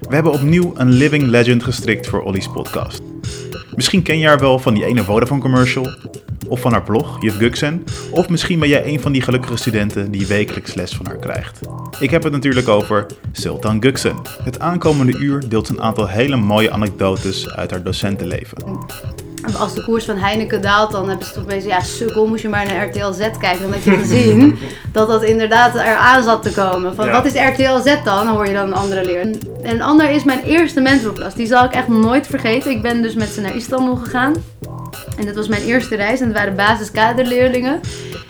We 0.00 0.20
hebben 0.20 0.32
opnieuw 0.32 0.72
een 0.76 0.88
living 0.88 1.22
legend 1.22 1.62
gestrikt 1.64 2.06
voor 2.06 2.22
Ollie's 2.22 2.48
podcast. 2.48 3.02
Misschien 3.74 4.02
ken 4.02 4.18
je 4.18 4.26
haar 4.26 4.38
wel 4.38 4.58
van 4.58 4.74
die 4.74 4.84
ene 4.84 5.02
Vodafone 5.02 5.40
commercial, 5.40 5.88
of 6.48 6.60
van 6.60 6.72
haar 6.72 6.82
blog, 6.82 7.22
Juf 7.22 7.36
Guksen, 7.36 7.84
of 8.10 8.28
misschien 8.28 8.58
ben 8.58 8.68
jij 8.68 8.86
een 8.86 9.00
van 9.00 9.12
die 9.12 9.22
gelukkige 9.22 9.56
studenten 9.56 10.10
die 10.10 10.26
wekelijks 10.26 10.74
les 10.74 10.94
van 10.94 11.06
haar 11.06 11.18
krijgt. 11.18 11.60
Ik 11.98 12.10
heb 12.10 12.22
het 12.22 12.32
natuurlijk 12.32 12.68
over 12.68 13.06
Sultan 13.32 13.82
Guksen. 13.82 14.16
Het 14.42 14.60
aankomende 14.60 15.18
uur 15.18 15.48
deelt 15.48 15.68
een 15.68 15.82
aantal 15.82 16.08
hele 16.08 16.36
mooie 16.36 16.70
anekdotes 16.70 17.50
uit 17.50 17.70
haar 17.70 17.82
docentenleven. 17.82 18.58
Als 19.58 19.74
de 19.74 19.84
koers 19.84 20.04
van 20.04 20.16
Heineken 20.16 20.62
daalt, 20.62 20.90
dan 20.92 21.08
hebben 21.08 21.26
ze 21.26 21.32
toch 21.32 21.44
bezig, 21.44 21.70
ja, 21.70 21.80
sukkel, 21.80 22.26
moest 22.26 22.42
je 22.42 22.48
maar 22.48 22.66
naar 22.66 22.86
RTL 22.86 23.12
Z 23.12 23.18
kijken. 23.38 23.62
Dan 23.62 23.72
heb 23.72 23.82
je 23.82 23.90
gezien 23.96 24.58
dat 24.92 25.08
dat 25.08 25.22
inderdaad 25.22 25.74
eraan 25.74 26.22
zat 26.22 26.42
te 26.42 26.52
komen. 26.52 26.94
Van, 26.94 27.06
Ja. 27.06 27.12
wat 27.12 27.24
is 27.24 27.32
RTL 27.32 27.78
Z 27.78 27.84
dan? 28.04 28.24
Dan 28.24 28.26
hoor 28.26 28.46
je 28.46 28.52
dan 28.54 28.66
een 28.66 28.74
andere 28.74 29.04
leren. 29.04 29.38
En 29.62 29.74
een 29.74 29.82
ander 29.82 30.10
is 30.10 30.24
mijn 30.24 30.42
eerste 30.42 30.80
mentorklas. 30.80 31.34
Die 31.34 31.46
zal 31.46 31.64
ik 31.64 31.72
echt 31.72 31.88
nooit 31.88 32.26
vergeten. 32.26 32.70
Ik 32.70 32.82
ben 32.82 33.02
dus 33.02 33.14
met 33.14 33.28
ze 33.28 33.40
naar 33.40 33.54
Istanbul 33.56 33.96
gegaan. 33.96 34.34
En 35.18 35.26
dat 35.26 35.34
was 35.34 35.48
mijn 35.48 35.62
eerste 35.62 35.96
reis 35.96 36.20
en 36.20 36.26
het 36.26 36.36
waren 36.36 36.56
basiskaderleerlingen. 36.56 37.80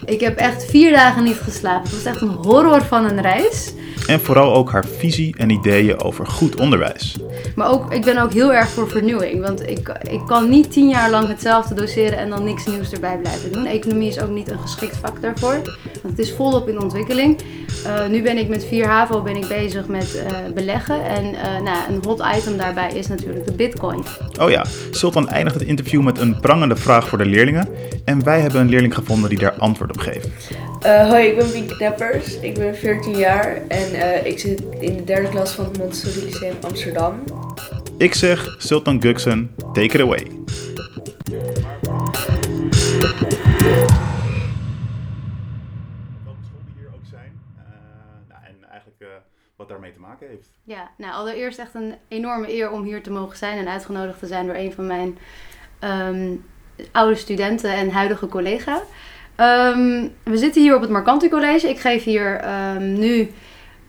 Ik 0.04 0.20
heb 0.20 0.36
echt 0.36 0.64
vier 0.64 0.92
dagen 0.92 1.24
niet 1.24 1.36
geslapen. 1.36 1.82
Het 1.82 2.02
was 2.02 2.12
echt 2.12 2.20
een 2.20 2.28
horror 2.28 2.82
van 2.82 3.04
een 3.04 3.20
reis. 3.20 3.72
En 4.06 4.20
vooral 4.20 4.54
ook 4.54 4.70
haar 4.70 4.84
visie 4.84 5.34
en 5.38 5.50
ideeën 5.50 6.00
over 6.00 6.26
goed 6.26 6.56
onderwijs. 6.56 7.16
Maar 7.54 7.70
ook, 7.70 7.92
ik 7.92 8.04
ben 8.04 8.18
ook 8.18 8.32
heel 8.32 8.52
erg 8.52 8.68
voor 8.68 8.90
vernieuwing. 8.90 9.40
Want 9.40 9.68
ik, 9.68 9.98
ik 10.10 10.20
kan 10.26 10.48
niet 10.48 10.72
tien 10.72 10.88
jaar 10.88 11.10
lang 11.10 11.28
hetzelfde 11.28 11.74
doseren 11.74 12.18
en 12.18 12.30
dan 12.30 12.44
niks 12.44 12.66
nieuws 12.66 12.92
erbij 12.92 13.18
blijven 13.18 13.52
doen. 13.52 13.66
Economie 13.66 14.08
is 14.08 14.20
ook 14.20 14.30
niet 14.30 14.50
een 14.50 14.58
geschikt 14.58 14.96
vak 14.96 15.20
daarvoor. 15.22 15.52
Want 16.02 16.16
het 16.16 16.18
is 16.18 16.32
volop 16.32 16.68
in 16.68 16.80
ontwikkeling. 16.80 17.40
Eh, 17.84 18.06
nu 18.06 18.22
ben 18.22 18.38
ik 18.38 18.48
met 18.48 18.64
4 18.64 18.86
HAVO 18.86 19.22
ben 19.22 19.36
ik 19.36 19.48
bezig 19.48 19.86
met 19.86 20.14
eh, 20.14 20.36
beleggen. 20.54 21.04
En 21.04 21.34
eh, 21.34 21.62
nou, 21.62 21.78
een 21.88 22.00
hot 22.04 22.22
item 22.36 22.56
daarbij 22.56 22.92
is 22.94 23.06
natuurlijk 23.08 23.46
de 23.46 23.52
bitcoin. 23.52 24.04
Oh 24.40 24.50
ja, 24.50 24.64
Sultan 24.90 25.28
eindigt 25.28 25.54
het 25.54 25.68
interview 25.68 26.02
met 26.02 26.18
een 26.18 26.40
prangende 26.54 26.82
vraag 26.82 27.08
voor 27.08 27.18
de 27.18 27.26
leerlingen. 27.26 27.68
En 28.04 28.24
wij 28.24 28.40
hebben 28.40 28.60
een 28.60 28.68
leerling 28.68 28.94
gevonden 28.94 29.28
die 29.30 29.38
daar 29.38 29.52
antwoord 29.52 29.90
op 29.90 29.98
geeft. 29.98 30.50
Eh, 30.80 31.08
hoi, 31.08 31.26
ik 31.26 31.36
ben 31.36 31.50
Pien 31.50 31.66
Kneppers. 31.66 32.40
Ik 32.40 32.54
ben 32.54 32.76
14 32.76 33.16
jaar 33.16 33.56
en 33.68 33.92
eh, 33.92 34.26
ik 34.26 34.38
zit 34.38 34.62
in 34.78 34.96
de 34.96 35.04
derde 35.04 35.28
klas 35.28 35.52
van 35.52 35.64
het 35.64 35.78
Montessori 35.78 36.24
Lyceum 36.24 36.56
Amsterdam. 36.60 37.22
Ik 37.98 38.14
zeg 38.14 38.54
Sultan 38.58 39.02
Guksen, 39.02 39.50
take 39.72 39.84
it 39.86 40.00
away. 40.00 40.30
Welke 46.24 46.42
school 46.42 46.62
die 46.64 46.74
hier 46.76 46.90
ook 46.94 47.06
zijn 47.10 47.32
en 48.28 48.70
eigenlijk 48.70 49.00
eh, 49.00 49.06
wat 49.56 49.68
daarmee 49.68 49.92
te 49.92 50.00
maken 50.00 50.28
heeft. 50.28 50.48
Ja, 50.64 50.90
nou 50.98 51.12
allereerst 51.12 51.58
echt 51.58 51.74
een 51.74 51.94
enorme 52.08 52.52
eer 52.52 52.70
om 52.70 52.82
hier 52.82 53.02
te 53.02 53.10
mogen 53.10 53.36
zijn 53.36 53.58
en 53.58 53.68
uitgenodigd 53.68 54.18
te 54.18 54.26
zijn 54.26 54.46
door 54.46 54.56
een 54.56 54.72
van 54.72 54.86
mijn 54.86 55.18
ehm, 55.84 56.30
oude 56.92 57.14
studenten 57.14 57.72
en 57.72 57.90
huidige 57.90 58.28
collega. 58.28 58.82
Ehm, 59.36 60.06
we 60.22 60.36
zitten 60.36 60.62
hier 60.62 60.74
op 60.74 60.80
het 60.80 60.90
Marcanti 60.90 61.28
College. 61.28 61.68
Ik 61.68 61.80
geef 61.80 62.04
hier 62.04 62.36
ehm, 62.36 62.92
nu, 62.92 63.30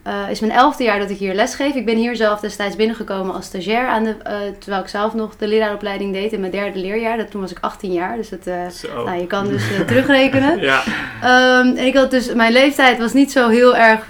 eh, 0.02 0.30
is 0.30 0.40
mijn 0.40 0.52
elfde 0.52 0.84
jaar 0.84 0.98
dat 0.98 1.10
ik 1.10 1.18
hier 1.18 1.34
les 1.34 1.54
geef. 1.54 1.74
Ik 1.74 1.84
ben 1.84 1.96
hier 1.96 2.16
zelf 2.16 2.40
destijds 2.40 2.76
binnengekomen 2.76 3.34
als 3.34 3.46
stagiair, 3.46 3.86
aan 3.86 4.04
de, 4.04 4.16
eh, 4.22 4.36
terwijl 4.58 4.82
ik 4.82 4.88
zelf 4.88 5.14
nog 5.14 5.36
de 5.36 5.48
leraaropleiding 5.48 6.12
deed 6.12 6.32
in 6.32 6.40
mijn 6.40 6.52
derde 6.52 6.78
leerjaar. 6.78 7.16
Dat, 7.16 7.30
toen 7.30 7.40
was 7.40 7.50
ik 7.50 7.58
18 7.60 7.92
jaar, 7.92 8.16
dus 8.16 8.28
dat, 8.28 8.46
eh, 8.46 8.66
nou, 9.04 9.20
je 9.20 9.26
kan 9.26 9.48
dus 9.48 9.62
terugrekenen. 9.86 10.60
Ja, 10.66 10.82
en 11.20 11.78
ik 11.78 11.94
had 11.94 12.10
dus, 12.10 12.34
mijn 12.34 12.52
leeftijd 12.52 12.98
was 12.98 13.12
niet 13.12 13.32
zo 13.32 13.48
heel 13.48 13.76
erg 13.76 14.06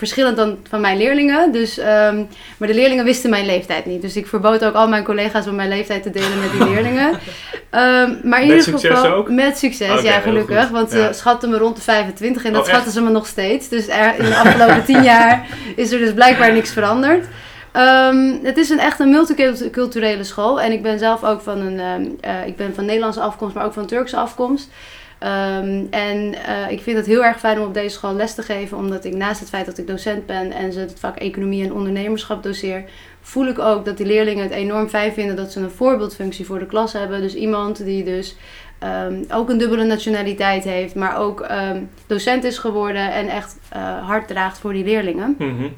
verschillend 0.00 0.36
dan 0.36 0.56
van 0.68 0.80
mijn 0.80 0.96
leerlingen. 0.96 1.52
Dus, 1.52 1.78
ehm, 1.78 2.16
maar 2.56 2.68
de 2.68 2.74
leerlingen 2.74 3.04
wisten 3.04 3.30
mijn 3.30 3.46
leeftijd 3.46 3.86
niet. 3.86 4.02
Dus 4.02 4.16
ik 4.16 4.26
verbood 4.26 4.64
ook 4.64 4.74
al 4.74 4.88
mijn 4.88 5.04
collega's 5.04 5.46
om 5.46 5.54
mijn 5.54 5.68
leeftijd 5.68 6.02
te 6.02 6.10
delen 6.10 6.40
met 6.40 6.50
die 6.52 6.64
leerlingen. 6.68 7.10
Ehm, 7.70 8.10
maar 8.22 8.40
in 8.42 8.46
Met 8.48 8.56
ieder 8.56 8.62
succes 8.62 8.90
geval, 8.98 9.12
ook? 9.12 9.30
Met 9.30 9.58
succes, 9.58 10.02
ja, 10.02 10.20
gelukkig. 10.20 10.68
Want 10.68 10.92
Ja. 10.92 11.12
ze 11.12 11.18
schatten 11.18 11.50
me 11.50 11.58
rond 11.58 11.76
de 11.76 11.82
25 11.82 12.44
en 12.44 12.52
dat 12.52 12.60
Oh, 12.60 12.66
echt? 12.66 12.74
schatten 12.74 12.92
ze 12.92 13.00
me 13.02 13.10
nog 13.10 13.26
steeds. 13.26 13.68
Dus 13.68 13.88
er, 13.88 14.14
in 14.18 14.24
de 14.24 14.36
afgelopen 14.36 14.84
10 14.84 15.02
jaar 15.02 15.46
is 15.76 15.92
er 15.92 15.98
dus 15.98 16.12
blijkbaar 16.12 16.52
niks 16.52 16.70
veranderd. 16.72 17.26
Ehm, 17.72 18.32
het 18.42 18.56
is 18.56 18.70
een 18.70 18.78
echt 18.78 19.00
een 19.00 19.10
multiculturele 19.10 20.24
school. 20.24 20.60
En 20.60 20.72
ik 20.72 20.82
ben 20.82 20.98
zelf 20.98 21.24
ook 21.24 21.40
van 21.40 21.58
een, 21.58 21.80
ehm, 21.80 22.02
eh, 22.20 22.46
ik 22.46 22.56
ben 22.56 22.74
van 22.74 22.84
Nederlandse 22.84 23.20
afkomst, 23.20 23.54
maar 23.54 23.64
ook 23.64 23.72
van 23.72 23.86
Turkse 23.86 24.16
afkomst. 24.16 24.68
Ehm, 25.20 25.84
en 25.90 26.34
eh, 26.44 26.70
ik 26.70 26.82
vind 26.82 26.96
het 26.96 27.06
heel 27.06 27.24
erg 27.24 27.38
fijn 27.38 27.60
om 27.60 27.66
op 27.66 27.74
deze 27.74 27.94
school 27.94 28.14
les 28.14 28.34
te 28.34 28.42
geven, 28.42 28.76
omdat 28.76 29.04
ik 29.04 29.14
naast 29.14 29.40
het 29.40 29.48
feit 29.48 29.66
dat 29.66 29.78
ik 29.78 29.86
docent 29.86 30.26
ben 30.26 30.52
en 30.52 30.72
ze 30.72 30.78
het 30.80 30.96
vak 30.98 31.16
economie 31.16 31.64
en 31.64 31.72
ondernemerschap 31.72 32.42
doseer, 32.42 32.84
voel 33.20 33.46
ik 33.46 33.58
ook 33.58 33.84
dat 33.84 33.96
die 33.96 34.06
leerlingen 34.06 34.42
het 34.42 34.52
enorm 34.52 34.88
fijn 34.88 35.12
vinden 35.12 35.36
dat 35.36 35.52
ze 35.52 35.60
een 35.60 35.70
voorbeeldfunctie 35.70 36.46
voor 36.46 36.58
de 36.58 36.66
klas 36.66 36.92
hebben. 36.92 37.20
Dus 37.20 37.34
iemand 37.34 37.84
die 37.84 38.04
dus 38.04 38.36
ehm, 38.78 39.22
ook 39.32 39.48
een 39.48 39.58
dubbele 39.58 39.84
nationaliteit 39.84 40.64
heeft, 40.64 40.94
maar 40.94 41.18
ook 41.18 41.40
ehm, 41.40 41.82
docent 42.06 42.44
is 42.44 42.58
geworden 42.58 43.12
en 43.12 43.28
echt 43.28 43.58
eh, 43.68 44.06
hard 44.06 44.28
draagt 44.28 44.58
voor 44.58 44.72
die 44.72 44.84
leerlingen. 44.84 45.34
Mhm. 45.38 45.68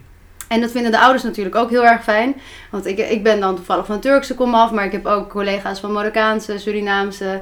En 0.48 0.60
dat 0.60 0.70
vinden 0.70 0.90
de 0.90 1.00
ouders 1.00 1.22
natuurlijk 1.22 1.56
ook 1.56 1.70
heel 1.70 1.86
erg 1.86 2.02
fijn. 2.02 2.34
Want 2.70 2.86
ik, 2.86 2.98
ik 2.98 3.22
ben 3.22 3.40
dan 3.40 3.56
toevallig 3.56 3.86
van 3.86 4.00
Turkse 4.00 4.34
komaf, 4.34 4.70
maar 4.70 4.84
ik 4.84 4.92
heb 4.92 5.06
ook 5.06 5.30
collega's 5.30 5.80
van 5.80 5.92
Marokkaanse, 5.92 6.58
Surinaamse, 6.58 7.40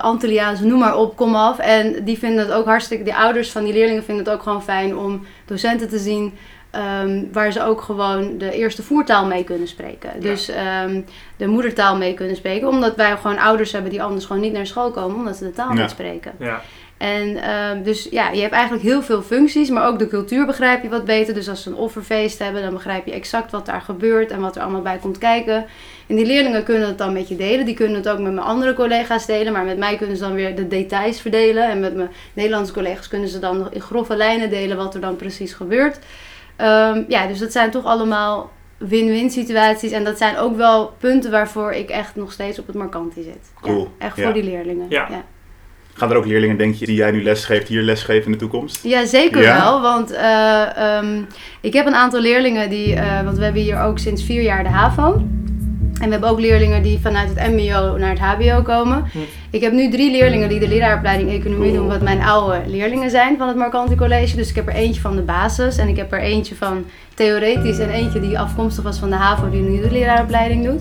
Antilliaanse, 0.00 0.64
noem 0.64 0.78
maar 0.78 0.96
op, 0.96 1.16
komaf. 1.16 1.58
En 1.58 2.04
die 2.04 2.18
vinden 2.18 2.38
het 2.46 2.52
ook 2.54 2.64
hartstikke, 2.66 3.04
die 3.04 3.14
ouders 3.14 3.50
van 3.50 3.64
die 3.64 3.72
leerlingen 3.72 4.04
vinden 4.04 4.24
het 4.24 4.34
ook 4.34 4.42
gewoon 4.42 4.62
fijn 4.62 4.96
om 4.96 5.26
docenten 5.44 5.88
te 5.88 5.98
zien. 5.98 6.34
ehm, 6.70 7.22
waar 7.32 7.52
ze 7.52 7.62
ook 7.62 7.80
gewoon 7.80 8.38
de 8.38 8.52
eerste 8.52 8.82
voertaal 8.82 9.26
mee 9.26 9.44
kunnen 9.44 9.68
spreken. 9.68 10.10
Dus 10.20 10.48
ehm, 10.48 11.00
de 11.36 11.46
moedertaal 11.46 11.96
mee 11.96 12.14
kunnen 12.14 12.36
spreken. 12.36 12.68
Omdat 12.68 12.96
wij 12.96 13.16
gewoon 13.16 13.38
ouders 13.38 13.72
hebben 13.72 13.90
die 13.90 14.02
anders 14.02 14.24
gewoon 14.24 14.42
niet 14.42 14.52
naar 14.52 14.66
school 14.66 14.90
komen 14.90 15.16
omdat 15.16 15.36
ze 15.36 15.44
de 15.44 15.52
taal 15.52 15.74
Ja. 15.74 15.80
niet 15.80 15.90
spreken. 15.90 16.32
Ja. 16.38 16.60
En 17.04 17.36
ehm, 17.36 17.82
dus 17.82 18.08
ja, 18.10 18.30
je 18.30 18.40
hebt 18.40 18.52
eigenlijk 18.52 18.82
heel 18.84 19.02
veel 19.02 19.22
functies, 19.22 19.70
maar 19.70 19.86
ook 19.86 19.98
de 19.98 20.08
cultuur 20.08 20.46
begrijp 20.46 20.82
je 20.82 20.88
wat 20.88 21.04
beter. 21.04 21.34
Dus 21.34 21.48
als 21.48 21.62
ze 21.62 21.70
een 21.70 21.76
offerfeest 21.76 22.38
hebben, 22.38 22.62
dan 22.62 22.72
begrijp 22.72 23.06
je 23.06 23.12
exact 23.12 23.50
wat 23.50 23.66
daar 23.66 23.80
gebeurt 23.80 24.30
en 24.30 24.40
wat 24.40 24.56
er 24.56 24.62
allemaal 24.62 24.82
bij 24.82 24.98
komt 24.98 25.18
kijken. 25.18 25.66
En 26.06 26.16
die 26.16 26.26
leerlingen 26.26 26.64
kunnen 26.64 26.88
het 26.88 26.98
dan 26.98 27.12
met 27.12 27.28
je 27.28 27.36
delen. 27.36 27.66
Die 27.66 27.74
kunnen 27.74 27.96
het 27.96 28.08
ook 28.08 28.18
met 28.18 28.32
mijn 28.32 28.46
andere 28.46 28.74
collega's 28.74 29.26
delen, 29.26 29.52
maar 29.52 29.64
met 29.64 29.78
mij 29.78 29.96
kunnen 29.96 30.16
ze 30.16 30.22
dan 30.22 30.34
weer 30.34 30.56
de 30.56 30.68
details 30.68 31.20
verdelen. 31.20 31.68
En 31.68 31.80
met 31.80 31.94
mijn 31.94 32.10
Nederlandse 32.32 32.72
collega's 32.72 33.08
kunnen 33.08 33.28
ze 33.28 33.38
dan 33.38 33.58
nog 33.58 33.70
in 33.70 33.80
grove 33.80 34.16
lijnen 34.16 34.50
delen 34.50 34.76
wat 34.76 34.94
er 34.94 35.00
dan 35.00 35.16
precies 35.16 35.52
gebeurt. 35.52 35.98
Ehm, 36.56 37.02
ja, 37.08 37.26
dus 37.26 37.38
dat 37.38 37.52
zijn 37.52 37.70
toch 37.70 37.84
allemaal 37.84 38.50
win-win 38.76 39.30
situaties. 39.30 39.92
En 39.92 40.04
dat 40.04 40.18
zijn 40.18 40.36
ook 40.36 40.56
wel 40.56 40.92
punten 40.98 41.30
waarvoor 41.30 41.72
ik 41.72 41.90
echt 41.90 42.16
nog 42.16 42.32
steeds 42.32 42.58
op 42.58 42.66
het 42.66 42.76
markantie 42.76 43.22
zit. 43.22 43.52
Cool, 43.60 43.80
Ja, 43.98 44.06
echt 44.06 44.16
ja. 44.16 44.22
voor 44.22 44.32
die 44.32 44.44
leerlingen. 44.44 44.86
Ja. 44.88 45.06
ja. 45.10 45.24
Gaan 45.96 46.10
er 46.10 46.16
ook 46.16 46.26
leerlingen, 46.26 46.56
denk 46.56 46.74
je, 46.74 46.86
die 46.86 46.96
jij 46.96 47.10
nu 47.10 47.22
lesgeeft, 47.22 47.68
hier 47.68 47.82
lesgeven 47.82 48.24
in 48.24 48.32
de 48.32 48.38
toekomst? 48.38 48.78
Ja, 48.82 49.06
zeker 49.06 49.42
Ja? 49.42 49.62
wel. 49.62 49.80
Want 49.80 50.12
eh, 50.12 50.76
ehm, 50.76 51.22
ik 51.60 51.72
heb 51.72 51.86
een 51.86 51.94
aantal 51.94 52.20
leerlingen 52.20 52.70
die, 52.70 52.94
eh, 52.94 53.22
want 53.24 53.36
we 53.38 53.44
hebben 53.44 53.62
hier 53.62 53.80
ook 53.80 53.98
sinds 53.98 54.24
vier 54.24 54.42
jaar 54.42 54.62
de 54.62 54.68
HAVO. 54.68 55.22
En 55.94 56.04
we 56.04 56.10
hebben 56.10 56.28
ook 56.30 56.40
leerlingen 56.40 56.82
die 56.82 56.98
vanuit 57.02 57.28
het 57.34 57.50
MBO 57.50 57.96
naar 57.98 58.10
het 58.10 58.18
HBO 58.18 58.62
komen. 58.62 59.04
Ik 59.50 59.60
heb 59.62 59.72
nu 59.72 59.90
drie 59.90 60.10
leerlingen 60.10 60.48
die 60.48 60.58
de 60.58 60.68
leraaropleiding 60.68 61.30
economie 61.30 61.72
doen, 61.72 61.88
wat 61.88 62.00
mijn 62.02 62.22
oude 62.22 62.60
leerlingen 62.66 63.10
zijn 63.10 63.36
van 63.38 63.48
het 63.48 63.56
Marcanti 63.56 63.94
College. 63.94 64.36
Dus 64.36 64.48
ik 64.48 64.54
heb 64.54 64.66
er 64.68 64.74
eentje 64.74 65.00
van 65.00 65.16
de 65.16 65.22
basis 65.22 65.76
en 65.78 65.88
ik 65.88 65.96
heb 65.96 66.12
er 66.12 66.20
eentje 66.20 66.54
van 66.54 66.84
theoretisch 67.14 67.78
en 67.78 67.90
eentje 67.90 68.20
die 68.20 68.38
afkomstig 68.38 68.84
was 68.84 68.98
van 68.98 69.10
de 69.10 69.16
HAVO 69.16 69.50
die 69.50 69.60
nu 69.62 69.80
de 69.80 69.90
leraaropleiding 69.90 70.64
doet. 70.64 70.80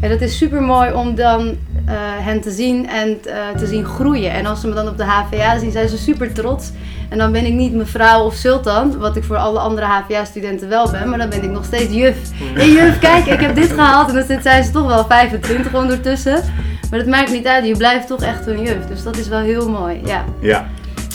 En 0.00 0.08
dat 0.08 0.20
is 0.20 0.36
super 0.36 0.62
mooi 0.62 0.92
om 0.92 1.14
dan 1.14 1.56
eh, 1.86 1.94
hen 1.98 2.40
te 2.40 2.50
zien 2.50 2.88
en 2.88 3.18
eh, 3.24 3.58
te 3.58 3.66
zien 3.66 3.84
groeien. 3.84 4.32
En 4.32 4.46
als 4.46 4.60
ze 4.60 4.68
me 4.68 4.74
dan 4.74 4.88
op 4.88 4.96
de 4.96 5.04
HVA 5.04 5.58
zien, 5.58 5.70
zijn 5.70 5.88
ze 5.88 5.98
super 5.98 6.32
trots. 6.32 6.70
En 7.08 7.18
dan 7.18 7.32
ben 7.32 7.46
ik 7.46 7.52
niet 7.52 7.74
mevrouw 7.74 8.24
of 8.24 8.34
sultan, 8.34 8.98
wat 8.98 9.16
ik 9.16 9.24
voor 9.24 9.36
alle 9.36 9.58
andere 9.58 9.86
HVA-studenten 9.86 10.68
wel 10.68 10.90
ben, 10.90 11.08
maar 11.08 11.18
dan 11.18 11.28
ben 11.28 11.42
ik 11.42 11.50
nog 11.50 11.64
steeds 11.64 11.94
juf. 11.94 12.16
Hé 12.54 12.62
juf, 12.62 12.98
kijk, 12.98 13.26
ik 13.26 13.40
heb 13.40 13.54
dit 13.54 13.72
gehaald. 13.72 14.08
En 14.08 14.14
dan 14.14 14.40
zijn 14.42 14.64
ze 14.64 14.70
toch 14.70 14.86
wel 14.86 15.04
25 15.04 15.74
ondertussen. 15.74 16.42
Maar 16.90 16.98
dat 16.98 17.08
maakt 17.08 17.30
niet 17.30 17.46
uit, 17.46 17.66
je 17.66 17.76
blijft 17.76 18.06
toch 18.06 18.22
echt 18.22 18.46
een 18.46 18.62
juf. 18.62 18.86
Dus 18.86 19.02
dat 19.02 19.16
is 19.16 19.28
wel 19.28 19.40
heel 19.40 19.70
mooi, 19.70 20.00
ja. 20.04 20.24
Ja. 20.40 20.66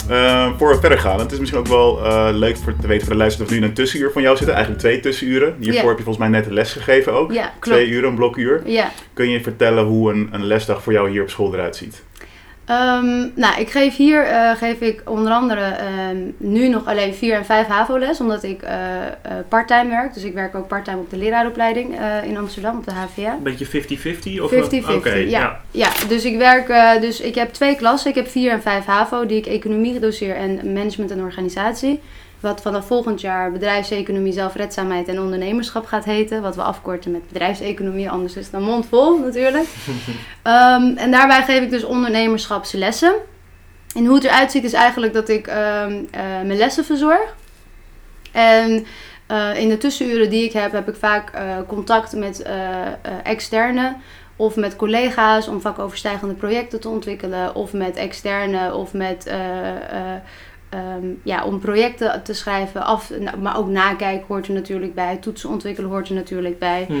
Eh, 0.08 0.50
voor 0.58 0.68
we 0.74 0.80
verder 0.80 0.98
gaan, 0.98 1.18
het 1.18 1.32
is 1.32 1.38
misschien 1.38 1.60
ook 1.60 1.66
wel 1.66 2.04
eh, 2.04 2.28
leuk 2.32 2.56
voor 2.56 2.76
te 2.80 2.86
weten 2.86 3.06
voor 3.06 3.12
de 3.12 3.18
luisteraars 3.18 3.50
of 3.50 3.58
nu 3.58 3.66
een 3.66 3.74
tussenuur 3.74 4.12
van 4.12 4.22
jou 4.22 4.36
zitten. 4.36 4.54
Eigenlijk 4.54 4.84
twee 4.84 5.00
tussenuren. 5.00 5.56
Hiervoor 5.60 5.88
heb 5.88 5.98
je 5.98 6.04
volgens 6.04 6.28
mij 6.28 6.28
net 6.28 6.46
een 6.46 6.52
les 6.52 6.72
gegeven 6.72 7.12
ook. 7.12 7.32
Twee 7.60 7.88
uur, 7.88 8.04
een 8.04 8.14
blokuur. 8.14 8.62
Ja. 8.64 8.90
Kun 9.12 9.28
je 9.28 9.40
vertellen 9.40 9.84
hoe 9.84 10.12
een, 10.12 10.28
een 10.32 10.44
lesdag 10.44 10.82
voor 10.82 10.92
jou 10.92 11.10
hier 11.10 11.22
op 11.22 11.30
school 11.30 11.54
eruit 11.54 11.76
ziet? 11.76 12.02
Ehm, 12.66 13.28
nou, 13.34 13.60
ik 13.60 13.70
geef 13.70 13.96
hier 13.96 14.22
eh, 14.22 14.56
geef 14.56 14.80
ik 14.80 15.02
onder 15.04 15.32
andere 15.32 15.60
ehm, 15.60 16.16
nu 16.36 16.68
nog 16.68 16.86
alleen 16.86 17.14
4 17.14 17.34
en 17.34 17.44
5 17.44 17.66
HAVO-les, 17.66 18.20
omdat 18.20 18.42
ik 18.42 18.62
eh, 18.62 18.76
parttime 19.48 19.88
werk. 19.88 20.14
Dus 20.14 20.22
ik 20.22 20.34
werk 20.34 20.54
ook 20.54 20.68
parttime 20.68 20.98
op 20.98 21.10
de 21.10 21.16
leraaropleiding 21.16 21.98
eh, 21.98 22.24
in 22.24 22.36
Amsterdam, 22.36 22.76
op 22.76 22.84
de 22.84 22.92
HVA. 22.92 23.32
Een 23.32 23.42
beetje 23.42 23.66
50-50? 23.66 24.42
of 24.42 24.52
50-50, 24.52 24.94
Oké, 24.94 25.14
ja. 25.14 25.60
Ja, 25.70 25.90
dus 26.08 26.24
ik 26.24 26.36
werk, 26.36 27.00
dus 27.00 27.20
ik 27.20 27.34
heb 27.34 27.52
twee 27.52 27.76
klassen. 27.76 28.10
Ik 28.10 28.16
heb 28.16 28.28
4 28.28 28.52
en 28.52 28.62
5 28.62 28.84
HAVO, 28.84 29.26
die 29.26 29.38
ik 29.38 29.46
economie 29.46 29.98
doseer 29.98 30.36
en 30.36 30.72
management 30.72 31.10
en 31.10 31.20
organisatie. 31.20 32.00
Wat 32.44 32.62
vanaf 32.62 32.86
volgend 32.86 33.20
jaar 33.20 33.52
bedrijfseconomie, 33.52 34.32
zelfredzaamheid 34.32 35.08
en 35.08 35.20
ondernemerschap 35.20 35.86
gaat 35.86 36.04
heten. 36.04 36.42
Wat 36.42 36.54
we 36.54 36.62
afkorten 36.62 37.10
met 37.10 37.28
bedrijfseconomie, 37.28 38.10
anders 38.10 38.36
is 38.36 38.44
het 38.44 38.54
een 38.54 38.62
mond 38.62 38.86
vol 38.86 39.18
natuurlijk. 39.18 39.66
Ehm, 40.42 40.96
en 40.96 41.10
daarbij 41.10 41.42
geef 41.42 41.62
ik 41.62 41.70
dus 41.70 41.84
ondernemerschapslessen. 41.84 43.14
En 43.94 44.06
hoe 44.06 44.14
het 44.14 44.24
eruit 44.24 44.50
ziet 44.50 44.64
is 44.64 44.72
eigenlijk 44.72 45.12
dat 45.12 45.28
ik 45.28 45.46
ehm, 45.46 46.02
eh, 46.10 46.20
mijn 46.20 46.56
lessen 46.56 46.84
verzorg. 46.84 47.34
En 48.32 48.86
eh, 49.26 49.56
in 49.56 49.68
de 49.68 49.78
tussenuren 49.78 50.30
die 50.30 50.44
ik 50.44 50.52
heb, 50.52 50.72
heb 50.72 50.88
ik 50.88 50.96
vaak 50.96 51.30
eh, 51.30 51.56
contact 51.66 52.12
met 52.12 52.46
externe 53.22 53.96
of 54.36 54.56
met 54.56 54.76
collega's 54.76 55.48
om 55.48 55.60
vakoverstijgende 55.60 56.34
projecten 56.34 56.80
te 56.80 56.88
ontwikkelen. 56.88 57.54
Of 57.54 57.72
met 57.72 57.96
externe 57.96 58.74
of 58.74 58.92
met, 58.92 59.30
ehm, 60.74 61.06
ja, 61.22 61.44
om 61.44 61.58
projecten 61.58 62.22
te 62.22 62.34
schrijven. 62.34 62.84
Af, 62.84 63.10
nou, 63.20 63.38
maar 63.38 63.58
ook 63.58 63.68
nakijken 63.68 64.26
hoort 64.28 64.46
er 64.46 64.52
natuurlijk 64.52 64.94
bij. 64.94 65.16
Toetsen 65.16 65.50
ontwikkelen 65.50 65.90
hoort 65.90 66.08
er 66.08 66.14
natuurlijk 66.14 66.58
bij. 66.58 66.86
Mhm. 66.88 67.00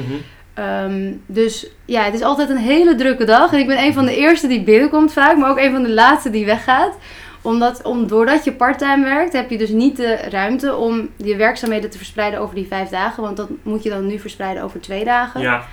Ehm, 0.54 1.12
dus 1.26 1.66
ja, 1.84 2.02
het 2.02 2.14
is 2.14 2.22
altijd 2.22 2.48
een 2.48 2.56
hele 2.56 2.94
drukke 2.94 3.24
dag. 3.24 3.52
En 3.52 3.58
ik 3.58 3.66
ben 3.66 3.78
een 3.78 3.92
van 3.92 4.04
de 4.04 4.16
eerste 4.16 4.46
die 4.46 4.62
binnenkomt 4.62 5.12
vaak, 5.12 5.36
maar 5.36 5.50
ook 5.50 5.58
een 5.58 5.72
van 5.72 5.82
de 5.82 5.92
laatste 5.92 6.30
die 6.30 6.46
weggaat. 6.46 6.96
Omdat, 7.42 7.82
om, 7.82 8.06
doordat 8.06 8.44
je 8.44 8.52
parttime 8.52 9.04
werkt, 9.04 9.32
heb 9.32 9.50
je 9.50 9.58
dus 9.58 9.70
niet 9.70 9.96
de 9.96 10.14
ruimte 10.14 10.76
om 10.76 11.08
je 11.16 11.36
werkzaamheden 11.36 11.90
te 11.90 11.96
verspreiden 11.96 12.40
over 12.40 12.54
die 12.54 12.66
vijf 12.66 12.88
dagen. 12.88 13.22
Want 13.22 13.36
dat 13.36 13.48
moet 13.62 13.82
je 13.82 13.90
dan 13.90 14.06
nu 14.06 14.18
verspreiden 14.18 14.62
over 14.62 14.80
twee 14.80 15.04
dagen. 15.04 15.40
Ja, 15.40 15.64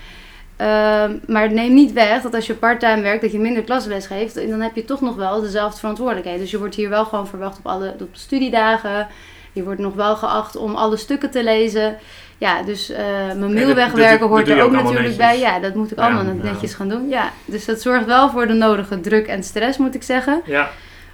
Ehm, 0.61 1.17
maar 1.27 1.41
het 1.41 1.51
neemt 1.51 1.73
niet 1.73 1.93
weg 1.93 2.21
dat 2.21 2.33
als 2.35 2.47
je 2.47 2.53
parttime 2.53 3.01
werkt, 3.01 3.21
dat 3.21 3.31
je 3.31 3.39
minder 3.39 3.63
klasles 3.63 4.05
geeft. 4.05 4.37
En 4.37 4.49
dan 4.49 4.61
heb 4.61 4.75
je 4.75 4.85
toch 4.85 5.01
nog 5.01 5.15
wel 5.15 5.41
dezelfde 5.41 5.79
verantwoordelijkheid. 5.79 6.39
Dus 6.39 6.51
je 6.51 6.57
wordt 6.57 6.75
hier 6.75 6.89
wel 6.89 7.05
gewoon 7.05 7.27
verwacht 7.27 7.57
op 7.57 7.67
alle 7.67 7.93
op 7.99 8.09
studiedagen. 8.11 9.07
Je 9.51 9.63
wordt 9.63 9.79
nog 9.79 9.93
wel 9.93 10.15
geacht 10.15 10.55
om 10.55 10.75
alle 10.75 10.97
stukken 10.97 11.31
te 11.31 11.43
lezen. 11.43 11.97
Ja, 12.37 12.63
dus 12.63 12.89
eh, 12.89 13.05
mijn 13.37 13.53
mail 13.53 13.73
wegwerken 13.73 14.27
hoort 14.27 14.47
er 14.47 14.61
ook 14.61 14.71
natuurlijk 14.71 15.17
bij. 15.17 15.39
Ja, 15.39 15.59
dat 15.59 15.75
moet 15.75 15.91
ik 15.91 15.97
allemaal 15.97 16.25
ja. 16.25 16.33
netjes 16.43 16.73
gaan 16.73 16.89
doen. 16.89 17.09
Ja, 17.09 17.31
dus 17.45 17.65
dat 17.65 17.81
zorgt 17.81 18.05
wel 18.05 18.29
voor 18.29 18.47
de 18.47 18.53
nodige 18.53 19.01
druk 19.01 19.27
en 19.27 19.43
stress, 19.43 19.77
moet 19.77 19.95
ik 19.95 20.03
zeggen. 20.03 20.41
ja. 20.45 20.69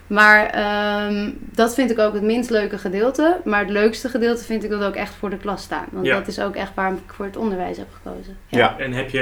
Maar 0.08 0.46
ehm, 0.46 1.30
dat 1.40 1.74
vind 1.74 1.92
ik 1.92 2.00
ook 2.00 2.14
het 2.14 2.24
minst 2.24 2.50
leuke 2.50 2.78
gedeelte. 2.78 3.38
Maar 3.44 3.60
het 3.60 3.70
leukste 3.70 4.10
gedeelte 4.10 4.44
vind 4.44 4.64
ik 4.64 4.70
dat 4.70 4.84
ook 4.84 4.96
echt 4.96 5.14
voor 5.14 5.30
de 5.30 5.38
klas 5.38 5.62
staan. 5.64 5.86
Want 5.92 6.06
Ja. 6.06 6.18
dat 6.18 6.28
is 6.28 6.40
ook 6.40 6.56
echt 6.56 6.72
waarom 6.76 6.96
ik 7.06 7.14
voor 7.14 7.26
het 7.26 7.38
onderwijs 7.38 7.78
heb 7.78 7.88
gekozen. 8.04 8.38
Ja. 8.48 8.78
En 8.80 8.92
heb 8.94 9.10
je 9.10 9.22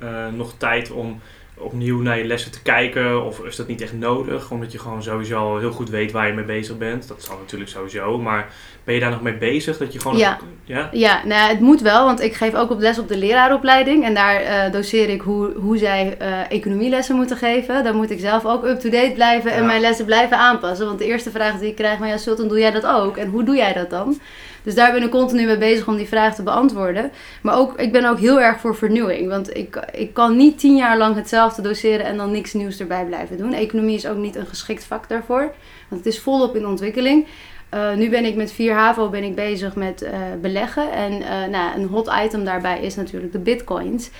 eh, 0.00 0.08
nog 0.32 0.54
tijd 0.56 0.90
om 0.90 1.20
opnieuw 1.62 2.00
naar 2.00 2.18
je 2.18 2.24
lessen 2.24 2.50
te 2.52 2.62
kijken? 2.62 3.24
Of 3.24 3.38
is 3.38 3.56
dat 3.56 3.66
niet 3.66 3.80
echt 3.80 3.92
nodig? 3.92 4.50
Omdat 4.50 4.72
je 4.72 4.78
gewoon 4.78 5.02
sowieso 5.02 5.36
al 5.38 5.58
heel 5.58 5.72
goed 5.72 5.90
weet 5.90 6.12
waar 6.12 6.26
je 6.26 6.32
mee 6.32 6.44
bezig 6.44 6.78
bent. 6.78 7.08
Dat 7.08 7.22
zal 7.22 7.36
natuurlijk 7.38 7.70
sowieso. 7.70 8.18
Maar 8.18 8.52
ben 8.84 8.94
je 8.94 9.00
daar 9.00 9.10
nog 9.10 9.22
mee 9.22 9.36
bezig? 9.36 9.78
Dat 9.78 9.92
je 9.92 10.00
gewoon... 10.00 10.18
Ja. 10.18 10.38
Ja? 10.64 10.88
Ja, 10.92 11.20
nou 11.24 11.50
het 11.50 11.60
moet 11.60 11.80
wel, 11.80 12.04
want 12.04 12.20
ik 12.20 12.34
geef 12.34 12.54
ook 12.54 12.70
op 12.70 12.80
les 12.80 12.98
op 12.98 13.08
de 13.08 13.16
leraaropleiding. 13.16 14.04
En 14.04 14.14
daar 14.14 14.40
eh, 14.40 14.72
doseer 14.72 15.08
ik 15.08 15.20
hoe, 15.20 15.52
hoe 15.56 15.78
zij 15.78 16.16
eh, 16.18 16.50
economielessen 16.50 17.16
moeten 17.16 17.36
geven. 17.36 17.84
Dan 17.84 17.96
moet 17.96 18.10
ik 18.10 18.20
zelf 18.20 18.46
ook 18.46 18.64
up-to-date 18.64 19.12
blijven 19.14 19.50
en 19.52 19.60
Ja. 19.60 19.66
mijn 19.66 19.80
lessen 19.80 20.04
blijven 20.04 20.36
aanpassen. 20.38 20.86
Want 20.86 20.98
de 20.98 21.06
eerste 21.06 21.30
vraag 21.30 21.58
die 21.58 21.68
ik 21.68 21.76
krijg, 21.76 21.98
maar 21.98 22.08
ja, 22.08 22.16
Sultan, 22.16 22.48
doe 22.48 22.58
jij 22.58 22.70
dat 22.70 22.86
ook? 22.86 23.16
En 23.16 23.28
hoe 23.28 23.44
doe 23.44 23.56
jij 23.56 23.72
dat 23.72 23.90
dan? 23.90 24.20
Dus 24.62 24.74
daar 24.74 24.92
ben 24.92 25.02
ik 25.02 25.10
continu 25.10 25.46
mee 25.46 25.58
bezig 25.58 25.88
om 25.88 25.96
die 25.96 26.08
vraag 26.08 26.34
te 26.34 26.42
beantwoorden. 26.42 27.10
Maar 27.42 27.58
ook, 27.58 27.80
ik 27.80 27.92
ben 27.92 28.04
ook 28.04 28.18
heel 28.18 28.40
erg 28.40 28.60
voor 28.60 28.76
vernieuwing. 28.76 29.28
Want 29.28 29.56
ik, 29.56 29.86
ik 29.92 30.14
kan 30.14 30.36
niet 30.36 30.58
tien 30.58 30.76
jaar 30.76 30.98
lang 30.98 31.16
hetzelfde 31.16 31.62
doseren 31.62 32.06
en 32.06 32.16
dan 32.16 32.30
niks 32.30 32.52
nieuws 32.52 32.80
erbij 32.80 33.04
blijven 33.04 33.36
doen. 33.36 33.52
Economie 33.52 33.96
is 33.96 34.06
ook 34.06 34.16
niet 34.16 34.36
een 34.36 34.46
geschikt 34.46 34.84
vak 34.84 35.08
daarvoor. 35.08 35.52
Want 35.88 36.04
het 36.04 36.14
is 36.14 36.20
volop 36.20 36.56
in 36.56 36.66
ontwikkeling. 36.66 37.26
Eh, 37.72 37.92
nu 37.92 38.10
ben 38.10 38.24
ik 38.24 38.34
met 38.34 38.52
4 38.52 38.74
HAVO 38.74 39.08
ben 39.08 39.22
ik 39.22 39.34
bezig 39.34 39.74
met 39.74 40.02
eh, 40.02 40.12
beleggen. 40.40 40.92
En 40.92 41.22
eh, 41.22 41.48
nou, 41.50 41.76
een 41.76 41.86
hot 41.86 42.12
item 42.24 42.44
daarbij 42.44 42.80
is 42.80 42.94
natuurlijk 42.94 43.32
de 43.32 43.38
bitcoins. 43.38 44.10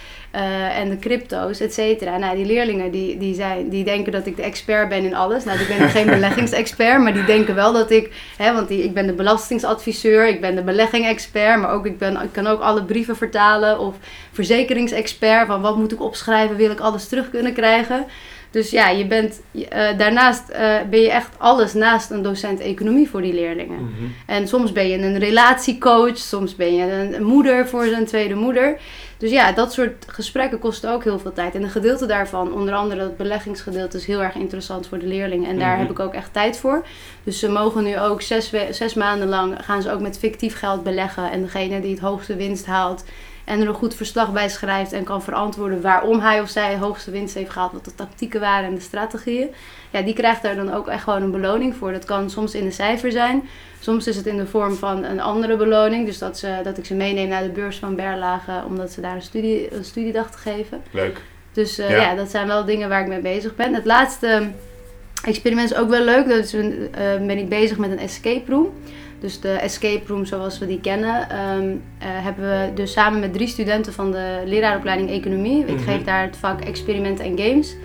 en 0.76 0.90
de 0.90 0.98
crypto's, 0.98 1.60
et 1.60 1.72
cetera. 1.72 2.18
Nou, 2.18 2.36
die 2.36 2.44
leerlingen 2.44 2.90
die, 2.90 3.18
die, 3.18 3.34
zijn, 3.34 3.68
die 3.68 3.84
denken 3.84 4.12
dat 4.12 4.26
ik 4.26 4.36
de 4.36 4.42
expert 4.42 4.88
ben 4.88 5.04
in 5.04 5.14
alles. 5.14 5.44
Nou, 5.44 5.58
ik 5.60 5.68
ben 5.68 5.88
geen 5.88 6.06
beleggingsexpert, 6.16 7.02
maar 7.02 7.12
die 7.12 7.24
denken 7.24 7.54
wel 7.54 7.72
dat 7.72 7.90
ik... 7.90 8.12
Hè, 8.36 8.52
want 8.52 8.68
die, 8.68 8.84
ik 8.84 8.94
ben 8.94 9.06
de 9.06 9.12
belastingsadviseur, 9.12 10.28
ik 10.28 10.40
ben 10.40 10.54
de 10.54 10.62
belegging-expert. 10.62 11.60
Maar 11.60 11.70
ook, 11.70 11.86
ik, 11.86 11.98
ben, 11.98 12.22
ik 12.22 12.32
kan 12.32 12.46
ook 12.46 12.60
alle 12.60 12.84
brieven 12.84 13.16
vertalen. 13.16 13.78
Of 13.78 13.96
verzekeringsexpert, 14.32 15.46
van 15.46 15.60
wat 15.60 15.76
moet 15.76 15.92
ik 15.92 16.02
opschrijven, 16.02 16.56
wil 16.56 16.70
ik 16.70 16.80
alles 16.80 17.08
terug 17.08 17.30
kunnen 17.30 17.52
krijgen. 17.52 18.06
Dus 18.52 18.70
ja, 18.70 18.88
je 18.88 19.06
bent, 19.06 19.40
eh, 19.68 19.98
daarnaast 19.98 20.48
eh, 20.48 20.76
ben 20.90 21.00
je 21.00 21.10
echt 21.10 21.28
alles 21.38 21.72
naast 21.72 22.10
een 22.10 22.22
docent 22.22 22.60
economie 22.60 23.08
voor 23.08 23.22
die 23.22 23.34
leerlingen. 23.34 23.80
Mhm. 23.80 24.04
En 24.26 24.48
soms 24.48 24.72
ben 24.72 24.88
je 24.88 24.98
een 24.98 25.18
relatiecoach, 25.18 26.18
soms 26.18 26.56
ben 26.56 26.74
je 26.74 26.92
een, 26.92 27.24
moeder 27.24 27.68
voor 27.68 27.84
zijn 27.84 28.06
tweede 28.06 28.34
moeder. 28.34 28.78
Dus 29.18 29.30
ja, 29.30 29.52
dat 29.52 29.72
soort 29.72 30.04
gesprekken 30.06 30.58
kosten 30.58 30.92
ook 30.92 31.04
heel 31.04 31.18
veel 31.18 31.32
tijd. 31.32 31.54
En 31.54 31.62
een 31.62 31.70
gedeelte 31.70 32.06
daarvan, 32.06 32.52
onder 32.52 32.74
andere 32.74 33.00
het 33.02 33.16
beleggingsgedeelte, 33.16 33.96
is 33.96 34.06
heel 34.06 34.22
erg 34.22 34.34
interessant 34.34 34.86
voor 34.86 34.98
de 34.98 35.06
leerlingen. 35.06 35.50
En 35.50 35.58
daar 35.58 35.70
Mhm. 35.70 35.80
heb 35.80 35.90
ik 35.90 35.98
ook 35.98 36.14
echt 36.14 36.32
tijd 36.32 36.58
voor. 36.58 36.84
Dus 37.24 37.38
ze 37.38 37.48
mogen 37.48 37.84
nu 37.84 37.98
ook 37.98 38.22
zes, 38.22 38.52
zes 38.70 38.94
maanden 38.94 39.28
lang 39.28 39.56
gaan 39.60 39.82
ze 39.82 39.92
ook 39.92 40.00
met 40.00 40.18
fictief 40.18 40.58
geld 40.58 40.82
beleggen. 40.82 41.30
En 41.30 41.42
degene 41.42 41.80
die 41.80 41.90
het 41.90 42.00
hoogste 42.00 42.36
winst 42.36 42.66
haalt 42.66 43.04
en 43.44 43.60
er 43.60 43.68
een 43.68 43.74
goed 43.74 43.94
verslag 43.94 44.32
bij 44.32 44.48
schrijft 44.48 44.92
en 44.92 45.04
kan 45.04 45.22
verantwoorden 45.22 45.82
waarom 45.82 46.20
hij 46.20 46.40
of 46.40 46.48
zij 46.48 46.70
het 46.70 46.80
hoogste 46.80 47.10
winst 47.10 47.34
heeft 47.34 47.50
gehaald, 47.50 47.72
wat 47.72 47.84
de 47.84 47.94
tactieken 47.94 48.40
waren 48.40 48.68
en 48.68 48.74
de 48.74 48.80
strategieën. 48.80 49.48
Ja, 49.90 50.02
die 50.02 50.14
krijgt 50.14 50.42
daar 50.42 50.56
dan 50.56 50.72
ook 50.72 50.88
echt 50.88 51.02
gewoon 51.02 51.22
een 51.22 51.30
beloning 51.30 51.74
voor. 51.76 51.92
Dat 51.92 52.04
kan 52.04 52.30
soms 52.30 52.54
in 52.54 52.64
een 52.64 52.72
cijfer 52.72 53.12
zijn. 53.12 53.48
Soms 53.80 54.06
is 54.06 54.16
het 54.16 54.26
in 54.26 54.36
de 54.36 54.46
vorm 54.46 54.74
van 54.74 55.04
een 55.04 55.20
andere 55.20 55.56
beloning. 55.56 56.06
Dus 56.06 56.18
dat, 56.18 56.38
ze, 56.38 56.60
dat 56.64 56.78
ik 56.78 56.84
ze 56.84 56.94
meeneem 56.94 57.28
naar 57.28 57.42
de 57.42 57.48
beurs 57.48 57.76
van 57.78 57.96
Berlage 57.96 58.62
omdat 58.66 58.92
ze 58.92 59.00
daar 59.00 59.14
een, 59.14 59.22
studie, 59.22 59.74
een 59.74 59.84
studiedag 59.84 60.30
te 60.30 60.38
geven. 60.38 60.82
Leuk. 60.90 61.20
Dus 61.52 61.78
eh, 61.78 61.90
Ja. 61.90 61.96
ja. 61.96 62.14
dat 62.14 62.30
zijn 62.30 62.46
wel 62.46 62.64
dingen 62.64 62.88
waar 62.88 63.00
ik 63.00 63.08
mee 63.08 63.20
bezig 63.20 63.54
ben. 63.54 63.74
Het 63.74 63.84
laatste 63.84 64.50
experiment 65.24 65.70
is 65.70 65.76
ook 65.76 65.88
wel 65.88 66.04
leuk. 66.04 66.28
Dat 66.28 66.38
is 66.38 66.52
een, 66.52 66.88
eh, 66.92 67.26
ben 67.26 67.38
ik 67.38 67.48
bezig 67.48 67.78
met 67.78 67.90
een 67.90 67.98
escape 67.98 68.50
room. 68.52 68.72
Dus 69.22 69.40
de 69.40 69.48
escape 69.52 70.02
room 70.06 70.24
zoals 70.24 70.58
we 70.58 70.66
die 70.66 70.80
kennen, 70.80 71.30
ehm, 71.30 71.68
eh, 71.98 72.06
hebben 72.08 72.44
we 72.44 72.70
dus 72.74 72.92
samen 72.92 73.20
met 73.20 73.32
drie 73.32 73.46
studenten 73.46 73.92
van 73.92 74.10
de 74.10 74.42
leraaropleiding 74.44 75.10
economie. 75.10 75.64
Ik 75.64 75.74
Mhm. 75.74 75.82
geef 75.82 76.04
daar 76.04 76.22
het 76.22 76.36
vak 76.36 76.60
experimenten 76.60 77.24
en 77.24 77.38
games. 77.38 77.76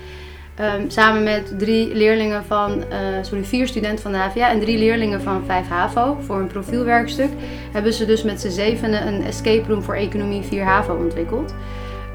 Ehm, 0.56 0.90
samen 0.90 1.24
met 1.24 1.60
drie 1.60 1.96
leerlingen 1.96 2.44
van, 2.46 2.84
eh, 2.90 2.98
sorry, 3.22 3.44
vier 3.44 3.68
studenten 3.68 4.02
van 4.04 4.12
de 4.12 4.18
HVA 4.18 4.50
en 4.50 4.60
drie 4.60 4.78
leerlingen 4.78 5.22
van 5.22 5.44
5 5.46 5.68
HAVO 5.68 6.18
voor 6.22 6.40
een 6.40 6.48
profielwerkstuk. 6.48 7.30
Hebben 7.72 7.94
ze 7.94 8.06
dus 8.06 8.24
met 8.24 8.42
z'n 8.42 8.50
zevenen 8.50 9.08
een 9.08 9.24
escape 9.24 9.68
room 9.68 9.82
voor 9.84 9.96
economie 9.96 10.42
4 10.42 10.64
HAVO 10.64 10.96
ontwikkeld. 10.96 11.54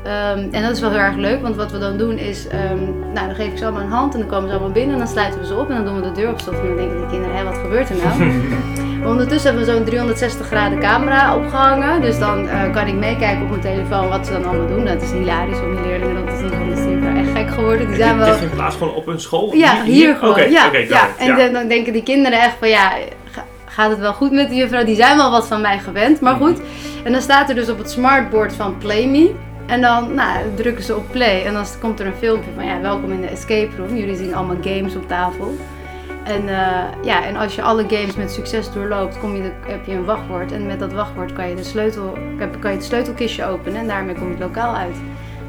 Ehm, 0.05 0.39
en 0.51 0.63
dat 0.63 0.71
is 0.71 0.81
wel 0.81 0.91
heel 0.91 0.99
erg 0.99 1.17
leuk, 1.17 1.43
want 1.43 1.57
wat 1.57 1.71
we 1.73 1.79
dan 1.79 1.97
doen 1.97 2.19
is, 2.19 2.49
ehm, 2.49 2.79
nou 3.15 3.27
dan 3.27 3.35
geef 3.35 3.47
ik 3.47 3.59
ze 3.59 3.65
allemaal 3.65 3.83
een 3.83 3.89
hand 3.91 4.13
en 4.15 4.21
dan 4.21 4.29
komen 4.29 4.49
ze 4.49 4.55
allemaal 4.55 4.73
binnen 4.73 4.93
en 4.93 4.99
dan 4.99 5.09
sluiten 5.09 5.41
we 5.41 5.47
ze 5.47 5.55
op 5.55 5.69
en 5.71 5.75
dan 5.75 5.85
doen 5.85 5.95
we 5.95 6.01
de 6.03 6.13
deur 6.21 6.31
op 6.31 6.41
slot 6.41 6.55
en 6.61 6.67
dan 6.67 6.77
denken 6.77 7.01
de 7.01 7.07
kinderen, 7.11 7.37
hé 7.37 7.45
wat 7.45 7.59
gebeurt 7.59 7.89
er 7.91 7.97
nou? 7.97 8.19
Maar 9.03 9.11
ondertussen 9.11 9.51
hebben 9.51 9.67
we 9.69 9.73
zo'n 9.77 9.85
360 9.85 10.47
graden 10.47 10.81
camera 10.81 11.37
opgehangen, 11.37 12.01
dus 12.01 12.19
dan 12.19 12.49
eh, 12.49 12.73
kan 12.73 12.87
ik 12.87 12.95
meekijken 12.95 13.43
op 13.43 13.49
mijn 13.49 13.61
telefoon 13.61 14.09
wat 14.09 14.27
ze 14.27 14.33
dan 14.33 14.45
allemaal 14.45 14.67
doen. 14.67 14.85
Dat 14.85 15.03
is 15.03 15.11
hilarisch 15.11 15.61
om 15.61 15.75
die 15.77 15.85
leerlingen 15.87 16.15
dat 16.27 16.35
te 16.35 16.37
zien, 16.41 16.59
want 16.59 16.75
die 16.77 16.77
zijn 17.03 17.17
echt 17.17 17.31
gek 17.39 17.51
geworden. 17.55 17.87
Die 17.87 17.97
zijn 17.97 18.17
wel... 18.19 18.27
Dit 18.27 18.37
vindt 18.37 18.55
plaats 18.55 18.77
gewoon 18.77 18.95
op 18.95 19.07
een 19.07 19.21
school? 19.21 19.55
Ja, 19.55 19.83
hier, 19.83 20.15
gewoon. 20.17 20.51
Ja. 20.51 20.71
En 21.19 21.27
Ja. 21.27 21.37
dan- 21.37 21.53
dan 21.53 21.69
denken 21.69 21.93
die 21.93 22.03
kinderen 22.03 22.41
echt 22.41 22.55
van 22.59 22.69
ja, 22.69 22.91
ga- 23.31 23.45
gaat 23.65 23.91
het 23.91 23.99
wel 23.99 24.13
goed 24.13 24.31
met 24.33 24.49
die 24.49 24.59
juffrouw? 24.59 24.85
Die 24.85 24.97
zijn 24.97 25.17
wel 25.17 25.31
wat 25.31 25.47
van 25.47 25.61
mij 25.61 25.79
gewend, 25.79 26.21
maar 26.21 26.35
Mhm. 26.35 26.43
goed. 26.45 26.61
En 27.05 27.13
dan 27.13 27.21
staat 27.21 27.49
er 27.49 27.55
dus 27.55 27.69
op 27.71 27.79
het 27.79 27.91
smartboard 27.91 28.53
van 28.53 28.79
Play 28.79 29.07
Me. 29.07 29.35
En 29.67 29.81
dan 29.81 30.15
nou, 30.15 30.39
drukken 30.55 30.85
ze 30.85 30.97
op 30.97 31.05
play 31.11 31.45
en 31.45 31.53
dan 31.53 31.65
komt 31.81 32.01
er 32.01 32.07
een 32.07 32.15
filmpje 32.19 32.51
van 32.55 32.67
ja, 32.67 32.81
welkom 32.81 33.13
in 33.13 33.21
de 33.21 33.27
escape 33.27 33.77
room. 33.77 33.97
Jullie 33.97 34.17
zien 34.17 34.35
allemaal 34.35 34.57
games 34.61 34.97
op 34.97 35.09
tafel. 35.09 35.55
En, 36.25 36.49
eh, 36.49 36.85
ja, 37.05 37.25
en 37.25 37.37
als 37.37 37.55
je 37.55 37.63
alle 37.63 37.85
games 37.89 38.17
met 38.17 38.33
succes 38.33 38.73
doorloopt, 38.73 39.19
kom 39.19 39.37
je 39.37 39.43
de, 39.43 39.51
heb 39.67 39.87
je 39.87 39.93
een 39.93 40.05
wachtwoord. 40.05 40.53
En 40.53 40.67
met 40.67 40.79
dat 40.79 40.93
wachtwoord 40.93 41.33
kan 41.33 41.49
je, 41.49 41.55
de 41.55 41.65
sleutel, 41.65 42.19
kan 42.61 42.71
je 42.71 42.77
het 42.77 42.85
sleutelkistje 42.85 43.45
openen 43.47 43.81
en 43.81 43.87
daarmee 43.87 44.15
kom 44.15 44.25
je 44.25 44.31
het 44.31 44.43
lokaal 44.43 44.75
uit. 44.77 44.97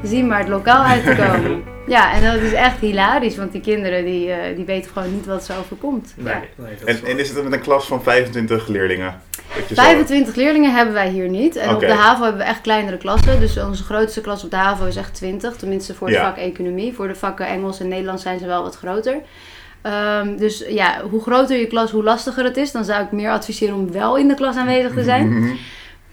Zie 0.04 0.24
maar 0.24 0.40
het 0.40 0.48
lokaal 0.48 0.84
uit 0.84 1.04
te 1.04 1.16
komen. 1.16 1.64
ja, 1.96 2.14
en 2.14 2.24
dat 2.24 2.42
is 2.42 2.54
echt 2.54 2.80
hilarisch, 2.80 3.38
want 3.38 3.52
die 3.52 3.62
kinderen 3.62 4.06
die, 4.06 4.32
eh, 4.32 4.56
die 4.56 4.66
weten 4.66 4.92
gewoon 4.92 5.14
niet 5.14 5.26
wat 5.26 5.44
ze 5.44 5.54
overkomt. 5.60 6.14
Nee, 6.18 6.34
Ja. 6.34 6.42
nee, 6.56 6.76
dat 6.80 6.88
En, 6.88 6.94
is 6.96 7.04
en 7.04 7.20
is 7.20 7.30
het 7.30 7.44
met 7.44 7.54
een 7.54 7.62
klas 7.62 7.88
van 7.88 8.04
25 8.04 8.68
leerlingen? 8.68 9.22
Dat 9.56 9.70
je 9.70 9.76
zo- 9.76 9.82
25 9.82 10.36
leerlingen 10.36 10.74
hebben 10.76 10.94
wij 10.94 11.10
hier 11.10 11.30
niet. 11.30 11.56
En 11.56 11.74
op 11.74 11.80
de 11.80 11.94
HAVO 11.94 12.24
hebben 12.24 12.42
we 12.42 12.48
echt 12.48 12.62
kleinere 12.62 12.98
klassen. 12.98 13.40
Dus 13.40 13.58
onze 13.60 13.84
grootste 13.84 14.22
klas 14.22 14.44
op 14.44 14.50
de 14.52 14.56
HAVO 14.56 14.86
is 14.86 14.96
echt 14.96 15.14
20. 15.14 15.56
Tenminste 15.56 15.94
voor 15.94 16.08
het 16.08 16.16
Ja. 16.16 16.24
vak 16.24 16.38
economie. 16.38 16.94
Voor 16.94 17.08
de 17.08 17.16
vakken 17.16 17.48
Engels 17.48 17.80
en 17.80 17.88
Nederlands 17.88 18.24
zijn 18.24 18.40
ze 18.40 18.46
wel 18.46 18.62
wat 18.64 18.76
groter. 18.76 19.16
Ehm, 19.82 20.36
dus 20.38 20.64
ja, 20.70 21.02
hoe 21.10 21.22
groter 21.22 21.58
je 21.58 21.68
klas, 21.68 21.92
hoe 21.92 22.04
lastiger 22.04 22.44
het 22.44 22.58
is. 22.58 22.72
Dan 22.72 22.84
zou 22.84 23.04
ik 23.04 23.12
meer 23.12 23.30
adviseren 23.32 23.76
om 23.76 23.92
wel 23.92 24.16
in 24.18 24.28
de 24.28 24.34
klas 24.36 24.56
aanwezig 24.56 24.94
te 24.94 25.04
zijn. 25.04 25.28
Mhm. 25.40 25.52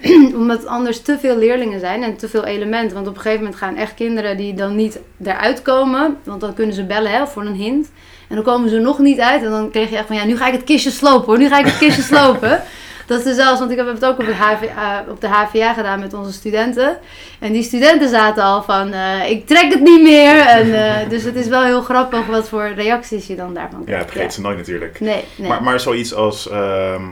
Omdat 0.41 0.67
anders 0.67 1.01
te 1.03 1.19
veel 1.19 1.37
leerlingen 1.39 1.81
zijn 1.81 2.03
en 2.03 2.17
te 2.17 2.29
veel 2.29 2.45
elementen. 2.45 2.95
Want 2.95 3.09
op 3.09 3.15
een 3.15 3.21
gegeven 3.21 3.43
moment 3.45 3.61
gaan 3.61 3.77
echt 3.77 3.95
kinderen 3.95 4.37
die 4.37 4.55
dan 4.55 4.77
niet 4.77 4.99
eruit 5.25 5.63
komen. 5.63 6.17
Want 6.25 6.41
dan 6.41 6.55
kunnen 6.55 6.75
ze 6.75 6.85
bellen 6.85 7.11
hè, 7.11 7.27
voor 7.27 7.45
een 7.45 7.55
hint. 7.55 7.91
En 8.29 8.35
dan 8.35 8.45
komen 8.45 8.71
ze 8.71 8.79
nog 8.79 8.99
niet 8.99 9.21
uit. 9.21 9.43
En 9.43 9.51
dan 9.51 9.71
kreeg 9.71 9.91
je 9.91 9.97
echt 9.97 10.07
van 10.07 10.17
ja, 10.17 10.25
nu 10.25 10.37
ga 10.37 10.47
ik 10.47 10.53
het 10.53 10.65
kistje 10.65 10.91
slopen 10.91 11.27
hoor. 11.27 11.39
Nu 11.39 11.49
ga 11.49 11.59
ik 11.59 11.65
het 11.67 11.79
kistje 11.79 12.03
slopen. 12.15 12.63
Dat 13.11 13.27
is 13.27 13.35
zelfs, 13.35 13.59
want 13.59 13.71
ik 13.71 13.77
heb 13.77 13.87
het 13.87 14.05
ook 14.05 14.19
op, 14.19 14.27
het 14.27 14.37
eh, 14.69 14.99
op 15.09 15.21
de 15.21 15.29
HVA 15.29 15.73
gedaan 15.73 16.01
met 16.01 16.15
onze 16.15 16.33
studenten. 16.33 16.99
En 17.41 17.53
die 17.53 17.63
studenten 17.63 18.09
zaten 18.09 18.43
al 18.43 18.63
van, 18.63 18.93
eh, 18.93 19.31
ik 19.31 19.47
trek 19.47 19.73
het 19.73 19.81
niet 19.81 20.03
meer. 20.03 20.39
En, 20.41 20.75
eh, 20.75 21.09
dus 21.09 21.23
het 21.23 21.35
is 21.37 21.47
wel 21.47 21.65
heel 21.65 21.83
grappig 21.83 22.27
wat 22.27 22.49
voor 22.49 22.69
reacties 22.69 23.27
je 23.27 23.37
dan 23.37 23.55
daarvan 23.55 23.79
Ja, 23.79 23.85
krijgt. 23.85 24.03
het 24.05 24.13
vergeet 24.13 24.33
ze 24.33 24.41
nooit 24.41 24.57
natuurlijk. 24.57 25.01
Nee, 25.01 25.25
nee. 25.37 25.49
Maar, 25.49 25.63
maar 25.63 25.81
zoiets 25.81 26.15
als 26.15 26.49
ehm, 26.49 27.03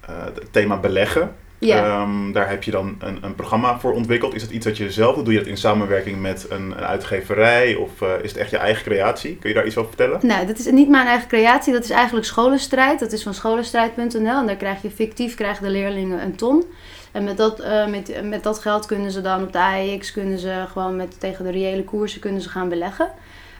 eh, 0.00 0.24
het 0.24 0.52
thema 0.52 0.76
beleggen, 0.76 1.36
ja. 1.68 1.84
ehm, 2.02 2.32
daar 2.32 2.48
heb 2.48 2.62
je 2.62 2.70
dan 2.70 2.96
een, 2.98 3.18
een 3.20 3.34
programma 3.34 3.78
voor 3.78 3.92
ontwikkeld. 3.92 4.34
Is 4.34 4.42
dat 4.42 4.50
iets 4.50 4.64
dat 4.64 4.76
je 4.76 4.90
zelf 4.90 5.14
doet? 5.14 5.24
Doe 5.24 5.32
je 5.32 5.38
dat 5.40 5.48
in 5.48 5.56
samenwerking 5.56 6.20
met 6.20 6.46
een, 6.50 6.62
een 6.62 6.84
uitgeverij? 6.84 7.74
Of 7.74 8.02
eh, 8.02 8.08
is 8.22 8.30
het 8.30 8.40
echt 8.40 8.50
je 8.50 8.56
eigen 8.56 8.82
creatie? 8.84 9.36
Kun 9.36 9.48
je 9.48 9.54
daar 9.54 9.66
iets 9.66 9.76
over 9.76 9.88
vertellen? 9.88 10.18
Nou, 10.26 10.46
dat 10.46 10.58
is 10.58 10.70
niet 10.70 10.88
mijn 10.88 11.06
eigen 11.06 11.28
creatie. 11.28 11.72
Dat 11.72 11.84
is 11.84 11.90
eigenlijk 11.90 12.26
scholenstrijd. 12.26 12.98
Dat 13.00 13.12
is 13.12 13.22
van 13.22 13.34
scholenstrijd.nl. 13.34 14.38
En 14.38 14.46
daar 14.46 14.56
krijg 14.56 14.82
je 14.82 14.90
fictief 14.90 15.34
krijgen 15.34 15.64
de 15.64 15.70
leerlingen 15.70 16.22
een 16.22 16.36
ton. 16.36 16.64
En 17.12 17.24
met 17.24 17.36
dat, 17.36 17.60
eh, 17.60 17.86
met, 17.86 18.20
met 18.24 18.42
dat 18.42 18.58
geld 18.58 18.86
kunnen 18.86 19.10
ze 19.10 19.20
dan 19.20 19.42
op 19.42 19.52
de 19.52 19.58
AEX 19.58 20.12
kunnen 20.12 20.38
ze 20.38 20.64
gewoon 20.72 20.96
met, 20.96 21.20
tegen 21.20 21.44
de 21.44 21.50
reële 21.50 21.84
koersen 21.84 22.20
kunnen 22.20 22.40
ze 22.40 22.48
gaan 22.48 22.68
beleggen. 22.68 23.08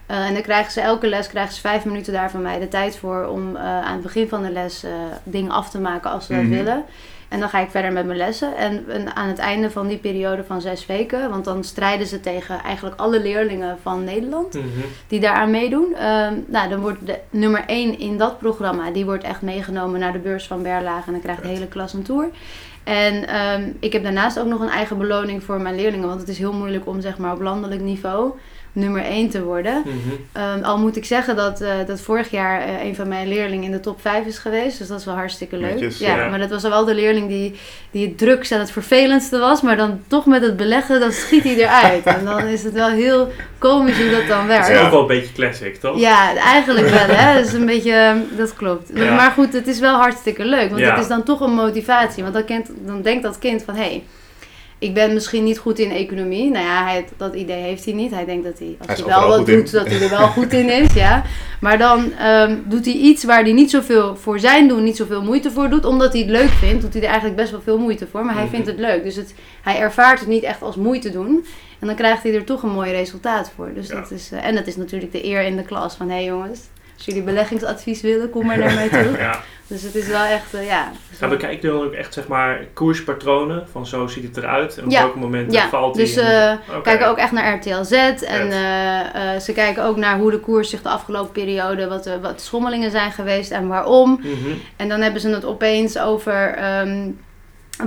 Eh, 0.07 0.27
en 0.27 0.33
dan 0.33 0.43
krijgen 0.43 0.73
ze 0.73 0.81
elke 0.81 1.07
les 1.07 1.29
krijgen 1.29 1.55
ze 1.55 1.61
vijf 1.61 1.85
minuten 1.85 2.13
daar 2.13 2.31
van 2.31 2.43
mij 2.43 2.59
de 2.59 2.69
tijd 2.69 2.97
voor 2.97 3.25
om 3.27 3.57
aan 3.57 3.93
het 3.93 4.03
begin 4.03 4.29
van 4.29 4.43
de 4.43 4.51
les 4.51 4.85
dingen 5.23 5.51
af 5.51 5.71
te 5.71 5.81
maken 5.81 6.11
als 6.11 6.27
ze 6.27 6.33
dat 6.35 6.43
Mhm. 6.43 6.51
willen. 6.51 6.85
En 7.31 7.41
dan 7.41 7.49
ga 7.49 7.59
ik 7.59 7.71
verder 7.71 7.93
met 7.93 8.07
mijn 8.07 8.19
lessen. 8.19 8.57
En, 8.57 8.85
en 8.89 9.17
aan 9.17 9.29
het 9.29 9.39
einde 9.39 9.71
van 9.71 9.87
die 9.87 9.99
periode 9.99 10.45
van 10.45 10.61
zes 10.61 10.87
weken, 10.87 11.31
want 11.31 11.45
dan 11.45 11.65
strijden 11.65 12.07
ze 12.07 12.21
tegen 12.21 12.59
eigenlijk 12.63 13.01
alle 13.01 13.21
leerlingen 13.21 13.79
van 13.83 14.05
Nederland 14.05 14.55
Mhm. 14.55 14.67
die 15.09 15.21
daaraan 15.21 15.51
meedoen. 15.51 15.95
Ehm, 15.95 16.35
nou, 16.47 16.69
dan 16.69 16.81
wordt 16.81 17.07
de 17.07 17.19
nummer 17.31 17.63
1 17.67 17.99
in 17.99 18.19
dat 18.19 18.39
programma, 18.39 18.91
die 18.91 19.05
wordt 19.05 19.25
echt 19.25 19.43
meegenomen 19.43 20.01
naar 20.01 20.13
de 20.13 20.19
beurs 20.19 20.47
van 20.47 20.63
Berlage. 20.63 21.07
En 21.07 21.13
dan 21.13 21.21
krijgt 21.23 21.43
de 21.43 21.49
hele 21.49 21.67
klas 21.69 21.93
een 21.93 22.03
tour. 22.03 22.29
En 22.85 23.29
ehm, 23.29 23.63
ik 23.81 23.93
heb 23.93 24.03
daarnaast 24.03 24.39
ook 24.41 24.47
nog 24.47 24.61
een 24.61 24.69
eigen 24.69 24.99
beloning 24.99 25.43
voor 25.43 25.61
mijn 25.61 25.75
leerlingen. 25.77 26.09
Want 26.09 26.21
het 26.21 26.29
is 26.29 26.39
heel 26.39 26.53
moeilijk 26.53 26.87
om 26.87 27.01
zeg 27.01 27.19
maar, 27.19 27.33
op 27.33 27.41
landelijk 27.41 27.81
niveau 27.81 28.33
nummer 28.73 29.05
1 29.05 29.31
te 29.31 29.43
worden. 29.43 29.83
Mhm. 29.85 29.95
Ehm, 30.33 30.63
al 30.63 30.79
moet 30.79 30.97
ik 30.97 31.05
zeggen 31.05 31.37
dat, 31.37 31.61
eh, 31.61 31.73
dat 31.87 32.01
vorig 32.01 32.31
jaar 32.31 32.61
eh, 32.61 32.85
een 32.85 32.95
van 32.95 33.09
mijn 33.09 33.29
leerlingen 33.29 33.65
in 33.65 33.71
de 33.71 33.81
top 33.81 34.01
5 34.01 34.27
is 34.27 34.39
geweest. 34.39 34.79
Dus 34.79 34.89
dat 34.89 34.99
is 34.99 35.05
wel 35.05 35.15
hartstikke 35.15 35.57
leuk. 35.57 35.71
Netjes, 35.71 35.99
ja, 35.99 36.17
ja. 36.17 36.29
maar 36.29 36.39
dat 36.39 36.51
was 36.51 36.63
wel 36.63 36.85
de 36.85 36.95
leerling 36.95 37.29
die, 37.29 37.55
die 37.91 38.07
het 38.07 38.19
drukste 38.19 38.55
en 38.55 38.61
het 38.61 38.71
vervelendste 38.71 39.39
was. 39.39 39.63
Maar 39.63 39.77
dan 39.77 40.01
toch 40.07 40.27
met 40.27 40.43
het 40.43 40.57
beleggen, 40.57 41.01
dan 41.01 41.13
schiet 41.13 41.45
hij 41.45 41.55
eruit. 41.57 42.05
en 42.17 42.25
dan 42.25 42.47
is 42.47 42.63
het 42.63 42.73
wel 42.73 42.89
heel 42.89 43.29
komisch 43.59 43.99
hoe 44.01 44.11
dat 44.11 44.27
dan 44.27 44.47
werkt. 44.47 44.67
Dat 44.67 44.77
is 44.77 44.83
ook 44.83 44.91
wel 44.91 45.01
een 45.01 45.07
beetje 45.07 45.33
classic, 45.33 45.77
toch? 45.77 45.99
Ja, 45.99 46.37
eigenlijk 46.37 46.89
wel 46.89 47.17
hè. 47.17 47.35
Dat 47.41 47.47
is 47.47 47.53
een 47.53 47.67
beetje, 47.67 48.17
dat 48.37 48.55
klopt. 48.55 48.91
Ja. 48.95 49.15
Maar 49.15 49.31
goed, 49.31 49.53
het 49.53 49.67
is 49.67 49.79
wel 49.79 49.97
hartstikke 49.97 50.45
leuk. 50.45 50.69
Want 50.69 50.81
Ja. 50.81 50.91
het 50.91 51.01
is 51.01 51.09
dan 51.09 51.23
toch 51.23 51.41
een 51.41 51.55
motivatie. 51.55 52.23
Want 52.23 52.35
dan, 52.35 52.45
kent, 52.45 52.71
dan 52.87 53.03
denkt 53.03 53.23
dat 53.23 53.39
kind 53.39 53.63
van, 53.63 53.75
hé, 53.75 53.83
hey, 53.83 54.05
ik 54.81 54.95
ben 54.95 55.13
misschien 55.15 55.45
niet 55.45 55.59
goed 55.59 55.79
in 55.79 55.91
economie. 55.91 56.51
Nou 56.51 56.65
ja, 56.65 56.85
hij, 56.85 57.05
dat 57.17 57.35
idee 57.35 57.63
heeft 57.63 57.85
hij 57.85 57.95
niet. 57.95 58.11
Hij 58.11 58.25
denkt 58.25 58.45
dat 58.45 58.59
hij, 58.59 58.77
als 58.87 58.99
Hij 58.99 59.07
wel 59.07 59.29
wat 59.29 59.49
in. 59.49 59.57
doet, 59.57 59.71
dat 59.73 59.87
hij 59.87 60.01
er 60.03 60.11
wel 60.11 60.27
goed 60.27 60.53
in 60.53 60.71
is. 60.71 60.93
Ja. 60.95 61.23
Maar 61.61 61.79
dan 61.79 62.13
ehm, 62.13 62.57
doet 62.65 62.85
hij 62.85 62.95
iets 62.95 63.25
waar 63.25 63.43
hij 63.43 63.53
niet 63.53 63.71
zoveel 63.71 64.17
voor 64.17 64.39
zijn 64.41 64.69
doen, 64.69 64.85
niet 64.85 64.97
zoveel 64.97 65.23
moeite 65.23 65.51
voor 65.51 65.69
doet. 65.71 65.85
Omdat 65.85 66.13
hij 66.13 66.21
het 66.23 66.31
leuk 66.31 66.49
vindt, 66.51 66.83
doet 66.83 66.93
hij 66.93 67.03
er 67.03 67.09
eigenlijk 67.09 67.37
best 67.37 67.51
wel 67.51 67.61
veel 67.61 67.79
moeite 67.79 68.07
voor. 68.11 68.25
Maar 68.25 68.35
hij 68.35 68.43
Mhm. 68.45 68.53
vindt 68.53 68.67
het 68.67 68.79
leuk. 68.79 69.03
Dus 69.05 69.17
het, 69.17 69.35
hij 69.63 69.79
ervaart 69.79 70.19
het 70.21 70.29
niet 70.29 70.43
echt 70.43 70.63
als 70.63 70.77
moeite 70.77 71.11
doen. 71.11 71.45
En 71.81 71.87
dan 71.87 71.97
krijgt 71.97 72.23
hij 72.23 72.35
er 72.35 72.45
toch 72.45 72.63
een 72.63 72.71
mooi 72.73 72.91
resultaat 72.93 73.53
voor. 73.57 73.71
Dus 73.75 73.89
Ja. 73.89 73.95
dat 73.95 74.11
is, 74.11 74.31
eh, 74.33 74.45
en 74.47 74.55
dat 74.55 74.67
is 74.67 74.77
natuurlijk 74.77 75.13
de 75.13 75.25
eer 75.25 75.43
in 75.43 75.57
de 75.57 75.63
klas. 75.63 75.95
Van 75.97 76.09
hé 76.09 76.15
hey 76.15 76.25
jongens, 76.25 76.61
als 77.01 77.09
jullie 77.09 77.23
beleggingsadvies 77.23 78.01
willen, 78.01 78.31
kom 78.31 78.47
maar 78.47 78.59
naar 78.59 78.75
mij 78.75 78.89
toe. 78.89 79.19
Ja. 79.19 79.41
Dus 79.67 79.83
het 79.83 79.95
is 79.95 80.07
wel 80.09 80.25
echt, 80.25 80.55
eh, 80.55 80.67
ja. 80.67 80.91
Ja, 81.21 81.29
we 81.29 81.37
kijken 81.37 81.69
dan 81.69 81.83
ook 81.85 81.93
echt 81.93 82.15
zeg 82.15 82.29
maar 82.29 82.65
koerspatronen 82.73 83.67
van 83.73 83.87
zo 83.87 84.07
ziet 84.07 84.25
het 84.25 84.37
eruit 84.37 84.79
en 84.79 84.85
op 84.85 84.91
Ja. 84.91 85.01
welke 85.03 85.19
momenten 85.19 85.53
Ja, 85.53 85.69
valt 85.69 85.95
die. 85.95 86.05
dus 86.05 86.17
in. 86.17 86.23
eh 86.25 86.53
kijken 86.83 87.09
ook 87.09 87.17
echt 87.17 87.33
naar 87.33 87.55
RTL 87.55 87.83
Z. 87.83 87.93
En 88.23 88.51
eh, 88.53 89.41
ze 89.41 89.53
kijken 89.55 89.85
ook 89.85 89.97
naar 89.97 90.19
hoe 90.19 90.31
de 90.31 90.39
koers 90.41 90.71
zich 90.71 90.83
de 90.83 90.89
afgelopen 90.89 91.33
periode, 91.33 91.89
wat, 91.89 92.05
de 92.05 92.21
wat 92.21 92.41
schommelingen 92.41 92.91
zijn 92.91 93.13
geweest 93.13 93.51
en 93.51 93.69
waarom. 93.69 94.21
Mhm. 94.23 94.51
En 94.77 94.89
dan 94.89 95.01
hebben 95.01 95.21
ze 95.21 95.29
het 95.29 95.45
opeens 95.45 95.99
over. 95.99 96.55
ehm, 96.55 97.09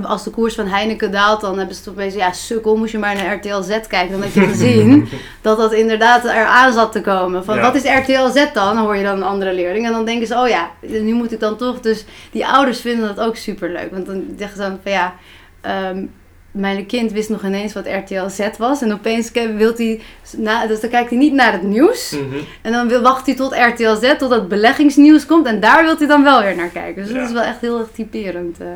als 0.02 0.24
de 0.24 0.30
koers 0.30 0.54
van 0.54 0.66
Heineken 0.66 1.10
daalt, 1.10 1.40
dan 1.40 1.58
hebben 1.58 1.74
ze 1.74 1.80
het 1.80 1.90
opeens. 1.90 2.14
Ja, 2.14 2.32
sukkel, 2.32 2.76
moest 2.76 2.92
je 2.92 2.98
maar 2.98 3.14
naar 3.14 3.34
RTL 3.34 3.60
Z 3.62 3.68
kijken. 3.88 4.10
Dan 4.10 4.22
heb 4.22 4.32
je 4.32 4.40
gezien 4.40 5.08
dat 5.42 5.56
dat 5.58 5.72
inderdaad 5.72 6.24
eraan 6.24 6.72
zat 6.72 6.92
te 6.92 7.00
komen. 7.00 7.44
Van 7.44 7.56
Ja. 7.56 7.62
wat 7.62 7.74
is 7.74 7.82
RTL 7.98 8.26
Z 8.38 8.52
dan? 8.52 8.74
Dan 8.74 8.76
hoor 8.76 8.96
je 8.96 9.02
dan 9.04 9.16
een 9.16 9.22
andere 9.22 9.52
leerling. 9.52 9.86
En 9.86 9.92
dan 9.92 10.04
denken 10.04 10.26
ze, 10.26 10.34
oh 10.34 10.48
ja, 10.48 10.70
nu 10.80 11.12
moet 11.12 11.32
ik 11.32 11.40
dan 11.40 11.56
toch. 11.56 11.80
Dus 11.80 12.04
die 12.30 12.46
ouders 12.46 12.80
vinden 12.80 13.14
dat 13.14 13.26
ook 13.26 13.36
super 13.36 13.70
leuk. 13.70 13.90
Want 13.90 14.06
dan 14.06 14.24
zeggen 14.38 14.56
ze 14.56 14.62
dan 14.68 14.78
van 14.82 14.92
ja. 14.92 15.14
ehm, 15.60 16.04
mijn 16.50 16.86
kind 16.86 17.12
wist 17.12 17.28
nog 17.28 17.44
ineens 17.44 17.72
wat 17.72 17.86
RTL 17.86 18.28
Z 18.28 18.48
was. 18.58 18.82
En 18.82 18.92
opeens 18.92 19.30
wil 19.56 19.72
hij. 19.76 20.00
Na, 20.36 20.66
dus 20.66 20.80
dan 20.80 20.90
kijkt 20.90 21.10
hij 21.10 21.18
niet 21.18 21.32
naar 21.32 21.52
het 21.52 21.62
nieuws. 21.62 22.10
Mhm. 22.10 22.36
En 22.62 22.72
dan 22.72 22.88
wil, 22.88 23.00
wacht 23.02 23.26
hij 23.26 23.34
tot 23.34 23.54
RTL 23.72 23.94
Z, 23.94 24.14
tot 24.18 24.30
het 24.30 24.48
beleggingsnieuws 24.48 25.26
komt. 25.26 25.46
En 25.46 25.60
daar 25.60 25.84
wil 25.84 25.96
hij 25.98 26.06
dan 26.06 26.22
wel 26.24 26.42
weer 26.42 26.56
naar 26.56 26.68
kijken. 26.68 27.02
Dus 27.02 27.12
Ja. 27.12 27.18
dat 27.18 27.26
is 27.28 27.32
wel 27.34 27.42
echt 27.42 27.60
heel 27.60 27.78
erg 27.78 27.88
typerend. 27.94 28.60
eh. 28.60 28.66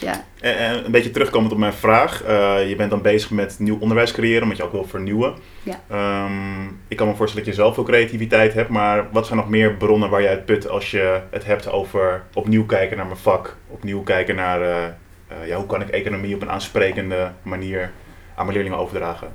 Ja. 0.00 0.24
En, 0.40 0.56
en 0.56 0.84
een 0.84 0.90
beetje 0.90 1.10
terugkomend 1.10 1.52
op 1.52 1.58
mijn 1.58 1.72
vraag. 1.72 2.22
eh, 2.22 2.68
je 2.68 2.76
bent 2.76 2.90
dan 2.90 3.02
bezig 3.02 3.30
met 3.30 3.56
nieuw 3.58 3.78
onderwijs 3.80 4.12
creëren, 4.12 4.42
omdat 4.42 4.56
je 4.56 4.62
ook 4.62 4.72
wil 4.72 4.84
vernieuwen. 4.84 5.34
Ja. 5.62 5.80
Ehm, 5.90 6.66
ik 6.88 6.96
kan 6.96 7.06
me 7.06 7.14
voorstellen 7.14 7.46
dat 7.46 7.54
je 7.54 7.60
zelf 7.60 7.74
veel 7.74 7.84
creativiteit 7.84 8.54
hebt, 8.54 8.68
maar 8.68 9.06
wat 9.12 9.26
zijn 9.26 9.38
nog 9.38 9.48
meer 9.48 9.74
bronnen 9.74 10.10
waar 10.10 10.22
je 10.22 10.28
uit 10.28 10.44
put 10.44 10.68
als 10.68 10.90
je 10.90 11.20
het 11.30 11.44
hebt 11.44 11.70
over 11.70 12.22
opnieuw 12.34 12.66
kijken 12.66 12.96
naar 12.96 13.06
mijn 13.06 13.18
vak, 13.18 13.56
opnieuw 13.68 14.02
kijken 14.02 14.34
naar 14.34 14.62
eh, 14.62 14.84
eh, 15.28 15.46
ja, 15.46 15.56
hoe 15.56 15.66
kan 15.66 15.80
ik 15.80 15.88
economie 15.88 16.34
op 16.34 16.42
een 16.42 16.50
aansprekende 16.50 17.30
manier 17.42 17.90
aan 18.34 18.44
mijn 18.44 18.56
leerlingen 18.56 18.78
overdragen? 18.78 19.28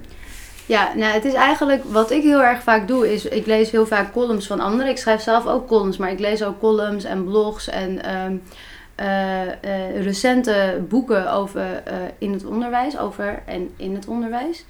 Ja, 0.65 0.91
nou, 0.95 1.13
het 1.13 1.25
is 1.25 1.33
eigenlijk 1.33 1.83
wat 1.83 2.11
ik 2.11 2.23
heel 2.23 2.43
erg 2.43 2.63
vaak 2.63 2.87
doe, 2.87 3.13
is 3.13 3.25
ik 3.25 3.45
lees 3.45 3.71
heel 3.71 3.85
vaak 3.85 4.11
columns 4.11 4.47
van 4.47 4.59
anderen. 4.59 4.91
Ik 4.91 4.97
schrijf 4.97 5.21
zelf 5.21 5.47
ook 5.47 5.67
columns, 5.67 5.97
maar 5.97 6.11
ik 6.11 6.19
lees 6.19 6.43
ook 6.43 6.59
columns 6.59 7.03
en 7.03 7.23
blogs 7.23 7.69
en 7.69 8.03
ehm, 8.03 8.35
eh, 8.95 9.41
eh, 9.41 10.03
recente 10.03 10.81
boeken 10.89 11.31
over 11.31 11.83
eh, 11.83 11.95
in 12.17 12.33
het 12.33 12.45
onderwijs, 12.45 12.97
over 12.97 13.41
en 13.45 13.69
in 13.75 13.95
het 13.95 14.07
onderwijs. 14.07 14.65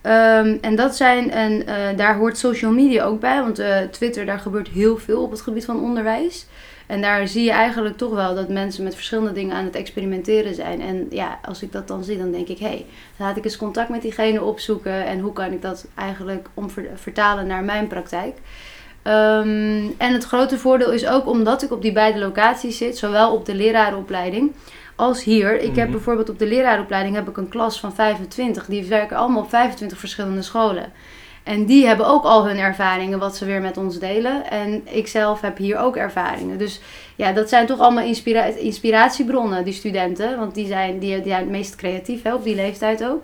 Ehm, 0.00 0.56
en 0.60 0.76
dat 0.76 0.96
zijn, 0.96 1.30
en 1.30 1.66
daar 1.96 2.16
hoort 2.16 2.38
social 2.38 2.72
media 2.72 3.04
ook 3.04 3.20
bij, 3.20 3.40
want 3.40 3.62
Twitter, 3.92 4.26
daar 4.26 4.38
gebeurt 4.38 4.68
heel 4.68 4.96
veel 4.96 5.22
op 5.22 5.30
het 5.30 5.40
gebied 5.40 5.64
van 5.64 5.80
onderwijs. 5.80 6.46
En 6.86 7.00
daar 7.00 7.28
zie 7.28 7.44
je 7.44 7.50
eigenlijk 7.50 7.96
toch 7.96 8.14
wel 8.14 8.34
dat 8.34 8.48
mensen 8.48 8.84
met 8.84 8.94
verschillende 8.94 9.32
dingen 9.32 9.56
aan 9.56 9.64
het 9.64 9.74
experimenteren 9.74 10.54
zijn. 10.54 10.80
En 10.80 11.06
ja, 11.10 11.38
als 11.42 11.62
ik 11.62 11.72
dat 11.72 11.88
dan 11.88 12.04
zie, 12.04 12.18
dan 12.18 12.32
denk 12.32 12.48
ik, 12.48 12.58
hé, 12.58 12.66
hey, 12.66 12.86
laat 13.16 13.36
ik 13.36 13.44
eens 13.44 13.56
contact 13.56 13.88
met 13.88 14.02
diegene 14.02 14.42
opzoeken. 14.42 15.06
En 15.06 15.20
hoe 15.20 15.32
kan 15.32 15.52
ik 15.52 15.62
dat 15.62 15.86
eigenlijk 15.94 16.48
om 16.54 16.70
vertalen 16.94 17.46
naar 17.46 17.64
mijn 17.64 17.86
praktijk. 17.86 18.36
Ehm, 19.04 19.82
en 19.98 20.12
het 20.12 20.24
grote 20.24 20.58
voordeel 20.58 20.92
is 20.92 21.06
ook 21.06 21.26
omdat 21.26 21.62
ik 21.62 21.72
op 21.72 21.82
die 21.82 21.92
beide 21.92 22.18
locaties 22.18 22.76
zit, 22.76 22.98
zowel 22.98 23.32
op 23.34 23.46
de 23.46 23.54
lerarenopleiding 23.54 24.52
als 24.96 25.24
hier. 25.24 25.54
Ik 25.60 25.76
heb 25.76 25.84
Mhm. 25.84 25.90
bijvoorbeeld 25.90 26.30
op 26.30 26.38
de 26.38 26.46
lerarenopleiding 26.46 27.14
heb 27.16 27.28
ik 27.28 27.36
een 27.36 27.48
klas 27.48 27.80
van 27.80 27.94
25. 27.94 28.66
Die 28.66 28.84
werken 28.84 29.16
allemaal 29.16 29.42
op 29.42 29.48
25 29.48 29.98
verschillende 29.98 30.42
scholen. 30.42 30.92
En 31.42 31.64
die 31.64 31.86
hebben 31.86 32.06
ook 32.06 32.24
al 32.24 32.46
hun 32.46 32.58
ervaringen, 32.58 33.18
wat 33.18 33.36
ze 33.36 33.44
weer 33.44 33.60
met 33.60 33.76
ons 33.76 33.98
delen. 33.98 34.50
En 34.50 34.82
ik 34.90 35.06
zelf 35.06 35.40
heb 35.40 35.56
hier 35.56 35.78
ook 35.78 35.96
ervaringen. 35.96 36.58
Dus 36.58 36.80
ja, 37.16 37.32
dat 37.32 37.48
zijn 37.48 37.66
toch 37.66 37.78
allemaal 37.78 38.04
inspira 38.04 38.42
inspiratiebronnen, 38.44 39.64
die 39.64 39.72
studenten. 39.72 40.38
Want 40.38 40.54
die 40.54 40.66
zijn, 40.66 40.98
die, 40.98 41.14
die 41.16 41.28
zijn 41.28 41.40
het 41.40 41.50
meest 41.50 41.76
creatief, 41.76 42.22
hè, 42.22 42.34
op 42.34 42.44
die 42.44 42.54
leeftijd 42.54 43.04
ook. 43.04 43.22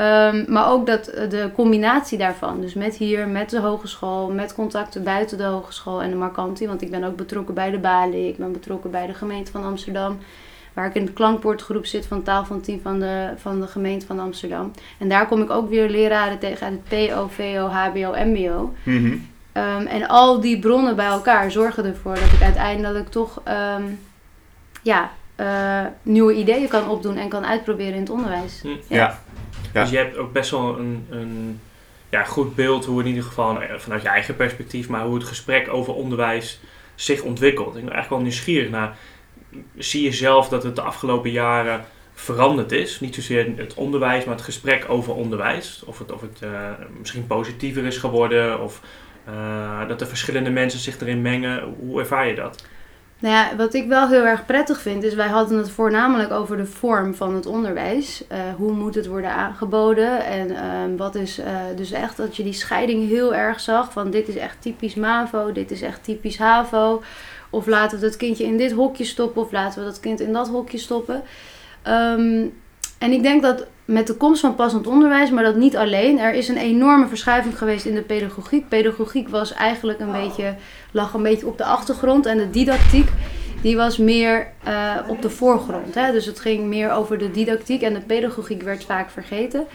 Ehm, 0.00 0.44
maar 0.48 0.70
ook 0.70 0.86
dat, 0.86 1.06
eh, 1.06 1.30
de 1.30 1.50
combinatie 1.54 2.18
daarvan. 2.18 2.60
Dus 2.60 2.74
met 2.74 2.96
hier, 2.96 3.28
met 3.28 3.50
de 3.50 3.60
hogeschool, 3.60 4.30
met 4.30 4.54
contacten 4.54 5.02
buiten 5.02 5.38
de 5.38 5.44
hogeschool 5.44 6.02
en 6.02 6.10
de 6.10 6.16
Marcanti. 6.16 6.66
Want 6.66 6.82
ik 6.82 6.90
ben 6.90 7.04
ook 7.04 7.16
betrokken 7.16 7.54
bij 7.54 7.70
de 7.70 7.78
Bali, 7.78 8.28
ik 8.28 8.36
ben 8.36 8.52
betrokken 8.52 8.90
bij 8.90 9.06
de 9.06 9.14
gemeente 9.14 9.50
van 9.50 9.64
Amsterdam. 9.64 10.18
Waar 10.72 10.86
ik 10.86 10.94
in 10.94 11.04
de 11.04 11.12
klankbordgroep 11.12 11.86
zit 11.86 12.06
van 12.06 12.22
taal 12.22 12.44
van 12.44 12.60
10 12.60 12.80
van 12.82 12.98
de, 12.98 13.30
van 13.36 13.60
de 13.60 13.66
gemeente 13.66 14.06
van 14.06 14.18
Amsterdam. 14.18 14.70
En 14.98 15.08
daar 15.08 15.26
kom 15.26 15.42
ik 15.42 15.50
ook 15.50 15.68
weer 15.68 15.88
leraren 15.88 16.38
tegen 16.38 16.66
uit 16.66 16.80
het 16.84 17.08
PO, 17.08 17.28
VO, 17.28 17.66
HBO, 17.66 18.14
MBO. 18.24 18.74
Mhm. 18.82 19.16
Ehm, 19.52 19.86
en 19.86 20.08
al 20.08 20.40
die 20.40 20.58
bronnen 20.58 20.96
bij 20.96 21.06
elkaar 21.06 21.50
zorgen 21.50 21.84
ervoor 21.84 22.14
dat 22.14 22.32
ik 22.32 22.42
uiteindelijk 22.42 23.08
toch 23.08 23.40
ehm, 23.44 23.82
ja, 24.82 25.10
eh, 25.40 25.86
nieuwe 26.02 26.34
ideeën 26.34 26.68
kan 26.68 26.88
opdoen 26.88 27.16
en 27.16 27.28
kan 27.28 27.46
uitproberen 27.46 27.94
in 27.94 28.00
het 28.00 28.10
onderwijs. 28.10 28.60
Ja. 28.62 28.76
Ja. 28.88 29.18
Dus 29.72 29.90
je 29.90 29.96
hebt 29.96 30.16
ook 30.16 30.32
best 30.32 30.50
wel 30.50 30.78
een, 30.78 31.06
een 31.10 31.60
ja, 32.08 32.24
goed 32.24 32.54
beeld 32.54 32.84
hoe 32.84 33.00
in 33.00 33.06
ieder 33.06 33.22
geval 33.22 33.62
eh, 33.62 33.78
vanuit 33.78 34.02
je 34.02 34.08
eigen 34.08 34.36
perspectief, 34.36 34.88
maar 34.88 35.04
hoe 35.04 35.14
het 35.14 35.24
gesprek 35.24 35.72
over 35.72 35.94
onderwijs 35.94 36.60
zich 36.94 37.22
ontwikkelt. 37.22 37.66
Ik 37.76 37.84
ben 37.84 37.92
eigenlijk 37.92 38.10
wel 38.10 38.20
nieuwsgierig 38.20 38.70
naar. 38.70 38.96
Zie 39.76 40.02
je 40.02 40.12
zelf 40.12 40.48
dat 40.48 40.62
het 40.62 40.76
de 40.76 40.82
afgelopen 40.82 41.30
jaren 41.30 41.84
veranderd 42.14 42.72
is? 42.72 43.00
Niet 43.00 43.14
zozeer 43.14 43.52
het 43.56 43.74
onderwijs, 43.74 44.24
maar 44.24 44.34
het 44.34 44.44
gesprek 44.44 44.84
over 44.88 45.14
onderwijs. 45.14 45.82
Of 45.86 45.98
het, 45.98 46.12
of 46.12 46.20
het 46.20 46.38
eh, 46.42 46.50
misschien 46.98 47.26
positiever 47.26 47.84
is 47.84 47.96
geworden, 47.96 48.60
of 48.60 48.80
eh, 49.24 49.88
dat 49.88 50.00
er 50.00 50.06
verschillende 50.06 50.50
mensen 50.50 50.80
zich 50.80 51.00
erin 51.00 51.22
mengen. 51.22 51.74
Hoe 51.78 52.00
ervaar 52.00 52.26
je 52.26 52.34
dat? 52.34 52.64
Nou 53.20 53.34
ja, 53.34 53.56
wat 53.56 53.74
ik 53.74 53.88
wel 53.88 54.08
heel 54.08 54.24
erg 54.24 54.46
prettig 54.46 54.80
vind, 54.80 55.02
is 55.02 55.14
wij 55.14 55.28
hadden 55.28 55.58
het 55.58 55.70
voornamelijk 55.70 56.30
over 56.30 56.56
de 56.56 56.66
vorm 56.66 57.14
van 57.14 57.34
het 57.34 57.46
onderwijs. 57.46 58.24
Eh, 58.28 58.38
hoe 58.56 58.72
moet 58.72 58.94
het 58.94 59.06
worden 59.06 59.30
aangeboden? 59.30 60.24
En 60.24 60.56
ehm, 60.56 60.96
wat 60.96 61.14
is 61.14 61.38
eh, 61.38 61.54
dus 61.76 61.90
echt 61.90 62.16
dat 62.16 62.36
je 62.36 62.42
die 62.42 62.52
scheiding 62.52 63.08
heel 63.08 63.34
erg 63.34 63.60
zag 63.60 63.92
van 63.92 64.10
dit 64.10 64.28
is 64.28 64.36
echt 64.36 64.56
typisch 64.60 64.94
MAVO, 64.94 65.52
dit 65.52 65.70
is 65.70 65.82
echt 65.82 66.04
typisch 66.04 66.38
HAVO. 66.38 67.02
Of 67.50 67.66
laten 67.66 67.98
we 67.98 68.04
dat 68.04 68.16
kindje 68.16 68.44
in 68.44 68.56
dit 68.56 68.72
hokje 68.72 69.04
stoppen, 69.04 69.42
of 69.42 69.52
laten 69.52 69.80
we 69.80 69.86
dat 69.86 70.00
kind 70.00 70.20
in 70.20 70.32
dat 70.32 70.48
hokje 70.48 70.78
stoppen. 70.78 71.22
Ehm, 71.82 72.46
en 72.98 73.12
ik 73.12 73.22
denk 73.22 73.42
dat 73.42 73.66
met 73.90 74.06
de 74.06 74.14
komst 74.14 74.40
van 74.40 74.54
passend 74.54 74.86
onderwijs, 74.86 75.30
maar 75.30 75.44
dat 75.44 75.56
niet 75.56 75.76
alleen, 75.76 76.18
er 76.18 76.34
is 76.34 76.48
een 76.48 76.56
enorme 76.56 77.06
verschuiving 77.06 77.58
geweest 77.58 77.84
in 77.84 77.94
de 77.94 78.02
pedagogiek. 78.02 78.68
Pedagogiek 78.68 79.28
was 79.28 79.52
eigenlijk 79.52 80.00
een 80.00 80.12
beetje, 80.12 80.54
lag 80.90 81.14
een 81.14 81.22
beetje 81.22 81.46
op 81.46 81.58
de 81.58 81.64
achtergrond 81.64 82.26
en 82.26 82.38
de 82.38 82.50
didactiek, 82.50 83.08
die 83.62 83.76
was 83.76 83.96
meer 83.96 84.46
eh, 84.64 84.96
op 85.08 85.22
de 85.22 85.30
voorgrond. 85.30 85.94
Hè? 85.94 86.12
Dus 86.12 86.26
het 86.26 86.40
ging 86.40 86.66
meer 86.66 86.92
over 86.92 87.18
de 87.18 87.30
didactiek 87.30 87.82
en 87.82 87.94
de 87.94 88.00
pedagogiek 88.00 88.62
werd 88.62 88.84
vaak 88.84 89.10
vergeten. 89.10 89.66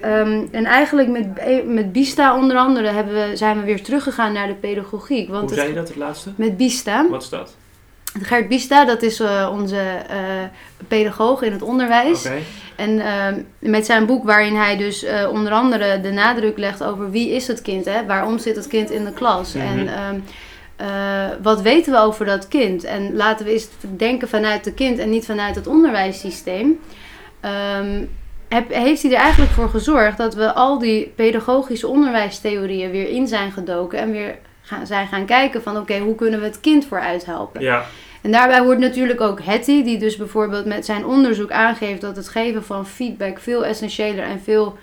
Ehm, 0.00 0.42
en 0.50 0.64
eigenlijk 0.64 1.08
met, 1.08 1.26
met 1.66 1.92
Bista 1.92 2.36
onder 2.36 2.56
andere 2.56 2.88
hebben 2.88 3.14
we, 3.14 3.36
zijn 3.36 3.58
we 3.58 3.64
weer 3.64 3.82
teruggegaan 3.82 4.32
naar 4.32 4.46
de 4.46 4.54
pedagogiek. 4.54 5.28
Want 5.28 5.44
Hoe 5.44 5.54
zei 5.54 5.68
je 5.68 5.74
dat 5.74 5.88
het 5.88 5.96
laatste? 5.96 6.32
Met 6.36 6.56
Bista. 6.56 7.08
Wat 7.08 7.22
is 7.22 7.28
dat? 7.28 7.56
Gert 8.20 8.48
Bista, 8.48 8.84
dat 8.84 9.02
is 9.02 9.20
eh, 9.20 9.50
onze 9.52 9.76
eh, 10.08 10.16
pedagoog 10.88 11.42
in 11.42 11.52
het 11.52 11.62
onderwijs. 11.62 12.28
En 12.82 13.00
ehm, 13.00 13.40
met 13.58 13.86
zijn 13.86 14.06
boek 14.06 14.24
waarin 14.24 14.56
hij 14.56 14.76
dus 14.76 15.04
eh, 15.04 15.28
onder 15.30 15.52
andere 15.52 16.00
de 16.00 16.10
nadruk 16.10 16.58
legt 16.58 16.84
over 16.84 17.10
wie 17.10 17.30
is 17.30 17.46
het 17.46 17.62
kind, 17.62 17.84
hè? 17.84 18.06
waarom 18.06 18.38
zit 18.38 18.56
het 18.56 18.66
kind 18.66 18.90
in 18.90 19.04
de 19.04 19.12
klas 19.12 19.54
Mhm. 19.54 19.66
en 19.66 19.88
ehm, 19.88 20.18
eh, 20.76 21.36
wat 21.42 21.62
weten 21.62 21.92
we 21.92 21.98
over 21.98 22.26
dat 22.26 22.48
kind. 22.48 22.84
En 22.84 23.16
laten 23.16 23.46
we 23.46 23.52
eens 23.52 23.68
denken 23.96 24.28
vanuit 24.28 24.64
het 24.64 24.74
kind 24.74 24.98
en 24.98 25.10
niet 25.10 25.24
vanuit 25.24 25.54
het 25.54 25.66
onderwijssysteem. 25.66 26.78
Ehm, 27.40 28.04
heb, 28.48 28.72
heeft 28.72 29.02
hij 29.02 29.10
er 29.12 29.18
eigenlijk 29.18 29.52
voor 29.52 29.68
gezorgd 29.68 30.16
dat 30.18 30.34
we 30.34 30.52
al 30.52 30.78
die 30.78 31.12
pedagogische 31.16 31.86
onderwijstheorieën 31.88 32.90
weer 32.90 33.08
in 33.08 33.26
zijn 33.28 33.52
gedoken 33.52 33.98
en 33.98 34.10
weer 34.12 34.38
gaan, 34.62 34.86
zijn 34.86 35.06
gaan 35.06 35.24
kijken 35.24 35.62
van 35.62 35.76
oké, 35.76 35.98
hoe 35.98 36.14
kunnen 36.14 36.40
we 36.40 36.46
het 36.46 36.60
kind 36.60 36.86
vooruit 36.86 37.24
helpen. 37.26 37.60
Ja, 37.60 37.84
En 38.22 38.32
daarbij 38.32 38.58
hoort 38.58 38.78
natuurlijk 38.78 39.20
ook 39.20 39.40
Hetty, 39.42 39.82
die 39.82 39.98
dus 39.98 40.16
bijvoorbeeld 40.16 40.64
met 40.64 40.84
zijn 40.84 41.06
onderzoek 41.06 41.50
aangeeft 41.50 42.00
dat 42.00 42.16
het 42.16 42.28
geven 42.28 42.64
van 42.64 42.86
feedback 42.86 43.38
veel 43.38 43.64
essentiëler 43.64 44.24
en 44.24 44.40
veel 44.40 44.76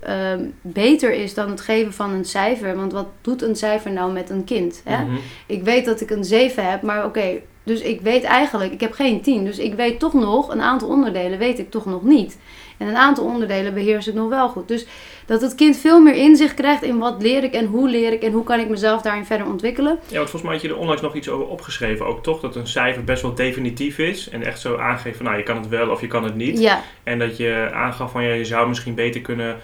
ehm, 0.00 0.44
beter 0.60 1.12
is 1.12 1.34
dan 1.34 1.50
het 1.50 1.60
geven 1.60 1.92
van 1.92 2.10
een 2.10 2.24
cijfer. 2.24 2.76
Want 2.76 2.92
wat 2.92 3.06
doet 3.20 3.42
een 3.42 3.56
cijfer 3.56 3.92
nou 3.92 4.12
met 4.12 4.30
een 4.30 4.44
kind? 4.44 4.80
Hè? 4.84 5.04
Mhm. 5.04 5.16
Ik 5.46 5.62
weet 5.62 5.84
dat 5.84 6.00
ik 6.00 6.10
een 6.10 6.24
7 6.24 6.70
heb, 6.70 6.82
maar 6.82 7.04
oké, 7.04 7.40
dus 7.64 7.80
ik 7.80 8.00
weet 8.00 8.24
eigenlijk, 8.24 8.72
ik 8.72 8.80
heb 8.80 8.92
geen 8.92 9.20
10. 9.20 9.44
Dus 9.44 9.58
ik 9.58 9.74
weet 9.74 9.98
toch 9.98 10.12
nog, 10.12 10.48
een 10.48 10.60
aantal 10.60 10.88
onderdelen 10.88 11.38
weet 11.38 11.58
ik 11.58 11.70
toch 11.70 11.86
nog 11.86 12.02
niet. 12.02 12.38
En 12.76 12.88
een 12.88 12.96
aantal 12.96 13.24
onderdelen 13.24 13.74
beheers 13.74 14.06
ik 14.06 14.14
nog 14.14 14.28
wel 14.28 14.48
goed. 14.48 14.68
Dus 14.68 14.86
dat 15.26 15.40
het 15.40 15.54
kind 15.54 15.76
veel 15.76 16.00
meer 16.00 16.14
inzicht 16.14 16.54
krijgt 16.54 16.82
in 16.82 16.98
wat 16.98 17.22
leer 17.22 17.44
ik 17.44 17.52
en 17.52 17.66
hoe 17.66 17.88
leer 17.88 18.12
ik 18.12 18.22
en 18.22 18.32
hoe 18.32 18.44
kan 18.44 18.60
ik 18.60 18.68
mezelf 18.68 19.02
daarin 19.02 19.24
verder 19.24 19.46
ontwikkelen. 19.46 19.98
Ja, 20.08 20.16
want 20.16 20.30
volgens 20.30 20.42
mij 20.42 20.52
had 20.52 20.62
je 20.62 20.68
er 20.68 20.76
onlangs 20.76 21.02
nog 21.02 21.14
iets 21.14 21.28
over 21.28 21.46
opgeschreven 21.46 22.06
ook, 22.06 22.22
toch? 22.22 22.40
Dat 22.40 22.56
een 22.56 22.66
cijfer 22.66 23.04
best 23.04 23.22
wel 23.22 23.34
definitief 23.34 23.98
is 23.98 24.28
en 24.28 24.42
echt 24.42 24.60
zo 24.60 24.76
aangeeft 24.76 25.16
van 25.16 25.26
nou, 25.26 25.38
je 25.38 25.42
kan 25.42 25.56
het 25.56 25.68
wel 25.68 25.88
of 25.88 26.00
je 26.00 26.06
kan 26.06 26.24
het 26.24 26.34
niet. 26.34 26.58
Ja, 26.58 26.82
En 27.02 27.18
dat 27.18 27.36
je 27.36 27.70
aangaf 27.72 28.10
van 28.10 28.22
ja, 28.22 28.32
je 28.32 28.44
zou 28.44 28.68
misschien 28.68 28.94
beter 28.94 29.20
kunnen 29.20 29.56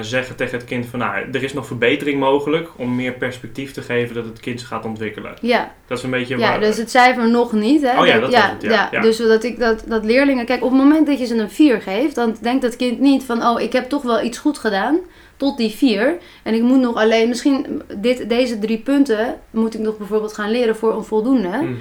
zeggen 0.00 0.36
tegen 0.36 0.58
het 0.58 0.66
kind 0.66 0.86
van 0.86 0.98
nou, 0.98 1.26
er 1.32 1.42
is 1.42 1.52
nog 1.52 1.66
verbetering 1.66 2.20
mogelijk 2.20 2.68
om 2.76 2.94
meer 2.94 3.12
perspectief 3.12 3.72
te 3.72 3.82
geven 3.82 4.14
dat 4.14 4.24
het 4.24 4.40
kind 4.40 4.60
zich 4.60 4.68
gaat 4.68 4.84
ontwikkelen. 4.84 5.34
ja. 5.40 5.72
Dat 5.86 5.98
is 5.98 6.04
een 6.04 6.10
beetje 6.10 6.38
Ja, 6.38 6.48
waar- 6.50 6.60
dus 6.60 6.76
het 6.76 6.90
cijfer 6.90 7.30
nog 7.30 7.52
niet. 7.52 7.82
Hè? 7.82 8.00
Oh 8.00 8.06
ja, 8.06 8.18
dat 8.18 8.32
was 8.32 8.42
het, 8.42 8.62
ja, 8.62 8.88
ja. 8.90 9.00
Dus 9.00 9.16
dat, 9.16 9.44
ik, 9.44 9.58
dat, 9.58 9.84
dat 9.86 10.04
leerlingen... 10.04 10.46
Kijk, 10.46 10.62
op 10.64 10.70
het 10.70 10.78
moment 10.78 11.06
dat 11.06 11.18
je 11.18 11.26
ze 11.26 11.36
een 11.36 11.50
4 11.50 11.80
geeft... 11.80 12.14
dan 12.14 12.36
denkt 12.40 12.62
het 12.62 12.76
kind 12.76 13.00
niet 13.00 13.24
van... 13.24 13.46
oh, 13.46 13.60
ik 13.60 13.72
heb 13.72 13.88
toch 13.88 14.02
wel 14.02 14.22
iets 14.22 14.38
goed 14.38 14.58
gedaan 14.58 14.98
tot 15.36 15.56
die 15.56 15.70
4. 15.70 16.16
En 16.42 16.54
ik 16.54 16.62
moet 16.62 16.80
nog 16.80 16.96
alleen... 16.96 17.28
misschien 17.28 17.82
dit, 17.96 18.28
deze 18.28 18.58
drie 18.58 18.78
punten... 18.78 19.34
moet 19.50 19.74
ik 19.74 19.80
nog 19.80 19.96
bijvoorbeeld 19.98 20.34
gaan 20.34 20.50
leren 20.50 20.76
voor 20.76 20.96
een 20.96 21.04
voldoende. 21.04 21.48
Mhm. 21.48 21.74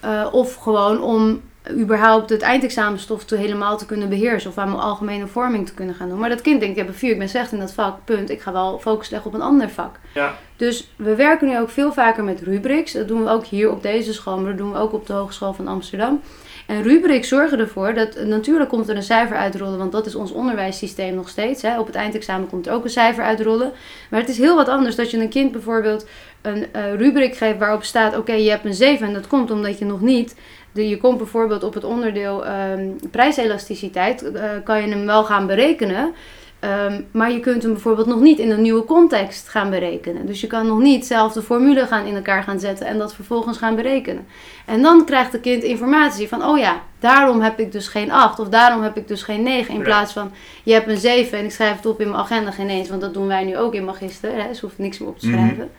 Eh, 0.00 0.26
of 0.32 0.54
gewoon 0.54 1.02
om 1.02 1.40
überhaupt 1.70 2.30
het 2.30 2.42
eindexamenstof 2.42 3.24
te 3.24 3.36
helemaal 3.36 3.78
te 3.78 3.86
kunnen 3.86 4.08
beheersen. 4.08 4.50
Of 4.50 4.58
aan 4.58 4.68
mijn 4.68 4.80
algemene 4.80 5.26
vorming 5.26 5.66
te 5.66 5.74
kunnen 5.74 5.94
gaan 5.94 6.08
doen. 6.08 6.18
Maar 6.18 6.28
dat 6.28 6.40
kind 6.40 6.60
denkt, 6.60 6.76
ik 6.76 6.82
heb 6.82 6.92
een 6.92 6.98
4, 6.98 7.10
ik 7.10 7.18
ben 7.18 7.28
slecht 7.28 7.52
in 7.52 7.58
dat 7.58 7.72
vak. 7.72 8.04
Punt. 8.04 8.30
Ik 8.30 8.40
ga 8.40 8.52
wel 8.52 8.78
focus 8.78 9.10
leggen 9.10 9.30
op 9.30 9.36
een 9.36 9.42
ander 9.46 9.70
vak. 9.70 9.96
Ja, 10.14 10.34
Dus 10.56 10.90
we 10.96 11.14
werken 11.14 11.48
nu 11.48 11.58
ook 11.58 11.70
veel 11.70 11.92
vaker 11.92 12.24
met 12.24 12.40
rubrics. 12.40 12.92
Dat 12.92 13.08
doen 13.08 13.24
we 13.24 13.30
ook 13.30 13.44
hier 13.44 13.70
op 13.70 13.82
deze 13.82 14.12
school, 14.12 14.36
maar 14.36 14.48
dat 14.48 14.58
doen 14.58 14.72
we 14.72 14.78
ook 14.78 14.92
op 14.92 15.06
de 15.06 15.12
Hogeschool 15.12 15.52
van 15.52 15.68
Amsterdam. 15.68 16.20
En 16.66 16.82
rubrics 16.82 17.28
zorgen 17.28 17.58
ervoor 17.58 17.94
dat 17.94 18.24
natuurlijk 18.24 18.70
komt 18.70 18.88
er 18.88 18.96
een 18.96 19.02
cijfer 19.02 19.36
uitrollen, 19.36 19.78
want 19.78 19.92
dat 19.92 20.06
is 20.06 20.14
ons 20.14 20.32
onderwijssysteem 20.32 21.14
nog 21.14 21.28
steeds. 21.28 21.62
Hè. 21.62 21.78
Op 21.78 21.86
het 21.86 21.94
eindexamen 21.94 22.48
komt 22.48 22.66
er 22.66 22.72
ook 22.72 22.84
een 22.84 22.90
cijfer 22.90 23.24
uitrollen. 23.24 23.72
Maar 24.10 24.20
het 24.20 24.28
is 24.28 24.38
heel 24.38 24.56
wat 24.56 24.68
anders 24.68 24.96
dat 24.96 25.10
je 25.10 25.18
een 25.18 25.28
kind 25.28 25.52
bijvoorbeeld 25.52 26.06
een 26.42 26.72
eh, 26.72 26.94
rubric 26.94 27.36
geeft 27.36 27.58
waarop 27.58 27.84
staat: 27.84 28.16
oké, 28.16 28.32
je 28.32 28.50
hebt 28.50 28.64
een 28.64 28.74
7 28.74 29.06
en 29.06 29.12
dat 29.12 29.26
komt 29.26 29.50
omdat 29.50 29.78
je 29.78 29.84
nog 29.84 30.00
niet. 30.00 30.34
De, 30.72 30.88
je 30.88 30.96
komt 30.96 31.18
bijvoorbeeld 31.18 31.62
op 31.62 31.74
het 31.74 31.84
onderdeel 31.84 32.46
ehm, 32.46 32.88
prijselasticiteit, 33.10 34.32
eh, 34.32 34.42
kan 34.64 34.82
je 34.82 34.88
hem 34.88 35.06
wel 35.06 35.24
gaan 35.24 35.46
berekenen. 35.46 36.12
Ehm, 36.60 37.00
maar 37.10 37.32
je 37.32 37.40
kunt 37.40 37.62
hem 37.62 37.72
bijvoorbeeld 37.72 38.06
nog 38.06 38.20
niet 38.20 38.38
in 38.38 38.50
een 38.50 38.62
nieuwe 38.62 38.84
context 38.84 39.48
gaan 39.48 39.70
berekenen. 39.70 40.26
Dus 40.26 40.40
je 40.40 40.46
kan 40.46 40.66
nog 40.66 40.78
niet 40.78 41.06
zelf 41.06 41.32
de 41.32 41.42
formule 41.42 41.86
gaan 41.86 42.06
in 42.06 42.14
elkaar 42.16 42.42
gaan 42.42 42.60
zetten 42.60 42.86
en 42.86 42.98
dat 42.98 43.14
vervolgens 43.14 43.58
gaan 43.58 43.76
berekenen. 43.76 44.26
En 44.66 44.82
dan 44.82 45.04
krijgt 45.04 45.32
het 45.32 45.40
kind 45.40 45.62
informatie 45.62 46.28
van, 46.28 46.44
oh 46.44 46.58
ja, 46.58 46.82
daarom 46.98 47.40
heb 47.40 47.58
ik 47.58 47.72
dus 47.72 47.88
geen 47.88 48.10
8 48.12 48.38
of 48.38 48.48
daarom 48.48 48.82
heb 48.82 48.96
ik 48.96 49.08
dus 49.08 49.22
geen 49.22 49.42
9. 49.42 49.72
In 49.72 49.78
Ja. 49.78 49.84
plaats 49.84 50.12
van, 50.12 50.30
je 50.62 50.72
hebt 50.72 50.88
een 50.88 50.96
7 50.98 51.38
en 51.38 51.44
ik 51.44 51.50
schrijf 51.50 51.76
het 51.76 51.86
op 51.86 52.00
in 52.00 52.08
mijn 52.08 52.20
agenda 52.20 52.50
geen 52.50 52.68
eens, 52.68 52.88
want 52.88 53.00
dat 53.00 53.14
doen 53.14 53.26
wij 53.26 53.44
nu 53.44 53.56
ook 53.56 53.74
in 53.74 53.84
Magister. 53.84 54.30
Hè? 54.42 54.48
Dus 54.48 54.60
hoeft 54.60 54.78
niks 54.78 54.98
meer 54.98 55.08
op 55.08 55.18
te 55.18 55.26
Mhm. 55.28 55.36
schrijven. 55.38 55.70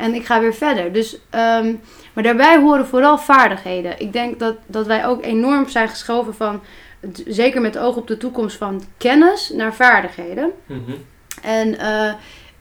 En 0.00 0.14
ik 0.14 0.26
ga 0.26 0.40
weer 0.40 0.54
verder. 0.54 0.92
Dus, 0.92 1.18
ehm, 1.30 1.74
maar 2.12 2.24
daarbij 2.24 2.58
horen 2.58 2.86
vooral 2.86 3.18
vaardigheden. 3.18 4.00
Ik 4.00 4.12
denk 4.12 4.38
dat, 4.38 4.56
dat 4.66 4.86
wij 4.86 5.06
ook 5.06 5.24
enorm 5.24 5.68
zijn 5.68 5.88
geschoven 5.88 6.34
van, 6.34 6.60
zeker 7.26 7.60
met 7.60 7.78
oog 7.78 7.96
op 7.96 8.06
de 8.06 8.16
toekomst, 8.16 8.56
van 8.56 8.82
kennis 8.98 9.50
naar 9.54 9.74
vaardigheden. 9.74 10.50
Mhm. 10.66 10.92
En 11.42 11.78
eh, 11.78 12.08
eh, 12.08 12.14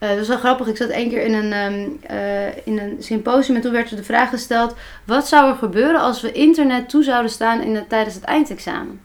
dat 0.09 0.17
was 0.17 0.27
wel 0.27 0.37
grappig. 0.37 0.67
Ik 0.67 0.77
zat 0.77 0.89
één 0.89 1.09
keer 1.09 1.23
in 1.23 1.33
een, 1.33 1.53
ehm, 1.53 1.89
eh, 2.19 2.67
in 2.67 2.79
een 2.79 2.95
symposium 2.99 3.55
en 3.55 3.61
toen 3.61 3.71
werd 3.71 3.89
er 3.89 3.95
de 3.97 4.03
vraag 4.03 4.29
gesteld: 4.29 4.75
wat 5.05 5.27
zou 5.27 5.49
er 5.49 5.55
gebeuren 5.55 6.01
als 6.01 6.21
we 6.21 6.31
internet 6.31 6.89
toe 6.89 7.03
zouden 7.03 7.31
staan 7.31 7.61
in 7.61 7.75
het, 7.75 7.89
tijdens 7.89 8.15
het 8.15 8.23
eindexamen? 8.23 9.01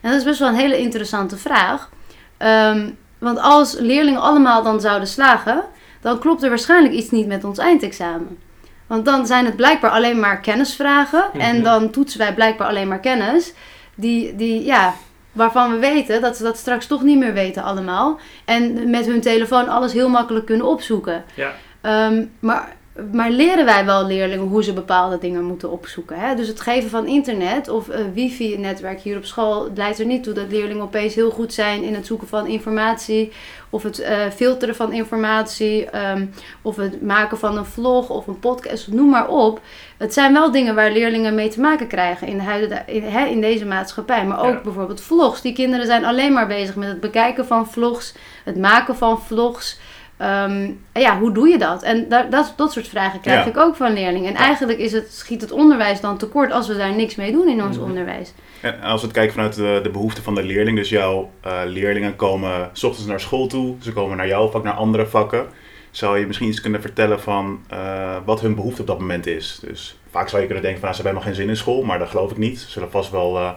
En 0.00 0.10
dat 0.10 0.20
is 0.20 0.24
best 0.24 0.38
wel 0.38 0.48
een 0.48 0.54
hele 0.54 0.78
interessante 0.78 1.36
vraag. 1.36 1.90
Ehm, 2.36 2.90
want 3.18 3.38
als 3.38 3.78
leerlingen 3.78 4.20
allemaal 4.20 4.62
dan 4.62 4.80
zouden 4.80 5.08
slagen, 5.08 5.64
dan 6.06 6.18
klopt 6.18 6.42
er 6.42 6.48
waarschijnlijk 6.48 6.94
iets 6.94 7.10
niet 7.10 7.26
met 7.26 7.44
ons 7.44 7.58
eindexamen. 7.58 8.38
Want 8.86 9.04
dan 9.04 9.26
zijn 9.26 9.44
het 9.44 9.56
blijkbaar 9.56 9.90
alleen 9.90 10.20
maar 10.20 10.40
kennisvragen. 10.40 11.24
En 11.38 11.54
Mhm. 11.54 11.64
dan 11.64 11.90
toetsen 11.90 12.18
wij 12.18 12.34
blijkbaar 12.34 12.68
alleen 12.68 12.88
maar 12.88 12.98
kennis. 13.00 13.52
Die, 13.94 14.36
die, 14.36 14.64
ja, 14.64 14.94
waarvan 15.32 15.70
we 15.70 15.78
weten 15.78 16.20
dat 16.20 16.36
ze 16.36 16.42
dat 16.42 16.56
straks 16.56 16.86
toch 16.86 17.02
niet 17.02 17.18
meer 17.18 17.32
weten 17.32 17.62
allemaal. 17.62 18.18
En 18.44 18.90
met 18.90 19.06
hun 19.06 19.20
telefoon 19.20 19.68
alles 19.68 19.92
heel 19.92 20.08
makkelijk 20.08 20.46
kunnen 20.46 20.66
opzoeken. 20.66 21.24
Ja. 21.34 21.52
Ehm, 21.80 22.24
maar, 22.40 22.76
maar 23.12 23.30
leren 23.30 23.64
wij 23.64 23.84
wel 23.84 24.06
leerlingen 24.06 24.46
hoe 24.46 24.62
ze 24.64 24.72
bepaalde 24.72 25.18
dingen 25.18 25.44
moeten 25.44 25.70
opzoeken? 25.70 26.18
Hè? 26.18 26.34
Dus 26.34 26.48
het 26.48 26.60
geven 26.60 26.90
van 26.90 27.06
internet 27.06 27.68
of 27.68 27.88
eh, 27.88 28.00
wifi-netwerk 28.14 29.00
hier 29.00 29.16
op 29.16 29.24
school 29.24 29.68
leidt 29.74 29.98
er 29.98 30.06
niet 30.06 30.22
toe 30.22 30.32
dat 30.34 30.50
leerlingen 30.50 30.82
opeens 30.82 31.14
heel 31.14 31.30
goed 31.30 31.52
zijn 31.54 31.82
in 31.82 31.94
het 31.94 32.06
zoeken 32.06 32.28
van 32.28 32.46
informatie. 32.46 33.32
Of 33.70 33.82
het 33.82 33.98
eh, 33.98 34.16
filteren 34.34 34.74
van 34.76 34.92
informatie. 34.92 35.84
ehm, 35.90 36.26
of 36.62 36.76
het 36.76 37.02
maken 37.02 37.38
van 37.38 37.56
een 37.56 37.64
vlog 37.64 38.08
of 38.10 38.26
een 38.26 38.38
podcast, 38.38 38.88
noem 38.88 39.10
maar 39.10 39.28
op. 39.28 39.60
Het 39.96 40.12
zijn 40.12 40.32
wel 40.32 40.50
dingen 40.50 40.74
waar 40.74 40.92
leerlingen 40.92 41.34
mee 41.34 41.48
te 41.48 41.60
maken 41.60 41.86
krijgen 41.86 42.26
in, 42.26 42.36
de 42.36 42.42
huidige, 42.42 42.82
in, 42.86 43.02
hè, 43.02 43.26
in 43.26 43.40
deze 43.40 43.66
maatschappij. 43.66 44.24
Maar 44.26 44.38
ook 44.40 44.54
Ja. 44.54 44.60
bijvoorbeeld 44.64 45.00
vlogs. 45.00 45.40
Die 45.42 45.52
kinderen 45.52 45.86
zijn 45.86 46.04
alleen 46.04 46.32
maar 46.32 46.46
bezig 46.46 46.76
met 46.76 46.88
het 46.88 47.00
bekijken 47.00 47.46
van 47.46 47.68
vlogs, 47.68 48.14
het 48.44 48.56
maken 48.56 48.96
van 48.96 49.20
vlogs. 49.22 49.78
En 50.16 50.80
ja, 50.92 51.18
hoe 51.18 51.32
doe 51.32 51.48
je 51.48 51.58
dat? 51.58 51.82
En 51.82 52.08
da- 52.08 52.22
dat, 52.30 52.52
dat 52.56 52.72
soort 52.72 52.88
vragen 52.88 53.20
krijg 53.20 53.44
Ja. 53.44 53.50
ik 53.50 53.56
ook 53.56 53.76
van 53.76 53.92
leerlingen. 53.92 54.28
En 54.28 54.34
eigenlijk 54.34 54.78
is 54.78 54.92
het, 54.92 55.12
schiet 55.14 55.40
het 55.40 55.52
onderwijs 55.52 56.00
dan 56.00 56.18
tekort 56.18 56.52
als 56.52 56.68
we 56.68 56.76
daar 56.76 56.94
niks 56.94 57.14
mee 57.14 57.32
doen 57.32 57.48
in 57.48 57.62
ons 57.62 57.76
Mhm. 57.76 57.86
onderwijs. 57.86 58.32
En 58.60 58.80
als 58.80 59.00
we 59.00 59.06
het 59.06 59.16
kijken 59.16 59.34
vanuit 59.34 59.54
de, 59.54 59.80
de 59.82 59.90
behoeften 59.90 60.22
van 60.22 60.34
de 60.34 60.42
leerling, 60.42 60.76
dus 60.78 60.88
jouw 60.88 61.30
eh, 61.40 61.52
leerlingen 61.66 62.16
komen 62.16 62.70
s 62.72 62.82
ochtends 62.84 63.08
naar 63.08 63.20
school 63.20 63.46
toe, 63.46 63.74
ze 63.82 63.92
komen 63.92 64.16
naar 64.16 64.26
jouw 64.28 64.48
vak, 64.50 64.62
naar 64.64 64.74
andere 64.74 65.06
vakken. 65.06 65.46
Zou 65.90 66.18
je 66.18 66.26
misschien 66.26 66.48
iets 66.48 66.60
kunnen 66.60 66.80
vertellen 66.80 67.20
van 67.20 67.60
eh, 67.68 68.16
wat 68.24 68.40
hun 68.40 68.54
behoefte 68.54 68.80
op 68.80 68.86
dat 68.86 68.98
moment 68.98 69.26
is? 69.26 69.58
Dus 69.66 69.98
vaak 70.10 70.28
zou 70.28 70.40
je 70.40 70.46
kunnen 70.46 70.64
denken 70.64 70.80
van 70.80 70.90
nou, 70.90 71.00
ze 71.02 71.08
hebben 71.08 71.22
helemaal 71.22 71.34
geen 71.34 71.34
zin 71.34 71.48
in 71.48 71.56
school, 71.56 71.82
maar 71.82 71.98
dat 71.98 72.08
geloof 72.08 72.30
ik 72.30 72.36
niet. 72.36 72.58
Ze 72.58 72.70
zullen 72.70 72.90
vast 72.90 73.10
wel 73.10 73.36
eh, 73.36 73.50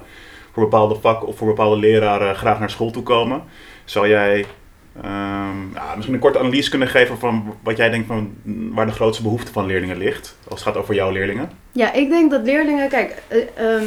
voor 0.54 0.63
bepaalde 0.63 0.95
vakken 0.95 1.28
of 1.28 1.38
voor 1.38 1.48
bepaalde 1.48 1.78
leraren 1.78 2.36
graag 2.36 2.60
naar 2.60 2.69
school 2.69 2.91
toe 2.91 3.04
komen. 3.04 3.43
Zou 3.86 4.08
jij 4.08 4.45
ehm, 4.95 5.73
ja, 5.73 5.93
misschien 5.95 6.13
een 6.15 6.21
korte 6.21 6.39
analyse 6.39 6.69
kunnen 6.69 6.88
geven 6.88 7.17
van 7.17 7.56
wat 7.63 7.78
jij 7.78 7.89
denkt 7.89 8.08
van 8.08 8.34
waar 8.73 8.86
de 8.86 8.91
grootste 8.91 9.23
behoefte 9.23 9.52
van 9.52 9.65
leerlingen 9.65 9.97
ligt? 9.97 10.38
Als 10.47 10.60
het 10.60 10.69
gaat 10.69 10.82
over 10.82 10.95
jouw 10.95 11.12
leerlingen. 11.12 11.49
Ja, 11.71 11.93
ik 11.93 12.10
denk 12.10 12.32
dat 12.32 12.45
leerlingen, 12.45 12.89
kijk, 12.89 13.21
eh, 13.28 13.38
ehm, 13.56 13.86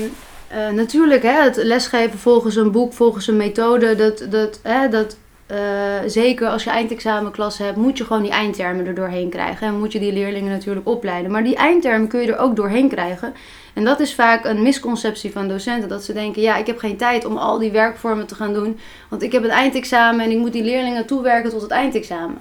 eh, 0.49 0.69
natuurlijk, 0.69 1.23
hè, 1.23 1.43
het 1.43 1.57
lesgeven 1.57 2.19
volgens 2.19 2.57
een 2.57 2.71
boek, 2.71 2.93
volgens 2.93 3.27
een 3.27 3.37
methode, 3.37 3.95
dat, 3.95 4.27
dat, 4.31 4.61
hè, 4.63 4.89
dat 4.89 5.17
eh, 5.53 5.59
zeker 6.07 6.49
als 6.49 6.65
je 6.65 6.71
eindexamenklas 6.71 7.59
hebt, 7.59 7.77
moet 7.77 7.99
je 7.99 8.05
gewoon 8.05 8.23
die 8.23 8.31
eindtermen 8.31 8.87
er 8.87 8.95
doorheen 8.95 9.29
krijgen. 9.29 9.67
En 9.67 9.79
moet 9.79 9.93
je 9.93 9.99
die 9.99 10.13
leerlingen 10.13 10.51
natuurlijk 10.51 10.89
opleiden. 10.89 11.31
Maar 11.31 11.45
die 11.45 11.57
eindtermen 11.57 12.09
kun 12.09 12.21
je 12.21 12.33
er 12.33 12.39
ook 12.39 12.57
doorheen 12.57 12.89
krijgen. 12.89 13.35
En 13.75 13.85
dat 13.85 14.01
is 14.01 14.15
vaak 14.15 14.45
een 14.45 14.63
misconceptie 14.63 15.33
van 15.33 15.49
docenten. 15.49 15.89
Dat 15.89 16.05
ze 16.05 16.13
denken, 16.13 16.43
ja, 16.43 16.57
ik 16.57 16.67
heb 16.67 16.79
geen 16.79 16.97
tijd 16.97 17.25
om 17.25 17.37
al 17.37 17.59
die 17.59 17.71
werkvormen 17.71 18.27
te 18.27 18.35
gaan 18.35 18.55
doen. 18.55 18.79
Want 19.09 19.23
ik 19.23 19.33
heb 19.33 19.43
het 19.43 19.53
eindexamen 19.53 20.25
en 20.25 20.31
ik 20.31 20.39
moet 20.39 20.53
die 20.53 20.65
leerlingen 20.65 21.07
toewerken 21.07 21.51
tot 21.51 21.63
het 21.63 21.71
eindexamen. 21.71 22.39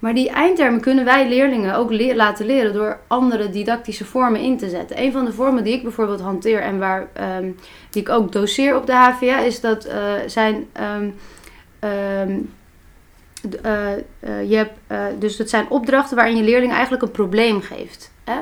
Maar 0.00 0.14
die 0.14 0.30
eindtermen 0.30 0.80
kunnen 0.80 1.04
wij 1.04 1.28
leerlingen 1.28 1.74
ook 1.74 1.92
laten 2.14 2.46
leren 2.46 2.72
door 2.72 3.00
andere 3.06 3.50
didactische 3.50 4.04
vormen 4.04 4.40
in 4.40 4.58
te 4.58 4.68
zetten. 4.68 5.02
Een 5.02 5.12
van 5.12 5.24
de 5.24 5.32
vormen 5.32 5.64
die 5.64 5.74
ik 5.74 5.82
bijvoorbeeld 5.82 6.20
hanteer 6.20 6.60
en 6.60 6.78
waar, 6.78 7.08
ehm, 7.12 7.50
die 7.90 8.02
ik 8.02 8.08
ook 8.08 8.32
doseer 8.32 8.76
op 8.76 8.86
de 8.86 8.92
HVA 8.92 9.38
is 9.38 9.60
dat 9.60 9.84
eh, 9.84 10.12
zijn. 10.26 10.66
ehm, 10.72 11.10
ehm, 11.78 12.38
eh, 13.62 13.92
eh, 13.92 14.50
je 14.50 14.56
hebt, 14.56 15.20
dus 15.20 15.38
het 15.38 15.50
zijn 15.50 15.70
opdrachten 15.70 16.16
waarin 16.16 16.36
je 16.36 16.42
leerling 16.42 16.72
eigenlijk 16.72 17.02
een 17.02 17.10
probleem 17.10 17.60
geeft. 17.60 18.12
Hè? 18.24 18.40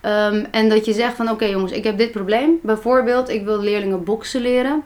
Ehm, 0.00 0.44
en 0.50 0.68
dat 0.68 0.84
je 0.84 0.92
zegt 0.92 1.16
van 1.16 1.30
oké 1.30 1.44
jongens, 1.44 1.72
ik 1.72 1.84
heb 1.84 1.98
dit 1.98 2.10
probleem. 2.10 2.58
Bijvoorbeeld, 2.62 3.28
ik 3.28 3.44
wil 3.44 3.60
leerlingen 3.60 4.04
boksen 4.04 4.40
leren. 4.40 4.82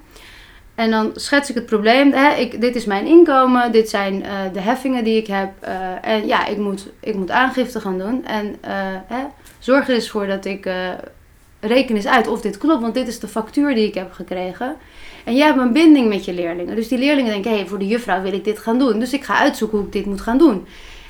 En 0.74 0.90
dan 0.90 1.11
schets 1.14 1.48
ik 1.48 1.55
het 1.55 1.66
probleem. 1.66 2.12
Hè, 2.12 2.35
ik, 2.35 2.61
dit 2.61 2.77
is 2.77 2.85
mijn 2.85 3.07
inkomen, 3.07 3.72
dit 3.72 3.88
zijn 3.88 4.24
eh, 4.24 4.31
de 4.53 4.61
heffingen 4.61 5.05
die 5.05 5.16
ik 5.16 5.27
heb. 5.27 5.50
eh, 5.61 5.74
en 6.03 6.27
ja, 6.27 6.46
ik 6.46 6.57
moet, 6.57 6.88
ik 7.00 7.14
moet 7.14 7.31
aangifte 7.31 7.81
gaan 7.81 7.98
doen. 7.98 8.24
En 8.27 8.57
eh, 8.61 8.72
hè, 9.07 9.24
zorg 9.59 9.88
er 9.88 9.94
eens 9.94 10.11
voor 10.11 10.27
dat 10.27 10.44
ik 10.44 10.68
reken 11.61 11.96
eens 11.96 12.07
uit 12.07 12.27
of 12.27 12.40
dit 12.40 12.59
klopt. 12.59 12.83
Want 12.83 12.94
dit 12.94 13.09
is 13.09 13.18
de 13.18 13.29
factuur 13.29 13.74
die 13.74 13.87
ik 13.87 13.94
heb 13.94 14.12
gekregen. 14.12 14.77
En 15.24 15.37
jij 15.37 15.46
hebt 15.46 15.59
een 15.59 15.72
binding 15.72 16.09
met 16.09 16.24
je 16.24 16.33
leerlingen. 16.33 16.77
Dus 16.77 16.88
die 16.88 16.98
leerlingen 16.98 17.33
denken, 17.33 17.50
hé, 17.50 17.57
hey, 17.57 17.66
voor 17.66 17.79
de 17.79 17.87
juffrouw 17.87 18.22
wil 18.22 18.33
ik 18.33 18.44
dit 18.44 18.59
gaan 18.59 18.79
doen. 18.79 18.98
Dus 18.98 19.12
ik 19.12 19.24
ga 19.24 19.37
uitzoeken 19.37 19.79
hoe 19.79 19.87
ik 19.87 19.92
dit 19.92 20.07
moet 20.07 20.20
gaan 20.20 20.38
doen. 20.38 20.66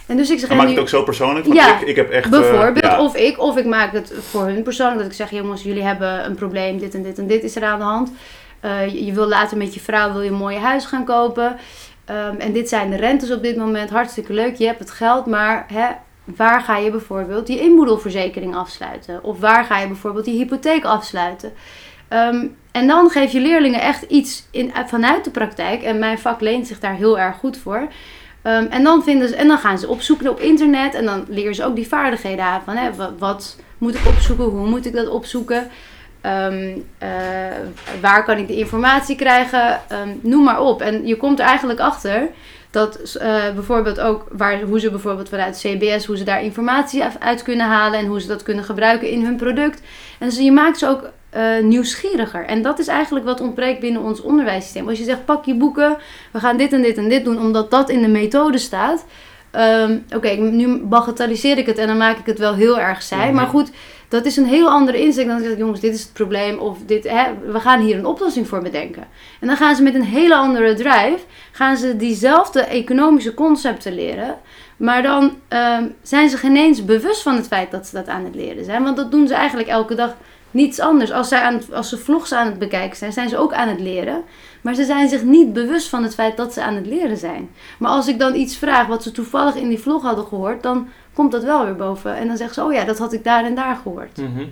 En 0.06 0.16
dus 0.16 0.30
ik 0.30 0.38
zeg, 0.38 0.48
en 0.50 0.56
maak 0.56 0.68
het 0.68 0.78
ook 0.78 0.88
zo 0.88 1.02
persoonlijk, 1.02 1.46
want 1.46 1.58
Ja, 1.58 1.80
ik, 1.80 1.86
ik 1.88 1.96
heb 1.96 2.10
echt... 2.10 2.24
eh, 2.24 2.30
Bijvoorbeeld, 2.30 2.84
ja. 2.84 3.00
of 3.00 3.16
ik, 3.16 3.38
of 3.40 3.56
ik 3.56 3.64
maak 3.64 3.92
het 3.92 4.12
voor 4.30 4.44
hun 4.44 4.62
persoonlijk. 4.62 4.98
Dat 4.98 5.06
ik 5.06 5.12
zeg, 5.16 5.30
jongens, 5.30 5.62
jullie 5.62 5.82
hebben 5.82 6.24
een 6.24 6.34
probleem, 6.34 6.78
dit 6.78 6.94
en 6.94 7.02
dit 7.02 7.18
en 7.18 7.26
dit 7.26 7.42
is 7.44 7.56
er 7.56 7.64
aan 7.64 7.78
de 7.78 7.84
hand. 7.84 8.12
Eh, 8.60 8.86
je, 8.86 9.04
je 9.04 9.12
wil 9.12 9.28
later 9.28 9.56
met 9.56 9.74
je 9.74 9.80
vrouw 9.80 10.12
wil 10.12 10.22
je 10.22 10.30
een 10.30 10.36
mooie 10.36 10.58
huis 10.58 10.84
gaan 10.84 11.04
kopen. 11.04 11.56
Ehm, 12.04 12.36
en 12.38 12.52
dit 12.52 12.68
zijn 12.68 12.90
de 12.90 12.96
rentes 12.96 13.30
op 13.32 13.42
dit 13.42 13.56
moment. 13.56 13.90
Hartstikke 13.90 14.32
leuk, 14.32 14.54
je 14.56 14.66
hebt 14.66 14.78
het 14.78 14.90
geld, 14.90 15.26
maar 15.26 15.66
hè, 15.72 15.86
waar 16.24 16.60
ga 16.60 16.76
je 16.76 16.90
bijvoorbeeld 16.90 17.46
die 17.46 17.60
inboedelverzekering 17.60 18.56
afsluiten? 18.56 19.24
Of 19.24 19.40
waar 19.40 19.64
ga 19.64 19.78
je 19.78 19.86
bijvoorbeeld 19.86 20.24
die 20.24 20.36
hypotheek 20.36 20.84
afsluiten? 20.84 21.52
Ehm, 22.08 22.46
en 22.72 22.86
dan 22.86 23.10
geef 23.10 23.32
je 23.32 23.40
leerlingen 23.40 23.80
echt 23.80 24.02
iets 24.02 24.46
in, 24.50 24.72
vanuit 24.86 25.24
de 25.24 25.30
praktijk. 25.30 25.82
En 25.82 25.98
mijn 25.98 26.18
vak 26.18 26.40
leent 26.40 26.66
zich 26.66 26.80
daar 26.80 26.94
heel 26.94 27.18
erg 27.18 27.36
goed 27.36 27.58
voor. 27.58 27.88
Ehm, 28.44 28.66
en, 28.70 28.82
dan 28.82 29.02
vinden 29.02 29.28
ze, 29.28 29.36
en 29.36 29.48
dan 29.48 29.58
gaan 29.58 29.78
ze 29.78 29.88
opzoeken 29.88 30.30
op 30.30 30.40
internet. 30.40 30.94
En 30.94 31.04
dan 31.04 31.24
leren 31.28 31.54
ze 31.54 31.64
ook 31.64 31.76
die 31.76 31.88
vaardigheden 31.88 32.44
aan. 32.44 32.62
Van, 32.64 32.76
hè, 32.76 32.90
wat, 33.18 33.56
moet 33.78 33.94
ik 33.94 34.06
opzoeken? 34.06 34.44
Hoe 34.44 34.68
moet 34.68 34.86
ik 34.86 34.94
dat 34.94 35.08
opzoeken? 35.08 35.70
Ehm, 36.20 36.78
eh, 36.98 37.08
waar 38.00 38.24
kan 38.24 38.38
ik 38.38 38.46
de 38.46 38.56
informatie 38.56 39.16
krijgen? 39.16 39.80
Ehm, 39.88 40.08
noem 40.20 40.44
maar 40.44 40.60
op. 40.60 40.82
En 40.82 41.06
je 41.06 41.16
komt 41.16 41.38
er 41.38 41.46
eigenlijk 41.46 41.80
achter 41.80 42.28
dat 42.70 43.14
eh, 43.14 43.52
bijvoorbeeld 43.54 44.00
ook 44.00 44.26
waar, 44.32 44.60
hoe 44.60 44.80
ze 44.80 44.90
bijvoorbeeld 44.90 45.28
vanuit 45.28 45.58
CBS, 45.58 46.04
hoe 46.04 46.16
ze 46.16 46.24
daar 46.24 46.42
informatie 46.42 47.02
uit 47.18 47.42
kunnen 47.42 47.66
halen 47.66 47.98
en 47.98 48.06
hoe 48.06 48.20
ze 48.20 48.26
dat 48.26 48.42
kunnen 48.42 48.64
gebruiken 48.64 49.10
in 49.10 49.24
hun 49.24 49.36
product. 49.36 49.82
En 50.18 50.30
je 50.44 50.52
maakt 50.52 50.78
ze 50.78 50.88
ook 50.88 51.10
eh, 51.34 51.62
nieuwsgieriger. 51.62 52.44
En 52.44 52.62
dat 52.62 52.78
is 52.78 52.86
eigenlijk 52.86 53.24
wat 53.24 53.40
ontbreekt 53.40 53.80
binnen 53.80 54.02
ons 54.02 54.20
onderwijssysteem. 54.20 54.88
Als 54.88 54.98
je 54.98 55.04
zegt, 55.04 55.24
pak 55.24 55.44
je 55.44 55.54
boeken, 55.54 55.96
we 56.32 56.38
gaan 56.38 56.56
dit 56.56 56.72
en 56.72 56.82
dit 56.82 56.96
en 56.96 57.08
dit 57.08 57.24
doen, 57.24 57.38
omdat 57.38 57.70
dat 57.70 57.90
in 57.90 58.02
de 58.02 58.08
methode 58.08 58.58
staat. 58.58 59.04
Ehm, 59.50 59.98
Oké, 60.14 60.28
nu 60.30 60.76
bagatelliseer 60.76 61.58
ik 61.58 61.66
het 61.66 61.78
en 61.78 61.86
dan 61.86 61.96
maak 61.96 62.18
ik 62.18 62.26
het 62.26 62.38
wel 62.38 62.54
heel 62.54 62.80
erg 62.80 63.02
saai. 63.02 63.26
Mhm. 63.26 63.34
Maar 63.34 63.46
goed, 63.46 63.70
dat 64.08 64.24
is 64.24 64.36
een 64.36 64.46
heel 64.46 64.68
andere 64.68 65.00
insteek 65.00 65.26
dan 65.26 65.34
dat 65.34 65.44
ik 65.44 65.50
zeg, 65.50 65.58
jongens, 65.58 65.80
dit 65.80 65.94
is 65.94 66.02
het 66.02 66.12
probleem. 66.12 66.58
Of 66.58 66.78
dit, 66.86 67.08
hè, 67.08 67.24
we 67.52 67.60
gaan 67.60 67.80
hier 67.80 67.98
een 67.98 68.06
oplossing 68.06 68.48
voor 68.48 68.62
bedenken. 68.62 69.06
En 69.40 69.46
dan 69.46 69.56
gaan 69.56 69.76
ze 69.76 69.82
met 69.82 69.94
een 69.94 70.04
hele 70.04 70.34
andere 70.34 70.74
drive, 70.74 71.18
gaan 71.52 71.76
ze 71.76 71.96
diezelfde 71.96 72.60
economische 72.60 73.34
concepten 73.34 73.94
leren. 73.94 74.36
Maar 74.76 75.02
dan 75.02 75.36
ehm, 75.48 75.84
zijn 76.02 76.28
ze 76.28 76.36
geen 76.36 76.56
eens 76.56 76.84
bewust 76.84 77.22
van 77.22 77.36
het 77.36 77.46
feit 77.46 77.70
dat 77.70 77.86
ze 77.86 77.94
dat 77.94 78.08
aan 78.08 78.24
het 78.24 78.34
leren 78.34 78.64
zijn. 78.64 78.82
Want 78.82 78.96
dat 78.96 79.10
doen 79.10 79.28
ze 79.28 79.34
eigenlijk 79.34 79.68
elke 79.68 79.94
dag 79.94 80.16
niets 80.54 80.80
anders. 80.80 81.12
Als, 81.12 81.28
zij 81.28 81.40
aan 81.40 81.54
het- 81.54 81.72
als 81.72 81.88
ze 81.88 81.98
vlogs 81.98 82.32
aan 82.32 82.46
het 82.46 82.58
bekijken 82.58 82.96
zijn, 82.96 83.12
zijn 83.12 83.28
ze 83.28 83.36
ook 83.38 83.52
aan 83.52 83.68
het 83.68 83.80
leren. 83.80 84.22
Maar 84.60 84.74
ze 84.74 84.84
zijn 84.84 85.08
zich 85.08 85.22
niet 85.22 85.52
bewust 85.52 85.88
van 85.88 86.02
het 86.02 86.14
feit 86.14 86.36
dat 86.36 86.52
ze 86.52 86.62
aan 86.62 86.74
het 86.74 86.86
leren 86.86 87.16
zijn. 87.16 87.50
Maar 87.78 87.90
als 87.90 88.08
ik 88.08 88.18
dan 88.18 88.34
iets 88.34 88.56
vraag 88.56 88.86
wat 88.86 89.02
ze 89.02 89.10
toevallig 89.10 89.54
in 89.54 89.68
die 89.68 89.78
vlog 89.78 90.02
hadden 90.02 90.24
gehoord, 90.26 90.62
dan 90.62 90.88
komt 91.14 91.32
dat 91.32 91.44
wel 91.44 91.64
weer 91.64 91.76
boven. 91.76 92.16
En 92.16 92.26
dan 92.26 92.36
zeggen 92.36 92.54
ze, 92.54 92.64
oh 92.64 92.72
ja, 92.72 92.84
dat 92.84 92.98
had 92.98 93.12
ik 93.12 93.24
daar 93.24 93.44
en 93.44 93.54
daar 93.54 93.76
gehoord. 93.82 94.16
Mhm. 94.16 94.44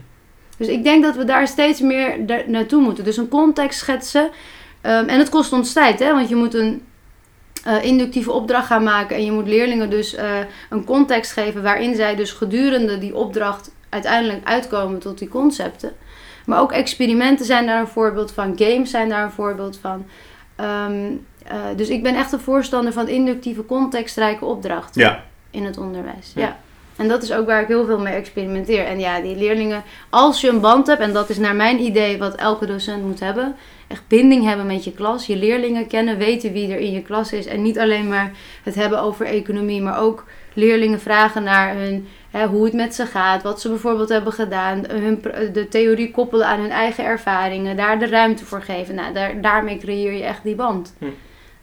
Dus 0.56 0.68
ik 0.68 0.84
denk 0.84 1.02
dat 1.04 1.16
we 1.16 1.24
daar 1.24 1.46
steeds 1.48 1.80
meer 1.80 2.16
naartoe 2.46 2.82
moeten. 2.82 3.04
Dus 3.04 3.16
een 3.16 3.28
context 3.28 3.78
schetsen. 3.78 4.30
Ehm, 4.80 5.08
en 5.08 5.18
het 5.18 5.28
kost 5.28 5.52
ons 5.52 5.72
tijd, 5.72 5.98
hè? 5.98 6.12
want 6.14 6.28
je 6.28 6.36
moet 6.36 6.54
een 6.54 6.82
eh, 7.64 7.84
inductieve 7.84 8.32
opdracht 8.32 8.66
gaan 8.66 8.82
maken. 8.82 9.16
En 9.16 9.24
je 9.24 9.32
moet 9.32 9.46
leerlingen 9.48 9.90
dus 9.90 10.14
eh, 10.14 10.38
een 10.70 10.84
context 10.84 11.32
geven 11.32 11.62
waarin 11.62 11.94
zij 11.94 12.14
dus 12.16 12.30
gedurende 12.32 12.98
die 12.98 13.14
opdracht 13.16 13.70
uiteindelijk 13.92 14.48
uitkomen 14.48 14.98
tot 14.98 15.18
die 15.18 15.28
concepten. 15.28 15.92
Maar 16.46 16.60
ook 16.60 16.72
experimenten 16.72 17.46
zijn 17.46 17.66
daar 17.66 17.80
een 17.80 17.86
voorbeeld 17.86 18.32
van. 18.32 18.58
Games 18.58 18.90
zijn 18.90 19.08
daar 19.08 19.24
een 19.24 19.30
voorbeeld 19.30 19.78
van. 19.80 20.06
Ehm, 20.56 21.10
eh, 21.44 21.56
dus 21.76 21.88
ik 21.88 22.02
ben 22.02 22.14
echt 22.14 22.32
een 22.32 22.40
voorstander 22.40 22.92
van 22.92 23.08
inductieve 23.08 23.64
contextrijke 23.64 24.44
opdrachten 24.44 25.00
Ja, 25.00 25.24
in 25.50 25.64
het 25.64 25.78
onderwijs. 25.78 26.32
Ja. 26.34 26.40
Ja. 26.42 26.56
En 26.96 27.08
dat 27.08 27.22
is 27.22 27.32
ook 27.32 27.46
waar 27.46 27.62
ik 27.62 27.68
heel 27.68 27.84
veel 27.84 27.98
mee 27.98 28.14
experimenteer. 28.14 28.84
En 28.84 29.00
ja, 29.00 29.20
die 29.20 29.36
leerlingen, 29.36 29.82
als 30.10 30.40
je 30.40 30.48
een 30.48 30.60
band 30.60 30.86
hebt, 30.86 31.00
en 31.00 31.12
dat 31.12 31.30
is 31.30 31.38
naar 31.38 31.54
mijn 31.54 31.80
idee 31.80 32.18
wat 32.18 32.34
elke 32.34 32.66
docent 32.66 33.02
moet 33.02 33.20
hebben, 33.20 33.56
echt 33.88 34.02
binding 34.08 34.44
hebben 34.44 34.66
met 34.66 34.84
je 34.84 34.92
klas, 34.92 35.26
je 35.26 35.36
leerlingen 35.36 35.86
kennen, 35.86 36.18
weten 36.18 36.52
wie 36.52 36.72
er 36.72 36.78
in 36.78 36.92
je 36.92 37.02
klas 37.02 37.32
is. 37.32 37.46
En 37.46 37.62
niet 37.62 37.78
alleen 37.78 38.08
maar 38.08 38.32
het 38.62 38.74
hebben 38.74 39.00
over 39.00 39.26
economie, 39.26 39.82
maar 39.82 39.98
ook 39.98 40.24
leerlingen 40.54 41.00
vragen 41.00 41.42
naar 41.42 41.74
hun, 41.74 42.08
hè, 42.32 42.46
hoe 42.46 42.64
het 42.64 42.74
met 42.74 42.94
ze 42.94 43.06
gaat, 43.06 43.42
wat 43.42 43.60
ze 43.60 43.68
bijvoorbeeld 43.68 44.08
hebben 44.08 44.32
gedaan, 44.32 44.84
hun, 44.88 45.22
de 45.52 45.66
theorie 45.68 46.10
koppelen 46.10 46.46
aan 46.46 46.60
hun 46.60 46.70
eigen 46.70 47.04
ervaringen, 47.04 47.76
daar 47.76 47.98
de 47.98 48.06
ruimte 48.06 48.44
voor 48.44 48.62
geven. 48.62 48.94
Nou, 48.94 49.12
daar, 49.12 49.40
daarmee 49.40 49.78
creëer 49.78 50.12
je 50.12 50.24
echt 50.24 50.42
die 50.42 50.54
band. 50.54 50.94
Hm. 50.98 51.06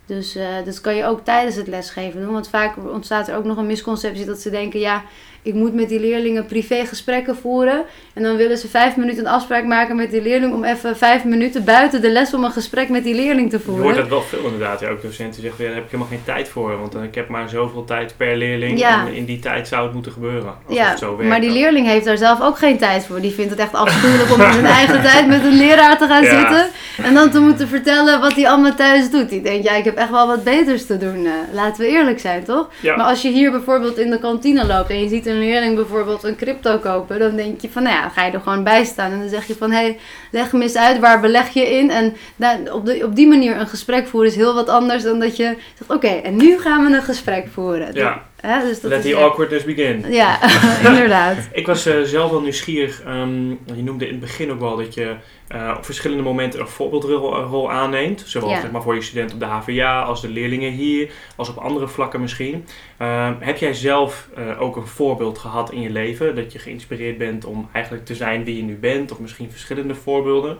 Dus 0.05 0.35
eh, 0.35 0.47
dat 0.65 0.81
kan 0.81 0.95
je 0.95 1.05
ook 1.05 1.23
tijdens 1.23 1.55
het 1.55 1.67
lesgeven 1.67 2.21
doen. 2.21 2.33
Want 2.33 2.49
vaak 2.49 2.75
ontstaat 2.91 3.27
er 3.27 3.35
ook 3.35 3.43
nog 3.43 3.57
een 3.57 3.65
misconceptie 3.65 4.25
dat 4.25 4.39
ze 4.39 4.49
denken: 4.49 4.79
ja, 4.79 5.03
ik 5.41 5.53
moet 5.53 5.73
met 5.73 5.89
die 5.89 5.99
leerlingen 5.99 6.45
privé 6.45 6.85
gesprekken 6.85 7.35
voeren. 7.35 7.83
En 8.13 8.23
dan 8.23 8.35
willen 8.35 8.57
ze 8.57 8.67
vijf 8.67 8.95
minuten 8.95 9.19
een 9.25 9.31
afspraak 9.31 9.63
maken 9.65 9.95
met 9.95 10.11
die 10.11 10.21
leerling 10.21 10.53
om 10.53 10.63
even 10.63 10.97
vijf 10.97 11.23
minuten 11.23 11.63
buiten 11.63 12.01
de 12.01 12.09
les 12.11 12.33
om 12.33 12.43
een 12.43 12.51
gesprek 12.51 12.89
met 12.89 13.03
die 13.03 13.15
leerling 13.15 13.49
te 13.49 13.55
Je 13.57 13.63
voeren. 13.63 13.83
hoort 13.83 13.95
dat 13.95 14.07
wel 14.07 14.21
veel 14.21 14.43
inderdaad. 14.43 14.79
Ja, 14.79 14.89
ook 14.89 15.01
docenten 15.01 15.41
zeggen, 15.41 15.59
ja, 15.63 15.65
daar 15.69 15.75
heb 15.75 15.85
ik 15.85 15.91
helemaal 15.91 16.11
geen 16.13 16.23
tijd 16.25 16.47
voor. 16.49 16.77
Want 16.79 16.95
ik 16.95 17.15
heb 17.15 17.27
maar 17.27 17.49
zoveel 17.49 17.83
tijd 17.85 18.13
per 18.17 18.35
leerling. 18.37 18.79
Ja. 18.79 19.07
En 19.07 19.13
in 19.13 19.25
die 19.25 19.39
tijd 19.39 19.67
zou 19.67 19.83
het 19.83 19.93
moeten 19.93 20.11
gebeuren. 20.11 20.53
Alsof 20.65 20.77
Ja, 20.83 20.89
het 20.89 20.99
zo 20.99 21.15
werkt 21.15 21.29
maar 21.31 21.41
die 21.41 21.51
leerling 21.51 21.87
heeft 21.87 22.05
daar 22.05 22.17
zelf 22.17 22.41
ook 22.41 22.57
geen 22.57 22.77
tijd 22.77 23.05
voor. 23.05 23.21
Die 23.21 23.31
vindt 23.33 23.49
het 23.51 23.59
echt 23.59 23.73
afschuwelijk 23.73 24.31
om 24.33 24.41
in 24.41 24.53
zijn 24.53 24.65
eigen 24.79 25.01
tijd 25.01 25.27
met 25.27 25.43
een 25.43 25.57
leraar 25.57 25.97
te 25.97 26.07
gaan 26.07 26.23
Ja. 26.23 26.39
zitten. 26.39 26.65
En 27.03 27.13
dan 27.13 27.29
te 27.31 27.39
moeten 27.39 27.67
vertellen 27.67 28.19
wat 28.19 28.33
hij 28.33 28.49
allemaal 28.49 28.75
thuis 28.75 29.09
doet. 29.11 29.29
Die 29.29 29.41
denkt, 29.41 29.63
ja, 29.63 29.73
ik 29.75 29.83
heb 29.83 29.95
echt 29.95 30.09
wel 30.09 30.27
wat 30.27 30.43
beters 30.43 30.85
te 30.85 30.97
doen. 30.97 31.25
eh, 31.25 31.31
laten 31.53 31.81
we 31.83 31.89
eerlijk 31.89 32.19
zijn, 32.19 32.43
toch? 32.43 32.67
Ja. 32.79 32.95
Maar 32.95 33.05
als 33.05 33.21
je 33.21 33.29
hier 33.29 33.51
bijvoorbeeld 33.51 33.97
in 33.97 34.09
de 34.09 34.19
kantine 34.19 34.65
loopt 34.65 34.89
en 34.89 35.01
je 35.01 35.07
ziet 35.09 35.25
een 35.29 35.39
leerling 35.39 35.75
bijvoorbeeld 35.75 36.23
een 36.23 36.35
crypto 36.35 36.77
kopen, 36.77 37.19
dan 37.19 37.35
denk 37.35 37.61
je 37.61 37.69
van, 37.69 37.83
nou 37.83 37.95
ja, 37.95 38.01
dan 38.01 38.11
ga 38.11 38.25
je 38.25 38.31
er 38.31 38.39
gewoon 38.39 38.63
bij 38.63 38.83
staan. 38.83 39.11
En 39.11 39.19
dan 39.19 39.29
zeg 39.29 39.47
je 39.47 39.55
van, 39.55 39.71
hé, 39.71 39.77
hey, 39.77 39.99
leg 40.31 40.53
me 40.53 40.61
eens 40.61 40.77
uit, 40.77 40.99
waar 40.99 41.19
beleg 41.19 41.49
je 41.49 41.69
in? 41.69 41.91
En 41.91 42.15
daar, 42.35 42.59
op, 42.71 42.85
de, 42.85 43.01
op 43.05 43.15
die 43.15 43.27
manier 43.27 43.59
een 43.59 43.67
gesprek 43.67 44.07
voeren 44.07 44.29
is 44.29 44.35
heel 44.35 44.53
wat 44.53 44.69
anders 44.69 45.03
dan 45.03 45.19
dat 45.19 45.37
je 45.37 45.55
zegt, 45.77 45.91
oké, 45.91 46.07
en 46.07 46.35
nu 46.35 46.59
gaan 46.59 46.85
we 46.85 46.95
een 46.95 47.03
gesprek 47.03 47.47
voeren. 47.53 47.93
Ja, 47.93 48.27
Hè? 48.41 48.67
Dus 48.67 48.81
dat 48.81 48.91
Let 48.91 49.05
is, 49.05 49.11
the 49.11 49.17
awkwardness 49.17 49.65
begin. 49.65 50.05
Ja, 50.09 50.39
inderdaad. 50.89 51.37
Ik 51.51 51.65
was 51.65 51.85
eh, 51.85 52.01
zelf 52.01 52.31
wel 52.31 52.41
nieuwsgierig. 52.41 53.01
ehm, 53.01 53.49
je 53.49 53.83
noemde 53.83 54.05
in 54.05 54.11
het 54.11 54.19
begin 54.19 54.51
ook 54.51 54.59
wel 54.59 54.77
dat 54.77 54.93
je 54.93 55.15
eh, 55.49 55.73
op 55.77 55.85
verschillende 55.85 56.23
momenten 56.23 56.59
een 56.59 56.67
voorbeeldrol 56.67 57.37
eh, 57.37 57.47
rol 57.49 57.71
aanneemt. 57.71 58.23
Zowel 58.25 58.49
Ja. 58.49 58.61
zeg 58.61 58.71
maar, 58.71 58.81
voor 58.81 58.95
je 58.95 59.01
studenten 59.01 59.35
op 59.35 59.41
de 59.41 59.47
HVA 59.47 60.01
als 60.01 60.21
de 60.21 60.29
leerlingen 60.29 60.71
hier, 60.71 61.11
als 61.35 61.49
op 61.49 61.57
andere 61.57 61.87
vlakken 61.87 62.21
misschien. 62.21 62.65
Ehm, 62.97 63.33
heb 63.39 63.57
jij 63.57 63.73
zelf 63.73 64.29
eh, 64.35 64.61
ook 64.61 64.75
een 64.75 64.87
voorbeeld 64.87 65.37
gehad 65.37 65.71
in 65.71 65.81
je 65.81 65.89
leven? 65.89 66.35
Dat 66.35 66.51
je 66.51 66.59
geïnspireerd 66.59 67.17
bent 67.17 67.45
om 67.45 67.69
eigenlijk 67.71 68.05
te 68.05 68.15
zijn 68.15 68.43
wie 68.43 68.55
je 68.55 68.63
nu 68.63 68.75
bent? 68.75 69.11
Of 69.11 69.19
misschien 69.19 69.51
verschillende 69.51 69.95
voorbeelden? 69.95 70.57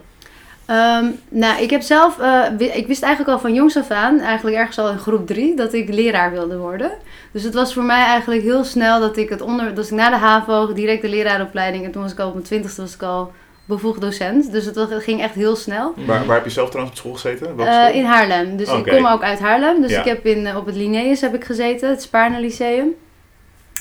Ehm, 0.66 1.06
nou, 1.28 1.62
ik 1.62 1.70
heb 1.70 1.82
zelf, 1.82 2.18
ik 2.58 2.86
wist 2.86 3.02
eigenlijk 3.02 3.34
al 3.34 3.38
van 3.38 3.54
jongs 3.54 3.76
af 3.76 3.90
aan, 3.90 4.20
eigenlijk 4.20 4.56
ergens 4.56 4.78
al 4.78 4.90
in 4.90 4.98
groep 4.98 5.26
3, 5.26 5.56
dat 5.56 5.72
ik 5.72 5.88
leraar 5.88 6.30
wilde 6.30 6.58
worden. 6.58 6.90
Dus 7.32 7.42
het 7.42 7.54
was 7.54 7.74
voor 7.74 7.82
mij 7.82 8.04
eigenlijk 8.04 8.42
heel 8.42 8.64
snel 8.64 9.00
dat 9.00 9.16
ik 9.16 9.28
het 9.28 9.40
onder, 9.40 9.74
dus 9.74 9.90
ik 9.90 9.96
na 9.96 10.10
de 10.10 10.16
HAVO 10.16 10.72
direct 10.72 11.02
de 11.02 11.08
leraaropleiding 11.08 11.84
en 11.84 11.90
toen 11.90 12.02
was 12.02 12.12
ik 12.12 12.18
al 12.18 12.26
op 12.26 12.32
mijn 12.32 12.46
twintigste 12.46 12.80
was 12.80 12.94
ik 12.94 13.02
al 13.02 13.32
bevoegd 13.70 14.00
docent. 14.00 14.52
Dus 14.52 14.64
het, 14.64 14.78
ging 14.98 15.20
echt 15.22 15.34
heel 15.34 15.56
snel. 15.56 15.94
Waar, 16.06 16.26
waar 16.26 16.36
heb 16.36 16.44
je 16.44 16.50
zelf 16.50 16.68
trouwens 16.68 16.96
op 16.96 17.02
school 17.02 17.14
gezeten? 17.14 17.58
Eh, 17.58 17.94
in 17.94 18.04
Haarlem. 18.04 18.56
Dus 18.56 18.68
ik 18.68 18.84
kom 18.84 19.06
ook 19.06 19.22
uit 19.22 19.38
Haarlem. 19.38 19.80
Dus 19.82 19.90
Ja. 19.90 19.98
ik 19.98 20.04
heb 20.04 20.26
in, 20.26 20.46
eh, 20.46 20.56
op 20.56 20.66
het 20.66 20.76
Linnaeus 20.76 21.20
heb 21.20 21.34
ik 21.34 21.44
gezeten, 21.44 21.88
het 21.88 22.02
Spaarne 22.02 22.40
Lyceum. 22.40 22.88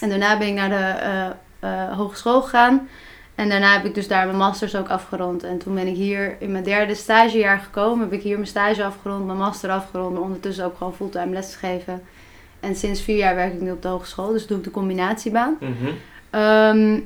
En 0.01 0.09
daarna 0.09 0.37
ben 0.37 0.47
ik 0.47 0.53
naar 0.53 0.69
de 0.69 1.33
eh, 1.59 1.97
hogeschool 1.97 2.41
gegaan. 2.41 2.87
En 3.35 3.49
daarna 3.49 3.73
heb 3.73 3.85
ik 3.85 3.95
dus 3.95 4.07
daar 4.07 4.25
mijn 4.25 4.37
masters 4.37 4.75
ook 4.75 4.89
afgerond. 4.89 5.43
En 5.43 5.57
toen 5.57 5.75
ben 5.75 5.87
ik 5.87 5.95
hier 5.95 6.35
in 6.39 6.51
mijn 6.51 6.63
derde 6.63 6.95
stagejaar 6.95 7.59
gekomen. 7.59 7.99
Heb 7.99 8.13
ik 8.13 8.21
hier 8.21 8.35
mijn 8.35 8.47
stage 8.47 8.83
afgerond, 8.83 9.25
mijn 9.25 9.37
master 9.37 9.69
afgerond. 9.69 10.13
Maar 10.13 10.21
ondertussen 10.21 10.65
ook 10.65 10.77
gewoon 10.77 10.93
fulltime 10.93 11.33
lesgeven. 11.33 12.01
En 12.59 12.75
sinds 12.75 13.01
vier 13.01 13.17
jaar 13.17 13.35
werk 13.35 13.53
ik 13.53 13.61
nu 13.61 13.71
op 13.71 13.81
de 13.81 13.87
hogeschool. 13.87 14.31
Dus 14.31 14.47
doe 14.47 14.57
ik 14.57 14.63
de 14.63 14.71
combinatiebaan. 14.71 15.57
Mhm. 15.59 15.91
Ehm, 16.29 16.99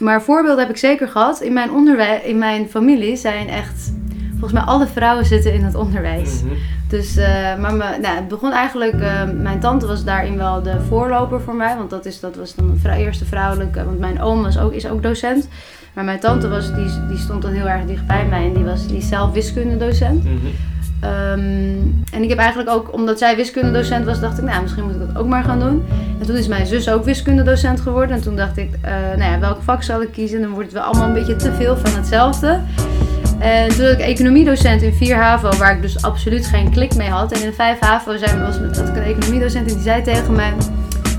maar 0.00 0.22
voorbeelden 0.22 0.60
heb 0.60 0.70
ik 0.70 0.76
zeker 0.76 1.08
gehad. 1.08 1.40
In 1.40 1.52
mijn, 1.52 1.70
onderwijs, 1.70 2.22
in 2.22 2.38
mijn 2.38 2.68
familie 2.68 3.16
zijn 3.16 3.48
echt... 3.48 3.92
Volgens 4.30 4.52
mij 4.52 4.62
alle 4.62 4.86
vrouwen 4.86 5.26
zitten 5.26 5.52
in 5.54 5.64
het 5.64 5.74
onderwijs. 5.74 6.42
Mhm. 6.42 6.54
Dus, 6.88 7.16
eh, 7.16 7.58
maar 7.58 7.74
me, 7.74 7.84
nou, 8.00 8.16
het 8.16 8.28
begon 8.28 8.52
eigenlijk, 8.52 9.00
eh, 9.00 9.22
mijn 9.34 9.60
tante 9.60 9.86
was 9.86 10.04
daarin 10.04 10.36
wel 10.36 10.62
de 10.62 10.80
voorloper 10.88 11.40
voor 11.40 11.54
mij. 11.54 11.76
Want 11.76 11.90
dat, 11.90 12.06
is, 12.06 12.20
dat 12.20 12.36
was 12.36 12.54
dan 12.54 12.78
vrou- 12.80 12.98
eerste 12.98 13.24
vrouwelijke, 13.24 13.84
want 13.84 13.98
mijn 13.98 14.20
oom 14.22 14.42
was 14.42 14.58
ook, 14.58 14.72
is 14.72 14.86
ook 14.88 15.02
docent. 15.02 15.48
Maar 15.94 16.04
mijn 16.04 16.20
tante 16.20 16.48
was, 16.48 16.74
die, 16.74 17.06
die 17.08 17.18
stond 17.18 17.42
dan 17.42 17.52
heel 17.52 17.68
erg 17.68 17.84
dichtbij 17.84 18.26
mij 18.26 18.44
en 18.44 18.52
die 18.52 18.64
was 18.64 18.86
die 18.86 18.96
is 18.96 19.08
zelf 19.08 19.32
wiskundedocent. 19.32 20.24
Mhm. 20.24 20.34
Ehm, 21.00 21.40
en 22.12 22.22
ik 22.22 22.28
heb 22.28 22.38
eigenlijk 22.38 22.70
ook, 22.70 22.92
omdat 22.92 23.18
zij 23.18 23.36
wiskundedocent 23.36 24.04
was, 24.04 24.20
dacht 24.20 24.38
ik, 24.38 24.44
nou 24.44 24.62
misschien 24.62 24.84
moet 24.84 24.94
ik 24.94 25.06
dat 25.06 25.16
ook 25.16 25.26
maar 25.26 25.44
gaan 25.44 25.60
doen. 25.60 25.84
En 26.20 26.26
toen 26.26 26.36
is 26.36 26.48
mijn 26.48 26.66
zus 26.66 26.88
ook 26.88 27.04
wiskundedocent 27.04 27.80
geworden. 27.80 28.16
En 28.16 28.22
toen 28.22 28.36
dacht 28.36 28.56
ik, 28.56 28.70
eh, 28.80 28.92
nou 28.92 29.32
ja, 29.32 29.38
welk 29.38 29.62
vak 29.62 29.82
zal 29.82 30.02
ik 30.02 30.12
kiezen? 30.12 30.40
Dan 30.40 30.50
wordt 30.50 30.64
het 30.64 30.74
wel 30.74 30.82
allemaal 30.82 31.06
een 31.06 31.12
beetje 31.12 31.36
te 31.36 31.52
veel 31.52 31.76
van 31.76 31.94
hetzelfde. 31.94 32.60
En 33.38 33.68
toen 33.68 33.84
had 33.84 33.92
ik 33.92 34.00
economiedocent 34.00 34.82
in 34.82 34.92
4 34.92 35.16
HAVO, 35.16 35.56
waar 35.56 35.76
ik 35.76 35.82
dus 35.82 36.02
absoluut 36.02 36.46
geen 36.46 36.70
klik 36.70 36.94
mee 36.96 37.08
had. 37.08 37.32
En 37.32 37.42
in 37.42 37.52
5 37.52 37.78
HAVO 37.80 38.16
zijn, 38.16 38.40
was, 38.40 38.56
had 38.56 38.88
ik 38.88 38.96
een 38.96 39.02
economiedocent 39.02 39.68
en 39.68 39.74
die 39.74 39.82
zei 39.82 40.02
tegen 40.02 40.34
mij... 40.34 40.52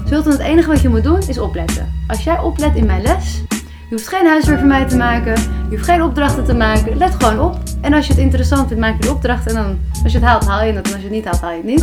Zulten, 0.05 0.31
het 0.31 0.41
enige 0.41 0.67
wat 0.67 0.81
je 0.81 0.89
moet 0.89 1.03
doen 1.03 1.19
is 1.27 1.39
opletten. 1.39 1.93
Als 2.07 2.23
jij 2.23 2.39
oplet 2.39 2.75
in 2.75 2.85
mijn 2.85 3.01
les, 3.01 3.43
je 3.91 3.97
hoeft 3.97 4.09
geen 4.09 4.27
huiswerk 4.27 4.59
voor 4.59 4.67
mij 4.67 4.85
te 4.85 4.97
maken, 4.97 5.33
je 5.69 5.75
hoeft 5.75 5.85
geen 5.85 6.03
opdrachten 6.03 6.45
te 6.45 6.53
maken. 6.53 6.97
Let 6.97 7.15
gewoon 7.19 7.39
op. 7.39 7.57
En 7.81 7.93
als 7.93 8.07
je 8.07 8.13
het 8.13 8.21
interessant 8.21 8.67
vindt, 8.67 8.81
maak 8.81 8.93
je 8.93 9.01
de 9.01 9.11
opdracht. 9.11 9.47
En 9.47 9.53
dan, 9.53 9.79
als 10.03 10.11
je 10.11 10.17
het 10.17 10.27
haalt, 10.27 10.47
haal 10.47 10.65
je 10.65 10.73
het. 10.73 10.87
En 10.87 10.93
als 10.93 11.01
je 11.01 11.07
het 11.07 11.15
niet 11.15 11.25
haalt, 11.25 11.41
haal 11.41 11.51
je 11.51 11.57
het 11.57 11.65
niet. 11.65 11.81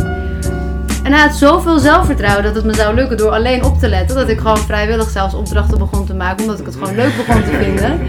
En 1.03 1.11
hij 1.11 1.21
had 1.21 1.35
zoveel 1.35 1.79
zelfvertrouwen 1.79 2.43
dat 2.43 2.55
het 2.55 2.65
me 2.65 2.73
zou 2.73 2.95
lukken 2.95 3.17
door 3.17 3.31
alleen 3.31 3.63
op 3.63 3.79
te 3.79 3.87
letten. 3.87 4.15
Dat 4.15 4.29
ik 4.29 4.39
gewoon 4.39 4.57
vrijwillig 4.57 5.09
zelfs 5.09 5.33
opdrachten 5.33 5.77
begon 5.77 6.05
te 6.05 6.13
maken, 6.13 6.41
omdat 6.41 6.59
ik 6.59 6.65
het 6.65 6.75
gewoon 6.75 6.95
leuk 6.95 7.15
begon 7.17 7.43
te 7.43 7.57
vinden. 7.63 7.99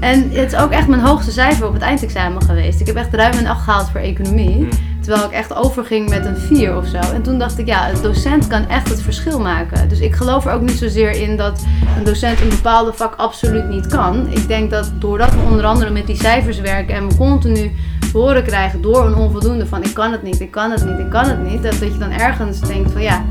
En 0.00 0.30
het 0.30 0.52
is 0.52 0.58
ook 0.58 0.70
echt 0.70 0.88
mijn 0.88 1.02
hoogste 1.02 1.32
cijfer 1.32 1.66
op 1.66 1.72
het 1.72 1.82
eindexamen 1.82 2.42
geweest. 2.42 2.80
Ik 2.80 2.86
heb 2.86 2.96
echt 2.96 3.14
ruim 3.14 3.38
een 3.38 3.46
8 3.46 3.62
gehaald 3.62 3.90
voor 3.90 4.00
economie. 4.00 4.68
Terwijl 5.02 5.24
ik 5.24 5.32
echt 5.32 5.54
overging 5.54 6.08
met 6.08 6.24
een 6.24 6.36
4 6.36 6.76
of 6.76 6.86
zo. 6.86 6.98
En 6.98 7.22
toen 7.22 7.38
dacht 7.38 7.58
ik, 7.58 7.66
ja, 7.66 7.90
een 7.90 8.02
docent 8.02 8.46
kan 8.46 8.68
echt 8.68 8.88
het 8.88 9.02
verschil 9.02 9.40
maken. 9.40 9.88
Dus 9.88 10.00
ik 10.00 10.14
geloof 10.14 10.46
er 10.46 10.52
ook 10.52 10.60
niet 10.60 10.78
zozeer 10.78 11.10
in 11.10 11.36
dat 11.36 11.64
een 11.98 12.04
docent 12.04 12.40
een 12.40 12.48
bepaalde 12.48 12.92
vak 12.92 13.14
absoluut 13.16 13.68
niet 13.68 13.86
kan. 13.86 14.26
Ik 14.30 14.48
denk 14.48 14.70
dat 14.70 14.92
doordat 14.98 15.34
we 15.34 15.40
onder 15.50 15.64
andere 15.64 15.90
met 15.90 16.06
die 16.06 16.16
cijfers 16.16 16.60
werken 16.60 16.94
en 16.94 17.08
we 17.08 17.16
continu 17.16 17.72
horen 18.12 18.44
krijgen 18.44 18.82
door 18.82 19.06
een 19.06 19.14
onvoldoende 19.14 19.66
van 19.66 19.84
ik 19.84 19.94
kan 19.94 20.12
het 20.12 20.22
niet, 20.22 20.40
ik 20.40 20.50
kan 20.50 20.70
het 20.70 20.84
niet, 20.84 20.98
ik 20.98 21.10
kan 21.10 21.24
het 21.24 21.42
niet. 21.42 21.62
Dat, 21.62 21.78
dat 21.80 21.92
je 21.92 21.98
dan 21.98 22.10
ergens 22.10 22.60
denkt 22.60 22.92
van 22.92 23.02
ja, 23.02 23.24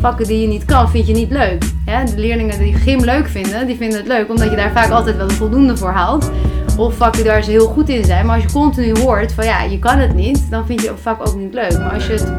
vakken 0.00 0.26
die 0.26 0.40
je 0.40 0.46
niet 0.46 0.64
kan, 0.64 0.90
vind 0.90 1.06
je 1.06 1.12
niet 1.12 1.30
leuk. 1.30 1.64
Ja, 1.86 2.04
de 2.04 2.18
leerlingen 2.18 2.58
die 2.58 2.74
gym 2.74 3.04
leuk 3.04 3.28
vinden, 3.28 3.66
die 3.66 3.76
vinden 3.76 3.98
het 3.98 4.08
leuk 4.08 4.28
omdat 4.28 4.50
je 4.50 4.56
daar 4.56 4.72
vaak 4.72 4.90
altijd 4.90 5.16
wel 5.16 5.28
een 5.28 5.34
voldoende 5.34 5.76
voor 5.76 5.90
haalt. 5.90 6.30
Of 6.76 6.96
vakken 6.96 7.24
daar 7.24 7.42
ze 7.42 7.50
heel 7.50 7.66
goed 7.66 7.88
in 7.88 8.04
zijn. 8.04 8.26
Maar 8.26 8.34
als 8.34 8.44
je 8.44 8.52
continu 8.52 8.98
hoort 8.98 9.32
van 9.32 9.44
ja, 9.44 9.62
je 9.62 9.78
kan 9.78 9.98
het 9.98 10.14
niet, 10.14 10.50
dan 10.50 10.66
vind 10.66 10.80
je 10.82 10.88
een 10.88 10.98
vak 10.98 11.28
ook 11.28 11.36
niet 11.36 11.54
leuk. 11.54 11.78
Maar 11.78 11.92
als 11.92 12.06
je 12.06 12.12
het... 12.12 12.32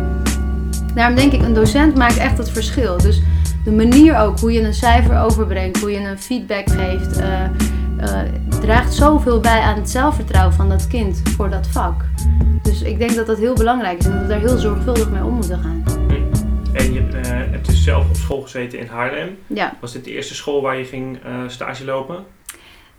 Daarom 0.96 1.16
denk 1.16 1.32
ik, 1.32 1.42
een 1.42 1.54
docent 1.54 1.96
maakt 1.96 2.18
echt 2.18 2.38
het 2.38 2.50
verschil. 2.50 2.98
Dus 2.98 3.22
de 3.68 3.74
manier 3.74 4.18
ook, 4.18 4.40
hoe 4.40 4.52
je 4.52 4.62
een 4.62 4.74
cijfer 4.74 5.20
overbrengt, 5.20 5.80
hoe 5.80 5.92
je 5.92 6.00
een 6.00 6.20
feedback 6.20 6.70
geeft, 6.70 7.18
eh, 7.20 7.44
eh, 7.44 8.32
draagt 8.62 8.94
zoveel 8.94 9.40
bij 9.40 9.60
aan 9.60 9.76
het 9.76 9.90
zelfvertrouwen 9.90 10.54
van 10.54 10.70
dat 10.70 10.88
kind 10.88 11.22
voor 11.36 11.50
dat 11.50 11.68
vak. 11.68 12.06
Dus 12.64 12.82
ik 12.82 13.00
denk 13.00 13.16
dat 13.16 13.28
dat 13.28 13.38
heel 13.38 13.54
belangrijk 13.54 13.98
is 13.98 14.06
en 14.06 14.12
dat 14.12 14.22
we 14.22 14.28
daar 14.28 14.40
heel 14.40 14.58
zorgvuldig 14.58 15.10
mee 15.10 15.24
om 15.24 15.34
moeten 15.34 15.60
gaan. 15.60 15.84
En 16.74 16.94
je 16.94 17.00
eh, 17.00 17.22
hebt 17.26 17.66
dus 17.66 17.84
zelf 17.84 18.10
op 18.10 18.16
school 18.16 18.42
gezeten 18.42 18.80
in 18.80 18.88
Haarlem. 18.88 19.38
Ja, 19.48 19.74
Was 19.80 19.94
dit 19.94 20.04
de 20.04 20.12
eerste 20.12 20.36
school 20.36 20.62
waar 20.62 20.78
je 20.78 20.86
ging 20.86 21.20
stage 21.48 21.86
lopen? 21.86 22.26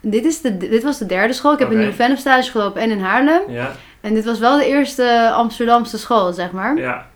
Dit, 0.01 0.25
is 0.25 0.41
de, 0.41 0.57
dit 0.57 0.83
was 0.83 0.97
de 0.97 1.05
derde 1.05 1.33
school. 1.33 1.53
Ik 1.53 1.59
heb 1.59 1.67
Oké. 1.67 1.77
in 1.77 1.83
Nieuw-Vennep 1.83 2.17
stage 2.17 2.51
gelopen 2.51 2.81
en 2.81 2.91
in 2.91 2.99
Haarlem. 3.01 3.41
Ja, 3.47 3.71
En 4.01 4.13
dit 4.13 4.25
was 4.25 4.39
wel 4.39 4.57
de 4.57 4.65
eerste 4.67 5.31
Amsterdamse 5.33 5.97
school, 5.97 6.33
zeg 6.33 6.51
maar. 6.51 6.77
ja. 6.77 7.07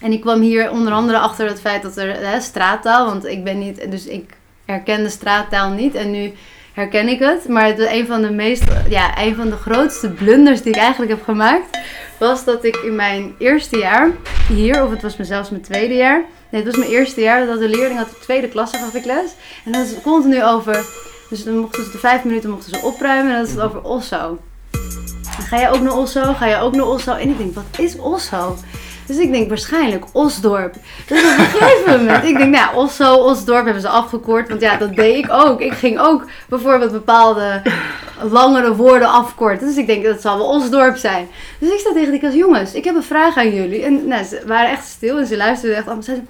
En 0.00 0.12
ik 0.12 0.20
kwam 0.20 0.40
hier 0.40 0.70
onder 0.70 0.92
andere 0.92 1.18
achter 1.18 1.46
het 1.48 1.60
feit 1.60 1.82
dat 1.82 1.96
er 1.96 2.16
hè, 2.26 2.40
straattaal, 2.40 3.06
want 3.06 3.26
ik 3.26 3.44
ben 3.44 3.58
niet, 3.58 3.90
dus 3.90 4.06
ik 4.06 4.30
herkende 4.64 5.08
straattaal 5.08 5.70
niet 5.70 5.94
en 5.94 6.10
nu 6.10 6.32
herken 6.72 7.08
ik 7.08 7.18
het. 7.18 7.48
Maar 7.48 7.66
het, 7.66 7.78
een 7.78 8.06
van 8.06 8.22
de 8.22 8.30
meest, 8.30 8.64
ja, 8.88 9.18
een 9.22 9.34
van 9.34 9.50
de 9.50 9.56
grootste 9.56 10.10
blunders 10.10 10.62
die 10.62 10.72
ik 10.72 10.78
eigenlijk 10.78 11.10
heb 11.10 11.22
gemaakt, 11.22 11.78
was 12.18 12.44
dat 12.44 12.64
ik 12.64 12.76
in 12.76 12.94
mijn 12.96 13.34
eerste 13.38 13.78
jaar 13.78 14.10
hier, 14.48 14.84
of 14.84 14.90
het 14.90 15.02
was 15.02 15.16
zelfs 15.20 15.50
mijn 15.50 15.62
tweede 15.62 15.94
jaar, 15.94 16.24
nee, 16.50 16.62
het 16.62 16.70
was 16.70 16.80
mijn 16.80 16.96
eerste 16.98 17.20
jaar, 17.20 17.46
dat 17.46 17.58
de 17.58 17.68
leerling 17.68 17.98
had 17.98 18.08
de 18.10 18.18
tweede 18.20 18.48
klasse 18.48 18.76
gaf 18.76 18.94
ik 18.94 19.04
les. 19.04 19.34
En 19.64 19.72
dat 19.72 19.86
is 19.86 20.00
continu 20.02 20.44
over, 20.44 20.84
dus 21.28 21.44
dan 21.44 21.58
mochten 21.58 21.84
ze 21.84 21.90
de 21.90 21.98
vijf 21.98 22.24
minuten 22.24 22.50
mochten 22.50 22.70
ze 22.70 22.86
opruimen 22.86 23.32
en 23.32 23.38
dat 23.38 23.46
is 23.46 23.54
het 23.54 23.62
over 23.62 23.82
Osso. 23.82 24.38
Ga 25.48 25.56
jij 25.56 25.70
ook 25.70 25.80
naar 25.80 25.96
Osso? 25.96 26.32
Ga 26.32 26.48
jij 26.48 26.60
ook 26.60 26.74
naar 26.74 26.86
Osso? 26.86 27.12
En 27.12 27.28
ik 27.28 27.38
denk, 27.38 27.54
wat 27.54 27.78
is 27.78 27.98
Osso? 27.98 28.56
Dus 29.06 29.16
ik 29.16 29.32
denk 29.32 29.48
waarschijnlijk 29.48 30.04
Osdorp. 30.12 30.74
Dus 31.06 31.22
op 31.22 31.38
een 31.38 31.44
gegeven 31.44 31.96
moment, 31.98 32.24
ik 32.24 32.36
denk, 32.36 32.54
nou, 32.54 32.76
Osso, 32.76 33.14
Osdorp 33.14 33.64
hebben 33.64 33.82
ze 33.82 33.88
afgekort. 33.88 34.48
Want 34.48 34.60
ja, 34.60 34.76
dat 34.76 34.94
deed 34.94 35.24
ik 35.24 35.32
ook. 35.32 35.60
Ik 35.60 35.72
ging 35.72 35.98
ook 35.98 36.24
bijvoorbeeld 36.48 36.92
bepaalde 36.92 37.62
langere 38.22 38.74
woorden 38.74 39.08
afkorten. 39.08 39.66
Dus 39.66 39.76
ik 39.76 39.86
denk, 39.86 40.04
dat 40.04 40.20
zal 40.20 40.38
wel 40.38 40.46
Osdorp 40.46 40.96
zijn. 40.96 41.28
Dus 41.58 41.72
ik 41.72 41.78
sta 41.78 41.92
tegen 41.92 42.10
die 42.10 42.20
klas, 42.20 42.34
jongens, 42.34 42.74
ik 42.74 42.84
heb 42.84 42.94
een 42.94 43.02
vraag 43.02 43.36
aan 43.36 43.54
jullie. 43.54 43.82
En 43.82 44.06
nou, 44.06 44.24
ze 44.24 44.42
waren 44.46 44.70
echt 44.70 44.86
stil 44.86 45.18
en 45.18 45.26
ze 45.26 45.36
luisterden 45.36 45.76
echt 45.76 45.86
allemaal. 45.86 46.04
Zeiden, 46.04 46.28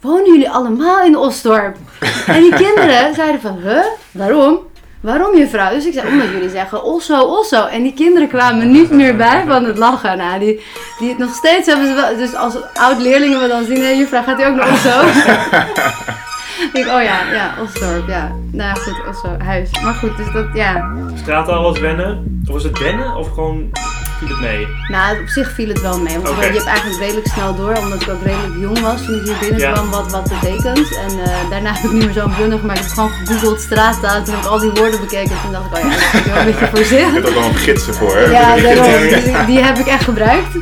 wonen 0.00 0.32
jullie 0.32 0.50
allemaal 0.50 1.04
in 1.04 1.16
Osdorp? 1.16 1.76
En 2.26 2.40
die 2.40 2.54
kinderen 2.54 3.14
zeiden 3.14 3.40
van, 3.40 3.58
huh, 3.62 3.84
waarom? 4.10 4.58
Waarom 5.00 5.36
juffrouw? 5.36 5.70
Dus 5.70 5.86
ik 5.86 5.92
zei, 5.92 6.08
omdat 6.08 6.28
jullie 6.28 6.50
zeggen 6.50 6.84
Osso, 6.84 7.20
Osso. 7.20 7.66
En 7.66 7.82
die 7.82 7.94
kinderen 7.94 8.28
kwamen 8.28 8.70
niet 8.70 8.90
meer 8.90 9.16
bij 9.16 9.44
van 9.46 9.64
het 9.64 9.78
lachen. 9.78 10.16
Nou, 10.16 10.38
die, 10.38 10.62
die 10.98 11.14
nog 11.18 11.34
steeds 11.34 11.66
hebben 11.66 11.86
ze 11.86 11.94
wel... 11.94 12.16
Dus 12.16 12.34
als 12.34 12.56
oud-leerlingen 12.74 13.40
me 13.40 13.48
dan 13.48 13.64
zien, 13.64 13.82
hé 13.82 13.90
juffrouw, 13.90 14.22
gaat 14.22 14.40
u 14.40 14.44
ook 14.44 14.54
naar 14.54 14.72
Osso? 14.72 15.00
ik 16.64 16.70
denk, 16.72 16.86
oh 16.86 17.02
ja, 17.02 17.32
ja, 17.32 17.54
Osdorp, 17.62 18.08
ja. 18.08 18.32
Nou 18.52 18.68
ja, 18.68 18.74
goed, 18.74 19.08
Osso, 19.08 19.28
huis. 19.38 19.70
Maar 19.82 19.94
goed, 19.94 20.16
dus 20.16 20.32
dat, 20.32 20.46
ja. 20.54 20.92
Straattaal 21.14 21.62
was 21.62 21.78
wennen? 21.78 22.42
Of 22.46 22.52
was 22.52 22.62
het 22.62 22.78
wennen? 22.78 23.16
Of 23.16 23.28
gewoon 23.34 23.70
viel 24.18 24.28
het 24.28 24.40
mee? 24.40 24.66
Nou, 24.88 25.20
op 25.20 25.28
zich 25.28 25.50
viel 25.52 25.68
het 25.68 25.80
wel 25.80 25.98
mee. 26.00 26.14
Want 26.18 26.28
Oké. 26.28 26.46
je 26.46 26.52
hebt 26.52 26.64
eigenlijk 26.66 27.00
redelijk 27.00 27.26
snel 27.26 27.54
door, 27.56 27.76
omdat 27.76 28.02
ik 28.02 28.08
ook 28.08 28.22
redelijk 28.22 28.54
jong 28.60 28.80
was 28.80 29.04
toen 29.04 29.14
ik 29.14 29.22
hier 29.22 29.36
binnenkwam, 29.40 29.90
wat 29.90 30.10
wat 30.10 30.22
betekent. 30.28 30.96
En 30.96 31.10
eh, 31.24 31.50
daarna 31.50 31.72
heb 31.72 31.84
ik 31.84 31.90
niet 31.92 32.04
meer 32.04 32.12
zo'n 32.12 32.34
blunder 32.34 32.58
gemaakt. 32.58 32.78
Ik 32.78 32.84
heb 32.84 32.94
gewoon 32.94 33.10
gegoogeld 33.10 33.60
straattaal, 33.60 34.24
toen 34.24 34.34
heb 34.34 34.42
ik 34.44 34.48
al 34.50 34.58
die 34.58 34.70
woorden 34.70 35.00
bekeken. 35.00 35.30
En 35.30 35.42
toen 35.42 35.52
dacht 35.52 35.66
ik, 35.66 35.72
oh 35.76 35.80
ja, 35.82 35.88
daar 35.88 36.12
heb 36.12 36.18
ik 36.18 36.24
wel 36.32 36.38
een 36.38 36.44
beetje 36.44 36.66
voor 36.66 36.78
Je 36.84 36.84
zin. 36.84 37.12
hebt 37.14 37.26
ook 37.28 37.32
allemaal 37.34 37.52
gidsen 37.52 37.94
voor, 37.94 38.16
hè? 38.16 38.20
Ja, 38.24 38.54
Die 38.54 38.62
daarom. 38.64 39.08
die- 39.08 39.44
die 39.46 39.58
heb 39.64 39.76
ik 39.78 39.86
echt 39.86 40.04
gebruikt. 40.04 40.54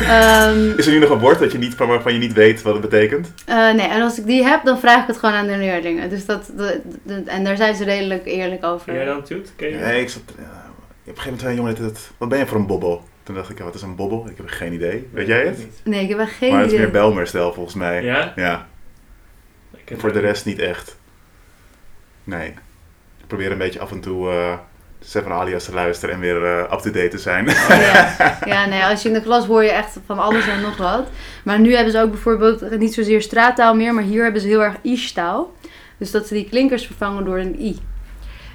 Ehm, 0.00 0.70
Is 0.76 0.86
er 0.86 0.92
nu 0.92 0.98
nog 0.98 1.10
een 1.10 1.18
woord 1.18 1.38
dat 1.38 1.52
je 1.52 1.58
niet, 1.58 1.74
van 1.74 1.88
waarvan 1.88 2.12
je 2.12 2.18
niet 2.18 2.32
weet 2.32 2.62
wat 2.62 2.72
het 2.72 2.82
betekent? 2.82 3.32
eh, 3.44 3.56
nee, 3.56 3.86
en 3.88 4.02
als 4.02 4.18
ik 4.18 4.26
die 4.26 4.44
heb, 4.44 4.64
dan 4.64 4.78
vraag 4.78 5.00
ik 5.00 5.06
het 5.06 5.16
gewoon 5.18 5.34
aan 5.34 5.46
de 5.46 5.56
leerlingen. 5.56 6.10
Dus 6.10 6.26
dat, 6.26 6.50
de- 6.56 6.80
de- 7.02 7.22
en 7.26 7.44
daar 7.44 7.56
zijn 7.56 7.74
ze 7.74 7.84
redelijk 7.84 8.26
eerlijk 8.26 8.64
over. 8.64 8.94
Jij 8.94 9.04
dan, 9.04 9.22
Toet? 9.22 9.52
Ken 9.56 9.68
je? 9.68 9.76
Nee, 9.76 10.00
ik 10.00 10.08
zat... 10.08 10.22
ja, 10.38 10.63
op 11.10 11.16
een 11.16 11.22
gegeven 11.22 11.22
moment 11.24 11.40
zei 11.40 11.50
een 11.52 11.58
jongen, 11.58 11.74
dit- 11.94 12.10
wat 12.18 12.28
ben 12.28 12.38
je 12.38 12.46
voor 12.46 12.58
een 12.58 12.66
bobbel? 12.66 13.04
Toen 13.22 13.34
dacht 13.34 13.50
ik, 13.50 13.58
ja, 13.58 13.64
wat 13.64 13.74
is 13.74 13.82
een 13.82 13.96
bobbel? 13.96 14.26
Ik 14.30 14.36
heb 14.36 14.46
geen 14.48 14.72
idee. 14.72 15.08
Weet 15.12 15.26
jij 15.26 15.46
het? 15.46 15.66
Nee, 15.84 16.02
ik 16.02 16.08
heb 16.08 16.18
echt 16.18 16.32
geen 16.32 16.50
Maar 16.50 16.58
het 16.60 16.66
is 16.68 16.72
idee. 16.74 16.84
meer 16.86 16.94
Belmer-stijl 17.00 17.52
volgens 17.52 17.74
mij. 17.74 18.02
Ja? 18.04 18.32
Ja. 18.36 18.66
Voor 19.96 20.12
de 20.12 20.18
rest 20.20 20.44
niet 20.44 20.58
echt. 20.58 20.96
Nee. 22.24 22.48
Ik 23.20 23.26
probeer 23.26 23.52
een 23.52 23.58
beetje 23.58 23.80
af 23.80 23.90
en 23.90 24.00
toe 24.00 24.30
eh 24.30 24.52
Seven 25.00 25.32
Alias 25.32 25.64
te 25.64 25.72
luisteren 25.74 26.14
en 26.14 26.20
weer 26.20 26.44
eh, 26.44 26.72
up-to-date 26.72 27.08
te 27.08 27.18
zijn. 27.18 27.46
Ja, 27.68 28.14
ja 28.54 28.66
nee, 28.66 28.82
als 28.84 29.02
je 29.02 29.08
in 29.08 29.14
de 29.14 29.20
klas 29.22 29.46
hoor 29.46 29.62
je 29.62 29.70
echt 29.70 29.98
van 30.06 30.18
alles 30.18 30.46
en 30.48 30.60
nog 30.60 30.76
wat. 30.76 31.08
Maar 31.44 31.60
nu 31.60 31.74
hebben 31.74 31.92
ze 31.92 32.00
ook 32.00 32.10
bijvoorbeeld 32.10 32.78
niet 32.78 32.94
zozeer 32.94 33.22
straattaal 33.22 33.74
meer, 33.74 33.94
maar 33.94 34.02
hier 34.02 34.22
hebben 34.22 34.40
ze 34.40 34.46
heel 34.48 34.62
erg 34.62 34.76
ish-taal. 34.82 35.52
Dus 35.98 36.10
dat 36.10 36.26
ze 36.26 36.34
die 36.34 36.48
klinkers 36.48 36.86
vervangen 36.86 37.24
door 37.24 37.38
een 37.38 37.60
i. 37.60 37.78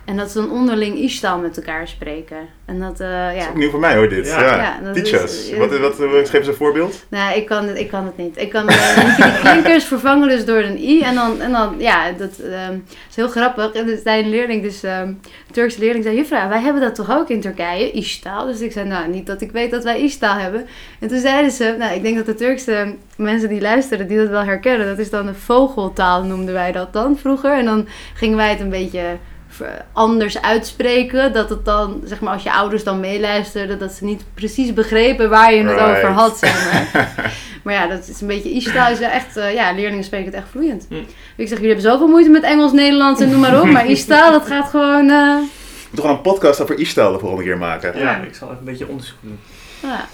En 0.09 0.17
dat 0.17 0.31
ze 0.31 0.37
dan 0.39 0.51
onderling 0.51 0.97
ish-taal 0.97 1.39
met 1.39 1.57
elkaar 1.57 1.87
spreken. 1.87 2.37
En 2.65 2.79
dat, 2.79 2.99
eh, 2.99 3.25
Dat 3.25 3.35
is 3.35 3.43
ja. 3.43 3.49
ook 3.49 3.55
nieuw 3.55 3.69
voor 3.69 3.79
mij 3.79 3.95
hoor, 3.95 4.09
dit. 4.09 4.27
Ja. 4.27 4.41
Ja. 4.41 4.79
Ja, 4.83 4.91
Teach 4.91 5.23
us. 5.23 5.49
ja. 5.49 5.57
Wat, 5.57 5.77
wat, 5.77 5.97
wat, 5.97 6.29
geef 6.29 6.39
eens 6.39 6.47
een 6.47 6.53
voorbeeld. 6.53 7.05
Nee, 7.09 7.37
ik 7.37 7.45
kan, 7.45 7.67
het, 7.67 7.79
ik 7.79 7.87
kan 7.87 8.05
het 8.05 8.17
niet. 8.17 8.37
Ik 8.37 8.49
kan 8.49 8.69
eh, 8.69 8.95
je 9.17 9.23
die 9.23 9.39
klinkers 9.39 9.85
vervangen 9.85 10.27
dus 10.27 10.45
door 10.45 10.57
een 10.57 10.77
i. 10.77 11.01
En 11.01 11.15
dan, 11.15 11.41
en 11.41 11.51
dan 11.51 11.75
ja, 11.77 12.11
dat 12.11 12.39
ehm, 12.39 12.77
is 13.09 13.15
heel 13.15 13.27
grappig. 13.27 13.71
En 13.71 13.99
zei 14.03 14.23
een 14.23 14.29
leerling, 14.29 14.61
dus 14.61 14.83
ehm, 14.83 15.07
een 15.07 15.19
Turkse 15.51 15.79
leerling, 15.79 16.03
zei... 16.03 16.15
Juffrouw, 16.15 16.49
wij 16.49 16.61
hebben 16.61 16.81
dat 16.81 16.95
toch 16.95 17.11
ook 17.11 17.29
in 17.29 17.41
Turkije, 17.41 17.91
ish-taal? 17.91 18.45
Dus 18.45 18.61
ik 18.61 18.71
zei, 18.71 18.87
nou, 18.87 19.09
niet 19.09 19.27
dat 19.27 19.41
ik 19.41 19.51
weet 19.51 19.71
dat 19.71 19.83
wij 19.83 20.01
ish-taal 20.01 20.37
hebben. 20.37 20.67
En 20.99 21.07
toen 21.07 21.19
zeiden 21.19 21.51
ze, 21.51 21.75
nou, 21.77 21.95
ik 21.95 22.01
denk 22.01 22.15
dat 22.17 22.25
de 22.25 22.35
Turkse 22.35 22.95
mensen 23.17 23.49
die 23.49 23.61
luisteren, 23.61 24.07
die 24.07 24.17
dat 24.17 24.29
wel 24.29 24.43
herkennen. 24.43 24.87
Dat 24.87 24.99
is 24.99 25.09
dan 25.09 25.27
een 25.27 25.35
vogeltaal, 25.35 26.23
noemden 26.23 26.53
wij 26.53 26.71
dat 26.71 26.93
dan 26.93 27.17
vroeger. 27.17 27.51
En 27.51 27.65
dan 27.65 27.87
gingen 28.13 28.37
wij 28.37 28.49
het 28.49 28.59
een 28.59 28.69
beetje 28.69 29.17
ver- 29.65 29.85
anders 29.93 30.41
uitspreken. 30.41 31.33
Dat 31.33 31.49
het 31.49 31.65
dan, 31.65 32.01
zeg 32.05 32.19
maar, 32.19 32.33
als 32.33 32.43
je 32.43 32.51
ouders 32.53 32.83
dan 32.83 32.99
meeluisterden, 32.99 33.79
dat 33.79 33.91
ze 33.91 34.03
niet 34.05 34.23
precies 34.33 34.73
begrepen 34.73 35.29
waar 35.29 35.53
je 35.53 35.63
het 35.63 35.71
Right. 35.79 35.89
over 35.97 36.09
had, 36.09 36.37
zeg 36.37 36.71
maar. 36.93 37.11
maar 37.63 37.73
ja, 37.73 37.87
dat 37.87 38.07
is 38.07 38.21
een 38.21 38.27
beetje 38.27 38.51
Ishtaal 38.51 38.91
is 38.91 38.99
wel 38.99 39.09
echt, 39.09 39.37
eh, 39.37 39.53
ja, 39.53 39.71
leerlingen 39.71 40.03
spreken 40.03 40.25
het 40.25 40.35
echt 40.35 40.47
vloeiend. 40.51 40.85
Hm. 40.89 40.95
Ik 41.35 41.47
zeg, 41.47 41.57
jullie 41.57 41.73
hebben 41.73 41.91
zoveel 41.91 42.07
moeite 42.07 42.29
met 42.29 42.43
Engels, 42.43 42.71
Nederlands 42.71 43.21
en 43.21 43.29
noem 43.29 43.39
maar 43.39 43.61
op. 43.61 43.67
Maar 43.69 43.87
Ishtaal, 43.95 44.31
dat 44.31 44.47
gaat 44.47 44.69
gewoon, 44.69 45.09
eh, 45.09 45.35
We 45.35 45.95
moeten 45.95 46.09
gewoon 46.11 46.15
een 46.15 46.21
podcast 46.33 46.61
over 46.61 46.79
Ishtal 46.79 47.11
de 47.11 47.19
volgende 47.19 47.43
keer 47.43 47.57
maken. 47.57 47.99
Ja, 47.99 48.15
ik 48.17 48.35
zal 48.35 48.47
even 48.47 48.59
een 48.59 48.65
beetje 48.65 48.87
onderzoek 48.87 49.17
doen. 49.21 49.39
ja. 49.81 50.07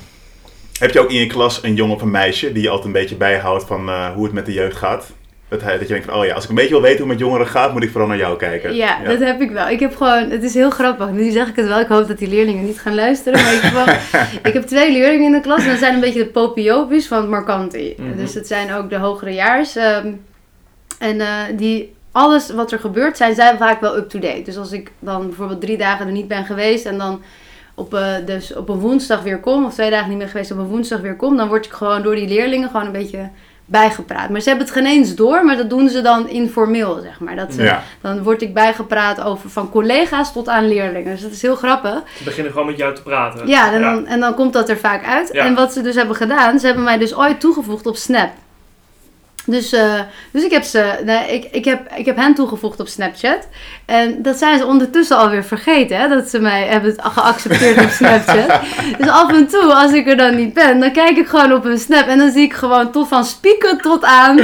Heb 0.79 0.91
je 0.91 0.99
ook 0.99 1.09
in 1.11 1.19
je 1.19 1.27
klas 1.27 1.63
een 1.63 1.75
jongen 1.75 1.95
of 1.95 2.01
een 2.01 2.11
meisje 2.11 2.51
die 2.51 2.61
je 2.63 2.69
altijd 2.69 2.87
een 2.87 2.93
beetje 2.93 3.15
bijhoudt 3.15 3.63
van 3.63 3.89
eh, 3.89 4.09
hoe 4.09 4.23
het 4.23 4.33
met 4.33 4.45
de 4.45 4.53
jeugd 4.53 4.77
gaat? 4.77 5.11
Dat, 5.47 5.61
hij, 5.61 5.71
dat 5.71 5.87
je 5.87 5.93
denkt 5.93 6.05
van, 6.05 6.19
oh 6.19 6.25
ja, 6.25 6.33
als 6.33 6.43
ik 6.43 6.49
een 6.49 6.55
beetje 6.55 6.71
wil 6.71 6.81
weten 6.81 6.97
hoe 6.99 7.09
het 7.09 7.17
met 7.17 7.27
jongeren 7.27 7.47
gaat, 7.47 7.73
moet 7.73 7.83
ik 7.83 7.89
vooral 7.89 8.07
naar 8.07 8.17
jou 8.17 8.37
kijken. 8.37 8.75
Ja, 8.75 9.03
dat 9.03 9.19
heb 9.19 9.41
ik 9.41 9.51
wel. 9.51 9.67
Ik 9.67 9.79
heb 9.79 9.95
gewoon, 9.95 10.29
het 10.29 10.43
is 10.43 10.53
heel 10.53 10.69
grappig. 10.69 11.09
Nu 11.09 11.31
zeg 11.31 11.47
ik 11.47 11.55
het 11.55 11.67
wel. 11.67 11.79
Ik 11.79 11.87
hoop 11.87 12.07
dat 12.07 12.17
die 12.17 12.27
leerlingen 12.27 12.65
niet 12.65 12.79
gaan 12.79 12.95
luisteren. 12.95 13.43
Maar 13.43 13.53
ik 13.53 13.61
heb, 13.61 13.73
wel, 13.73 13.95
ik 14.49 14.53
heb 14.53 14.63
twee 14.63 14.91
leerlingen 14.91 15.25
in 15.25 15.31
de 15.31 15.41
klas. 15.41 15.63
En 15.63 15.69
dat 15.69 15.77
zijn 15.77 15.93
een 15.93 15.99
beetje 15.99 16.23
de 16.23 16.29
popiopis 16.29 17.07
van 17.07 17.17
het 17.17 17.29
Marcanti. 17.29 17.95
Mhm. 17.97 18.17
Dus 18.17 18.33
het 18.33 18.47
zijn 18.47 18.73
ook 18.73 18.89
de 18.89 18.97
hogere 18.97 19.33
jaars. 19.33 19.75
ehm, 19.75 20.11
en 20.99 21.21
eh, 21.21 21.27
die, 21.55 21.93
alles 22.11 22.51
wat 22.51 22.71
er 22.71 22.79
gebeurt, 22.79 23.17
zijn 23.17 23.35
zij 23.35 23.57
vaak 23.57 23.81
wel 23.81 23.97
up-to-date. 23.97 24.41
Dus 24.41 24.57
als 24.57 24.71
ik 24.71 24.91
dan 24.99 25.27
bijvoorbeeld 25.27 25.61
drie 25.61 25.77
dagen 25.77 26.05
er 26.05 26.11
niet 26.11 26.27
ben 26.27 26.45
geweest. 26.45 26.85
En 26.85 26.97
dan 26.97 27.21
op, 27.75 27.93
eh, 27.93 28.13
dus 28.25 28.55
op 28.55 28.69
een 28.69 28.79
woensdag 28.79 29.21
weer 29.23 29.39
kom. 29.39 29.65
Of 29.65 29.73
twee 29.73 29.89
dagen 29.89 30.09
niet 30.09 30.17
meer 30.17 30.27
geweest 30.27 30.51
op 30.51 30.57
een 30.57 30.65
woensdag 30.65 30.99
weer 30.99 31.15
kom. 31.15 31.37
Dan 31.37 31.47
word 31.47 31.65
ik 31.65 31.71
gewoon 31.71 32.01
door 32.01 32.15
die 32.15 32.27
leerlingen 32.27 32.69
gewoon 32.69 32.85
een 32.85 32.91
beetje 32.91 33.29
bijgepraat. 33.65 34.29
Maar 34.29 34.41
ze 34.41 34.49
hebben 34.49 34.65
het 34.67 34.75
geen 34.75 34.85
eens 34.85 35.15
door. 35.15 35.45
Maar 35.45 35.57
dat 35.57 35.69
doen 35.69 35.89
ze 35.89 36.01
dan 36.01 36.29
informeel, 36.29 36.99
zeg 37.03 37.19
maar. 37.19 37.35
Dat 37.35 37.53
ze, 37.53 37.63
Ja. 37.63 37.83
dan 38.01 38.23
word 38.23 38.41
ik 38.41 38.53
bijgepraat 38.53 39.21
over 39.21 39.49
van 39.49 39.69
collega's 39.69 40.33
tot 40.33 40.49
aan 40.49 40.67
leerlingen. 40.67 41.11
Dus 41.11 41.21
dat 41.21 41.31
is 41.31 41.41
heel 41.41 41.55
grappig. 41.55 42.01
Ze 42.17 42.23
beginnen 42.23 42.51
gewoon 42.51 42.67
met 42.67 42.77
jou 42.77 42.95
te 42.95 43.01
praten. 43.01 43.47
Ja, 43.47 43.73
en 43.73 43.81
dan, 43.81 44.05
en 44.07 44.19
dan 44.19 44.33
komt 44.35 44.53
dat 44.53 44.69
er 44.69 44.77
vaak 44.77 45.05
uit. 45.05 45.29
Ja. 45.31 45.45
En 45.45 45.55
wat 45.55 45.73
ze 45.73 45.81
dus 45.81 45.95
hebben 45.95 46.15
gedaan, 46.15 46.59
ze 46.59 46.65
hebben 46.65 46.83
mij 46.83 46.97
dus 46.97 47.15
ooit 47.15 47.39
toegevoegd 47.39 47.85
op 47.85 47.95
Snap. 47.95 48.29
Dus, 49.45 49.73
eh, 49.73 49.99
dus 50.31 50.43
ik, 50.43 50.51
heb 50.51 50.63
ze, 50.63 51.01
nee, 51.05 51.33
ik, 51.33 51.43
ik, 51.51 51.65
heb, 51.65 51.91
ik 51.95 52.05
heb 52.05 52.15
hen 52.15 52.33
toegevoegd 52.35 52.79
op 52.79 52.87
Snapchat. 52.87 53.47
En 53.85 54.21
dat 54.21 54.37
zijn 54.37 54.57
ze 54.57 54.65
ondertussen 54.65 55.17
alweer 55.17 55.43
vergeten, 55.43 55.97
hè, 55.97 56.07
dat 56.07 56.29
ze 56.29 56.39
mij 56.39 56.63
hebben 56.63 56.95
geaccepteerd 56.97 57.83
op 57.83 57.89
Snapchat. 57.89 58.59
Dus 58.99 59.09
af 59.09 59.33
en 59.33 59.47
toe, 59.47 59.73
als 59.73 59.91
ik 59.91 60.07
er 60.07 60.17
dan 60.17 60.35
niet 60.35 60.53
ben, 60.53 60.79
dan 60.79 60.91
kijk 60.91 61.17
ik 61.17 61.27
gewoon 61.27 61.53
op 61.53 61.63
hun 61.63 61.79
Snap. 61.79 62.07
En 62.07 62.17
dan 62.17 62.31
zie 62.31 62.43
ik 62.43 62.53
gewoon 62.53 62.91
tot 62.91 63.07
van 63.07 63.25
spieken 63.25 63.77
tot 63.77 64.03
aan 64.03 64.39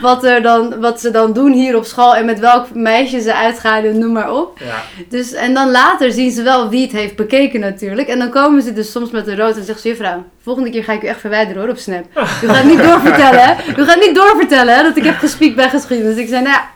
wat, 0.00 0.24
er 0.24 0.42
dan, 0.42 0.80
wat 0.80 1.00
ze 1.00 1.10
dan 1.10 1.32
doen 1.32 1.52
hier 1.52 1.76
op 1.76 1.84
school. 1.84 2.16
En 2.16 2.24
met 2.24 2.38
welk 2.38 2.74
meisje 2.74 3.20
ze 3.20 3.34
uitgaan 3.34 3.84
en 3.84 3.98
noem 3.98 4.12
maar 4.12 4.32
op. 4.32 4.58
Ja. 4.58 4.82
Dus, 5.08 5.32
en 5.32 5.54
dan 5.54 5.70
later 5.70 6.12
zien 6.12 6.30
ze 6.30 6.42
wel 6.42 6.68
wie 6.68 6.82
het 6.82 6.92
heeft 6.92 7.16
bekeken 7.16 7.60
natuurlijk. 7.60 8.08
En 8.08 8.18
dan 8.18 8.30
komen 8.30 8.62
ze 8.62 8.72
dus 8.72 8.92
soms 8.92 9.10
met 9.10 9.26
een 9.26 9.36
rood 9.36 9.56
en 9.56 9.64
zeggen 9.64 9.80
ze... 9.80 9.88
Juffrouw, 9.88 10.24
volgende 10.42 10.70
keer 10.70 10.84
ga 10.84 10.92
ik 10.92 11.02
u 11.02 11.06
echt 11.06 11.20
verwijderen 11.20 11.62
hoor 11.62 11.70
op 11.70 11.78
Snap. 11.78 12.04
U 12.44 12.48
gaat 12.48 12.64
niet 12.64 12.82
doorvertellen 12.82 13.40
hè. 13.40 13.54
U 13.76 13.84
gaat 13.84 14.00
niet 14.00 14.14
doorvertellen 14.14 14.76
hè, 14.76 14.82
dat 14.82 14.96
ik 14.96 15.04
heb 15.04 15.18
gespiekt 15.18 15.56
bij 15.56 15.68
geschiedenis. 15.68 16.14
Dus 16.14 16.22
ik 16.22 16.28
zei, 16.28 16.42
nou 16.42 16.54
ja, 16.54 16.70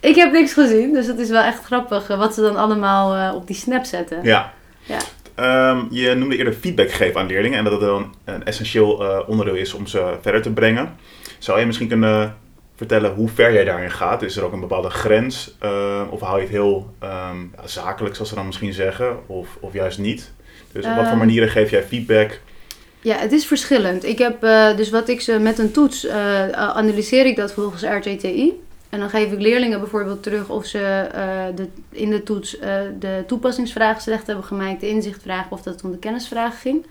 ik 0.00 0.14
heb 0.14 0.32
niks 0.32 0.52
gezien. 0.52 0.92
Dus 0.92 1.06
het 1.06 1.18
is 1.18 1.28
wel 1.28 1.42
echt 1.42 1.64
grappig 1.64 2.08
eh, 2.10 2.18
wat 2.18 2.34
ze 2.34 2.40
dan 2.40 2.56
allemaal 2.56 3.14
eh, 3.14 3.34
op 3.36 3.46
die 3.46 3.56
Snap 3.56 3.84
zetten. 3.84 4.18
Ja. 4.22 4.52
Ja. 4.82 4.98
Ehm, 5.34 5.84
je 5.90 6.14
noemde 6.14 6.36
eerder 6.36 6.52
feedback 6.52 6.90
geven 6.90 7.20
aan 7.20 7.26
leerlingen 7.26 7.58
en 7.58 7.64
dat 7.64 7.72
het 7.72 7.80
dan 7.82 8.14
een 8.24 8.44
essentieel 8.44 9.02
eh, 9.04 9.28
onderdeel 9.28 9.54
is 9.54 9.74
om 9.74 9.86
ze 9.86 10.16
verder 10.20 10.42
te 10.42 10.52
brengen. 10.52 10.96
Zou 11.38 11.60
je 11.60 11.66
misschien 11.66 11.88
kunnen 11.88 12.36
vertellen 12.76 13.14
hoe 13.14 13.28
ver 13.28 13.52
jij 13.52 13.64
daarin 13.64 13.90
gaat? 13.90 14.22
Is 14.22 14.36
er 14.36 14.44
ook 14.44 14.52
een 14.52 14.60
bepaalde 14.60 14.90
grens? 14.90 15.56
eh, 15.60 16.00
of 16.10 16.20
hou 16.20 16.36
je 16.36 16.42
het 16.42 16.50
heel 16.52 16.94
ehm, 16.98 17.40
ja, 17.56 17.66
zakelijk, 17.66 18.14
zoals 18.14 18.28
ze 18.30 18.34
dan 18.36 18.46
misschien 18.46 18.72
zeggen, 18.72 19.16
of, 19.26 19.48
of 19.60 19.72
juist 19.72 19.98
niet? 19.98 20.32
Dus 20.72 20.84
op 20.84 20.90
wat 20.90 21.00
voor 21.00 21.06
Ehm. 21.06 21.18
manieren 21.18 21.48
geef 21.48 21.70
jij 21.70 21.82
feedback? 21.82 22.40
Ja, 23.00 23.16
het 23.16 23.32
is 23.32 23.46
verschillend. 23.46 24.04
Ik 24.04 24.18
heb 24.18 24.40
dus 24.76 24.90
wat 24.90 25.08
ik 25.08 25.20
ze 25.20 25.38
met 25.38 25.58
een 25.58 25.70
toets 25.70 26.08
analyseer 26.52 27.26
ik 27.26 27.36
dat 27.36 27.52
volgens 27.52 27.82
RTTI. 27.82 28.52
En 28.88 29.00
dan 29.00 29.10
geef 29.10 29.32
ik 29.32 29.40
leerlingen 29.40 29.80
bijvoorbeeld 29.80 30.22
terug 30.22 30.48
of 30.48 30.66
ze 30.66 30.78
eh, 30.78 31.56
de, 31.56 31.68
in 31.90 32.10
de 32.10 32.22
toets 32.22 32.58
eh, 32.58 32.80
de 32.98 33.24
toepassingsvragen 33.26 34.02
slecht 34.02 34.26
hebben 34.26 34.44
gemaakt, 34.44 34.80
de 34.80 34.88
inzichtvragen 34.88 35.52
of 35.52 35.62
dat 35.62 35.74
het 35.74 35.84
om 35.84 35.90
de 35.90 35.98
kennisvragen 35.98 36.58
ging. 36.58 36.86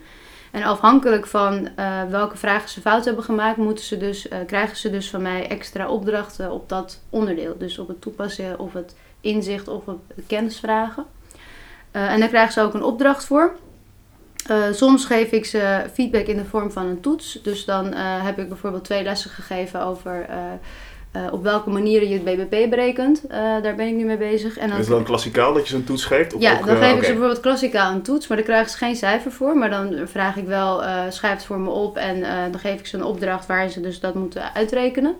En 0.50 0.62
afhankelijk 0.62 1.26
van 1.26 1.68
eh, 1.76 2.02
welke 2.10 2.36
vragen 2.36 2.68
ze 2.68 2.80
fout 2.80 3.04
hebben 3.04 3.24
gemaakt, 3.24 3.56
moeten 3.56 3.84
ze 3.84 3.96
dus, 3.96 4.28
krijgen 4.46 4.76
ze 4.76 4.90
dus 4.90 5.10
van 5.10 5.22
mij 5.22 5.48
extra 5.48 5.88
opdrachten 5.88 6.50
op 6.50 6.68
dat 6.68 7.00
onderdeel. 7.10 7.54
Dus 7.58 7.78
op 7.78 7.88
het 7.88 8.00
toepassen 8.00 8.58
of 8.58 8.72
het 8.72 8.94
inzicht 9.20 9.68
of 9.68 9.86
op 9.86 10.00
kennisvragen. 10.26 11.04
En 11.90 12.20
daar 12.20 12.28
krijgen 12.28 12.52
ze 12.52 12.60
ook 12.60 12.74
een 12.74 12.82
opdracht 12.82 13.24
voor. 13.24 13.56
Soms 14.70 15.04
geef 15.04 15.30
ik 15.30 15.44
ze 15.44 15.84
feedback 15.92 16.26
in 16.26 16.36
de 16.36 16.44
vorm 16.44 16.70
van 16.70 16.86
een 16.86 17.00
toets. 17.00 17.38
Dus 17.42 17.64
dan 17.64 17.94
heb 17.94 18.38
ik 18.38 18.48
bijvoorbeeld 18.48 18.84
twee 18.84 19.02
lessen 19.02 19.30
gegeven 19.30 19.82
over 19.82 20.26
eh, 21.16 21.32
op 21.32 21.42
welke 21.42 21.70
manieren 21.70 22.08
je 22.08 22.14
het 22.14 22.24
BBP 22.24 22.70
berekent. 22.70 23.26
Eh, 23.26 23.38
daar 23.38 23.74
ben 23.74 23.86
ik 23.86 23.94
nu 23.94 24.04
mee 24.04 24.16
bezig. 24.16 24.58
En 24.58 24.70
Is 24.70 24.76
het 24.76 24.86
dan 24.86 25.04
klassikaal 25.04 25.52
dat 25.52 25.68
je 25.68 25.74
zo'n 25.74 25.84
toets 25.84 26.04
geeft? 26.04 26.34
Of 26.34 26.42
ja, 26.42 26.52
ook, 26.52 26.66
dan 26.66 26.76
eh, 26.76 26.82
geef 26.82 26.96
ik 26.96 27.04
ze 27.04 27.10
bijvoorbeeld 27.10 27.40
klassikaal 27.40 27.92
een 27.92 28.02
toets, 28.02 28.26
maar 28.26 28.36
daar 28.36 28.46
krijgen 28.46 28.70
ze 28.70 28.76
geen 28.76 28.96
cijfer 28.96 29.32
voor. 29.32 29.56
Maar 29.56 29.70
dan 29.70 29.98
vraag 30.04 30.36
ik 30.36 30.46
wel, 30.46 30.82
schrijf 31.08 31.34
het 31.34 31.44
voor 31.44 31.58
me 31.58 31.70
op 31.70 31.96
en 31.96 32.20
dan 32.50 32.60
geef 32.60 32.78
ik 32.78 32.86
ze 32.86 32.96
een 32.96 33.04
opdracht 33.04 33.46
waarin 33.46 33.70
ze 33.70 33.80
dus 33.80 34.00
dat 34.00 34.14
moeten 34.14 34.54
uitrekenen. 34.54 35.14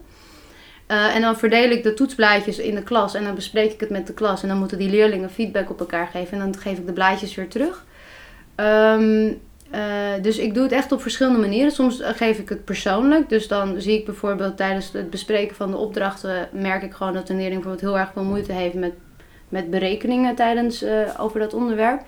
En 0.86 1.20
dan 1.20 1.36
verdeel 1.36 1.70
ik 1.70 1.82
de 1.82 1.94
toetsblaadjes 1.94 2.58
in 2.58 2.74
de 2.74 2.82
klas 2.82 3.14
en 3.14 3.24
dan 3.24 3.34
bespreek 3.34 3.72
ik 3.72 3.80
het 3.80 3.90
met 3.90 4.06
de 4.06 4.14
klas. 4.14 4.42
En 4.42 4.48
dan 4.48 4.58
moeten 4.58 4.78
die 4.78 4.90
leerlingen 4.90 5.30
feedback 5.30 5.70
op 5.70 5.80
elkaar 5.80 6.06
geven 6.06 6.32
en 6.32 6.38
dan 6.38 6.60
geef 6.60 6.78
ik 6.78 6.86
de 6.86 6.92
blaadjes 6.92 7.34
weer 7.34 7.48
terug. 7.48 7.84
Ehm, 8.54 9.32
eh, 9.70 10.22
dus 10.22 10.38
ik 10.38 10.54
doe 10.54 10.62
het 10.62 10.72
echt 10.72 10.92
op 10.92 11.02
verschillende 11.02 11.38
manieren. 11.38 11.72
Soms 11.72 12.00
eh, 12.00 12.10
geef 12.14 12.38
ik 12.38 12.48
het 12.48 12.64
persoonlijk. 12.64 13.28
Dus 13.28 13.48
dan 13.48 13.80
zie 13.80 13.98
ik 13.98 14.04
bijvoorbeeld 14.04 14.56
tijdens 14.56 14.92
het 14.92 15.10
bespreken 15.10 15.56
van 15.56 15.70
de 15.70 15.76
opdrachten... 15.76 16.48
merk 16.52 16.82
ik 16.82 16.92
gewoon 16.92 17.12
dat 17.12 17.28
een 17.28 17.36
leerling 17.36 17.62
bijvoorbeeld 17.62 17.92
heel 17.92 18.00
erg 18.00 18.12
veel 18.12 18.24
moeite 18.24 18.52
heeft 18.52 18.74
met, 18.74 18.92
met 19.48 19.70
berekeningen 19.70 20.34
tijdens 20.34 20.82
eh, 20.82 21.00
over 21.18 21.40
dat 21.40 21.54
onderwerp. 21.54 22.02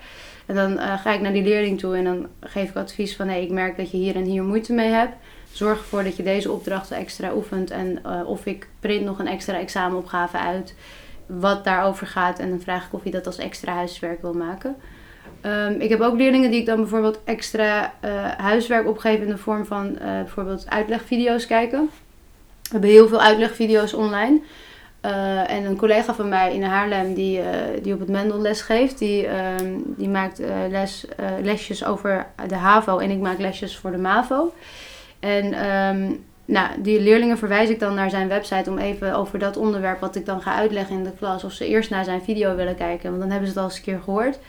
En 0.45 0.55
dan 0.55 0.79
ga 0.79 1.13
ik 1.13 1.21
naar 1.21 1.33
die 1.33 1.43
leerling 1.43 1.79
toe 1.79 1.95
en 1.95 2.03
dan 2.03 2.27
geef 2.39 2.69
ik 2.69 2.75
advies 2.75 3.15
van... 3.15 3.27
Hey, 3.27 3.43
ik 3.43 3.51
merk 3.51 3.77
dat 3.77 3.91
je 3.91 3.97
hier 3.97 4.15
en 4.15 4.23
hier 4.23 4.43
moeite 4.43 4.73
mee 4.73 4.89
hebt. 4.89 5.13
Zorg 5.51 5.77
ervoor 5.77 6.03
dat 6.03 6.15
je 6.15 6.23
deze 6.23 6.51
opdrachten 6.51 6.97
extra 6.97 7.33
oefent. 7.33 7.71
En 7.71 8.05
of 8.25 8.45
ik 8.45 8.67
print 8.79 9.05
nog 9.05 9.19
een 9.19 9.27
extra 9.27 9.59
examenopgave 9.59 10.37
uit 10.37 10.75
wat 11.25 11.63
daarover 11.63 12.07
gaat. 12.07 12.39
En 12.39 12.49
dan 12.49 12.61
vraag 12.61 12.85
ik 12.85 12.93
of 12.93 13.03
je 13.03 13.11
dat 13.11 13.25
als 13.25 13.37
extra 13.37 13.73
huiswerk 13.73 14.21
wil 14.21 14.33
maken. 14.33 14.75
Ehm, 15.41 15.79
ik 15.79 15.89
heb 15.89 16.01
ook 16.01 16.17
leerlingen 16.17 16.51
die 16.51 16.59
ik 16.59 16.65
dan 16.65 16.77
bijvoorbeeld 16.77 17.19
extra 17.23 17.93
eh, 17.99 18.27
huiswerk 18.37 18.87
opgeef 18.87 19.19
in 19.19 19.27
de 19.27 19.37
vorm 19.37 19.65
van 19.65 19.97
eh, 19.97 20.07
bijvoorbeeld 20.13 20.69
uitlegvideo's 20.69 21.47
kijken. 21.47 21.89
We 22.61 22.69
hebben 22.71 22.89
heel 22.89 23.07
veel 23.07 23.21
uitlegvideo's 23.21 23.93
online. 23.93 24.39
Eh, 25.01 25.51
en 25.51 25.65
een 25.65 25.77
collega 25.77 26.13
van 26.13 26.29
mij 26.29 26.53
in 26.53 26.63
Haarlem 26.63 27.13
die, 27.13 27.41
die 27.81 27.93
op 27.93 27.99
het 27.99 28.09
Mendel 28.09 28.39
les 28.39 28.61
geeft, 28.61 28.97
die, 28.97 29.27
ehm, 29.27 29.77
die 29.85 30.09
maakt 30.09 30.41
les, 30.69 31.05
lesjes 31.41 31.85
over 31.85 32.27
de 32.47 32.55
HAVO 32.55 32.97
en 32.97 33.09
ik 33.09 33.19
maak 33.19 33.39
lesjes 33.39 33.77
voor 33.77 33.91
de 33.91 33.97
MAVO. 33.97 34.53
En 35.19 35.53
ehm, 35.53 36.11
nou, 36.45 36.81
die 36.81 37.01
leerlingen 37.01 37.37
verwijs 37.37 37.69
ik 37.69 37.79
dan 37.79 37.93
naar 37.93 38.09
zijn 38.09 38.27
website 38.27 38.69
om 38.69 38.77
even 38.77 39.15
over 39.15 39.39
dat 39.39 39.57
onderwerp 39.57 39.99
wat 39.99 40.15
ik 40.15 40.25
dan 40.25 40.41
ga 40.41 40.53
uitleggen 40.53 40.95
in 40.95 41.03
de 41.03 41.13
klas, 41.19 41.43
of 41.43 41.51
ze 41.51 41.67
eerst 41.67 41.89
naar 41.89 42.03
zijn 42.03 42.21
video 42.21 42.55
willen 42.55 42.75
kijken, 42.75 43.09
want 43.09 43.21
dan 43.21 43.31
hebben 43.31 43.47
ze 43.47 43.53
het 43.53 43.63
al 43.63 43.69
eens 43.69 43.77
een 43.77 43.83
keer 43.83 44.01
gehoord. 44.03 44.39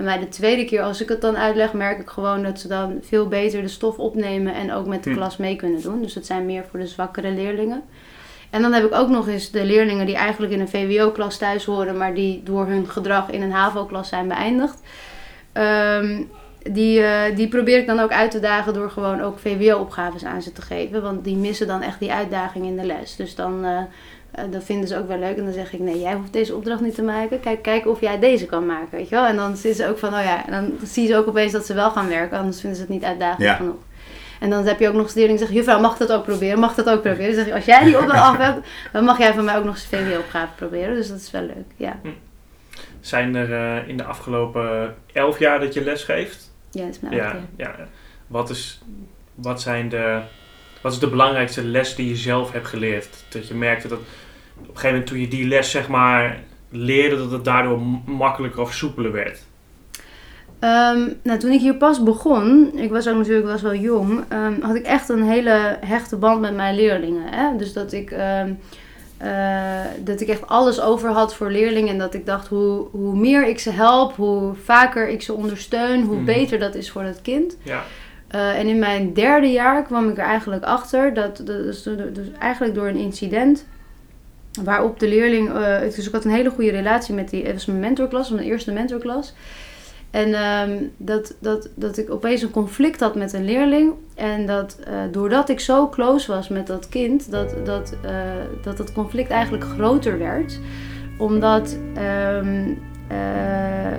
En 0.00 0.06
bij 0.06 0.18
de 0.18 0.28
tweede 0.28 0.64
keer, 0.64 0.82
als 0.82 1.00
ik 1.02 1.08
het 1.08 1.20
dan 1.20 1.36
uitleg, 1.36 1.72
merk 1.72 2.00
ik 2.00 2.08
gewoon 2.08 2.42
dat 2.42 2.60
ze 2.60 2.68
dan 2.68 2.98
veel 3.02 3.28
beter 3.28 3.62
de 3.62 3.68
stof 3.68 3.98
opnemen 3.98 4.54
en 4.54 4.72
ook 4.72 4.86
met 4.86 5.04
de 5.04 5.10
Hm. 5.10 5.16
klas 5.16 5.36
mee 5.36 5.56
kunnen 5.56 5.82
doen. 5.82 6.02
Dus 6.02 6.14
het 6.14 6.26
zijn 6.26 6.46
meer 6.46 6.64
voor 6.70 6.78
de 6.78 6.86
zwakkere 6.86 7.30
leerlingen. 7.30 7.82
En 8.50 8.62
dan 8.62 8.72
heb 8.72 8.84
ik 8.84 8.94
ook 8.94 9.08
nog 9.08 9.28
eens 9.28 9.50
de 9.50 9.64
leerlingen 9.64 10.06
die 10.06 10.14
eigenlijk 10.14 10.52
in 10.52 10.60
een 10.60 10.68
VWO-klas 10.68 11.38
thuis 11.38 11.64
horen, 11.64 11.96
maar 11.96 12.14
die 12.14 12.42
door 12.42 12.66
hun 12.66 12.86
gedrag 12.88 13.30
in 13.30 13.42
een 13.42 13.52
HAVO-klas 13.52 14.08
zijn 14.08 14.28
beëindigd. 14.28 14.82
Ehm, 15.52 16.22
die, 16.62 17.02
eh, 17.02 17.36
die 17.36 17.48
probeer 17.48 17.78
ik 17.78 17.86
dan 17.86 18.00
ook 18.00 18.12
uit 18.12 18.30
te 18.30 18.40
dagen 18.40 18.74
door 18.74 18.90
gewoon 18.90 19.20
ook 19.20 19.38
VWO-opgaves 19.38 20.24
aan 20.24 20.42
ze 20.42 20.52
te 20.52 20.62
geven. 20.62 21.02
Want 21.02 21.24
die 21.24 21.36
missen 21.36 21.66
dan 21.66 21.82
echt 21.82 21.98
die 21.98 22.12
uitdaging 22.12 22.66
in 22.66 22.76
de 22.76 22.86
les. 22.86 23.16
Dus 23.16 23.34
dan, 23.34 23.64
eh, 23.64 23.82
eh, 24.30 24.44
dat 24.50 24.64
vinden 24.64 24.88
ze 24.88 24.98
ook 24.98 25.08
wel 25.08 25.18
leuk. 25.18 25.36
En 25.36 25.44
dan 25.44 25.52
zeg 25.52 25.72
ik, 25.72 25.80
nee, 25.80 26.00
jij 26.00 26.14
hoeft 26.14 26.32
deze 26.32 26.54
opdracht 26.54 26.80
niet 26.80 26.94
te 26.94 27.02
maken. 27.02 27.40
Kijk, 27.40 27.62
kijk 27.62 27.86
of 27.86 28.00
jij 28.00 28.18
deze 28.18 28.46
kan 28.46 28.66
maken, 28.66 28.88
weet 28.90 29.08
je 29.08 29.14
wel. 29.14 29.24
En 29.26 29.36
dan 29.36 29.56
zitten 29.56 29.84
ze 29.84 29.90
ook 29.90 29.98
van, 29.98 30.14
oh 30.14 30.22
ja, 30.22 30.46
en 30.46 30.52
dan 30.52 30.86
zie 30.86 31.02
je 31.02 31.08
ze 31.08 31.16
ook 31.16 31.28
opeens 31.28 31.52
dat 31.52 31.66
ze 31.66 31.74
wel 31.74 31.90
gaan 31.90 32.08
werken. 32.08 32.38
Anders 32.38 32.60
vinden 32.60 32.78
ze 32.78 32.84
het 32.84 32.92
niet 32.92 33.04
uitdagend 33.04 33.42
Ja. 33.42 33.54
genoeg. 33.54 33.76
En 34.40 34.50
dan 34.50 34.66
heb 34.66 34.80
je 34.80 34.88
ook 34.88 34.94
nog 34.94 35.02
eens 35.02 35.14
leerlingen 35.14 35.38
die 35.38 35.46
zeggen, 35.46 35.56
juffrouw, 35.56 35.88
mag 35.88 35.96
dat 35.98 36.12
ook 36.12 36.24
proberen? 36.24 36.58
Mag 36.58 36.74
dat 36.74 36.88
ook 36.90 37.02
proberen? 37.02 37.26
Dan 37.26 37.34
zeg 37.34 37.46
je, 37.46 37.54
als 37.54 37.64
jij 37.64 37.84
die 37.84 37.98
opdracht 38.00 38.22
af 38.22 38.36
hebt, 38.36 38.66
dan 38.92 39.04
mag 39.04 39.18
jij 39.18 39.34
van 39.34 39.44
mij 39.44 39.56
ook 39.56 39.64
nog 39.64 39.74
eens 39.74 39.86
VWO-opgave 39.86 40.52
proberen. 40.56 40.94
Dus 40.94 41.08
dat 41.08 41.18
is 41.20 41.30
wel 41.30 41.42
leuk, 41.42 41.66
ja. 41.76 42.00
Zijn 43.00 43.34
er 43.34 43.52
eh, 43.52 43.88
in 43.88 43.96
de 43.96 44.04
afgelopen 44.04 44.94
elf 45.12 45.38
jaar 45.38 45.60
dat 45.60 45.74
je 45.74 45.84
les 45.84 46.04
geeft? 46.04 46.52
Ja, 46.70 46.80
dat 46.84 46.90
is 46.90 47.00
mijn 47.00 47.14
Ja, 47.14 47.36
ja. 47.56 47.74
Wat, 48.26 48.50
is, 48.50 48.80
wat, 49.34 49.62
zijn 49.62 49.88
de, 49.88 50.20
wat 50.80 50.92
is 50.92 50.98
de 50.98 51.08
belangrijkste 51.08 51.64
les 51.64 51.94
die 51.94 52.08
je 52.08 52.16
zelf 52.16 52.52
hebt 52.52 52.66
geleerd? 52.66 53.24
Dat 53.28 53.48
je 53.48 53.54
merkte 53.54 53.88
dat 53.88 53.98
op 54.62 54.68
een 54.68 54.74
gegeven 54.74 54.90
moment 54.90 55.06
toen 55.06 55.20
je 55.20 55.28
die 55.28 55.48
les 55.48 55.70
zeg 55.70 55.88
maar 55.88 56.38
leerde, 56.70 57.16
dat 57.16 57.30
het 57.30 57.44
daardoor 57.44 57.80
makkelijker 58.04 58.60
of 58.60 58.72
soepeler 58.74 59.12
werd. 59.12 59.42
Ehm, 60.58 60.98
nou, 61.22 61.38
toen 61.38 61.50
ik 61.50 61.60
hier 61.60 61.74
pas 61.74 62.02
begon, 62.02 62.70
ik 62.74 62.90
was 62.90 63.08
ook 63.08 63.16
natuurlijk 63.16 63.46
was 63.46 63.62
wel 63.62 63.74
jong, 63.74 64.24
ehm, 64.28 64.60
had 64.60 64.74
ik 64.74 64.84
echt 64.84 65.08
een 65.08 65.22
hele 65.22 65.76
hechte 65.86 66.16
band 66.16 66.40
met 66.40 66.54
mijn 66.56 66.74
leerlingen. 66.74 67.22
Hè? 67.32 67.56
Dus 67.56 67.72
dat 67.72 67.92
ik, 67.92 68.10
ehm, 68.10 68.52
eh, 69.18 69.30
dat 70.04 70.20
ik 70.20 70.28
echt 70.28 70.46
alles 70.46 70.80
over 70.80 71.10
had 71.10 71.34
voor 71.34 71.50
leerlingen. 71.50 71.88
En 71.92 71.98
dat 71.98 72.14
ik 72.14 72.26
dacht, 72.26 72.48
hoe, 72.48 72.86
hoe 72.90 73.16
meer 73.16 73.46
ik 73.48 73.58
ze 73.58 73.70
help, 73.70 74.16
hoe 74.16 74.54
vaker 74.64 75.08
ik 75.08 75.22
ze 75.22 75.32
ondersteun, 75.32 76.02
hoe 76.04 76.16
Mhm. 76.16 76.24
beter 76.24 76.58
dat 76.58 76.74
is 76.74 76.90
voor 76.90 77.02
het 77.02 77.22
kind. 77.22 77.56
Ja, 77.62 77.82
Eh, 78.30 78.58
en 78.58 78.66
in 78.66 78.78
mijn 78.78 79.12
derde 79.12 79.46
jaar 79.46 79.82
kwam 79.82 80.08
ik 80.08 80.18
er 80.18 80.24
eigenlijk 80.24 80.64
achter, 80.64 81.14
dat, 81.14 81.36
dat 81.36 81.46
dus, 81.46 81.82
dus 81.82 82.26
eigenlijk 82.38 82.74
door 82.74 82.86
een 82.86 82.96
incident, 82.96 83.66
waarop 84.62 84.98
de 84.98 85.08
leerling, 85.08 85.48
eh, 85.48 85.80
dus 85.80 86.06
ik 86.06 86.12
had 86.12 86.24
een 86.24 86.30
hele 86.30 86.50
goede 86.50 86.70
relatie 86.70 87.14
met 87.14 87.30
die, 87.30 87.44
het 87.44 87.52
was 87.52 87.66
mijn 87.66 87.80
mentorklas, 87.80 88.30
mijn 88.30 88.46
eerste 88.46 88.72
mentorklas. 88.72 89.34
En 90.10 90.34
ehm, 90.34 90.84
dat, 90.96 91.36
dat, 91.40 91.68
dat 91.74 91.98
ik 91.98 92.10
opeens 92.10 92.42
een 92.42 92.50
conflict 92.50 93.00
had 93.00 93.14
met 93.14 93.32
een 93.32 93.44
leerling. 93.44 93.92
En 94.14 94.46
dat 94.46 94.78
eh, 94.84 94.94
doordat 95.10 95.48
ik 95.48 95.60
zo 95.60 95.88
close 95.88 96.32
was 96.32 96.48
met 96.48 96.66
dat 96.66 96.88
kind, 96.88 97.30
dat 97.30 97.54
dat, 97.64 97.96
eh, 98.02 98.12
dat 98.62 98.76
dat 98.76 98.92
conflict 98.92 99.30
eigenlijk 99.30 99.64
groter 99.64 100.18
werd. 100.18 100.58
Omdat 101.18 101.78
eh, 101.94 102.38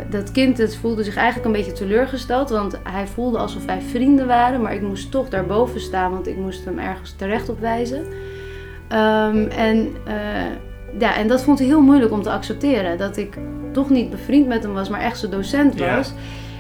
dat 0.10 0.32
kind 0.32 0.58
het 0.58 0.76
voelde 0.76 1.04
zich 1.04 1.16
eigenlijk 1.16 1.46
een 1.46 1.52
beetje 1.52 1.72
teleurgesteld. 1.72 2.50
Want 2.50 2.80
hij 2.84 3.08
voelde 3.08 3.38
alsof 3.38 3.66
wij 3.66 3.82
vrienden 3.82 4.28
waren. 4.28 4.62
Maar 4.62 4.74
ik 4.74 4.82
moest 4.82 5.12
toch 5.12 5.30
daarboven 5.30 5.82
staan, 5.82 6.12
want 6.12 6.28
ik 6.28 6.38
moest 6.38 6.66
hem 6.66 6.80
ergens 6.80 7.14
terecht 7.18 7.50
op 7.50 7.60
wijzen. 7.60 8.06
Ehm, 8.92 9.46
en, 9.58 9.88
eh, 10.06 10.14
ja, 11.00 11.16
en 11.16 11.28
dat 11.28 11.44
vond 11.44 11.60
hij 11.60 11.68
heel 11.68 11.82
moeilijk 11.82 12.12
om 12.12 12.22
te 12.22 12.32
accepteren. 12.32 12.98
Dat 12.98 13.18
ik 13.18 13.38
toch 13.72 13.90
niet 13.90 14.10
bevriend 14.10 14.48
met 14.48 14.64
hem 14.64 14.74
was, 14.74 14.90
maar 14.90 15.00
echt 15.02 15.20
zijn 15.20 15.32
docent 15.32 15.80
Ja. 15.80 15.96
was. 15.96 16.14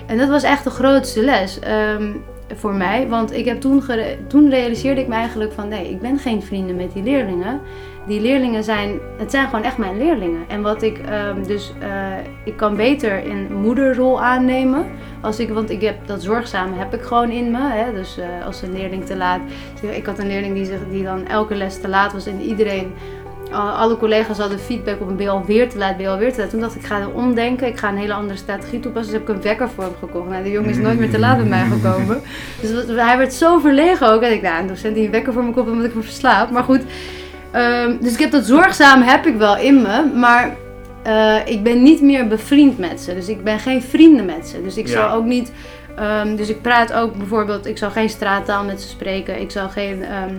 En 0.08 0.18
dat 0.18 0.30
was 0.30 0.44
echt 0.44 0.64
de 0.64 0.70
grootste 0.70 1.24
les 1.24 1.60
ehm, 1.60 2.12
voor 2.56 2.74
mij. 2.74 3.08
Want 3.08 3.34
ik 3.34 3.46
heb 3.46 3.62
toen, 3.62 3.84
toen 4.28 4.50
realiseerde 4.50 5.02
ik 5.02 5.08
me 5.08 5.14
eigenlijk 5.16 5.52
van... 5.54 5.68
nee, 5.68 5.90
ik 5.90 6.02
ben 6.02 6.18
geen 6.20 6.42
vrienden 6.44 6.76
met 6.76 6.94
die 6.94 7.04
leerlingen. 7.04 7.60
Die 8.08 8.22
leerlingen 8.22 8.64
zijn... 8.64 9.00
het 9.18 9.32
zijn 9.32 9.46
gewoon 9.50 9.64
echt 9.64 9.78
mijn 9.78 9.98
leerlingen. 9.98 10.42
En 10.48 10.62
wat 10.62 10.82
ik 10.82 10.98
ehm, 10.98 11.44
dus... 11.44 11.74
eh, 11.80 11.88
ik 12.44 12.58
kan 12.58 12.76
beter 12.76 13.26
een 13.30 13.48
moederrol 13.54 14.22
aannemen. 14.22 14.86
Als 15.22 15.40
ik, 15.40 15.50
want 15.50 15.70
ik 15.70 15.82
heb 15.82 15.96
dat 16.06 16.24
zorgzame 16.24 16.76
heb 16.78 16.94
ik 16.94 17.02
gewoon 17.02 17.30
in 17.30 17.52
me. 17.52 17.60
Hè? 17.62 17.94
Dus 17.94 18.18
eh, 18.18 18.46
als 18.46 18.62
een 18.62 18.74
leerling 18.74 19.06
te 19.06 19.18
laat... 19.18 19.40
Ik 19.82 20.06
had 20.06 20.20
een 20.20 20.28
leerling 20.28 20.54
die, 20.54 20.66
zich, 20.66 20.80
die 20.92 21.04
dan 21.04 21.28
elke 21.28 21.56
les 21.56 21.82
te 21.82 21.88
laat 21.88 22.14
was. 22.14 22.26
En 22.28 22.42
iedereen... 22.42 22.94
al- 23.52 23.70
Alle 23.70 23.98
collega's 23.98 24.38
hadden 24.38 24.60
feedback 24.60 25.02
op 25.02 25.10
een 25.10 25.16
ben 25.16 25.26
je 25.26 25.32
alweer 25.32 25.70
te 25.70 25.78
laat, 25.78 25.96
ben 25.98 26.06
je 26.06 26.12
alweer 26.12 26.34
te 26.34 26.40
laat. 26.42 26.50
Toen 26.50 26.60
dacht 26.60 26.76
ik, 26.76 26.82
ik 26.82 26.88
ga 26.88 27.00
er 27.00 27.14
omdenken. 27.14 27.68
Ik 27.68 27.78
ga 27.78 27.90
een 27.90 27.98
hele 27.98 28.14
andere 28.14 28.38
strategie 28.38 28.80
toepassen. 28.80 29.12
Dus 29.14 29.22
heb 29.22 29.30
ik 29.30 29.36
een 29.36 29.42
wekker 29.44 29.70
voor 29.70 29.84
hem 29.84 29.94
gekocht. 30.00 30.30
Nou, 30.30 30.44
de 30.44 30.52
jongen 30.52 30.70
is 30.70 30.78
nooit 30.78 31.00
meer 31.00 31.10
te 31.12 31.20
laat 31.20 31.38
bij 31.38 31.46
mij 31.48 31.66
gekomen. 31.66 32.22
Dus 32.62 32.86
hij 32.88 33.18
werd 33.18 33.34
zo 33.34 33.60
verlegen 33.60 34.12
ook. 34.12 34.22
En 34.22 34.32
ik, 34.32 34.42
nou, 34.42 34.62
een 34.62 34.68
docent 34.68 34.96
die 34.96 35.06
een 35.06 35.12
wekker 35.12 35.34
voor 35.34 35.44
me 35.44 35.52
koopt 35.52 35.70
omdat 35.70 35.86
ik 35.86 35.96
me 35.96 36.02
verslaap. 36.02 36.52
Maar 36.52 36.64
goed, 36.64 36.82
ehm, 37.52 37.98
dus 38.02 38.14
ik 38.14 38.20
heb 38.20 38.32
dat 38.32 38.46
zorgzaam 38.46 39.02
heb 39.02 39.26
ik 39.26 39.36
wel 39.36 39.58
in 39.58 39.82
me. 39.82 40.12
Maar 40.16 40.56
eh, 41.04 41.36
ik 41.46 41.64
ben 41.64 41.84
niet 41.84 42.02
meer 42.02 42.28
bevriend 42.28 42.78
met 42.78 43.02
ze. 43.02 43.14
Dus 43.14 43.28
ik 43.30 43.44
ben 43.44 43.60
geen 43.60 43.82
vrienden 43.82 44.26
met 44.26 44.48
ze. 44.48 44.64
Dus 44.64 44.78
ik 44.78 44.88
Ja. 44.88 44.94
zal 44.94 45.10
ook 45.18 45.26
niet... 45.26 45.52
ehm, 45.96 46.36
dus 46.36 46.50
ik 46.50 46.62
praat 46.62 46.94
ook 46.94 47.16
bijvoorbeeld... 47.16 47.66
Ik 47.66 47.78
zal 47.78 47.90
geen 47.92 48.10
straattaal 48.10 48.64
met 48.64 48.82
ze 48.82 48.88
spreken. 48.88 49.42
Ik 49.42 49.52
zal 49.52 49.70
geen... 49.70 50.04
ehm, 50.04 50.34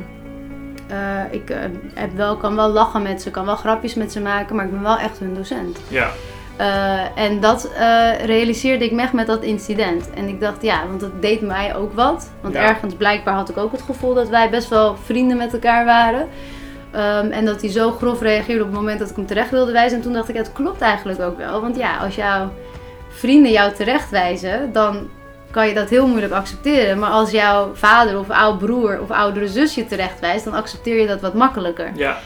eh, 0.88 0.98
ik 1.30 1.50
eh, 1.50 1.56
heb 1.94 2.10
wel, 2.16 2.36
kan 2.36 2.56
wel 2.56 2.68
lachen 2.68 3.02
met 3.02 3.22
ze, 3.22 3.30
kan 3.30 3.44
wel 3.44 3.56
grapjes 3.56 3.94
met 3.94 4.12
ze 4.12 4.20
maken, 4.20 4.56
maar 4.56 4.64
ik 4.64 4.70
ben 4.70 4.82
wel 4.82 4.98
echt 4.98 5.18
hun 5.18 5.34
docent. 5.34 5.78
ja, 5.88 6.08
en 7.14 7.40
dat 7.40 7.70
realiseerde 8.24 8.84
ik 8.84 8.92
me 8.92 9.02
echt 9.02 9.12
met 9.12 9.26
dat 9.26 9.42
incident. 9.42 10.10
En 10.14 10.28
ik 10.28 10.40
dacht, 10.40 10.62
ja, 10.62 10.86
want 10.88 11.00
het 11.00 11.22
deed 11.22 11.40
mij 11.40 11.76
ook 11.76 11.92
wat. 11.94 12.30
Want 12.40 12.54
Ja. 12.54 12.60
ergens 12.60 12.94
blijkbaar 12.94 13.34
had 13.34 13.48
ik 13.48 13.56
ook 13.56 13.72
het 13.72 13.82
gevoel 13.82 14.14
dat 14.14 14.28
wij 14.28 14.50
best 14.50 14.68
wel 14.68 14.96
vrienden 15.04 15.36
met 15.36 15.52
elkaar 15.52 15.84
waren. 15.84 16.28
Ehm, 16.92 17.30
en 17.30 17.44
dat 17.44 17.60
hij 17.60 17.70
zo 17.70 17.90
grof 17.90 18.20
reageerde 18.20 18.60
op 18.62 18.68
het 18.68 18.78
moment 18.78 18.98
dat 18.98 19.10
ik 19.10 19.16
hem 19.16 19.26
terecht 19.26 19.50
wilde 19.50 19.72
wijzen. 19.72 19.96
En 19.96 20.02
toen 20.02 20.12
dacht 20.12 20.28
ik, 20.28 20.36
het 20.36 20.52
klopt 20.52 20.80
eigenlijk 20.80 21.20
ook 21.20 21.36
wel. 21.36 21.60
Want 21.60 21.76
ja, 21.76 21.96
als 21.96 22.14
jouw 22.14 22.52
vrienden 23.08 23.52
jou 23.52 23.72
terechtwijzen, 23.72 24.72
dan 24.72 25.08
kan 25.50 25.68
je 25.68 25.74
dat 25.74 25.88
heel 25.88 26.06
moeilijk 26.06 26.32
accepteren. 26.32 26.98
Maar 26.98 27.10
als 27.10 27.30
jouw 27.30 27.74
vader 27.74 28.18
of 28.18 28.30
oud 28.30 28.58
broer 28.58 29.00
of 29.00 29.10
oudere 29.10 29.48
zus 29.48 29.74
je 29.74 29.86
terechtwijst, 29.86 30.44
dan 30.44 30.54
accepteer 30.54 31.00
je 31.00 31.06
dat 31.06 31.20
wat 31.20 31.34
makkelijker. 31.34 31.90
ja. 31.94 32.18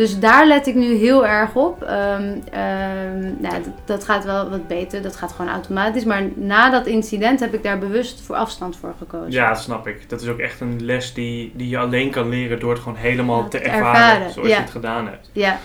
Dus 0.00 0.18
daar 0.18 0.46
let 0.46 0.66
ik 0.66 0.74
nu 0.74 0.94
heel 0.94 1.26
erg 1.26 1.54
op. 1.54 1.82
Ehm, 1.82 2.38
ehm, 2.50 3.20
nou, 3.38 3.62
dat, 3.62 3.72
dat 3.84 4.04
gaat 4.04 4.24
wel 4.24 4.50
wat 4.50 4.68
beter. 4.68 5.02
Dat 5.02 5.16
gaat 5.16 5.32
gewoon 5.32 5.50
automatisch. 5.50 6.04
Maar 6.04 6.22
na 6.34 6.70
dat 6.70 6.86
incident 6.86 7.40
heb 7.40 7.54
ik 7.54 7.62
daar 7.62 7.78
bewust 7.78 8.20
voor 8.20 8.36
afstand 8.36 8.76
voor 8.76 8.94
gekozen. 8.98 9.30
Ja, 9.30 9.48
dat 9.48 9.60
snap 9.60 9.86
ik. 9.86 10.08
Dat 10.08 10.20
is 10.20 10.28
ook 10.28 10.38
echt 10.38 10.60
een 10.60 10.84
les 10.84 11.14
die, 11.14 11.52
die 11.54 11.68
je 11.68 11.78
alleen 11.78 12.10
kan 12.10 12.28
leren 12.28 12.60
door 12.60 12.70
het 12.70 12.82
gewoon 12.82 12.98
helemaal 12.98 13.42
Ja, 13.42 13.48
te 13.48 13.58
ervaren, 13.58 13.84
ervaren, 13.84 14.32
zoals 14.32 14.48
ja. 14.48 14.54
je 14.54 14.60
het 14.60 14.70
gedaan 14.70 15.06
hebt. 15.06 15.30
Ja. 15.32 15.58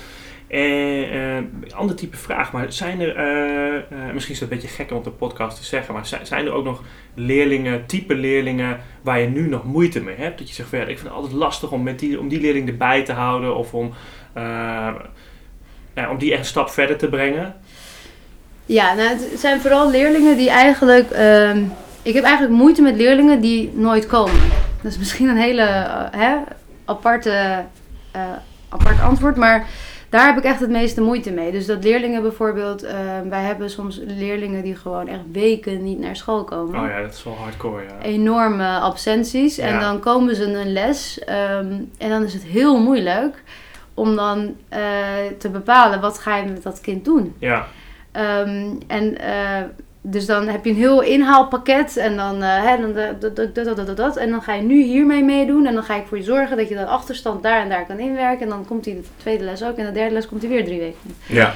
En 0.48 1.10
eh, 1.12 1.36
een 1.36 1.74
ander 1.76 1.96
type 1.96 2.18
vraag, 2.18 2.52
maar 2.52 2.74
zijn 2.74 3.00
er, 3.00 3.16
eh, 3.16 3.76
eh, 3.76 4.14
misschien 4.14 4.34
is 4.34 4.40
het 4.40 4.52
een 4.52 4.58
beetje 4.58 4.76
gek 4.76 4.92
om 4.92 4.98
op 4.98 5.04
de 5.04 5.12
podcast 5.12 5.58
te 5.58 5.64
zeggen, 5.64 5.94
maar 5.94 6.06
zijn, 6.06 6.26
zijn 6.26 6.46
er 6.46 6.52
ook 6.52 6.64
nog 6.64 6.84
leerlingen, 7.14 7.86
type 7.86 8.16
leerlingen, 8.16 8.80
waar 9.02 9.20
je 9.20 9.28
nu 9.28 9.48
nog 9.48 9.64
moeite 9.64 10.02
mee 10.02 10.16
hebt? 10.16 10.38
Dat 10.38 10.48
je 10.48 10.54
zegt 10.56 10.70
van 10.70 10.80
ja, 10.80 10.86
ik 10.86 10.98
vind 10.98 11.08
het 11.08 11.18
altijd 11.18 11.34
lastig 11.34 11.72
om, 11.72 11.84
met 11.84 12.00
die, 12.00 12.20
om 12.20 12.28
die 12.28 12.42
leerling 12.42 12.68
erbij 12.68 13.04
te 13.04 13.14
houden 13.14 13.56
of 13.56 13.74
om, 13.74 13.94
eh, 14.36 14.94
ja, 15.96 16.10
om 16.10 16.18
die 16.18 16.32
echt 16.32 16.40
een 16.40 16.46
stap 16.46 16.70
verder 16.70 16.98
te 16.98 17.08
brengen. 17.08 17.56
Ja, 18.66 18.94
nou, 18.94 19.10
het 19.10 19.40
zijn 19.40 19.62
vooral 19.62 19.90
leerlingen 19.90 20.38
die 20.38 20.50
eigenlijk. 20.50 21.12
ehm, 21.12 21.64
ik 22.02 22.14
heb 22.14 22.24
eigenlijk 22.24 22.56
moeite 22.56 22.82
met 22.82 22.96
leerlingen 22.96 23.42
die 23.42 23.72
nooit 23.74 24.06
komen. 24.06 24.42
Dat 24.82 24.92
is 24.92 24.98
misschien 24.98 25.30
een 25.30 25.38
hele 25.38 25.62
eh, 25.62 26.04
hè, 26.12 26.36
aparte, 26.86 27.64
eh, 28.12 28.22
apart 28.70 29.02
antwoord, 29.02 29.36
maar 29.36 29.68
daar 30.10 30.26
heb 30.26 30.38
ik 30.38 30.44
echt 30.44 30.60
het 30.60 30.70
meeste 30.70 31.02
moeite 31.02 31.32
mee. 31.32 31.52
Dus 31.52 31.66
dat 31.66 31.84
leerlingen 31.84 32.22
bijvoorbeeld, 32.22 32.84
ehm, 32.84 33.30
wij 33.30 33.42
hebben 33.42 33.70
soms 33.70 34.02
leerlingen 34.06 34.64
die 34.64 34.76
gewoon 34.76 35.08
echt 35.08 35.22
weken 35.32 35.84
niet 35.84 36.00
naar 36.00 36.16
school 36.16 36.44
komen. 36.44 36.80
Oh 36.80 36.88
ja, 36.88 37.02
dat 37.02 37.14
is 37.14 37.24
wel 37.24 37.34
hardcore, 37.34 37.84
ja. 37.84 38.06
enorme 38.06 38.68
absenties. 38.68 39.58
En 39.58 39.80
dan 39.80 40.00
komen 40.00 40.36
ze 40.36 40.44
een 40.44 40.74
les. 40.74 41.20
ehm, 41.20 41.74
en 41.98 42.10
dan 42.10 42.24
is 42.24 42.34
het 42.34 42.44
heel 42.44 42.80
moeilijk 42.80 43.44
om 43.96 44.16
dan 44.16 44.56
eh, 44.70 44.82
te 45.38 45.50
bepalen 45.50 46.02
wat 46.02 46.20
ga 46.20 46.38
je 46.38 46.52
met 46.52 46.64
dat 46.64 46.82
kind 46.82 47.06
doen. 47.06 47.36
Ja, 47.40 47.68
Ehm, 48.16 48.70
en 48.88 49.18
eh, 49.18 49.64
dus 50.02 50.26
dan 50.26 50.48
heb 50.48 50.66
je 50.66 50.70
een 50.70 50.76
heel 50.78 51.02
inhaalpakket. 51.02 51.98
En 51.98 52.16
dan, 52.18 52.44
eh, 52.44 52.64
hè, 52.64 52.82
dan 52.82 52.94
dat, 52.94 53.22
dat, 53.22 53.36
dat, 53.36 53.56
dat, 53.56 53.76
dat, 53.76 53.88
dat, 53.88 53.98
dat. 53.98 54.18
En 54.18 54.30
dan 54.30 54.42
ga 54.42 54.54
je 54.54 54.62
nu 54.62 54.84
hiermee 54.84 55.24
meedoen. 55.24 55.66
En 55.66 55.74
dan 55.74 55.84
ga 55.84 55.96
ik 55.96 56.06
voor 56.08 56.18
je 56.18 56.24
zorgen 56.24 56.58
dat 56.58 56.70
je 56.70 56.76
dat 56.76 56.88
achterstand 56.88 57.44
daar 57.44 57.62
en 57.62 57.70
daar 57.70 57.86
kan 57.86 58.00
inwerken. 58.00 58.42
En 58.42 58.50
dan 58.50 58.66
komt 58.66 58.84
die 58.84 58.96
de 58.96 59.04
tweede 59.18 59.44
les 59.44 59.64
ook. 59.64 59.78
En 59.78 59.86
de 59.86 59.92
derde 59.92 60.14
les 60.14 60.28
komt 60.28 60.42
hij 60.42 60.52
weer 60.52 60.66
drie 60.66 60.80
weken. 60.80 61.16
Ja. 61.26 61.54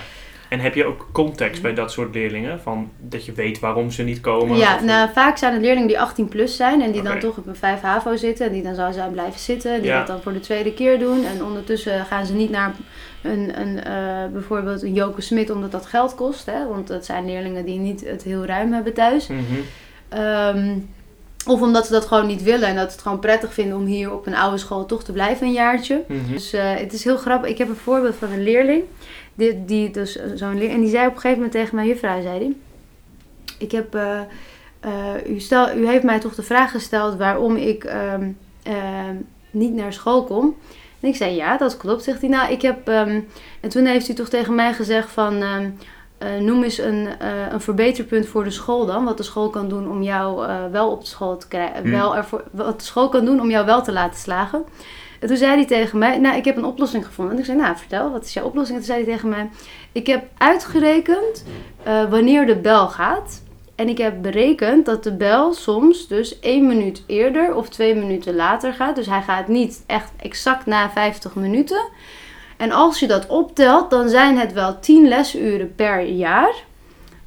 En 0.50 0.60
heb 0.60 0.76
je 0.76 0.86
ook 0.86 1.08
context 1.12 1.62
bij 1.62 1.74
dat 1.74 1.92
soort 1.92 2.14
leerlingen? 2.14 2.62
Van 2.62 2.92
dat 2.98 3.26
je 3.26 3.32
weet 3.32 3.60
waarom 3.60 3.92
ze 3.92 4.04
niet 4.04 4.22
komen? 4.22 4.58
Ja, 4.58 4.76
Of- 4.76 4.84
nou, 4.84 5.10
vaak 5.14 5.38
zijn 5.38 5.54
het 5.54 5.62
leerlingen 5.62 5.88
die 5.88 6.00
18 6.00 6.28
plus 6.28 6.56
zijn 6.56 6.82
en 6.82 6.92
die 6.92 7.02
dan 7.02 7.20
toch 7.20 7.38
op 7.38 7.48
een 7.48 7.56
5 7.56 7.82
HAVO 7.82 8.16
zitten. 8.16 8.46
En 8.46 8.52
die 8.52 8.64
dan 8.64 8.76
zouden 8.76 8.96
zijn 8.96 9.12
blijven 9.12 9.40
zitten. 9.40 9.74
Die 9.82 9.90
Ja. 9.92 9.98
dat 9.98 10.08
dan 10.08 10.22
voor 10.22 10.34
de 10.34 10.40
tweede 10.40 10.74
keer 10.74 11.00
doen. 11.00 11.26
En 11.26 11.44
ondertussen 11.44 12.06
gaan 12.06 12.26
ze 12.26 12.34
niet 12.34 12.50
naar 12.50 12.72
een, 13.22 13.62
een, 13.62 13.84
eh, 13.84 13.94
bijvoorbeeld 14.34 14.82
een 14.84 14.94
Joke 14.94 15.22
Smit 15.22 15.50
omdat 15.50 15.72
dat 15.72 15.86
geld 15.86 16.16
kost. 16.16 16.46
Hè? 16.46 16.68
Want 16.68 16.88
dat 16.88 17.06
zijn 17.06 17.26
leerlingen 17.26 17.66
die 17.66 17.80
niet 17.80 18.06
het 18.06 18.24
heel 18.24 18.46
ruim 18.46 18.74
hebben 18.74 18.94
thuis. 18.94 19.28
Mhm. 19.28 19.42
Ehm, 20.10 20.78
Of 21.48 21.62
omdat 21.62 21.86
ze 21.86 21.92
dat 21.92 22.06
gewoon 22.06 22.28
niet 22.28 22.44
willen 22.44 22.68
en 22.68 22.76
dat 22.76 22.86
ze 22.88 22.92
het 22.92 23.02
gewoon 23.02 23.20
prettig 23.20 23.54
vinden 23.54 23.78
om 23.78 23.86
hier 23.86 24.14
op 24.14 24.28
een 24.28 24.36
oude 24.36 24.58
school 24.58 24.86
toch 24.86 25.04
te 25.04 25.12
blijven 25.12 25.48
een 25.48 25.54
jaartje. 25.54 26.02
Mhm. 26.08 26.32
Dus 26.32 26.54
eh, 26.54 26.74
het 26.76 26.94
is 26.94 27.04
heel 27.04 27.18
grappig. 27.18 27.50
Ik 27.50 27.58
heb 27.58 27.70
een 27.70 27.76
voorbeeld 27.76 28.16
van 28.16 28.32
een 28.32 28.44
leerling. 28.44 28.84
Die, 29.40 29.66
die 29.66 29.92
dus 29.92 30.20
zo'n 30.36 30.60
en 30.60 30.82
die 30.82 30.90
zei 30.90 31.08
op 31.08 31.14
een 31.14 31.20
gegeven 31.20 31.36
moment 31.36 31.52
tegen 31.52 31.76
mijn 31.76 31.88
juffrouw, 31.88 32.22
zei 32.22 32.40
die, 32.40 32.62
ik 33.60 33.72
heb, 33.72 33.96
eh, 33.96 34.20
eh, 34.80 35.28
u, 35.28 35.40
stel, 35.40 35.76
u 35.76 35.88
heeft 35.88 36.04
mij 36.04 36.20
toch 36.20 36.36
de 36.36 36.44
vraag 36.44 36.72
gesteld 36.72 37.18
waarom 37.18 37.56
ik 37.56 37.84
ehm, 37.84 38.32
niet 39.52 39.74
naar 39.74 39.94
school 39.94 40.24
kom. 40.24 40.56
En 41.00 41.10
ik 41.10 41.16
zei 41.16 41.36
ja, 41.36 41.58
dat 41.58 41.78
klopt. 41.78 42.04
Zegt 42.04 42.22
hij, 42.22 42.30
nou 42.30 42.52
ik 42.52 42.62
heb, 42.62 42.88
ehm, 42.88 43.20
en 43.60 43.70
toen 43.70 43.86
heeft 43.86 44.08
hij 44.08 44.16
toch 44.16 44.30
tegen 44.30 44.56
mij 44.56 44.74
gezegd 44.74 45.12
van, 45.12 45.42
eh, 45.42 46.38
noem 46.40 46.64
eens 46.64 46.78
een, 46.78 47.08
een 47.54 47.62
verbeterpunt 47.62 48.28
voor 48.28 48.44
de 48.44 48.52
school 48.52 48.86
dan. 48.86 49.06
Wat 49.06 49.18
de 49.18 49.24
school 49.24 49.50
kan 49.50 49.70
doen 49.70 49.92
om 49.92 50.02
jou 50.02 50.48
wel 50.72 50.92
op 50.92 51.02
de 51.02 51.08
school 51.08 51.38
te 51.38 51.48
krijgen. 51.48 51.82
Hmm. 51.82 51.92
Wel 51.92 52.16
ervoor, 52.16 52.44
wat 52.52 52.80
de 52.80 52.86
school 52.86 53.10
kan 53.10 53.26
doen 53.26 53.42
om 53.42 53.50
jou 53.50 53.66
wel 53.66 53.82
te 53.82 53.92
laten 53.92 54.20
slagen. 54.20 54.66
En 55.20 55.28
toen 55.28 55.38
zei 55.38 55.56
hij 55.56 55.66
tegen 55.66 56.00
mij, 56.00 56.18
nou 56.18 56.38
ik 56.38 56.46
heb 56.46 56.58
een 56.58 56.66
oplossing 56.66 57.06
gevonden. 57.06 57.34
En 57.34 57.40
ik 57.40 57.46
zei, 57.46 57.58
nou 57.58 57.78
vertel, 57.78 58.12
wat 58.12 58.26
is 58.26 58.34
jouw 58.34 58.46
oplossing? 58.46 58.78
En 58.78 58.86
toen 58.86 58.94
zei 58.94 59.06
hij 59.06 59.14
tegen 59.14 59.30
mij, 59.30 59.50
ik 59.92 60.08
heb 60.08 60.26
uitgerekend 60.38 61.46
eh, 61.84 62.10
wanneer 62.10 62.46
de 62.46 62.56
bel 62.56 62.88
gaat. 62.88 63.42
En 63.76 63.90
ik 63.90 63.98
heb 63.98 64.22
berekend 64.22 64.86
dat 64.86 65.04
de 65.04 65.16
bel 65.16 65.54
soms 65.54 66.08
dus 66.08 66.40
één 66.40 66.68
minuut 66.68 67.04
eerder 67.08 67.56
of 67.56 67.70
twee 67.70 67.96
minuten 67.96 68.36
later 68.36 68.74
gaat. 68.74 68.96
Dus 68.96 69.06
hij 69.06 69.22
gaat 69.22 69.48
niet 69.48 69.84
echt 69.86 70.12
exact 70.22 70.66
na 70.66 70.90
50 70.90 71.36
minuten. 71.36 71.82
En 72.58 72.72
als 72.72 73.00
je 73.00 73.08
dat 73.08 73.28
optelt, 73.28 73.90
dan 73.90 74.10
zijn 74.10 74.38
het 74.38 74.54
wel 74.54 74.80
10 74.80 75.08
lesuren 75.08 75.76
per 75.76 76.06
jaar. 76.06 76.54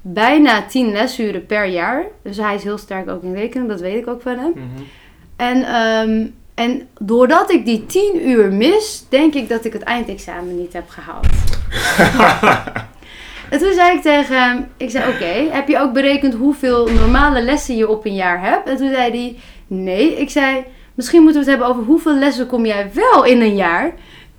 Bijna 0.01 0.63
10 0.63 0.93
lesuren 0.93 1.47
per 1.47 1.67
jaar. 1.67 2.05
Dus 2.23 2.37
hij 2.37 2.55
is 2.55 2.63
heel 2.63 2.79
sterk 2.79 3.09
ook 3.09 3.23
in 3.23 3.35
rekenen, 3.35 3.69
dat 3.69 3.81
weet 3.81 3.97
ik 3.97 4.09
ook 4.09 4.23
van 4.23 4.39
hem. 4.39 4.51
Mhm. 4.51 4.83
En, 5.37 5.63
ehm, 5.63 6.27
en 6.55 6.89
doordat 6.99 7.51
ik 7.51 7.65
die 7.65 7.87
10 7.87 8.29
uur 8.29 8.53
mis, 8.53 9.05
denk 9.09 9.35
ik 9.35 9.49
dat 9.49 9.65
ik 9.65 9.73
het 9.73 9.83
eindexamen 9.83 10.59
niet 10.59 10.73
heb 10.73 10.89
gehaald. 10.89 11.27
en 13.51 13.59
toen 13.59 13.73
zei 13.73 13.97
ik 13.97 14.03
tegen 14.03 14.43
hem, 14.43 14.69
ik 14.77 14.91
zei 14.91 15.13
oké, 15.13 15.55
heb 15.55 15.69
je 15.69 15.79
ook 15.79 15.93
berekend 15.93 16.35
hoeveel 16.35 16.89
normale 16.89 17.43
lessen 17.43 17.77
je 17.77 17.89
op 17.89 18.07
een 18.07 18.15
jaar 18.15 18.41
hebt? 18.41 18.69
En 18.69 18.77
toen 18.77 18.91
zei 18.91 19.11
hij, 19.11 19.37
nee. 19.67 20.21
Ik 20.21 20.31
zei, 20.31 20.65
misschien 20.95 21.23
moeten 21.23 21.45
we 21.45 21.51
het 21.51 21.59
hebben 21.59 21.77
over 21.77 21.89
hoeveel 21.89 22.15
lessen 22.15 22.47
kom 22.47 22.67
jij 22.67 22.91
wel 22.93 23.25
in 23.25 23.41
een 23.41 23.57
jaar? 23.57 23.93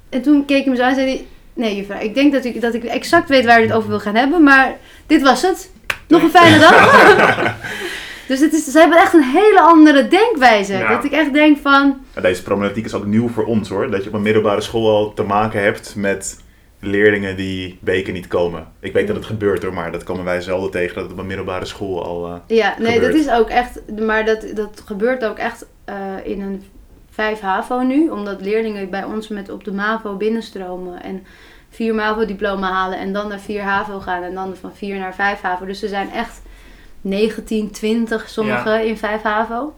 En 0.10 0.22
toen 0.22 0.46
keek 0.46 0.60
ik 0.60 0.66
hem 0.66 0.76
zo 0.76 0.82
aan 0.82 0.90
en 0.90 0.96
zei 0.96 1.08
hij, 1.08 1.26
nee 1.54 1.76
juffrouw, 1.76 2.00
ik 2.00 2.16
denk 2.16 2.34
dat 2.34 2.46
ik, 2.46 2.62
dat 2.62 2.74
ik 2.74 2.84
exact 2.84 3.30
weet 3.30 3.46
waar 3.46 3.60
je 3.60 3.66
het 3.66 3.76
over 3.76 3.90
wil 3.90 4.00
gaan 4.00 4.16
hebben, 4.16 4.44
maar 4.44 4.78
dit 5.08 5.22
was 5.22 5.42
het. 5.42 5.72
Nog 6.08 6.22
een 6.22 6.30
fijne 6.30 6.60
dag. 6.60 7.56
dus 8.34 8.42
het 8.42 8.54
is, 8.54 8.72
ze 8.72 8.80
hebben 8.80 8.98
echt 8.98 9.14
een 9.14 9.24
hele 9.24 9.62
andere 9.62 10.08
denkwijze. 10.08 10.74
Ja. 10.78 10.90
Dat 10.90 11.04
ik 11.04 11.12
echt 11.12 11.34
denk 11.34 11.58
van, 11.58 12.00
Ja, 12.16 12.22
Deze 12.22 12.44
problematiek 12.44 12.86
is 12.86 12.94
ook 12.94 13.06
nieuw 13.06 13.28
voor 13.30 13.46
ons 13.46 13.70
hoor. 13.70 13.92
Dat 13.92 14.04
je 14.04 14.10
op 14.10 14.16
een 14.16 14.22
middelbare 14.22 14.62
school 14.62 14.90
al 14.90 15.14
te 15.14 15.24
maken 15.24 15.62
hebt 15.64 15.96
met 15.96 16.42
leerlingen 16.80 17.36
die 17.36 17.80
weken 17.82 18.14
niet 18.14 18.28
komen. 18.28 18.68
Ik 18.80 18.94
weet 18.94 19.08
dat 19.08 19.16
het 19.16 19.26
gebeurt 19.26 19.64
hoor, 19.64 19.74
maar 19.74 19.92
dat 19.92 20.04
komen 20.04 20.24
wij 20.24 20.42
zelden 20.42 20.72
tegen 20.72 20.96
dat 20.96 21.04
het 21.04 21.14
op 21.14 21.20
een 21.20 21.28
middelbare 21.28 21.66
school 21.66 22.04
al... 22.06 22.28
eh, 22.28 22.58
Ja, 22.58 22.76
nee, 22.80 22.92
gebeurt. 22.94 23.12
dat 23.14 23.22
is 23.22 23.30
ook 23.30 23.50
echt, 23.50 23.82
maar 24.00 24.26
dat, 24.26 24.46
dat 24.56 24.84
gebeurt 24.86 25.26
ook 25.26 25.38
echt 25.38 25.66
eh, 25.86 25.96
in 26.24 26.42
een 26.42 26.64
5 27.10 27.40
HAVO 27.40 27.80
nu, 27.82 28.10
omdat 28.10 28.42
leerlingen 28.42 28.90
bij 28.90 29.04
ons 29.04 29.28
met 29.28 29.50
op 29.50 29.64
de 29.64 29.72
MAVO 29.74 30.16
binnenstromen 30.16 31.04
en 31.04 31.26
4 31.70 31.96
MAVO-diploma 31.96 32.72
halen 32.72 33.00
en 33.00 33.14
dan 33.14 33.28
naar 33.28 33.40
4 33.40 33.62
HAVO 33.62 34.00
gaan 34.00 34.24
en 34.24 34.34
dan 34.34 34.56
van 34.56 34.72
4 34.76 34.98
naar 34.98 35.16
5 35.16 35.42
HAVO. 35.42 35.66
Dus 35.66 35.80
ze 35.80 35.88
zijn 35.88 36.12
echt 36.12 36.42
19, 37.04 37.72
20 37.72 38.30
sommigen 38.30 38.86
in 38.86 38.98
5 38.98 39.22
HAVO. 39.22 39.74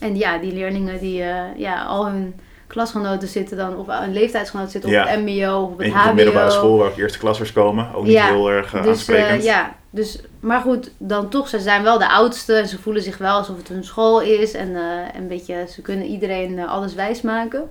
En 0.00 0.16
ja, 0.16 0.38
die 0.38 0.52
leerlingen 0.52 0.98
die, 1.00 1.22
eh, 1.22 1.44
ja, 1.56 1.82
al 1.84 2.06
hun 2.06 2.34
klasgenoten 2.66 3.28
zitten 3.28 3.56
dan, 3.56 3.76
of 3.76 3.86
een 3.88 4.12
leeftijdsgenoot 4.12 4.70
zitten 4.70 4.90
Ja. 4.90 5.02
op 5.02 5.08
het 5.08 5.18
MBO 5.20 5.62
of 5.62 5.70
op 5.72 5.78
het 5.78 5.88
van 5.88 5.96
HBO. 5.96 6.08
de 6.08 6.14
middelbare 6.14 6.50
school 6.50 6.78
waar 6.78 6.88
ook 6.90 6.96
eerste 6.96 7.18
klassers 7.18 7.52
komen. 7.52 7.94
Ook 7.94 8.04
niet 8.04 8.12
Ja, 8.12 8.26
heel 8.26 8.50
erg 8.50 8.74
eh, 8.74 8.82
Dus 8.82 8.90
aansprekend. 8.90 9.38
eh, 9.38 9.44
ja, 9.44 9.74
dus, 9.90 10.20
maar 10.40 10.60
goed, 10.60 10.90
dan 10.98 11.28
toch, 11.28 11.48
ze 11.48 11.58
zijn 11.60 11.82
wel 11.82 11.98
de 11.98 12.08
oudste 12.08 12.54
en 12.54 12.68
ze 12.68 12.78
voelen 12.78 13.02
zich 13.02 13.18
wel 13.18 13.36
alsof 13.36 13.56
het 13.56 13.68
hun 13.68 13.84
school 13.84 14.20
is. 14.20 14.52
En 14.52 14.74
een 15.16 15.28
beetje, 15.28 15.66
ze 15.68 15.82
kunnen 15.82 16.06
iedereen 16.06 16.58
alles 16.66 16.94
wijsmaken. 16.94 17.70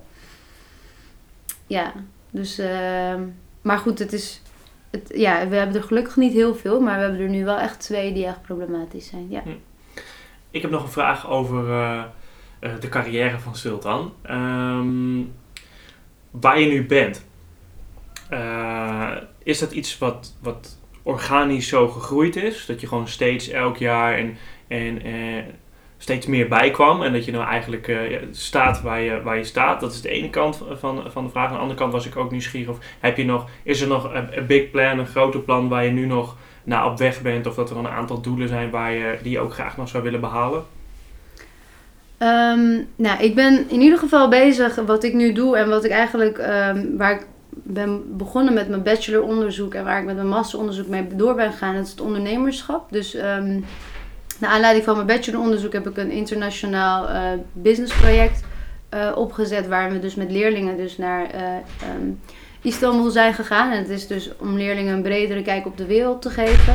Ja, 1.66 1.92
dus, 2.30 2.58
ehm, 2.58 3.20
maar 3.62 3.78
goed, 3.78 3.98
het 3.98 4.12
is, 4.12 4.40
ja, 5.14 5.48
we 5.48 5.56
hebben 5.56 5.76
er 5.76 5.82
gelukkig 5.82 6.16
niet 6.16 6.32
heel 6.32 6.54
veel, 6.54 6.80
maar 6.80 6.96
we 6.96 7.02
hebben 7.02 7.20
er 7.20 7.28
nu 7.28 7.44
wel 7.44 7.58
echt 7.58 7.80
twee 7.80 8.12
die 8.12 8.26
echt 8.26 8.42
problematisch 8.42 9.06
zijn. 9.06 9.26
Ja. 9.30 9.42
Ik 10.50 10.62
heb 10.62 10.70
nog 10.70 10.82
een 10.82 10.90
vraag 10.90 11.30
over 11.30 11.70
eh, 11.70 12.02
eh, 12.58 12.70
de 12.80 12.88
carrière 12.88 13.38
van 13.38 13.56
Sultan. 13.56 14.12
Ehm, 14.22 15.22
waar 16.30 16.60
je 16.60 16.66
nu 16.66 16.86
bent, 16.86 17.26
eh, 18.28 19.16
is 19.42 19.58
dat 19.58 19.72
iets 19.72 19.98
wat, 19.98 20.36
wat 20.40 20.78
organisch 21.02 21.68
zo 21.68 21.88
gegroeid 21.88 22.36
is? 22.36 22.66
Dat 22.66 22.80
je 22.80 22.86
gewoon 22.86 23.08
steeds 23.08 23.48
elk 23.48 23.76
jaar 23.76 24.14
en, 24.18 24.36
en 24.68 25.02
eh, 25.02 25.44
steeds 26.02 26.26
meer 26.26 26.48
bijkwam 26.48 27.02
en 27.02 27.12
dat 27.12 27.24
je 27.24 27.32
nou 27.32 27.46
eigenlijk 27.46 27.88
eh, 27.88 27.98
staat 28.30 28.82
waar 28.82 29.00
je, 29.00 29.22
waar 29.22 29.36
je 29.36 29.44
staat? 29.44 29.80
Dat 29.80 29.92
is 29.92 30.00
de 30.00 30.08
ene 30.08 30.30
kant 30.30 30.60
van, 30.72 31.02
van, 31.10 31.24
de 31.24 31.30
vraag. 31.30 31.46
Aan 31.46 31.52
de 31.52 31.58
andere 31.58 31.78
kant 31.78 31.92
was 31.92 32.06
ik 32.06 32.16
ook 32.16 32.30
nieuwsgierig 32.30 32.70
of 32.70 32.78
heb 33.00 33.16
je 33.16 33.24
nog, 33.24 33.48
is 33.62 33.80
er 33.80 33.88
nog 33.88 34.10
een, 34.14 34.46
big 34.46 34.70
plan, 34.70 34.98
een 34.98 35.06
groter 35.06 35.40
plan 35.40 35.68
waar 35.68 35.84
je 35.84 35.90
nu 35.90 36.06
nog 36.06 36.36
naar 36.64 36.86
op 36.86 36.98
weg 36.98 37.22
bent 37.22 37.46
of 37.46 37.54
dat 37.54 37.70
er 37.70 37.76
een 37.76 37.88
aantal 37.88 38.20
doelen 38.20 38.48
zijn 38.48 38.70
waar 38.70 38.92
je, 38.92 39.18
die 39.22 39.40
ook 39.40 39.52
graag 39.52 39.76
nog 39.76 39.88
zou 39.88 40.02
willen 40.02 40.20
behalen? 40.20 40.64
Ehm, 42.18 42.82
nou, 42.96 43.22
ik 43.22 43.34
ben 43.34 43.64
in 43.68 43.80
ieder 43.80 43.98
geval 43.98 44.28
bezig 44.28 44.74
wat 44.74 45.04
ik 45.04 45.14
nu 45.14 45.32
doe 45.32 45.56
en 45.56 45.68
wat 45.68 45.84
ik 45.84 45.90
eigenlijk, 45.90 46.38
ehm, 46.38 46.86
waar 46.96 47.12
ik 47.12 47.26
ben 47.50 48.16
begonnen 48.16 48.54
met 48.54 48.68
mijn 48.68 48.82
bacheloronderzoek 48.82 49.74
en 49.74 49.84
waar 49.84 49.98
ik 49.98 50.04
met 50.04 50.14
mijn 50.16 50.28
masteronderzoek 50.28 50.86
mee 50.86 51.06
door 51.14 51.34
ben 51.34 51.52
gegaan, 51.52 51.74
dat 51.74 51.84
is 51.84 51.90
het 51.90 52.00
ondernemerschap. 52.00 52.92
Dus 52.92 53.14
ehm 53.14 53.58
naar 54.40 54.50
aanleiding 54.50 54.84
van 54.84 54.94
mijn 54.94 55.06
bacheloronderzoek 55.06 55.72
heb 55.72 55.88
ik 55.88 55.96
een 55.96 56.10
internationaal 56.10 57.08
eh 57.08 57.22
businessproject 57.52 58.42
eh, 58.90 59.12
opgezet, 59.14 59.68
waar 59.68 59.90
we 59.90 59.98
dus 59.98 60.14
met 60.14 60.30
leerlingen 60.30 60.76
dus 60.76 60.98
naar 60.98 61.30
eh, 61.30 61.42
ehm, 61.52 62.10
Istanbul 62.62 63.10
zijn 63.10 63.34
gegaan. 63.34 63.70
En 63.70 63.78
het 63.78 63.88
is 63.88 64.06
dus 64.06 64.30
om 64.36 64.56
leerlingen 64.56 64.94
een 64.94 65.02
bredere 65.02 65.42
kijk 65.42 65.66
op 65.66 65.76
de 65.76 65.86
wereld 65.86 66.22
te 66.22 66.30
geven. 66.30 66.74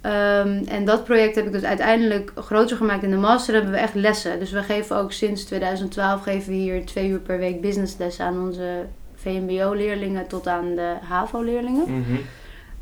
Ehm, 0.00 0.62
en 0.68 0.84
dat 0.84 1.04
project 1.04 1.34
heb 1.34 1.46
ik 1.46 1.52
dus 1.52 1.62
uiteindelijk 1.62 2.32
groter 2.34 2.76
gemaakt. 2.76 3.02
In 3.02 3.10
de 3.10 3.16
master 3.16 3.54
hebben 3.54 3.72
we 3.72 3.78
echt 3.78 3.94
lessen. 3.94 4.38
Dus 4.38 4.50
we 4.50 4.62
geven 4.62 4.96
ook 4.96 5.12
sinds 5.12 5.44
2012 5.44 6.22
geven 6.22 6.52
we 6.52 6.58
hier 6.58 6.84
twee 6.84 7.08
uur 7.08 7.20
per 7.20 7.38
week 7.38 7.60
businesslessen 7.60 8.24
aan 8.24 8.40
onze 8.40 8.84
VMBO-leerlingen 9.14 10.26
tot 10.26 10.46
aan 10.46 10.74
de 10.74 10.92
HAVO-leerlingen. 11.08 11.84
Mhm. 11.86 12.16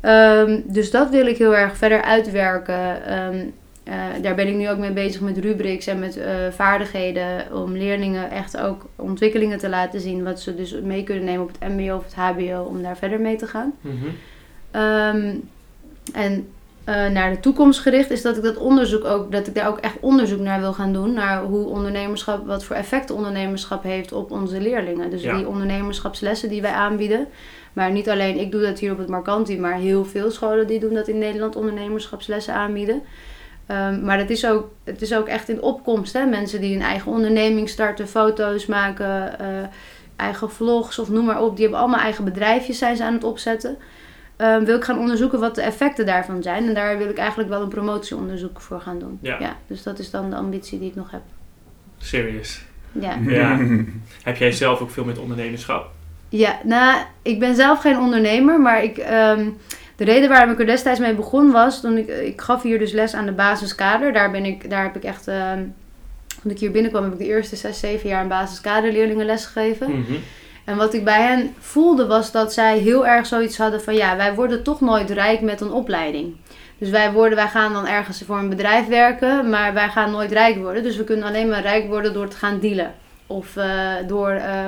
Ehm, 0.01 0.61
dus 0.63 0.91
dat 0.91 1.09
wil 1.09 1.25
ik 1.25 1.37
heel 1.37 1.55
erg 1.55 1.77
verder 1.77 2.01
uitwerken. 2.01 3.01
Eh, 3.85 3.93
daar 4.21 4.35
ben 4.35 4.47
ik 4.47 4.55
nu 4.55 4.69
ook 4.69 4.77
mee 4.77 4.91
bezig 4.91 5.21
met 5.21 5.37
rubrics 5.37 5.87
en 5.87 5.99
met 5.99 6.17
eh, 6.17 6.33
vaardigheden. 6.51 7.53
Om 7.53 7.71
leerlingen 7.77 8.31
echt 8.31 8.57
ook 8.57 8.85
ontwikkelingen 8.95 9.57
te 9.57 9.69
laten 9.69 9.99
zien. 9.99 10.23
Wat 10.23 10.39
ze 10.39 10.55
dus 10.55 10.75
mee 10.83 11.03
kunnen 11.03 11.23
nemen 11.23 11.43
op 11.43 11.51
het 11.59 11.69
MBO 11.69 11.95
of 11.95 12.03
het 12.03 12.15
HBO. 12.15 12.61
Om 12.63 12.81
daar 12.81 12.97
verder 12.97 13.19
mee 13.21 13.35
te 13.35 13.47
gaan. 13.47 13.73
Mhm. 13.81 13.93
Ehm, 14.71 15.35
en 16.13 16.47
eh, 16.83 17.07
naar 17.07 17.31
de 17.31 17.39
toekomst 17.39 17.79
gericht 17.79 18.11
is 18.11 18.21
dat 18.21 18.37
ik 18.37 18.43
dat 18.43 18.57
onderzoek 18.57 19.05
ook, 19.05 19.31
dat 19.31 19.47
ik 19.47 19.55
daar 19.55 19.67
ook 19.67 19.79
echt 19.79 19.95
onderzoek 19.99 20.39
naar 20.39 20.59
wil 20.59 20.73
gaan 20.73 20.93
doen. 20.93 21.13
Naar 21.13 21.43
hoe 21.43 21.65
ondernemerschap, 21.65 22.45
wat 22.47 22.63
voor 22.63 22.75
effecten 22.75 23.15
ondernemerschap 23.15 23.83
heeft 23.83 24.11
op 24.11 24.31
onze 24.31 24.61
leerlingen. 24.61 25.09
Dus 25.09 25.21
Ja. 25.21 25.35
die 25.35 25.47
ondernemerschapslessen 25.47 26.49
die 26.49 26.61
wij 26.61 26.71
aanbieden. 26.71 27.27
Maar 27.73 27.91
niet 27.91 28.09
alleen, 28.09 28.39
ik 28.39 28.51
doe 28.51 28.61
dat 28.61 28.79
hier 28.79 28.91
op 28.91 28.97
het 28.97 29.07
Marcanti, 29.07 29.59
maar 29.59 29.75
heel 29.75 30.05
veel 30.05 30.31
scholen 30.31 30.67
die 30.67 30.79
doen 30.79 30.93
dat 30.93 31.07
in 31.07 31.17
Nederland 31.17 31.55
ondernemerschapslessen 31.55 32.53
aanbieden. 32.53 33.01
Ehm, 33.65 34.05
maar 34.05 34.17
het 34.17 34.29
is, 34.29 34.47
ook, 34.47 34.71
het 34.83 35.01
is 35.01 35.13
ook 35.13 35.27
echt 35.27 35.49
in 35.49 35.61
opkomst. 35.61 36.13
Hè? 36.13 36.25
Mensen 36.25 36.61
die 36.61 36.75
een 36.75 36.81
eigen 36.81 37.11
onderneming 37.11 37.69
starten, 37.69 38.07
foto's 38.07 38.65
maken, 38.65 39.39
eh, 39.39 39.47
eigen 40.15 40.51
vlogs 40.51 40.99
of 40.99 41.09
noem 41.09 41.25
maar 41.25 41.41
op. 41.41 41.53
Die 41.53 41.63
hebben 41.63 41.79
allemaal 41.81 41.99
eigen 41.99 42.23
bedrijfjes 42.23 42.77
zijn 42.77 42.95
ze 42.95 43.03
aan 43.03 43.13
het 43.13 43.23
opzetten. 43.23 43.77
Ehm, 44.35 44.63
wil 44.63 44.77
ik 44.77 44.83
gaan 44.83 44.99
onderzoeken 44.99 45.39
wat 45.39 45.55
de 45.55 45.61
effecten 45.61 46.05
daarvan 46.05 46.43
zijn. 46.43 46.67
En 46.67 46.73
daar 46.73 46.97
wil 46.97 47.09
ik 47.09 47.17
eigenlijk 47.17 47.49
wel 47.49 47.61
een 47.61 47.69
promotieonderzoek 47.69 48.61
voor 48.61 48.81
gaan 48.81 48.99
doen. 48.99 49.19
Ja. 49.21 49.55
dus 49.67 49.83
dat 49.83 49.99
is 49.99 50.11
dan 50.11 50.29
de 50.29 50.35
ambitie 50.35 50.79
die 50.79 50.89
ik 50.89 50.95
nog 50.95 51.11
heb. 51.11 51.21
Serious. 51.97 52.65
Ja. 52.91 53.17
Ja. 53.27 53.59
Heb 54.23 54.37
jij 54.37 54.51
zelf 54.51 54.79
ook 54.81 54.89
veel 54.89 55.05
met 55.05 55.17
ondernemerschap? 55.17 55.91
Ja, 56.29 56.59
nou, 56.63 57.05
ik 57.21 57.39
ben 57.39 57.55
zelf 57.55 57.79
geen 57.79 57.97
ondernemer, 57.97 58.61
maar 58.61 58.83
ik, 58.83 58.97
ehm, 58.97 59.49
de 59.95 60.03
reden 60.03 60.29
waarom 60.29 60.51
ik 60.51 60.59
er 60.59 60.65
destijds 60.65 60.99
mee 60.99 61.13
begon 61.13 61.51
was, 61.51 61.81
toen 61.81 61.97
ik, 61.97 62.07
ik 62.07 62.41
gaf 62.41 62.61
hier 62.61 62.79
dus 62.79 62.91
les 62.91 63.13
aan 63.13 63.25
de 63.25 63.31
basiskader. 63.31 64.13
Daar, 64.13 64.31
ben 64.31 64.45
ik, 64.45 64.69
daar 64.69 64.83
heb 64.83 64.95
ik 64.95 65.03
echt, 65.03 65.27
ehm, 65.27 65.63
toen 66.41 66.51
ik 66.51 66.59
hier 66.59 66.71
binnenkwam, 66.71 67.03
heb 67.03 67.13
ik 67.13 67.19
de 67.19 67.25
eerste 67.25 67.55
zes, 67.55 67.79
zeven 67.79 68.09
jaar 68.09 68.21
een 68.21 68.27
basiskaderleerlingen 68.27 69.25
les 69.25 69.45
gegeven. 69.45 69.99
Mhm. 69.99 70.13
En 70.65 70.77
wat 70.77 70.93
ik 70.93 71.03
bij 71.03 71.21
hen 71.21 71.53
voelde 71.59 72.05
was 72.05 72.31
dat 72.31 72.53
zij 72.53 72.77
heel 72.77 73.07
erg 73.07 73.25
zoiets 73.25 73.57
hadden 73.57 73.81
van 73.81 73.95
ja, 73.95 74.15
wij 74.15 74.33
worden 74.33 74.63
toch 74.63 74.81
nooit 74.81 75.09
rijk 75.09 75.41
met 75.41 75.61
een 75.61 75.71
opleiding. 75.71 76.35
Dus 76.77 76.89
wij, 76.89 77.11
worden, 77.11 77.35
wij 77.35 77.47
gaan 77.47 77.73
dan 77.73 77.87
ergens 77.87 78.23
voor 78.25 78.37
een 78.37 78.49
bedrijf 78.49 78.87
werken, 78.87 79.49
maar 79.49 79.73
wij 79.73 79.89
gaan 79.89 80.11
nooit 80.11 80.31
rijk 80.31 80.57
worden. 80.57 80.83
Dus 80.83 80.97
we 80.97 81.03
kunnen 81.03 81.27
alleen 81.27 81.49
maar 81.49 81.61
rijk 81.61 81.87
worden 81.87 82.13
door 82.13 82.27
te 82.27 82.37
gaan 82.37 82.59
dealen. 82.59 82.93
Of 83.27 83.55
uh, 83.55 83.93
door, 84.07 84.31
uh, 84.31 84.67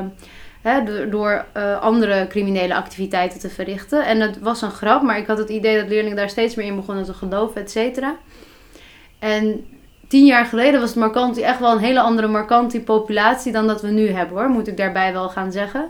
door, 1.10 1.46
uh, 1.58 1.82
andere 1.82 2.28
criminele 2.28 2.76
activiteiten 2.76 3.40
te 3.40 3.50
verrichten. 3.50 4.06
En 4.06 4.20
dat 4.20 4.38
was 4.38 4.62
een 4.62 4.72
grap, 4.72 5.02
maar 5.02 5.18
ik 5.18 5.28
had 5.28 5.38
het 5.38 5.50
idee 5.50 5.80
dat 5.80 5.90
leerlingen 5.90 6.18
daar 6.18 6.30
steeds 6.30 6.56
meer 6.56 6.66
in 6.66 6.76
begonnen 6.76 7.04
te 7.04 7.14
geloven, 7.14 7.62
et 7.62 7.72
cetera. 7.72 8.16
En 9.20 9.66
tien 10.08 10.26
jaar 10.26 10.46
geleden 10.46 10.80
was 10.80 10.90
het 10.90 11.00
Marcanti 11.00 11.42
echt 11.42 11.60
wel 11.60 11.72
een 11.72 11.78
hele 11.78 12.00
andere 12.00 12.28
Marcanti 12.28 12.84
populatie 12.84 13.52
dan 13.52 13.68
dat 13.68 13.82
we 13.82 13.88
nu 13.88 14.10
hebben 14.10 14.38
hoor, 14.38 14.50
moet 14.50 14.68
ik 14.68 14.78
daarbij 14.78 15.14
wel 15.14 15.30
gaan 15.30 15.52
zeggen. 15.52 15.90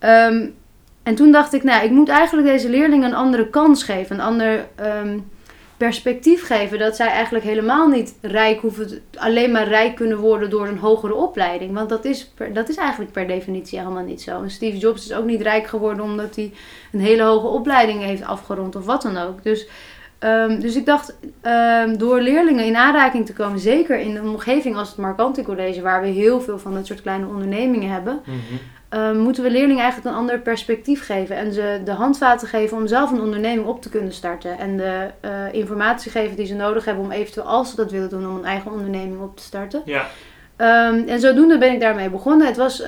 Um, 0.00 0.54
en 1.02 1.14
toen 1.14 1.32
dacht 1.32 1.52
ik, 1.52 1.62
nou, 1.62 1.84
ik 1.84 1.90
moet 1.90 2.08
eigenlijk 2.08 2.46
deze 2.46 2.68
leerlingen 2.68 3.08
een 3.08 3.16
andere 3.16 3.48
kans 3.48 3.82
geven, 3.82 4.16
een 4.16 4.22
ander 4.22 4.66
um, 5.02 5.30
perspectief 5.78 6.46
geven. 6.46 6.78
Dat 6.78 6.96
zij 6.96 7.06
eigenlijk 7.06 7.44
helemaal 7.44 7.88
niet 7.88 8.14
rijk 8.20 8.60
hoeven, 8.60 9.02
alleen 9.14 9.52
maar 9.52 9.68
rijk 9.68 9.94
kunnen 9.94 10.18
worden 10.18 10.50
door 10.50 10.68
een 10.68 10.78
hogere 10.78 11.14
opleiding. 11.14 11.74
Want 11.74 11.88
dat 11.88 12.04
is, 12.04 12.32
dat 12.52 12.68
is 12.68 12.76
eigenlijk 12.76 13.12
per 13.12 13.26
definitie 13.26 13.78
helemaal 13.78 14.04
niet 14.04 14.22
zo. 14.22 14.42
En 14.42 14.50
Steve 14.50 14.78
Jobs 14.78 15.04
is 15.04 15.12
ook 15.12 15.24
niet 15.24 15.42
rijk 15.42 15.66
geworden 15.66 16.04
omdat 16.04 16.36
hij 16.36 16.52
een 16.92 17.00
hele 17.00 17.22
hoge 17.22 17.46
opleiding 17.46 18.02
heeft 18.02 18.24
afgerond 18.24 18.76
of 18.76 18.84
wat 18.84 19.02
dan 19.02 19.16
ook. 19.16 19.42
Dus 19.42 19.68
Um, 20.24 20.60
dus 20.60 20.76
ik 20.76 20.86
dacht, 20.86 21.16
um, 21.42 21.98
door 21.98 22.20
leerlingen 22.20 22.64
in 22.64 22.76
aanraking 22.76 23.26
te 23.26 23.32
komen, 23.32 23.58
zeker 23.58 23.98
in 23.98 24.16
een 24.16 24.28
omgeving 24.28 24.76
als 24.76 24.88
het 24.88 24.98
Marcanti 24.98 25.42
College, 25.42 25.82
waar 25.82 26.02
we 26.02 26.06
heel 26.06 26.40
veel 26.40 26.58
van 26.58 26.74
dat 26.74 26.86
soort 26.86 27.02
kleine 27.02 27.26
ondernemingen 27.26 27.90
hebben, 27.90 28.20
-hmm. 28.24 28.58
Um, 28.90 29.18
moeten 29.18 29.42
we 29.42 29.50
leerlingen 29.50 29.82
eigenlijk 29.82 30.14
een 30.14 30.20
ander 30.20 30.38
perspectief 30.38 31.04
geven. 31.04 31.36
En 31.36 31.52
ze 31.52 31.80
de 31.84 31.90
handvaten 31.90 32.48
geven 32.48 32.76
om 32.76 32.86
zelf 32.86 33.10
een 33.10 33.20
onderneming 33.20 33.66
op 33.66 33.82
te 33.82 33.88
kunnen 33.88 34.12
starten. 34.12 34.58
En 34.58 34.76
de 34.76 35.10
uh, 35.24 35.30
informatie 35.52 36.10
geven 36.10 36.36
die 36.36 36.46
ze 36.46 36.54
nodig 36.54 36.84
hebben 36.84 37.04
om 37.04 37.10
eventueel, 37.10 37.46
als 37.46 37.70
ze 37.70 37.76
dat 37.76 37.90
willen 37.90 38.08
doen, 38.08 38.28
om 38.28 38.36
een 38.36 38.44
eigen 38.44 38.72
onderneming 38.72 39.20
op 39.20 39.36
te 39.36 39.42
starten. 39.42 39.82
Ja. 39.84 40.06
en 41.06 41.20
zodoende 41.20 41.58
ben 41.58 41.72
ik 41.72 41.80
daarmee 41.80 42.10
begonnen. 42.10 42.46
Het 42.46 42.56
was 42.56 42.82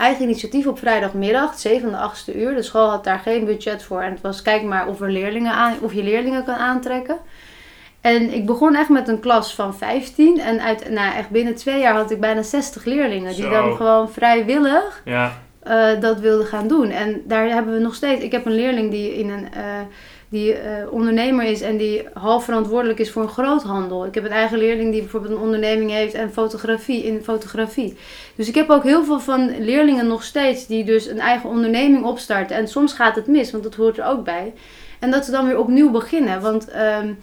eigen 0.00 0.24
initiatief 0.24 0.66
op 0.66 0.78
vrijdagmiddag, 0.78 1.58
7 1.58 1.94
8 1.94 2.34
uur. 2.34 2.54
De 2.54 2.62
school 2.62 2.90
had 2.90 3.04
daar 3.04 3.18
geen 3.18 3.44
budget 3.44 3.82
voor. 3.82 4.00
En 4.00 4.10
het 4.10 4.20
was 4.20 4.42
kijk 4.42 4.62
maar 4.62 4.86
of, 4.86 5.00
er 5.00 5.10
leerlingen 5.10 5.52
aan, 5.52 5.74
of 5.80 5.92
je 5.92 6.02
leerlingen 6.02 6.44
kan 6.44 6.54
aantrekken. 6.54 7.16
En 8.00 8.34
ik 8.34 8.46
begon 8.46 8.74
echt 8.74 8.88
met 8.88 9.08
een 9.08 9.20
klas 9.20 9.54
van 9.54 9.74
15. 9.74 10.40
En 10.40 10.60
uit, 10.60 10.90
nou, 10.90 11.14
echt 11.14 11.30
binnen 11.30 11.54
twee 11.54 11.80
jaar 11.80 11.94
had 11.94 12.10
ik 12.10 12.20
bijna 12.20 12.42
60 12.42 12.84
leerlingen. 12.84 13.34
Die 13.34 13.48
dan 13.48 13.76
gewoon 13.76 14.10
vrijwillig 14.10 15.02
Ja. 15.04 15.38
uh, 15.66 16.00
dat 16.00 16.20
wilden 16.20 16.46
gaan 16.46 16.68
doen. 16.68 16.90
En 16.90 17.22
daar 17.24 17.48
hebben 17.48 17.74
we 17.74 17.80
nog 17.80 17.94
steeds... 17.94 18.22
Ik 18.22 18.32
heb 18.32 18.46
een 18.46 18.54
leerling 18.54 18.90
die 18.90 19.14
in 19.14 19.30
een... 19.30 19.46
Uh, 19.56 19.80
die 20.30 20.52
uh, 20.52 20.60
ondernemer 20.90 21.44
is 21.44 21.60
en 21.60 21.76
die 21.76 22.02
half 22.14 22.44
verantwoordelijk 22.44 22.98
is 22.98 23.10
voor 23.10 23.22
een 23.22 23.28
groothandel. 23.28 24.06
Ik 24.06 24.14
heb 24.14 24.24
een 24.24 24.30
eigen 24.30 24.58
leerling 24.58 24.92
die 24.92 25.00
bijvoorbeeld 25.00 25.32
een 25.32 25.40
onderneming 25.40 25.90
heeft 25.90 26.14
en 26.14 26.32
fotografie 26.32 27.04
in 27.04 27.22
fotografie. 27.22 27.96
Dus 28.34 28.48
ik 28.48 28.54
heb 28.54 28.70
ook 28.70 28.82
heel 28.82 29.04
veel 29.04 29.20
van 29.20 29.64
leerlingen 29.64 30.06
nog 30.06 30.22
steeds 30.22 30.66
die 30.66 30.84
dus 30.84 31.06
een 31.06 31.20
eigen 31.20 31.48
onderneming 31.48 32.04
opstarten. 32.04 32.56
En 32.56 32.68
soms 32.68 32.92
gaat 32.92 33.16
het 33.16 33.26
mis, 33.26 33.50
want 33.50 33.62
dat 33.62 33.74
hoort 33.74 33.98
er 33.98 34.06
ook 34.06 34.24
bij. 34.24 34.52
En 34.98 35.10
dat 35.10 35.24
ze 35.24 35.30
dan 35.30 35.46
weer 35.46 35.58
opnieuw 35.58 35.90
beginnen. 35.90 36.40
Want 36.40 36.68
um, 36.74 37.18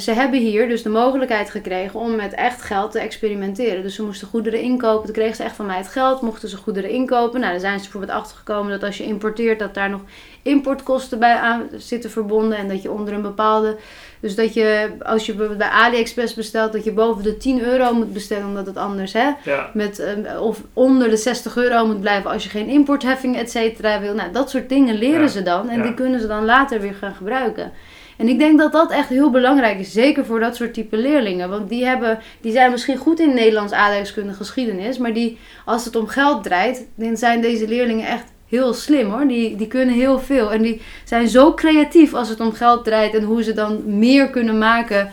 ze 0.00 0.12
hebben 0.12 0.40
hier 0.40 0.68
dus 0.68 0.82
de 0.82 0.88
mogelijkheid 0.88 1.50
gekregen 1.50 2.00
om 2.00 2.16
met 2.16 2.34
echt 2.34 2.62
geld 2.62 2.92
te 2.92 2.98
experimenteren. 2.98 3.82
Dus 3.82 3.94
ze 3.94 4.02
moesten 4.02 4.28
goederen 4.28 4.60
inkopen. 4.60 5.04
Toen 5.04 5.14
kregen 5.14 5.36
ze 5.36 5.42
echt 5.42 5.56
van 5.56 5.66
mij 5.66 5.76
het 5.76 5.88
geld. 5.88 6.20
Mochten 6.20 6.48
ze 6.48 6.56
goederen 6.56 6.90
inkopen. 6.90 7.40
Nou, 7.40 7.52
daar 7.52 7.60
zijn 7.60 7.78
ze 7.78 7.82
bijvoorbeeld 7.82 8.18
achtergekomen 8.18 8.70
dat 8.70 8.82
als 8.82 8.96
je 8.98 9.04
importeert, 9.04 9.58
dat 9.58 9.74
daar 9.74 9.90
nog 9.90 10.00
importkosten 10.42 11.18
bij 11.18 11.34
aan 11.36 11.68
zitten 11.76 12.10
verbonden. 12.10 12.58
En 12.58 12.68
dat 12.68 12.82
je 12.82 12.90
onder 12.90 13.14
een 13.14 13.22
bepaalde. 13.22 13.76
Dus 14.20 14.34
dat 14.34 14.54
je, 14.54 14.90
als 15.02 15.26
je 15.26 15.34
bijvoorbeeld 15.34 15.70
bij 15.70 15.78
AliExpress 15.78 16.34
bestelt, 16.34 16.72
dat 16.72 16.84
je 16.84 16.92
boven 16.92 17.22
de 17.22 17.36
10 17.36 17.62
euro 17.62 17.94
moet 17.94 18.12
bestellen, 18.12 18.46
omdat 18.46 18.66
het 18.66 18.76
anders, 18.76 19.12
hè? 19.12 19.30
Ja. 19.44 19.70
Met, 19.74 20.00
um, 20.00 20.26
of 20.38 20.60
onder 20.72 21.10
de 21.10 21.16
60 21.16 21.56
euro 21.56 21.86
moet 21.86 22.00
blijven 22.00 22.30
als 22.30 22.42
je 22.44 22.48
geen 22.50 22.68
importheffing, 22.68 23.36
et 23.36 23.50
cetera, 23.50 24.00
wil. 24.00 24.14
Nou, 24.14 24.32
dat 24.32 24.50
soort 24.50 24.68
dingen 24.68 24.94
leren 24.94 25.20
Ja. 25.20 25.26
ze 25.26 25.42
dan. 25.42 25.68
En 25.68 25.76
Ja. 25.78 25.82
die 25.82 25.94
kunnen 25.94 26.20
ze 26.20 26.26
dan 26.26 26.44
later 26.44 26.80
weer 26.80 26.94
gaan 26.94 27.14
gebruiken. 27.14 27.72
En 28.16 28.28
ik 28.28 28.38
denk 28.38 28.58
dat 28.58 28.72
dat 28.72 28.90
echt 28.90 29.08
heel 29.08 29.30
belangrijk 29.30 29.78
is, 29.78 29.92
zeker 29.92 30.24
voor 30.24 30.40
dat 30.40 30.56
soort 30.56 30.74
type 30.74 30.96
leerlingen. 30.96 31.48
Want 31.48 31.68
die, 31.68 31.84
hebben, 31.84 32.18
die 32.40 32.52
zijn 32.52 32.70
misschien 32.70 32.96
goed 32.96 33.20
in 33.20 33.34
Nederlands 33.34 33.72
aardrijkskunde 33.72 34.32
geschiedenis, 34.32 34.98
maar 34.98 35.12
die, 35.12 35.38
als 35.64 35.84
het 35.84 35.96
om 35.96 36.06
geld 36.06 36.42
draait, 36.42 36.86
dan 36.94 37.16
zijn 37.16 37.40
deze 37.40 37.68
leerlingen 37.68 38.06
echt 38.06 38.24
heel 38.52 38.74
slim 38.74 39.10
hoor. 39.10 39.26
Die, 39.26 39.56
die 39.56 39.66
kunnen 39.66 39.94
heel 39.94 40.18
veel. 40.18 40.52
En 40.52 40.62
die 40.62 40.82
zijn 41.04 41.28
zo 41.28 41.54
creatief 41.54 42.14
als 42.14 42.28
het 42.28 42.40
om 42.40 42.52
geld 42.52 42.84
draait 42.84 43.14
en 43.14 43.22
hoe 43.22 43.42
ze 43.42 43.52
dan 43.52 43.98
meer 43.98 44.30
kunnen 44.30 44.58
maken. 44.58 45.10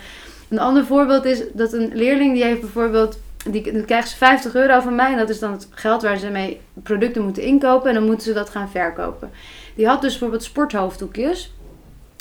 Een 0.50 0.60
ander 0.60 0.86
voorbeeld 0.86 1.26
is 1.26 1.44
dat 1.54 1.74
een 1.74 1.92
leerling 1.94 2.34
die 2.34 2.44
heeft 2.44 2.62
bijvoorbeeld. 2.62 3.20
Die, 3.50 3.72
dan 3.72 3.86
krijgt 3.86 4.10
ze 4.10 4.16
50 4.16 4.56
euro 4.56 4.80
van 4.80 4.96
mij 4.96 5.12
en 5.12 5.18
dat 5.18 5.30
is 5.30 5.40
dan 5.40 5.52
het 5.52 5.68
geld 5.72 6.02
waar 6.02 6.18
ze 6.18 6.30
mee 6.30 6.62
producten 6.84 7.24
moeten 7.24 7.44
inkopen 7.44 7.90
en 7.90 7.96
dan 7.96 8.06
moeten 8.06 8.24
ze 8.24 8.34
dat 8.34 8.50
gaan 8.50 8.70
verkopen. 8.70 9.32
Die 9.76 9.88
had 9.88 10.02
dus 10.02 10.12
bijvoorbeeld 10.12 10.44
sporthoofddoekjes. 10.44 11.54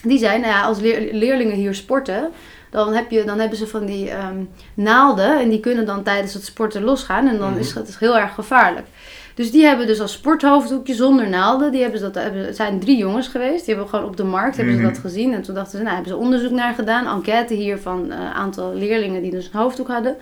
Die 0.05 0.19
zijn, 0.19 0.41
nou 0.41 0.53
ja, 0.53 0.63
als 0.63 0.81
leer- 0.81 1.09
leerlingen 1.13 1.55
hier 1.57 1.75
sporten, 1.75 2.29
dan, 2.71 2.95
heb 2.95 3.11
je, 3.11 3.25
dan 3.25 3.39
hebben 3.39 3.59
ze 3.59 3.67
van 3.67 3.87
die 3.87 4.11
ehm, 4.11 4.37
naalden 4.75 5.41
en 5.41 5.49
die 5.49 5.61
kunnen 5.61 5.87
dan 5.87 6.03
tijdens 6.03 6.35
het 6.35 6.45
sporten 6.45 6.83
losgaan 6.83 7.29
en 7.29 7.39
dan 7.39 7.51
Mhm. 7.51 7.59
is 7.59 7.73
dat 7.73 7.97
heel 7.99 8.19
erg 8.19 8.35
gevaarlijk. 8.35 8.87
Dus 9.35 9.51
die 9.51 9.65
hebben 9.65 9.87
dus 9.87 10.01
als 10.01 10.13
sporthoofddoekje 10.13 10.95
zonder 10.95 11.29
naalden, 11.29 11.73
die 11.73 11.81
hebben 11.83 11.99
ze 12.01 12.11
dat, 12.11 12.23
hebben, 12.23 12.47
het 12.47 12.57
zijn 12.57 12.79
drie 12.81 12.97
jongens 12.97 13.29
geweest, 13.29 13.65
die 13.65 13.75
hebben 13.75 13.89
gewoon 13.95 14.05
op 14.05 14.17
de 14.17 14.25
markt 14.25 14.57
hebben 14.57 14.75
ze 14.75 14.81
Mhm. 14.81 14.89
dat 14.93 14.99
gezien 14.99 15.33
en 15.35 15.43
toen 15.43 15.55
dachten 15.55 15.79
ze, 15.79 15.85
nou 15.85 15.95
hebben 15.95 16.13
ze 16.13 16.19
onderzoek 16.19 16.51
naar 16.51 16.75
gedaan, 16.75 17.07
enquête 17.07 17.55
hier 17.55 17.79
van 17.79 18.11
een 18.11 18.13
aantal 18.35 18.75
leerlingen 18.75 19.23
die 19.23 19.31
dus 19.31 19.51
een 19.53 19.61
hoofddoek 19.61 19.89
hadden. 19.89 20.17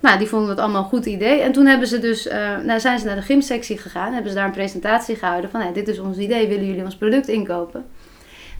Nou, 0.00 0.18
die 0.18 0.26
vonden 0.28 0.48
het 0.48 0.58
allemaal 0.58 0.82
een 0.82 0.88
goed 0.88 1.06
idee. 1.06 1.40
En 1.40 1.52
toen 1.52 1.66
hebben 1.66 1.88
ze 1.88 1.98
dus, 1.98 2.26
eh, 2.26 2.56
nou, 2.64 2.80
zijn 2.80 2.98
ze 2.98 3.06
naar 3.06 3.14
de 3.16 3.22
gymsectie 3.22 3.78
gegaan. 3.78 4.12
Hebben 4.12 4.30
ze 4.30 4.36
daar 4.36 4.46
een 4.46 4.52
presentatie 4.52 5.16
gehouden 5.16 5.50
van, 5.50 5.60
hey, 5.60 5.72
dit 5.72 5.88
is 5.88 5.98
ons 5.98 6.16
idee, 6.16 6.48
willen 6.48 6.66
jullie 6.66 6.84
ons 6.84 6.96
product 6.96 7.28
inkopen? 7.28 7.84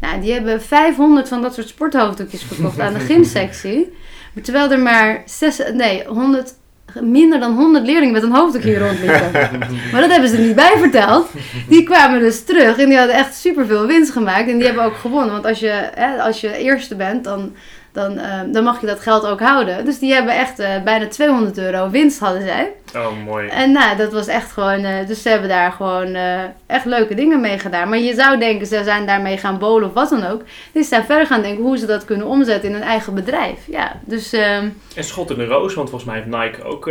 Nou, 0.01 0.20
die 0.20 0.32
hebben 0.32 0.62
500 0.62 1.28
van 1.28 1.42
dat 1.42 1.55
soort 1.55 1.68
sporthoofddoekjes 1.68 2.42
verkocht 2.42 2.80
aan 2.80 2.92
de 2.92 3.01
gymsectie. 3.01 3.92
Maar 4.32 4.44
terwijl 4.44 4.70
er 4.70 4.78
maar 4.78 5.22
zes, 5.26 5.61
nee, 5.72 6.05
100, 6.07 6.55
minder 7.01 7.40
dan 7.40 7.55
100 7.55 7.86
leerlingen 7.86 8.12
met 8.12 8.22
een 8.22 8.34
hoofddoek 8.34 8.62
hier 8.62 8.78
rondliepen. 8.78 9.30
Maar 9.92 10.01
dat 10.01 10.11
hebben 10.11 10.28
ze 10.28 10.36
er 10.36 10.42
niet 10.42 10.55
bij 10.55 10.74
verteld. 10.78 11.28
Die 11.68 11.82
kwamen 11.82 12.20
dus 12.20 12.44
terug 12.44 12.78
en 12.78 12.88
die 12.88 12.99
hadden 12.99 13.16
echt 13.16 13.34
superveel 13.34 13.86
winst 13.86 14.12
gemaakt. 14.12 14.49
En 14.49 14.57
die 14.57 14.66
hebben 14.66 14.84
ook 14.84 14.97
gewonnen. 14.97 15.32
Want 15.32 15.47
als 15.47 15.59
je, 15.59 15.90
hè, 15.94 16.22
als 16.22 16.40
je 16.40 16.57
eerste 16.57 16.97
bent, 16.97 17.24
dan, 17.24 17.55
dan, 17.97 18.18
eh, 18.18 18.40
dan 18.47 18.64
mag 18.64 18.80
je 18.80 18.86
dat 18.86 19.01
geld 19.01 19.26
ook 19.26 19.40
houden. 19.40 19.84
Dus 19.84 19.99
die 19.99 20.12
hebben 20.12 20.34
echt 20.34 20.59
eh, 20.59 20.82
bijna 20.82 21.07
200 21.09 21.59
euro 21.59 21.90
winst, 21.90 22.18
hadden 22.18 22.42
zij. 22.42 22.72
Oh, 22.97 23.24
mooi. 23.24 23.49
En 23.49 23.72
nou, 23.72 23.97
dat 23.97 24.12
was 24.12 24.26
echt 24.26 24.53
gewoon... 24.53 24.84
eh, 24.84 25.07
dus 25.07 25.22
ze 25.22 25.28
hebben 25.28 25.49
daar 25.49 25.72
gewoon 25.72 26.14
eh, 26.14 26.42
echt 26.66 26.84
leuke 26.84 27.14
dingen 27.14 27.40
mee 27.40 27.59
gedaan. 27.59 27.88
Maar 27.88 27.99
je 27.99 28.14
zou 28.14 28.38
denken, 28.38 28.66
ze 28.66 28.80
zijn 28.84 29.07
daarmee 29.07 29.36
gaan 29.38 29.59
bowlen 29.59 29.88
of 29.88 29.94
wat 29.94 30.11
dan 30.11 30.26
ook. 30.26 30.42
Die 30.72 30.82
zijn 30.82 31.05
verder 31.05 31.26
gaan 31.26 31.42
denken 31.42 31.64
hoe 31.64 31.78
ze 31.78 31.86
dat 31.86 32.05
kunnen 32.05 32.26
omzetten 32.26 32.68
in 32.70 32.74
een 32.74 32.82
eigen 32.82 33.14
bedrijf. 33.14 33.59
Ja, 33.66 34.01
dus... 34.05 34.32
ehm, 34.32 34.68
En 34.94 35.05
schot 35.05 35.30
in 35.30 35.38
de 35.38 35.47
roos, 35.47 35.74
want 35.74 35.90
volgens 35.90 36.11
mij 36.11 36.20
heeft 36.22 36.36
Nike 36.42 36.62
ook 36.64 36.90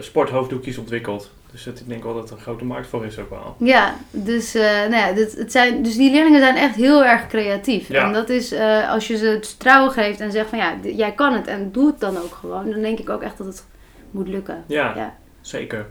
sporthoofddoekjes 0.00 0.78
ontwikkeld. 0.78 1.30
Dus 1.52 1.64
het, 1.64 1.80
ik 1.80 1.88
denk 1.88 2.02
wel 2.02 2.14
dat 2.14 2.30
er 2.30 2.36
een 2.36 2.42
grote 2.42 2.64
markt 2.64 2.86
voor 2.86 3.04
is 3.06 3.18
ook 3.18 3.30
wel. 3.30 3.56
Ja, 3.58 3.94
dus, 4.10 4.54
eh, 4.54 4.62
nou 4.62 4.94
ja, 4.94 5.12
dit, 5.12 5.36
het 5.36 5.52
zijn, 5.52 5.82
dus 5.82 5.96
die 5.96 6.10
leerlingen 6.10 6.40
zijn 6.40 6.56
echt 6.56 6.74
heel 6.74 7.04
erg 7.04 7.26
creatief. 7.26 7.88
Ja. 7.88 8.04
En 8.06 8.12
dat 8.12 8.28
is, 8.28 8.52
eh, 8.52 8.90
als 8.90 9.06
je 9.06 9.16
ze 9.16 9.26
het 9.26 9.48
vertrouwen 9.48 9.92
geeft 9.92 10.20
en 10.20 10.32
zegt 10.32 10.48
van 10.48 10.58
ja, 10.58 10.74
jij 10.82 11.12
kan 11.12 11.32
het 11.32 11.46
en 11.46 11.72
doe 11.72 11.86
het 11.86 12.00
dan 12.00 12.16
ook 12.16 12.34
gewoon. 12.34 12.70
Dan 12.70 12.80
denk 12.82 12.98
ik 12.98 13.10
ook 13.10 13.22
echt 13.22 13.38
dat 13.38 13.46
het 13.46 13.64
moet 14.10 14.28
lukken. 14.28 14.64
Ja, 14.66 14.92
Ja. 14.96 15.16
zeker. 15.40 15.86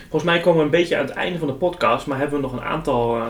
Volgens 0.00 0.22
mij 0.24 0.40
komen 0.40 0.58
we 0.58 0.64
een 0.64 0.70
beetje 0.70 0.96
aan 0.96 1.04
het 1.06 1.14
einde 1.14 1.38
van 1.38 1.48
de 1.48 1.54
podcast, 1.54 2.06
maar 2.06 2.18
hebben 2.18 2.36
we 2.40 2.42
nog 2.46 2.52
een 2.52 2.64
aantal 2.64 3.16
eh, 3.16 3.26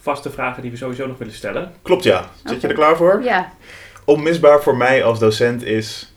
vaste 0.00 0.30
vragen 0.30 0.62
die 0.62 0.70
we 0.70 0.76
sowieso 0.76 1.06
nog 1.06 1.18
willen 1.18 1.34
stellen. 1.34 1.72
Klopt 1.82 2.04
ja. 2.04 2.28
Zit 2.44 2.60
je 2.60 2.68
er 2.68 2.74
klaar 2.74 2.96
voor? 2.96 3.22
Ja, 3.22 3.52
Onmisbaar 4.04 4.62
voor 4.62 4.76
mij 4.76 5.04
als 5.04 5.18
docent 5.18 5.62
is... 5.62 6.12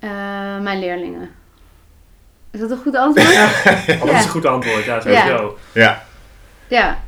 eh, 0.00 0.60
mijn 0.60 0.78
leerlingen. 0.78 1.30
Is 2.54 2.60
dat 2.60 2.70
een 2.70 2.76
goed 2.76 2.96
antwoord? 2.96 3.28
Oh, 3.28 4.06
dat 4.06 4.14
is 4.14 4.24
een 4.24 4.30
goed 4.30 4.46
antwoord, 4.46 4.84
ja, 4.84 5.00
sowieso. 5.00 5.58
Ja. 5.72 6.04
ja. 6.68 6.98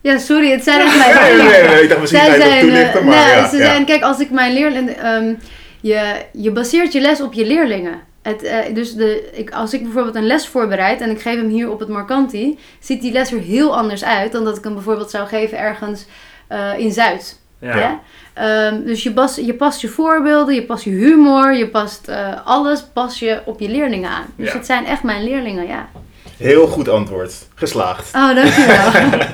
Ja, 0.00 0.18
sorry, 0.18 0.50
het 0.50 0.64
zijn 0.64 0.80
echt 0.80 0.96
Nee, 0.96 1.14
mijn 1.14 1.14
nee, 1.14 1.36
leerlingen. 1.36 1.60
nee, 1.60 1.74
nee, 1.74 1.82
ik 1.82 1.88
dacht 1.88 2.00
misschien 2.00 2.24
Zij 2.24 2.40
zijn, 2.40 2.50
eh, 2.50 2.60
toelichten, 2.60 3.04
maar 3.04 3.14
nou, 3.14 3.28
ja. 3.28 3.48
ze 3.48 3.56
ja. 3.56 3.64
zijn, 3.64 3.84
kijk, 3.84 4.02
als 4.02 4.18
ik 4.18 4.30
mijn 4.30 4.52
leerlingen, 4.52 4.96
ehm, 4.96 5.34
je, 5.80 6.14
je 6.32 6.50
baseert 6.50 6.92
je 6.92 7.00
les 7.00 7.20
op 7.20 7.32
je 7.32 7.46
leerlingen. 7.46 8.00
Het, 8.22 8.42
eh, 8.42 8.58
dus 8.74 8.94
de, 8.94 9.30
ik, 9.32 9.50
als 9.50 9.72
ik 9.72 9.82
bijvoorbeeld 9.82 10.14
een 10.14 10.26
les 10.26 10.46
voorbereid 10.46 11.00
en 11.00 11.10
ik 11.10 11.20
geef 11.20 11.36
hem 11.36 11.48
hier 11.48 11.70
op 11.70 11.80
het 11.80 11.88
Marcanti, 11.88 12.58
ziet 12.80 13.00
die 13.00 13.12
les 13.12 13.32
er 13.32 13.40
heel 13.40 13.76
anders 13.76 14.04
uit 14.04 14.32
dan 14.32 14.44
dat 14.44 14.56
ik 14.56 14.64
hem 14.64 14.74
bijvoorbeeld 14.74 15.10
zou 15.10 15.26
geven 15.28 15.58
ergens 15.58 16.04
eh, 16.48 16.78
in 16.78 16.92
Zuid. 16.92 17.38
Ja. 17.66 18.00
Ehm, 18.34 18.84
dus 18.84 19.02
je, 19.02 19.12
pas, 19.12 19.36
je 19.36 19.54
past 19.54 19.80
je 19.80 19.88
voorbeelden, 19.88 20.54
je 20.54 20.62
past 20.64 20.84
je 20.84 20.90
humor, 20.90 21.54
je 21.54 21.68
past 21.68 22.08
eh, 22.08 22.28
alles 22.44 22.82
pas 22.92 23.18
je 23.18 23.40
op 23.44 23.60
je 23.60 23.68
leerlingen 23.68 24.10
aan. 24.10 24.24
Dus 24.36 24.48
Ja. 24.48 24.54
het 24.56 24.66
zijn 24.66 24.86
echt 24.86 25.02
mijn 25.02 25.24
leerlingen, 25.24 25.66
ja. 25.66 25.88
Heel 26.36 26.66
goed 26.66 26.88
antwoord. 26.88 27.34
Geslaagd. 27.54 28.14
Oh, 28.14 28.34
dankjewel. 28.34 28.90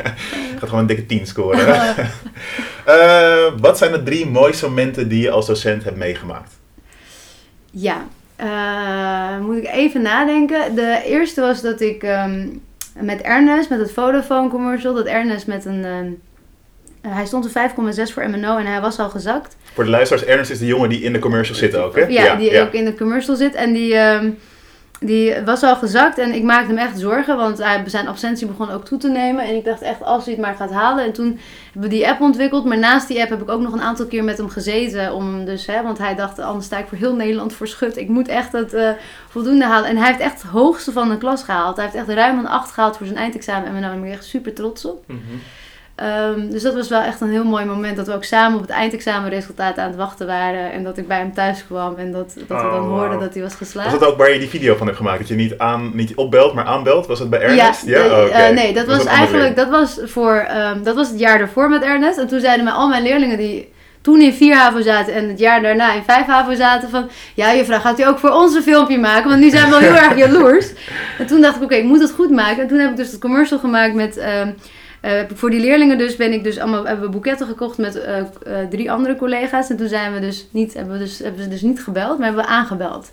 Gaat 0.58 0.68
gewoon 0.68 0.80
een 0.80 0.86
dikke 0.86 1.06
10 1.06 1.26
scoren. 1.26 1.76
Eh, 2.84 3.46
wat 3.60 3.78
zijn 3.78 3.92
de 3.92 4.02
drie 4.02 4.26
mooiste 4.26 4.66
momenten 4.68 5.08
die 5.08 5.22
je 5.22 5.30
als 5.30 5.46
docent 5.46 5.84
hebt 5.84 5.96
meegemaakt? 5.96 6.52
ja, 7.70 8.04
eh, 8.36 9.38
moet 9.40 9.56
ik 9.56 9.66
even 9.72 10.02
nadenken. 10.02 10.74
De 10.74 11.02
eerste 11.04 11.40
was 11.40 11.60
dat 11.60 11.80
ik 11.80 12.02
ehm, 12.02 12.46
met 12.98 13.20
Ernest, 13.20 13.70
met 13.70 13.78
het 13.78 13.92
Vodafone 13.92 14.48
commercial, 14.48 14.94
dat 14.94 15.06
Ernest 15.06 15.46
met 15.46 15.64
een... 15.64 15.84
ehm, 15.84 16.06
eh, 17.01 17.14
hij 17.14 17.26
stond 17.26 17.44
een 17.44 17.70
5,6 17.70 18.12
voor 18.12 18.30
MNO 18.30 18.57
en 18.57 18.66
hij 18.66 18.80
was 18.80 18.98
al 18.98 19.11
gezakt. 19.11 19.57
Voor 19.74 19.84
de 19.84 19.90
luisteraars, 19.90 20.26
Ernst 20.26 20.51
is 20.51 20.59
de 20.59 20.66
jongen 20.66 20.88
die 20.88 21.03
in 21.03 21.12
de 21.12 21.18
commercial 21.18 21.57
zit 21.57 21.76
ook, 21.76 21.96
hè? 21.96 22.03
Ja, 22.03 22.34
die 22.34 22.61
ook 22.61 22.72
in 22.72 22.84
de 22.84 22.94
commercial 22.94 23.36
zit. 23.36 23.55
En 23.55 23.72
die, 23.72 23.94
ehm, 23.94 24.30
die 25.01 25.34
was 25.44 25.62
al 25.62 25.76
gezakt. 25.76 26.18
En 26.18 26.34
ik 26.34 26.42
maakte 26.42 26.66
hem 26.66 26.78
echt 26.78 26.98
zorgen. 26.98 27.36
Want 27.36 27.59
hij, 27.59 27.82
zijn 27.86 28.09
absentie 28.09 28.46
begon 28.46 28.70
ook 28.70 28.84
toe 28.84 28.98
te 28.98 29.09
nemen. 29.09 29.44
En 29.44 29.55
ik 29.55 29.64
dacht 29.64 29.82
echt, 29.82 30.03
als 30.03 30.24
hij 30.24 30.34
het 30.34 30.42
maar 30.42 30.55
gaat 30.55 30.70
halen. 30.70 31.05
En 31.05 31.12
toen 31.12 31.38
hebben 31.72 31.90
we 31.90 31.96
die 31.96 32.09
app 32.09 32.20
ontwikkeld. 32.20 32.64
Maar 32.64 32.78
naast 32.78 33.09
die 33.09 33.20
app 33.20 33.30
heb 33.30 33.42
ik 33.42 33.51
ook 33.51 33.61
nog 33.61 33.72
een 33.72 33.82
aantal 33.82 34.07
keer 34.07 34.24
met 34.24 34.36
hem 34.36 34.48
gezeten. 34.48 35.14
Om 35.14 35.34
hem 35.34 35.44
dus, 35.44 35.66
hè, 35.66 35.82
want 35.82 35.98
hij 35.98 36.14
dacht, 36.14 36.38
anders 36.38 36.66
sta 36.66 36.78
ik 36.78 36.86
voor 36.88 36.98
heel 36.98 37.14
Nederland 37.14 37.53
voor 37.53 37.68
schut. 37.68 37.96
Ik 37.96 38.09
moet 38.09 38.28
echt 38.28 38.53
het 38.53 38.74
eh, 38.74 38.90
voldoende 39.28 39.64
halen. 39.64 39.88
En 39.88 39.96
hij 39.96 40.07
heeft 40.07 40.20
echt 40.20 40.42
het 40.42 40.51
hoogste 40.51 40.92
van 40.92 41.09
de 41.09 41.18
klas 41.18 41.42
gehaald. 41.42 41.76
Hij 41.76 41.84
heeft 41.84 41.96
echt 41.96 42.18
ruim 42.18 42.38
een 42.38 42.48
8 42.48 42.70
gehaald 42.70 42.96
voor 42.96 43.07
zijn 43.07 43.18
eindexamen. 43.18 43.74
En 43.74 43.80
daar 43.80 43.94
ben 43.94 44.05
ik 44.05 44.12
echt 44.12 44.24
super 44.24 44.55
trots 44.55 44.84
op. 44.84 45.05
Mhm. 45.07 45.18
Ehm, 46.01 46.51
dus 46.51 46.62
dat 46.62 46.74
was 46.74 46.88
wel 46.88 47.01
echt 47.03 47.20
een 47.20 47.30
heel 47.30 47.44
mooi 47.44 47.64
moment 47.64 47.96
dat 47.96 48.07
we 48.07 48.14
ook 48.14 48.24
samen 48.24 48.55
op 48.57 48.62
het 48.62 48.70
eindexamenresultaat 48.70 49.78
aan 49.78 49.86
het 49.86 49.96
wachten 49.96 50.26
waren. 50.26 50.72
En 50.72 50.84
dat 50.84 50.96
ik 50.98 51.09
bij 51.09 51.18
hem 51.18 51.34
thuis 51.34 51.64
kwam 51.66 51.94
en 51.96 52.12
dat, 52.12 52.32
dat 52.46 52.62
we 52.62 52.68
dan 52.70 52.80
Oh, 52.80 52.88
hoorden 52.88 53.18
dat 53.20 53.34
hij 53.34 53.42
was 53.42 53.55
geslaagd. 53.55 53.90
Was 53.90 54.01
dat 54.01 54.09
ook 54.09 54.18
waar 54.18 54.32
je 54.32 54.38
die 54.38 54.48
video 54.48 54.74
van 54.76 54.86
hebt 54.86 54.98
gemaakt? 54.98 55.18
Dat 55.18 55.28
je 55.28 55.34
niet, 55.34 55.59
aan, 55.59 55.90
niet 55.94 56.14
opbelt, 56.14 56.55
maar 56.55 56.64
aanbelt? 56.64 57.07
Was 57.07 57.18
dat 57.18 57.30
bij 57.30 57.40
Ernest? 57.40 57.86
Ja, 57.86 58.05
Oh, 58.05 58.38
eh, 58.46 58.55
nee, 58.55 58.72
dat 58.72 58.86
was 58.86 59.05
eigenlijk 59.05 59.57
dat 59.57 59.68
was 59.68 60.01
voor, 60.05 60.34
ehm, 60.48 60.82
dat 60.82 60.94
was 60.94 61.09
het 61.09 61.18
jaar 61.18 61.38
daarvoor 61.38 61.68
met 61.68 61.82
Ernest. 61.82 62.18
En 62.18 62.26
toen 62.26 62.40
zeiden 62.40 62.64
mij 62.64 62.74
al 62.74 62.88
mijn 62.88 63.03
leerlingen 63.03 63.38
die 63.38 63.72
toen 64.01 64.20
in 64.20 64.32
4 64.34 64.57
HAVO 64.57 64.80
zaten 64.80 65.14
en 65.14 65.28
het 65.28 65.38
jaar 65.38 65.62
daarna 65.62 65.92
in 65.94 66.03
5 66.03 66.26
HAVO 66.26 66.55
zaten 66.55 66.88
van... 66.90 67.11
Ja, 67.34 67.55
juffrouw, 67.55 67.80
gaat 67.80 68.01
u 68.01 68.07
ook 68.07 68.18
voor 68.18 68.30
ons 68.30 68.55
een 68.55 68.62
filmpje 68.62 68.98
maken? 68.98 69.28
Want 69.28 69.40
nu 69.40 69.51
zijn 69.51 69.64
we 69.64 69.70
wel 69.70 69.78
heel 69.78 69.96
erg 70.09 70.16
jaloers. 70.16 70.72
En 71.18 71.26
toen 71.26 71.40
dacht 71.40 71.57
ik, 71.57 71.62
oké, 71.62 71.74
ik 71.74 71.84
moet 71.84 72.01
het 72.01 72.11
goed 72.12 72.30
maken. 72.30 72.62
En 72.62 72.68
toen 72.68 72.78
heb 72.78 72.90
ik 72.90 72.96
dus 72.96 73.11
het 73.11 73.20
commercial 73.20 73.59
gemaakt 73.59 73.94
met... 73.94 74.16
ehm, 74.16 74.48
eh, 75.01 75.12
voor 75.34 75.51
die 75.51 75.61
leerlingen 75.61 75.98
dus 75.98 76.16
ben 76.16 76.32
ik 76.32 76.44
dus 76.44 76.59
allemaal 76.59 76.84
hebben 76.86 77.05
we 77.05 77.11
boeketten 77.11 77.46
gekocht 77.46 77.78
met 77.78 78.01
eh, 78.01 78.18
eh, 78.18 78.26
drie 78.70 78.92
andere 78.92 79.16
collega's. 79.16 79.70
En 79.70 79.76
toen 79.76 79.88
zijn 79.88 80.12
we 80.12 80.20
dus 80.20 80.46
niet, 80.51 80.74
hebben, 80.74 80.92
we 80.92 80.98
dus, 80.98 81.18
hebben 81.18 81.42
ze 81.42 81.48
dus 81.48 81.62
niet 81.62 81.82
gebeld, 81.82 82.18
maar 82.18 82.26
hebben 82.26 82.44
we 82.44 82.51
aangebeld. 82.51 83.11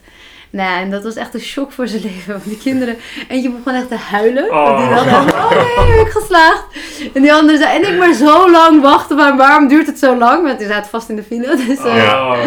Nou, 0.50 0.70
ja, 0.70 0.80
en 0.80 0.90
dat 0.92 1.04
was 1.04 1.16
echt 1.16 1.34
een 1.34 1.40
shock 1.40 1.72
voor 1.72 1.88
zijn 1.88 2.02
leven. 2.12 2.34
Want 2.34 2.44
die 2.44 2.58
kinderen, 2.58 2.96
eentje 3.28 3.50
begon 3.50 3.74
echt 3.74 3.88
te 3.88 3.96
huilen. 3.96 4.48
Want 4.48 4.78
die 4.78 4.88
Oh. 4.88 4.96
dacht, 4.96 5.34
oh 5.34 5.52
nee, 5.52 5.98
heb 5.98 6.06
ik 6.08 6.12
geslaagd. 6.12 6.66
En 7.14 7.22
die 7.22 7.34
andere 7.34 7.58
zei, 7.58 7.76
en 7.84 7.94
ik 7.94 8.00
maar 8.00 8.14
zo 8.14 8.52
lang 8.52 8.82
wachten, 8.82 9.18
maar 9.18 9.38
waarom 9.38 9.68
duurt 9.68 9.88
het 9.88 10.00
zo 10.00 10.18
lang? 10.18 10.44
Want 10.44 10.60
die 10.60 10.68
zaten 10.68 10.90
vast 10.90 11.10
in 11.10 11.16
de 11.16 11.24
file. 11.24 11.56
Dus, 11.68 11.78
eh, 11.78 11.98
ja. 12.04 12.32
Oh, 12.32 12.38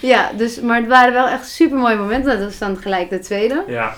ja. 0.00 0.30
dus, 0.36 0.60
maar 0.60 0.76
het 0.76 0.88
waren 0.88 1.12
wel 1.12 1.28
echt 1.28 1.48
super 1.48 1.78
mooie 1.78 1.96
momenten. 1.96 2.40
Dat 2.40 2.50
is 2.50 2.58
dan 2.58 2.76
gelijk 2.76 3.10
de 3.10 3.18
tweede. 3.18 3.62
Ja. 3.66 3.96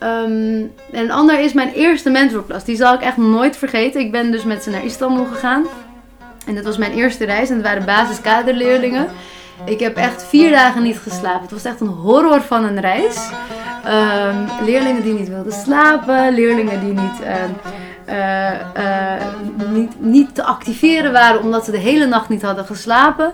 Ehm, 0.00 0.64
en 0.92 1.02
een 1.02 1.10
ander 1.10 1.40
is 1.40 1.52
mijn 1.52 1.72
eerste 1.72 2.10
mentorklas. 2.10 2.64
Die 2.64 2.76
zal 2.76 2.94
ik 2.94 3.00
echt 3.00 3.16
nooit 3.16 3.56
vergeten. 3.56 4.00
Ik 4.00 4.12
ben 4.12 4.30
dus 4.30 4.44
met 4.44 4.62
ze 4.62 4.70
naar 4.70 4.84
Istanbul 4.84 5.24
gegaan. 5.24 5.66
En 6.46 6.54
dat 6.54 6.64
was 6.64 6.78
mijn 6.78 6.92
eerste 6.92 7.24
reis. 7.24 7.48
En 7.48 7.54
het 7.54 7.64
waren 7.64 7.84
basiskaderleerlingen. 7.84 9.06
Ik 9.64 9.80
heb 9.80 9.96
echt 9.96 10.24
vier 10.24 10.50
dagen 10.50 10.82
niet 10.82 10.98
geslapen. 10.98 11.42
Het 11.42 11.50
was 11.50 11.64
echt 11.64 11.80
een 11.80 11.86
horror 11.86 12.40
van 12.40 12.64
een 12.64 12.80
reis. 12.80 13.30
Ehm, 13.84 14.36
leerlingen 14.64 15.02
die 15.02 15.14
niet 15.14 15.28
wilden 15.28 15.52
slapen. 15.52 16.34
Leerlingen 16.34 16.80
die 16.80 16.92
niet, 16.92 17.22
ehm, 17.22 17.50
eh, 18.04 19.14
eh, 19.14 19.22
niet, 19.72 20.00
niet 20.00 20.34
te 20.34 20.44
activeren 20.44 21.12
waren 21.12 21.40
omdat 21.40 21.64
ze 21.64 21.70
de 21.70 21.78
hele 21.78 22.06
nacht 22.06 22.28
niet 22.28 22.42
hadden 22.42 22.64
geslapen. 22.64 23.32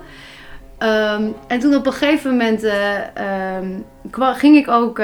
En 1.46 1.58
toen 1.60 1.74
op 1.74 1.86
een 1.86 1.92
gegeven 1.92 2.30
moment 2.30 2.62
eh, 2.62 3.58
ging 4.10 4.56
ik 4.56 4.68
ook... 4.68 5.00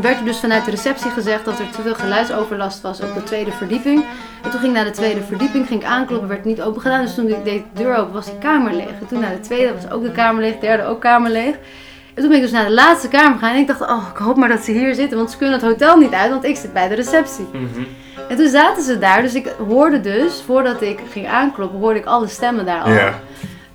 werd 0.00 0.18
er 0.18 0.24
dus 0.24 0.38
vanuit 0.38 0.64
de 0.64 0.70
receptie 0.70 1.10
gezegd 1.10 1.44
dat 1.44 1.58
er 1.58 1.70
te 1.70 1.82
veel 1.82 1.94
geluidsoverlast 1.94 2.80
was 2.80 3.00
op 3.00 3.14
de 3.14 3.22
tweede 3.22 3.52
verdieping. 3.52 4.04
En 4.42 4.50
toen 4.50 4.60
ging 4.60 4.72
ik 4.72 4.72
naar 4.72 4.84
de 4.84 4.90
tweede 4.90 5.22
verdieping, 5.22 5.66
ging 5.66 5.80
ik 5.80 5.86
aankloppen, 5.86 6.28
werd 6.28 6.44
niet 6.44 6.62
open 6.62 6.80
gedaan. 6.80 7.02
Dus 7.02 7.14
toen 7.14 7.28
ik 7.28 7.44
deed 7.44 7.64
de 7.74 7.82
deur 7.82 7.96
open, 7.96 8.12
was 8.12 8.24
die 8.24 8.38
kamer 8.38 8.74
leeg. 8.74 8.86
En 9.00 9.06
toen 9.08 9.20
naar 9.20 9.34
de 9.34 9.40
tweede 9.40 9.74
was 9.74 9.90
ook 9.90 10.02
de 10.02 10.12
kamer 10.12 10.42
leeg, 10.42 10.54
de 10.54 10.60
derde 10.60 10.84
ook 10.84 11.00
kamer 11.00 11.30
leeg. 11.30 11.54
En 12.14 12.22
toen 12.22 12.28
ben 12.28 12.36
ik 12.36 12.42
dus 12.42 12.52
naar 12.52 12.64
de 12.64 12.72
laatste 12.72 13.08
kamer 13.08 13.38
gegaan 13.38 13.54
en 13.54 13.60
ik 13.60 13.66
dacht, 13.66 13.80
oh, 13.80 14.06
ik 14.12 14.16
hoop 14.16 14.36
maar 14.36 14.48
dat 14.48 14.60
ze 14.60 14.72
hier 14.72 14.94
zitten, 14.94 15.18
want 15.18 15.30
ze 15.30 15.36
kunnen 15.36 15.54
het 15.54 15.68
hotel 15.68 15.96
niet 15.96 16.12
uit, 16.12 16.30
want 16.30 16.44
ik 16.44 16.56
zit 16.56 16.72
bij 16.72 16.88
de 16.88 16.94
receptie. 16.94 17.46
Mhm. 17.52 17.82
En 18.28 18.36
toen 18.36 18.48
zaten 18.48 18.82
ze 18.82 18.98
daar, 18.98 19.22
dus 19.22 19.34
ik 19.34 19.54
hoorde 19.68 20.00
dus, 20.00 20.42
voordat 20.46 20.82
ik 20.82 21.00
ging 21.10 21.28
aankloppen, 21.28 21.78
hoorde 21.78 21.98
ik 21.98 22.06
alle 22.06 22.26
stemmen 22.26 22.64
daar 22.64 22.80
al. 22.80 22.92
Ja. 22.92 23.14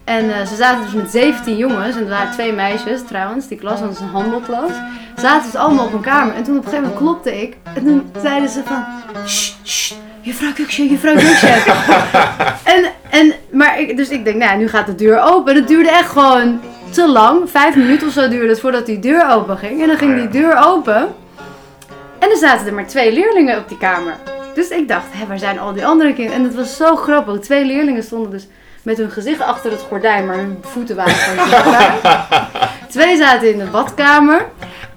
En 0.08 0.34
eh, 0.34 0.46
ze 0.46 0.56
zaten 0.56 0.84
dus 0.84 0.94
met 0.94 1.12
17 1.12 1.58
jongens, 1.58 1.96
en 1.96 2.04
er 2.04 2.10
waren 2.10 2.32
twee 2.32 2.54
meisjes 2.54 3.02
trouwens, 3.08 3.48
die 3.48 3.58
klas, 3.58 3.80
het 3.80 3.92
is 3.92 4.00
een 4.00 4.08
handelklas. 4.08 4.72
Zaten 5.16 5.52
dus 5.52 5.60
allemaal 5.60 5.86
op 5.86 5.94
een 5.94 6.02
kamer. 6.02 6.36
En 6.36 6.44
toen 6.44 6.58
op 6.58 6.66
een 6.66 6.70
gegeven 6.70 6.90
moment 6.90 7.06
klopte 7.06 7.42
ik. 7.42 7.58
En 7.74 7.86
toen 7.86 8.12
zeiden 8.22 8.50
ze 8.50 8.62
van, 8.66 8.86
shh, 9.26 9.54
shh, 9.66 9.94
juffrouw 10.22 10.54
Kuksje, 10.54 10.88
juffrouw 10.88 11.14
Kuksje. 11.14 11.48
en, 12.74 12.86
en, 13.10 13.34
maar 13.52 13.80
ik, 13.80 13.98
dus 13.98 14.10
ik 14.10 14.24
denk, 14.24 14.38
nou 14.38 14.58
nu 14.58 14.68
gaat 14.68 14.86
de 14.86 14.96
deur 14.96 15.20
open. 15.20 15.52
En 15.52 15.60
het 15.60 15.68
duurde 15.68 15.90
echt 15.90 16.10
gewoon 16.10 16.60
te 16.90 17.08
lang. 17.08 17.50
Vijf 17.50 17.76
minuten 17.76 18.08
of 18.08 18.14
zo 18.14 18.28
duurde 18.28 18.50
het 18.50 18.60
voordat 18.60 18.86
die 18.86 19.00
deur 19.00 19.30
open 19.30 19.58
ging. 19.58 19.82
En 19.82 19.88
dan 19.88 19.98
ging 19.98 20.16
die 20.16 20.42
deur 20.42 20.58
open. 20.66 21.16
En 22.20 22.30
er 22.30 22.38
zaten 22.38 22.68
er 22.68 22.74
maar 22.74 22.88
twee 22.88 23.14
leerlingen 23.14 23.58
op 23.58 23.68
die 23.68 23.78
kamer. 23.78 24.16
Dus 24.54 24.70
ik 24.70 24.88
dacht, 24.88 25.08
hé, 25.10 25.26
waar 25.28 25.40
zijn 25.40 25.60
al 25.60 25.74
die 25.74 25.86
andere 25.86 26.14
kinderen? 26.14 26.40
En 26.40 26.48
het 26.48 26.56
was 26.56 26.78
zo 26.78 26.96
grappig. 26.96 27.40
Twee 27.40 27.66
leerlingen 27.66 28.04
stonden 28.04 28.32
dus 28.32 28.48
met 28.88 28.98
hun 28.98 29.12
gezicht 29.12 29.42
achter 29.42 29.72
het 29.72 29.82
gordijn, 29.82 30.26
maar 30.26 30.36
hun 30.36 30.58
voeten 30.62 30.96
waren 30.96 31.14
gewoon. 31.14 32.16
Twee 32.96 33.18
zaten 33.18 33.52
in 33.52 33.58
de 33.58 33.66
badkamer. 33.66 34.46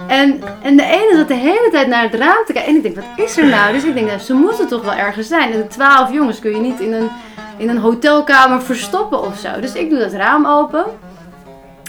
En, 0.07 0.43
en 0.62 0.76
de 0.76 0.82
ene 0.82 1.12
zat 1.16 1.28
de 1.28 1.34
hele 1.34 1.68
tijd 1.70 1.86
naar 1.86 2.03
het 2.03 2.14
raam 2.14 2.45
te 2.47 2.53
kijken. 2.53 2.70
En 2.70 2.76
ik 2.76 2.82
denk, 2.82 2.95
wat 2.95 3.26
is 3.26 3.36
er 3.36 3.47
nou? 3.47 3.72
Dus 3.72 3.84
ik 3.84 3.95
denk, 3.95 4.07
nou, 4.07 4.18
ze 4.18 4.34
moeten 4.34 4.68
toch 4.68 4.82
wel 4.82 4.95
ergens 4.95 5.28
zijn. 5.28 5.53
En 5.53 5.59
de 5.59 5.66
twaalf 5.66 6.12
jongens 6.12 6.38
kun 6.38 6.51
je 6.51 6.61
niet 6.61 6.80
in 6.80 6.93
een, 6.93 7.11
in 7.57 7.68
een 7.68 7.78
hotelkamer 7.78 8.62
verstoppen 8.62 9.22
of 9.22 9.38
zo. 9.38 9.61
Dus 9.61 9.72
ik 9.72 9.91
doe 9.91 9.99
dat 9.99 10.12
raam 10.12 10.47
open. 10.47 10.84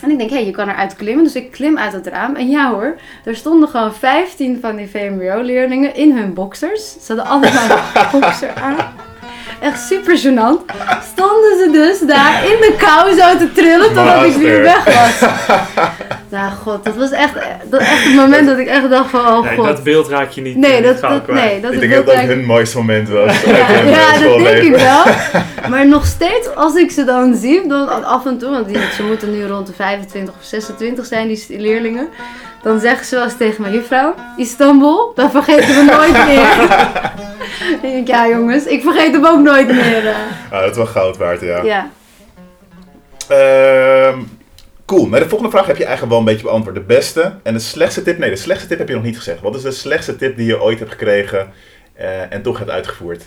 En 0.03 0.11
ik 0.11 0.17
denk, 0.17 0.29
hé, 0.29 0.37
je 0.37 0.51
kan 0.51 0.69
eruit 0.69 0.95
klimmen. 0.95 1.23
Dus 1.23 1.35
ik 1.35 1.51
klim 1.51 1.77
uit 1.77 1.93
het 1.93 2.07
raam. 2.07 2.35
En 2.35 2.49
ja 2.49 2.71
hoor, 2.71 2.95
er 3.25 3.35
stonden 3.35 3.69
gewoon 3.69 3.93
15 3.93 4.57
van 4.61 4.75
die 4.75 4.89
VMBO-leerlingen 4.89 5.95
in 5.95 6.17
hun 6.17 6.33
boxers. 6.33 6.91
Ze 6.91 7.15
hadden 7.15 7.25
allemaal 7.25 7.77
een 8.11 8.19
boxer 8.19 8.53
aan. 8.53 8.75
Echt 9.61 9.79
super 9.87 10.17
gênant. 10.17 10.65
Stonden 11.13 11.57
ze 11.57 11.69
dus 11.71 11.99
daar 11.99 12.43
in 12.45 12.57
de 12.61 12.73
kou 12.77 13.13
zo 13.19 13.37
te 13.37 13.51
trillen 13.51 13.93
totdat 13.93 14.23
ik 14.25 14.35
weer 14.35 14.61
weg 14.61 14.83
was. 14.83 15.29
Nou 16.29 16.51
god, 16.51 16.83
dat 16.83 16.95
was 16.95 17.11
echt, 17.11 17.33
dat 17.69 17.79
echt 17.79 18.03
het 18.03 18.15
moment 18.15 18.47
dat 18.47 18.57
ik 18.57 18.67
echt 18.67 18.89
dacht 18.89 19.09
van, 19.09 19.25
oh 19.27 19.43
Nee, 19.43 19.55
god. 19.55 19.65
dat 19.65 19.83
beeld 19.83 20.07
raak 20.07 20.29
je 20.29 20.41
niet 20.41 20.55
Nee, 20.57 20.71
eh, 20.77 20.83
dat, 20.83 20.99
gauw 20.99 21.09
dat, 21.11 21.23
kwijt. 21.23 21.51
nee, 21.51 21.61
dat 21.61 21.73
ik 21.73 21.79
denk 21.79 21.93
dat 21.93 22.05
dat 22.05 22.15
eigenlijk- 22.15 22.39
hun 22.47 22.55
mooiste 22.55 22.77
moment 22.77 23.09
was. 23.09 23.41
ja, 23.41 24.17
dat 24.19 24.37
denk 24.37 24.63
ik 24.63 24.75
wel. 24.75 25.03
Maar 25.69 25.87
nog 25.87 26.05
steeds, 26.05 26.55
als 26.55 26.75
ik 26.75 26.91
ze 26.91 27.03
dan 27.03 27.35
zie, 27.35 27.67
dan 27.67 28.03
af 28.05 28.25
en 28.25 28.37
toe, 28.37 28.49
want 28.49 28.67
die, 28.67 28.77
ze 28.95 29.03
moeten 29.03 29.31
nu 29.31 29.45
rond 29.45 29.67
de 29.67 29.73
25 29.73 30.33
of 30.39 30.43
26 30.45 31.05
zijn, 31.05 31.27
die 31.27 31.45
leerlingen. 31.59 32.07
Dan 32.63 32.79
zeggen 32.79 33.05
ze 33.05 33.15
wel 33.15 33.23
eens 33.23 33.37
tegen 33.37 33.61
mij, 33.61 33.71
juffrouw, 33.71 34.15
Istanbul, 34.37 35.11
dat 35.15 35.31
vergeten 35.31 35.67
we 35.75 35.83
nooit 35.91 36.25
meer. 36.27 36.71
ik 37.75 37.81
denk, 37.81 38.07
ja 38.07 38.27
jongens, 38.27 38.65
ik 38.65 38.81
vergeet 38.81 39.11
hem 39.13 39.25
ook 39.25 39.39
nooit 39.39 39.67
meer. 39.67 40.15
Ah, 40.51 40.61
dat 40.61 40.69
is 40.69 40.75
wel 40.77 40.85
goud 40.85 41.17
waard, 41.17 41.41
ja. 41.41 41.63
Ja. 41.63 41.89
Ehm, 43.27 44.19
cool. 44.85 45.07
Nou, 45.07 45.23
de 45.23 45.29
volgende 45.29 45.51
vraag 45.53 45.65
heb 45.67 45.77
je 45.77 45.83
eigenlijk 45.85 46.11
wel 46.11 46.19
een 46.19 46.25
beetje 46.33 46.43
beantwoord. 46.47 46.75
De 46.75 46.81
beste 46.81 47.33
en 47.43 47.53
de 47.53 47.59
slechtste 47.59 48.01
tip? 48.03 48.17
Nee, 48.17 48.29
de 48.29 48.35
slechtste 48.35 48.67
tip 48.67 48.77
heb 48.77 48.87
je 48.87 48.93
nog 48.93 49.03
niet 49.03 49.17
gezegd. 49.17 49.41
Wat 49.41 49.55
is 49.55 49.61
de 49.61 49.71
slechtste 49.71 50.15
tip 50.15 50.37
die 50.37 50.45
je 50.45 50.61
ooit 50.61 50.79
hebt 50.79 50.91
gekregen 50.91 51.51
eh, 51.93 52.33
en 52.33 52.41
toch 52.41 52.57
hebt 52.57 52.69
uitgevoerd? 52.69 53.23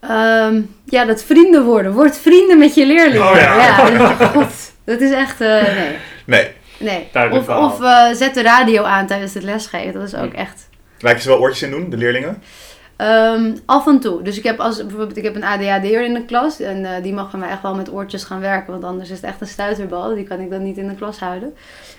Ehm, 0.00 0.60
ja, 0.84 1.04
dat 1.04 1.24
vrienden 1.24 1.64
worden. 1.64 1.92
Word 1.92 2.18
vrienden 2.18 2.58
met 2.58 2.74
je 2.74 2.86
leerlingen. 2.86 3.28
Oh 3.30 3.36
ja. 3.36 3.90
dat- 3.90 4.28
god, 4.28 4.52
dat 4.84 5.00
is 5.00 5.10
echt, 5.10 5.40
eh, 5.40 5.62
nee. 5.62 5.96
Nee. 6.24 6.50
Nee. 6.84 7.08
Duidelijk 7.12 7.48
Of, 7.50 7.58
of 7.58 7.80
eh, 7.82 8.12
zet 8.12 8.34
de 8.34 8.42
radio 8.42 8.82
aan 8.82 9.06
tijdens 9.06 9.34
het 9.34 9.42
lesgeven. 9.42 9.92
Dat 9.92 10.02
is 10.02 10.14
ook 10.14 10.32
Hm. 10.32 10.38
echt... 10.38 10.68
Laat 10.98 11.14
je 11.16 11.20
ze 11.22 11.28
wel 11.28 11.38
oortjes 11.38 11.62
in 11.62 11.70
doen, 11.70 11.90
de 11.90 11.96
leerlingen? 11.96 12.42
Ehm, 12.96 13.56
af 13.66 13.86
en 13.86 14.00
toe. 14.00 14.22
Dus 14.22 14.38
ik 14.38 14.44
heb 14.44 14.60
als 14.60 14.76
bijvoorbeeld 14.86 15.16
ik 15.16 15.24
heb 15.24 15.34
een 15.34 15.44
ADHD'er 15.44 16.04
in 16.04 16.14
de 16.14 16.24
klas 16.24 16.60
en 16.60 16.84
eh, 16.84 17.02
die 17.02 17.12
mag 17.12 17.30
van 17.30 17.38
mij 17.38 17.48
echt 17.48 17.62
wel 17.62 17.74
met 17.74 17.92
oortjes 17.92 18.24
gaan 18.24 18.40
werken, 18.40 18.72
want 18.72 18.84
anders 18.84 19.10
is 19.10 19.16
het 19.16 19.26
echt 19.26 19.40
een 19.40 19.46
stuiterbal. 19.46 20.14
Die 20.14 20.24
kan 20.24 20.40
ik 20.40 20.50
dan 20.50 20.62
niet 20.62 20.76
in 20.76 20.88
de 20.88 20.94
klas 20.94 21.18
houden. 21.18 21.54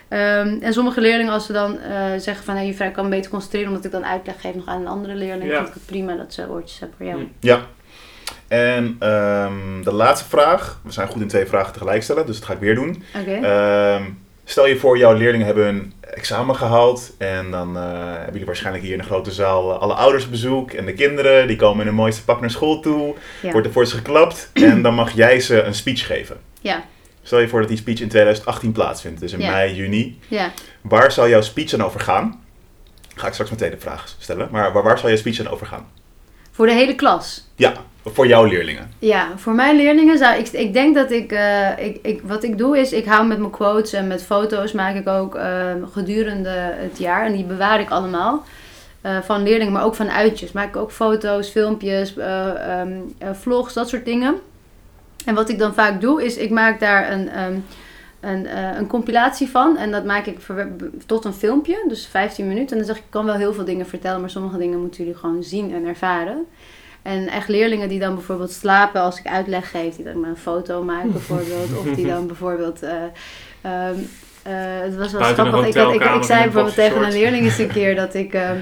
Ehm, 0.08 0.58
en 0.62 0.74
sommige 0.74 1.02
leerlingen 1.02 1.34
als 1.34 1.46
ze 1.46 1.54
dan 1.54 1.80
eh, 1.80 1.96
zeggen 2.18 2.46
van 2.46 2.56
hey, 2.56 2.66
juffrouw, 2.66 2.88
ik 2.88 2.94
kan 2.94 3.04
me 3.04 3.10
beter 3.10 3.32
concentreren 3.32 3.68
omdat 3.70 3.86
ik 3.86 3.92
dan 3.92 4.06
uitleg 4.06 4.42
geef 4.42 4.56
nog 4.56 4.66
aan 4.68 4.82
een 4.82 4.88
andere 4.88 5.16
leerling, 5.16 5.50
Ja. 5.52 5.56
vind 5.56 5.68
ik 5.68 5.74
het 5.74 5.86
prima 5.86 6.16
dat 6.16 6.34
ze 6.34 6.50
oortjes 6.50 6.80
hebben 6.80 6.98
voor 6.98 7.06
jou. 7.08 7.20
Hm. 7.20 7.26
Ja. 7.40 7.60
En 8.48 8.96
ehm, 9.00 9.84
de 9.84 9.94
laatste 9.94 10.30
vraag. 10.30 10.80
We 10.84 10.92
zijn 10.92 11.08
goed 11.08 11.22
in 11.22 11.28
twee 11.28 11.46
vragen 11.46 11.74
tegelijk 11.74 12.04
stellen, 12.04 12.26
dus 12.26 12.36
dat 12.40 12.46
ga 12.48 12.54
ik 12.54 12.60
weer 12.60 12.76
doen. 12.76 13.04
Oké. 13.20 13.32
Ehm, 13.48 14.04
stel 14.46 14.66
je 14.68 14.78
voor, 14.78 14.98
jouw 14.98 15.14
leerlingen 15.14 15.46
hebben 15.46 15.64
hun 15.66 15.94
examen 16.14 16.56
gehaald. 16.56 17.14
En 17.18 17.52
dan 17.52 17.78
eh, 17.78 17.84
hebben 18.14 18.32
jullie 18.32 18.46
waarschijnlijk 18.46 18.84
hier 18.84 18.94
in 18.94 19.00
de 19.00 19.06
grote 19.06 19.32
zaal 19.32 19.74
eh, 19.74 19.80
alle 19.82 19.94
ouders 19.94 20.30
bezoek. 20.30 20.72
En 20.72 20.86
de 20.86 20.94
kinderen, 20.94 21.48
die 21.48 21.56
komen 21.56 21.80
in 21.80 21.86
hun 21.86 21.96
mooiste 21.96 22.24
pak 22.24 22.40
naar 22.42 22.52
school 22.52 22.80
toe. 22.80 23.16
ja. 23.42 23.52
Wordt 23.52 23.68
er 23.68 23.74
voor 23.74 23.86
ze 23.86 23.96
geklapt. 23.96 24.50
en 24.54 24.82
dan 24.82 24.94
mag 24.94 25.12
jij 25.12 25.40
ze 25.40 25.62
een 25.62 25.76
speech 25.76 26.06
geven. 26.06 26.38
ja, 26.62 26.84
Stel 27.24 27.40
je 27.40 27.48
voor 27.48 27.60
dat 27.60 27.70
die 27.70 27.78
speech 27.78 28.00
in 28.00 28.08
2018 28.10 28.72
plaatsvindt. 28.72 29.20
Dus 29.20 29.34
in 29.34 29.40
Ja. 29.40 29.52
mei, 29.52 29.76
juni. 29.76 30.20
ja. 30.28 30.52
Waar 30.82 31.12
zal 31.12 31.30
jouw 31.30 31.42
speech 31.42 31.70
dan 31.70 31.84
over 31.84 32.00
gaan? 32.00 32.44
Ga 33.16 33.28
ik 33.28 33.34
straks 33.34 33.50
mijn 33.50 33.62
tweede 33.62 33.78
vraag 33.82 34.16
stellen. 34.20 34.48
Maar 34.52 34.74
waar, 34.74 34.84
waar 34.84 35.00
zal 35.00 35.08
jouw 35.10 35.18
speech 35.18 35.38
dan 35.38 35.48
over 35.48 35.66
gaan? 35.68 35.88
Voor 36.52 36.66
de 36.66 36.74
hele 36.74 36.96
klas. 36.96 37.48
Ja, 37.56 37.74
voor 38.06 38.28
jouw 38.28 38.44
leerlingen. 38.44 38.92
Ja, 39.00 39.28
voor 39.36 39.54
mijn 39.54 39.76
leerlingen 39.76 40.18
zou 40.18 40.38
ik, 40.38 40.48
ik 40.48 40.74
denk 40.74 40.96
dat 40.96 41.12
ik, 41.12 41.32
eh, 41.32 41.86
ik, 41.86 42.00
ik, 42.02 42.22
wat 42.24 42.44
ik 42.44 42.58
doe 42.58 42.80
is, 42.80 42.92
ik 42.92 43.06
hou 43.06 43.28
met 43.28 43.40
mijn 43.40 43.52
quotes 43.52 43.94
en 43.94 44.08
met 44.08 44.24
foto's 44.24 44.72
maak 44.72 44.96
ik 44.96 45.08
ook 45.08 45.36
eh, 45.36 45.72
gedurende 45.92 46.74
het 46.76 46.98
jaar 46.98 47.26
en 47.26 47.34
die 47.34 47.44
bewaar 47.44 47.80
ik 47.80 47.90
allemaal. 47.90 48.44
Eh, 49.06 49.22
van 49.22 49.44
leerlingen, 49.44 49.74
maar 49.74 49.84
ook 49.84 49.96
van 49.96 50.10
uitjes. 50.10 50.52
Maak 50.52 50.68
ik 50.68 50.76
ook 50.76 50.92
foto's, 50.92 51.50
filmpjes, 51.50 52.18
eh, 52.18 52.80
ehm, 52.80 52.92
eh, 53.18 53.34
vlogs, 53.34 53.74
dat 53.74 53.90
soort 53.90 54.06
dingen. 54.06 54.36
En 55.26 55.36
wat 55.36 55.50
ik 55.50 55.60
dan 55.60 55.74
vaak 55.74 56.02
doe, 56.02 56.24
is 56.24 56.38
ik 56.38 56.50
maak 56.50 56.80
daar 56.80 57.12
een, 57.12 57.30
ehm, 57.30 57.58
een, 58.20 58.58
een 58.78 58.88
compilatie 58.88 59.50
van. 59.50 59.78
En 59.78 59.92
dat 59.92 60.06
maak 60.06 60.26
ik 60.26 60.38
tot 61.06 61.26
een 61.26 61.34
filmpje, 61.34 61.86
dus 61.88 62.08
15 62.08 62.48
minuten. 62.48 62.72
En 62.72 62.78
dan 62.78 62.86
zeg 62.86 62.98
ik, 62.98 63.04
ik 63.04 63.12
kan 63.12 63.26
wel 63.26 63.36
heel 63.36 63.54
veel 63.54 63.66
dingen 63.66 63.86
vertellen, 63.86 64.20
maar 64.20 64.30
sommige 64.30 64.58
dingen 64.58 64.80
moeten 64.80 65.04
jullie 65.04 65.20
gewoon 65.20 65.44
zien 65.44 65.74
en 65.74 65.86
ervaren. 65.86 66.46
En 67.06 67.28
echt 67.28 67.48
leerlingen 67.48 67.90
die 67.90 68.00
dan 68.00 68.14
bijvoorbeeld 68.16 68.52
slapen 68.52 69.02
als 69.02 69.20
ik 69.20 69.26
uitleg 69.28 69.72
geef, 69.72 69.96
die 69.96 70.06
dan 70.06 70.20
maar 70.20 70.30
een 70.30 70.38
foto 70.38 70.84
maken 70.84 71.12
bijvoorbeeld. 71.20 71.78
Of 71.78 71.96
die 71.96 72.08
dan 72.08 72.28
bijvoorbeeld. 72.28 72.84
eh, 72.84 72.92
ehm, 73.62 73.96
eh, 74.44 74.54
het 74.82 74.96
was 74.96 75.12
wel 75.12 75.22
grappig. 75.22 75.68
Ik, 75.68 75.74
had, 75.76 75.94
ik, 75.94 76.04
ik 76.04 76.24
zei 76.24 76.44
bijvoorbeeld 76.44 76.76
tegen 76.76 77.04
een 77.04 77.12
leerling 77.12 77.46
eens 77.46 77.58
een 77.58 77.72
keer 77.80 77.96
dat 77.96 78.14
ik. 78.14 78.34
ehm, 78.34 78.58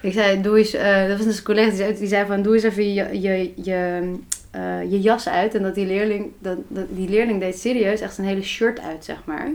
ik 0.00 0.12
zei, 0.12 0.40
doe 0.42 0.58
eens. 0.58 0.74
eh, 0.74 1.08
dat 1.08 1.24
was 1.24 1.36
een 1.36 1.42
collega 1.42 1.68
die 1.68 1.76
zei, 1.78 1.96
die 1.98 2.08
zei 2.08 2.26
van: 2.26 2.42
doe 2.42 2.54
eens 2.54 2.62
even 2.62 2.94
je, 2.94 3.20
je, 3.20 3.52
je, 3.62 4.12
eh, 4.56 4.90
je 4.90 5.00
jas 5.00 5.28
uit. 5.28 5.54
En 5.54 5.62
dat 5.62 5.74
die 5.74 5.86
leerling, 5.86 6.32
dat, 6.38 6.56
dat, 6.68 6.84
die 6.88 7.08
leerling 7.08 7.40
deed 7.40 7.58
serieus 7.58 8.00
echt 8.00 8.14
zijn 8.14 8.26
hele 8.26 8.42
shirt 8.42 8.80
uit, 8.80 9.04
zeg 9.04 9.16
maar. 9.24 9.48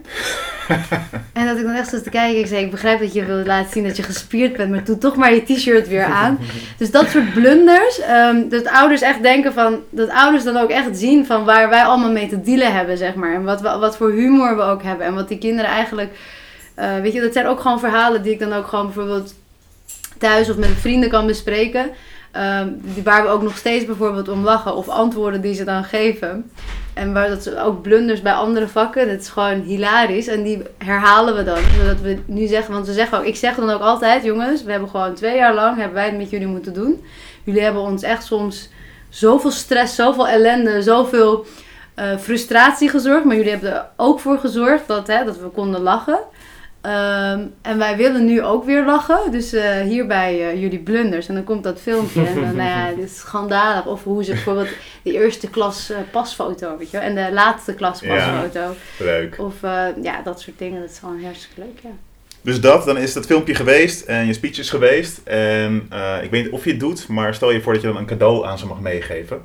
en 1.33 1.45
dat 1.45 1.57
ik 1.57 1.63
dan 1.63 1.73
echt 1.73 1.89
zo 1.89 2.01
te 2.01 2.09
kijken, 2.09 2.39
ik 2.39 2.47
zei: 2.47 2.63
Ik 2.63 2.71
begrijp 2.71 2.99
dat 2.99 3.13
je 3.13 3.25
wil 3.25 3.45
laten 3.45 3.71
zien 3.71 3.83
dat 3.83 3.97
je 3.97 4.03
gespierd 4.03 4.57
bent, 4.57 4.71
maar 4.71 4.83
doe 4.83 4.97
toch 4.97 5.15
maar 5.15 5.33
je 5.33 5.43
t-shirt 5.43 5.87
weer 5.87 6.03
aan. 6.03 6.39
Dus 6.77 6.91
dat 6.91 7.09
soort 7.09 7.33
blunders, 7.33 7.99
ehm, 7.99 8.49
dat 8.49 8.67
ouders 8.67 9.01
echt 9.01 9.21
denken 9.21 9.53
van, 9.53 9.79
dat 9.89 10.09
ouders 10.09 10.43
dan 10.43 10.57
ook 10.57 10.69
echt 10.69 10.97
zien 10.97 11.25
van 11.25 11.45
waar 11.45 11.69
wij 11.69 11.83
allemaal 11.83 12.11
mee 12.11 12.27
te 12.27 12.41
dealen 12.41 12.73
hebben, 12.73 12.97
zeg 12.97 13.15
maar. 13.15 13.33
En 13.33 13.43
wat, 13.43 13.61
we, 13.61 13.77
wat 13.77 13.97
voor 13.97 14.11
humor 14.11 14.55
we 14.55 14.61
ook 14.61 14.83
hebben. 14.83 15.05
En 15.05 15.13
wat 15.13 15.27
die 15.27 15.37
kinderen 15.37 15.71
eigenlijk, 15.71 16.11
eh, 16.75 16.99
weet 16.99 17.13
je, 17.13 17.21
dat 17.21 17.33
zijn 17.33 17.45
ook 17.45 17.59
gewoon 17.59 17.79
verhalen 17.79 18.23
die 18.23 18.33
ik 18.33 18.39
dan 18.39 18.53
ook 18.53 18.67
gewoon 18.67 18.85
bijvoorbeeld 18.85 19.33
thuis 20.17 20.49
of 20.49 20.57
met 20.57 20.69
vrienden 20.69 21.09
kan 21.09 21.27
bespreken. 21.27 21.91
Ehm, 22.31 22.67
waar 23.03 23.23
we 23.23 23.29
ook 23.29 23.41
nog 23.41 23.57
steeds 23.57 23.85
bijvoorbeeld 23.85 24.29
om 24.29 24.43
lachen 24.43 24.75
of 24.75 24.89
antwoorden 24.89 25.41
die 25.41 25.53
ze 25.53 25.63
dan 25.63 25.83
geven. 25.83 26.51
En 26.93 27.13
waar 27.13 27.29
dat 27.29 27.55
ook 27.55 27.81
blunders 27.81 28.21
bij 28.21 28.33
andere 28.33 28.67
vakken, 28.67 29.07
dat 29.07 29.19
is 29.19 29.29
gewoon 29.29 29.61
hilarisch. 29.61 30.27
En 30.27 30.43
die 30.43 30.61
herhalen 30.77 31.35
we 31.35 31.43
dan. 31.43 31.57
Zodat 31.79 32.01
we 32.01 32.17
nu 32.25 32.47
zeggen, 32.47 32.73
want 32.73 32.85
ze 32.85 32.93
zeggen 32.93 33.17
ook, 33.17 33.25
ik 33.25 33.35
zeg 33.35 33.55
dan 33.55 33.69
ook 33.69 33.81
altijd, 33.81 34.23
jongens, 34.23 34.63
we 34.63 34.71
hebben 34.71 34.89
gewoon 34.89 35.13
twee 35.13 35.35
jaar 35.35 35.53
lang 35.53 35.77
hebben 35.77 35.93
wij 35.93 36.05
het 36.05 36.17
met 36.17 36.29
jullie 36.29 36.47
moeten 36.47 36.73
doen. 36.73 37.03
Jullie 37.43 37.61
hebben 37.61 37.81
ons 37.81 38.03
echt 38.03 38.23
soms 38.23 38.69
zoveel 39.09 39.51
stress, 39.51 39.95
zoveel 39.95 40.27
ellende, 40.27 40.81
zoveel 40.81 41.45
eh, 41.95 42.17
frustratie 42.17 42.89
gezorgd. 42.89 43.25
Maar 43.25 43.35
jullie 43.35 43.51
hebben 43.51 43.73
er 43.73 43.85
ook 43.95 44.19
voor 44.19 44.37
gezorgd 44.37 44.87
dat, 44.87 45.07
hè, 45.07 45.23
dat 45.25 45.39
we 45.39 45.47
konden 45.47 45.81
lachen. 45.81 46.19
Ehm, 46.81 47.39
en 47.61 47.77
wij 47.77 47.97
willen 47.97 48.25
nu 48.25 48.43
ook 48.43 48.65
weer 48.65 48.85
lachen. 48.85 49.31
Dus 49.31 49.53
eh, 49.53 49.81
hierbij 49.81 50.49
eh, 50.49 50.61
jullie 50.61 50.79
blunders. 50.79 51.27
En 51.27 51.33
dan 51.35 51.43
komt 51.43 51.63
dat 51.63 51.81
filmpje. 51.81 52.25
En 52.25 52.35
dan, 52.35 52.55
nou 52.55 52.69
ja, 52.69 52.89
dit 52.95 53.05
is 53.05 53.17
schandalig. 53.19 53.85
Of 53.85 54.03
hoe 54.03 54.23
ze 54.23 54.31
bijvoorbeeld 54.31 54.69
de 55.03 55.13
eerste 55.13 55.49
klas 55.49 55.89
eh, 55.89 55.97
pasfoto, 56.11 56.77
weet 56.77 56.91
je 56.91 56.97
wel. 56.97 57.05
En 57.07 57.15
de 57.15 57.33
laatste 57.33 57.73
klas 57.73 57.99
Ja. 57.99 58.15
pasfoto. 58.15 58.73
Leuk. 58.97 59.35
Of 59.39 59.53
ja, 60.01 60.21
dat 60.23 60.41
soort 60.41 60.57
dingen. 60.59 60.81
Dat 60.81 60.89
is 60.89 60.99
gewoon 60.99 61.23
hartstikke 61.23 61.61
leuk, 61.61 61.79
ja. 61.83 61.89
Dus 62.41 62.61
dat, 62.61 62.85
dan 62.85 62.97
is 62.97 63.13
dat 63.13 63.25
filmpje 63.25 63.55
geweest 63.55 64.05
en 64.05 64.25
je 64.25 64.33
speech 64.33 64.57
is 64.57 64.69
geweest. 64.69 65.21
En 65.23 65.75
ik 66.23 66.31
weet 66.31 66.43
niet 66.43 66.51
of 66.51 66.63
je 66.63 66.69
het 66.71 66.79
doet, 66.79 67.07
maar 67.07 67.33
stel 67.33 67.51
je 67.51 67.61
voor 67.61 67.73
dat 67.73 67.81
je 67.81 67.87
dan 67.87 67.97
een 67.97 68.05
cadeau 68.05 68.45
aan 68.45 68.57
ze 68.57 68.65
mag 68.65 68.79
meegeven. 68.79 69.41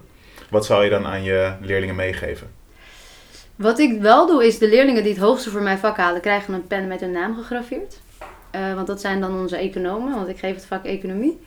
Wat 0.51 0.67
zou 0.67 0.85
je 0.85 0.91
dan 0.91 1.07
aan 1.07 1.23
je 1.23 1.53
leerlingen 1.61 1.95
meegeven? 1.95 2.51
Wat 3.57 3.79
ik 3.79 4.01
wel 4.01 4.27
doe, 4.27 4.47
is 4.47 4.59
de 4.59 4.69
leerlingen 4.69 5.03
die 5.03 5.13
het 5.13 5.23
hoogste 5.23 5.51
voor 5.51 5.63
mijn 5.63 5.79
vak 5.79 5.97
halen, 5.97 6.21
krijgen 6.21 6.55
een 6.55 6.67
pen 6.67 6.87
met 6.87 7.01
hun 7.01 7.11
naam 7.11 7.35
gegraveerd. 7.35 8.01
Eh, 8.51 8.75
want 8.75 8.87
dat 8.87 9.01
zijn 9.01 9.21
dan 9.21 9.41
onze 9.41 9.57
economen, 9.57 10.15
want 10.15 10.29
ik 10.29 10.39
geef 10.39 10.55
het 10.55 10.67
vak 10.67 10.85
economie. 10.85 11.41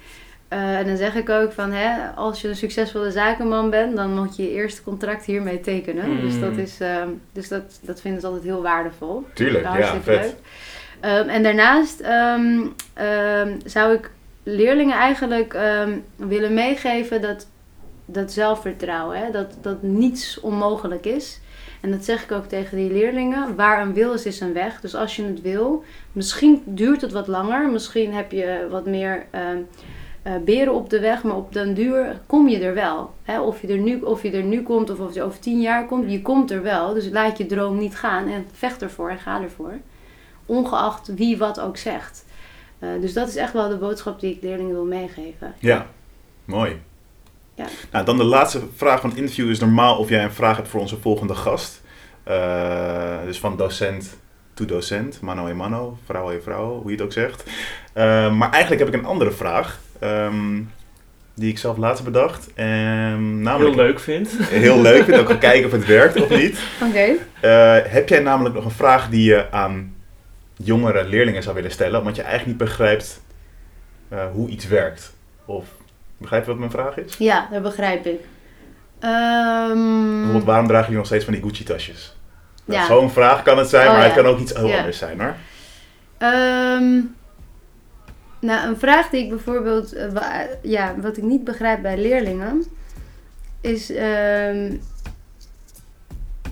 Eh, 0.48 0.78
en 0.78 0.86
dan 0.86 0.98
zeg 0.98 1.16
ik 1.16 1.30
ook 1.30 1.52
van, 1.52 1.72
hè, 1.72 2.08
als 2.16 2.42
je 2.42 2.48
een 2.48 2.56
succesvolle 2.56 3.12
zakenman 3.12 3.70
bent, 3.70 3.96
dan 3.96 4.16
moet 4.16 4.36
je 4.36 4.44
je 4.44 4.52
eerste 4.52 4.84
contract 4.84 5.26
hiermee 5.26 5.60
tekenen. 5.60 6.10
Mm. 6.10 6.22
Dus, 6.22 6.40
dat, 6.40 6.58
is, 6.58 6.80
ehm, 6.80 7.10
dus 7.32 7.48
dat, 7.48 7.80
dat 7.82 8.02
vinden 8.02 8.22
ze 8.22 8.28
altijd 8.28 8.46
heel 8.46 8.62
waardevol. 8.62 9.26
Tuurlijk, 9.34 9.64
ja, 9.64 10.02
vet. 10.02 10.22
leuk. 10.22 10.36
Ehm, 11.00 11.30
en 11.30 11.44
daarnaast 11.44 12.00
ehm, 12.00 12.66
zou 13.66 13.94
ik 13.94 14.12
leerlingen 14.44 14.98
eigenlijk 14.98 15.58
willen 16.16 16.54
meegeven 16.54 17.22
dat, 17.22 17.48
dat 18.06 18.32
zelfvertrouwen, 18.32 19.18
hè, 19.18 19.32
dat, 19.32 19.58
dat 19.62 19.82
niets 19.82 20.40
onmogelijk 20.40 21.06
is. 21.06 21.40
En 21.82 21.92
dat 21.92 22.06
zeg 22.06 22.24
ik 22.24 22.32
ook 22.32 22.46
tegen 22.46 22.78
die 22.78 22.92
leerlingen. 22.92 23.56
Waar 23.56 23.82
een 23.82 23.94
wil 23.94 24.14
is, 24.14 24.26
is 24.26 24.40
een 24.40 24.54
weg. 24.54 24.82
Dus 24.82 24.96
als 24.96 25.16
je 25.16 25.24
het 25.24 25.42
wil, 25.42 25.84
misschien 26.12 26.62
duurt 26.66 27.02
het 27.02 27.12
wat 27.12 27.28
langer. 27.28 27.70
Misschien 27.70 28.14
heb 28.14 28.32
je 28.32 28.68
wat 28.70 28.86
meer 28.86 29.26
ehm, 29.30 29.58
eh, 30.22 30.34
beren 30.46 30.74
op 30.74 30.90
de 30.90 31.00
weg. 31.00 31.24
Maar 31.24 31.36
op 31.36 31.54
den 31.54 31.74
duur 31.74 32.22
kom 32.26 32.48
je 32.48 32.60
er 32.60 32.74
wel. 32.74 33.14
Hè? 33.24 33.42
Of, 33.42 33.62
je 33.62 33.68
er 33.68 33.78
nu, 33.78 34.02
of 34.02 34.24
je 34.24 34.32
er 34.32 34.44
nu 34.44 34.64
komt 34.64 34.90
of 34.90 35.00
of 35.00 35.14
je 35.14 35.24
over 35.24 35.40
tien 35.40 35.62
jaar 35.62 35.86
komt. 35.86 36.12
Je 36.12 36.22
komt 36.22 36.52
er 36.52 36.62
wel. 36.62 36.94
Dus 36.94 37.10
laat 37.10 37.38
je 37.38 37.46
droom 37.46 37.78
niet 37.78 37.96
gaan. 37.96 38.28
En 38.28 38.46
vecht 38.52 38.82
ervoor 38.82 39.10
en 39.10 39.20
ga 39.20 39.42
ervoor. 39.42 39.74
Ongeacht 40.46 41.08
wie 41.16 41.38
wat 41.38 41.60
ook 41.60 41.78
zegt. 41.78 42.26
Eh, 42.80 42.90
dus 43.02 43.14
dat 43.14 43.28
is 43.28 43.36
echt 43.36 43.54
wel 43.54 43.70
de 43.70 43.78
boodschap 43.78 44.20
die 44.20 44.36
ik 44.36 44.42
leerlingen 44.42 44.74
wil 44.74 44.86
meegeven. 44.86 45.54
Ja, 45.60 45.88
mooi. 46.46 46.82
Ja. 47.60 47.68
Nou, 47.92 48.06
dan 48.06 48.18
de 48.18 48.24
laatste 48.24 48.62
vraag 48.76 49.02
van 49.02 49.10
het 49.10 49.20
interview 49.20 49.50
is 49.50 49.60
normaal 49.60 49.98
of 49.98 50.10
jij 50.10 50.24
een 50.24 50.32
vraag 50.32 50.56
hebt 50.56 50.68
voor 50.68 50.80
onze 50.80 50.98
volgende 50.98 51.36
gast. 51.36 51.82
Eh, 52.24 53.24
dus 53.26 53.40
van 53.40 53.58
docent 53.58 54.18
to 54.54 54.66
docent, 54.66 55.22
mano 55.22 55.48
en 55.48 55.56
mano, 55.56 55.98
vrouw 56.06 56.32
en 56.32 56.44
vrouw, 56.44 56.82
hoe 56.82 56.92
je 56.92 56.92
het 56.92 57.02
ook 57.06 57.12
zegt. 57.12 57.44
Eh, 57.94 58.36
maar 58.36 58.52
eigenlijk 58.52 58.84
heb 58.84 58.94
ik 58.94 59.00
een 59.00 59.08
andere 59.08 59.32
vraag, 59.32 59.80
ehm, 60.00 60.62
die 61.34 61.50
ik 61.50 61.58
zelf 61.58 61.78
laatst 61.78 62.04
bedacht. 62.04 62.54
En 62.54 63.42
namelijk, 63.42 63.76
Heel 63.76 63.86
leuk 63.86 64.00
vindt. 64.00 64.32
Heel 64.40 64.82
leuk, 64.82 65.04
vind 65.04 65.20
ook 65.20 65.28
gaan 65.28 65.40
kijken 65.50 65.66
of 65.66 65.72
het 65.72 65.86
werkt 65.86 66.22
of 66.22 66.30
niet. 66.30 66.60
Oké. 66.88 67.16
Eh, 67.42 67.92
heb 67.92 68.10
jij 68.10 68.20
namelijk 68.20 68.56
nog 68.56 68.66
een 68.66 68.72
vraag 68.72 69.10
die 69.10 69.24
je 69.24 69.52
aan 69.52 69.96
jongere 70.56 71.04
leerlingen 71.04 71.44
zou 71.44 71.56
willen 71.56 71.72
stellen, 71.72 72.00
omdat 72.00 72.16
je 72.16 72.22
eigenlijk 72.22 72.60
niet 72.60 72.68
begrijpt 72.68 73.22
eh, 74.10 74.26
hoe 74.32 74.50
iets 74.50 74.68
werkt? 74.68 75.14
Of 75.46 75.66
begrijp 76.20 76.44
je 76.44 76.50
wat 76.50 76.60
mijn 76.60 76.72
vraag 76.72 76.98
is? 76.98 77.18
Ja, 77.18 77.48
dat 77.52 77.62
begrijp 77.64 78.06
ik. 78.06 78.20
Ehm, 79.00 80.12
Bijvoorbeeld, 80.14 80.44
waarom 80.44 80.66
dragen 80.68 80.84
jullie 80.86 80.98
nog 80.98 81.06
steeds 81.06 81.24
van 81.26 81.34
die 81.34 81.44
Gucci-tasjes? 81.44 82.16
Nou, 82.66 82.80
Ja. 82.80 82.86
Zo'n 82.88 83.10
vraag 83.12 83.42
kan 83.44 83.58
het 83.58 83.70
zijn, 83.70 83.88
Oh, 83.88 83.94
maar 83.94 84.04
het 84.04 84.14
kan 84.14 84.26
ook 84.26 84.40
iets 84.40 84.54
heel 84.54 84.68
Ja. 84.68 84.78
anders 84.78 84.98
zijn 84.98 85.20
hoor. 85.22 85.36
Ehm, 86.18 87.00
nou, 88.40 88.68
een 88.70 88.78
vraag 88.80 89.10
die 89.10 89.24
ik 89.24 89.30
bijvoorbeeld, 89.30 89.94
eh, 89.94 90.08
wa- 90.12 90.48
ja, 90.62 90.96
wat 90.98 91.18
ik 91.18 91.24
niet 91.24 91.44
begrijp 91.44 91.82
bij 91.82 91.98
leerlingen, 91.98 92.64
is 93.62 93.92
ehm, 93.92 94.74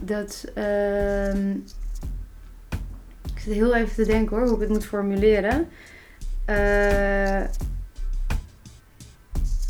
dat. 0.01 0.45
ik 3.35 3.39
zit 3.43 3.53
heel 3.53 3.75
even 3.75 3.95
te 3.95 4.05
denken 4.11 4.37
hoor, 4.37 4.45
hoe 4.45 4.55
ik 4.55 4.59
het 4.61 4.69
moet 4.69 4.85
formuleren. 4.85 5.67
Eh, 6.45 7.41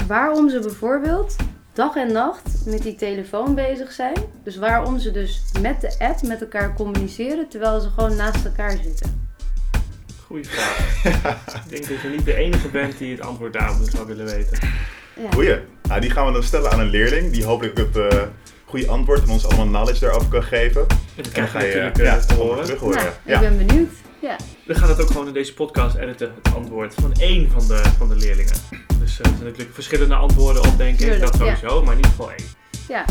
waarom 0.08 0.50
ze 0.50 0.60
bijvoorbeeld 0.60 1.36
dag 1.74 1.96
en 1.96 2.12
nacht 2.12 2.66
met 2.66 2.82
die 2.82 2.96
telefoon 2.96 3.56
bezig 3.56 3.92
zijn. 3.92 4.16
Dus 4.44 4.58
waarom 4.58 5.00
ze 5.00 5.12
dus 5.12 5.42
met 5.62 5.82
de 5.82 5.96
app 6.00 6.22
met 6.22 6.42
elkaar 6.42 6.74
communiceren 6.74 7.48
terwijl 7.50 7.80
ze 7.80 7.90
gewoon 7.90 8.16
naast 8.16 8.46
elkaar 8.46 8.72
zitten. 8.84 9.30
Goeie 10.26 10.46
vraag. 10.46 11.04
Ik 11.66 11.70
denk 11.70 11.88
dat 11.88 12.02
je 12.02 12.08
niet 12.08 12.26
de 12.26 12.36
enige 12.36 12.68
bent 12.68 12.98
die 12.98 13.12
het 13.12 13.22
antwoord 13.22 13.54
daarop 13.54 13.90
zou 13.90 14.08
willen 14.08 14.26
weten. 14.26 14.60
Ja. 15.16 15.32
Goeie. 15.32 15.60
Nou, 15.84 16.02
die 16.02 16.10
gaan 16.10 16.26
we 16.26 16.32
dan 16.32 16.44
stellen 16.44 16.72
aan 16.72 16.80
een 16.80 16.90
leerling, 16.90 17.32
die 17.32 17.46
hopelijk 17.46 17.78
het 17.78 17.98
eh, 17.98 18.22
goede 18.66 18.88
antwoord 18.88 19.24
en 19.24 19.30
ons 19.30 19.46
allemaal 19.46 19.66
knowledge 19.66 20.00
daarover 20.00 20.30
kan 20.30 20.44
geven. 20.44 20.82
En 20.82 20.98
dat 21.16 21.26
En 21.26 21.34
dan 21.34 21.50
krijg 21.50 21.52
je 21.52 21.58
ga 21.58 21.78
je 21.78 21.84
natuurlijk 21.84 22.28
ja, 22.28 22.36
eh, 22.36 22.42
horen. 22.42 22.64
terug 22.64 22.80
horen. 22.80 22.98
Nou, 22.98 23.12
ja. 23.24 23.42
ik 23.42 23.50
ben 23.50 23.68
benieuwd. 23.68 23.90
Ja. 24.28 24.38
we 24.64 24.76
gaan 24.76 24.90
het 24.90 25.02
ook 25.02 25.08
gewoon 25.08 25.28
in 25.28 25.34
deze 25.34 25.54
podcast 25.54 25.96
editen, 25.96 26.32
het 26.44 26.56
antwoord 26.56 26.94
van 26.94 27.14
één 27.14 27.52
van 27.52 27.68
de, 27.68 27.82
van 27.98 28.10
de 28.10 28.16
leerlingen. 28.16 28.54
Dus 29.00 29.20
eh, 29.20 29.26
er 29.26 29.36
zijn 29.38 29.44
natuurlijk 29.44 29.74
verschillende 29.74 30.16
antwoorden 30.16 30.64
op, 30.64 30.78
denk 30.78 31.00
ik. 31.00 31.20
Dat 31.20 31.36
sowieso, 31.36 31.84
maar 31.84 31.92
in 31.92 31.98
ieder 31.98 32.12
geval 32.12 32.32
één. 32.32 32.48
Ja, 32.88 33.06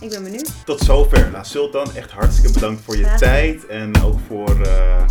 ik 0.00 0.10
ben 0.10 0.22
benieuwd. 0.22 0.50
Tot 0.64 0.80
zover. 0.80 1.30
Nou, 1.30 1.44
Sultan, 1.44 1.94
echt 1.94 2.10
hartstikke 2.10 2.52
bedankt 2.52 2.82
voor 2.84 2.96
je 2.96 3.04
Graag. 3.04 3.18
tijd 3.18 3.66
en 3.66 4.02
ook 4.02 4.18
voor 4.26 4.60
eh, 4.60 5.04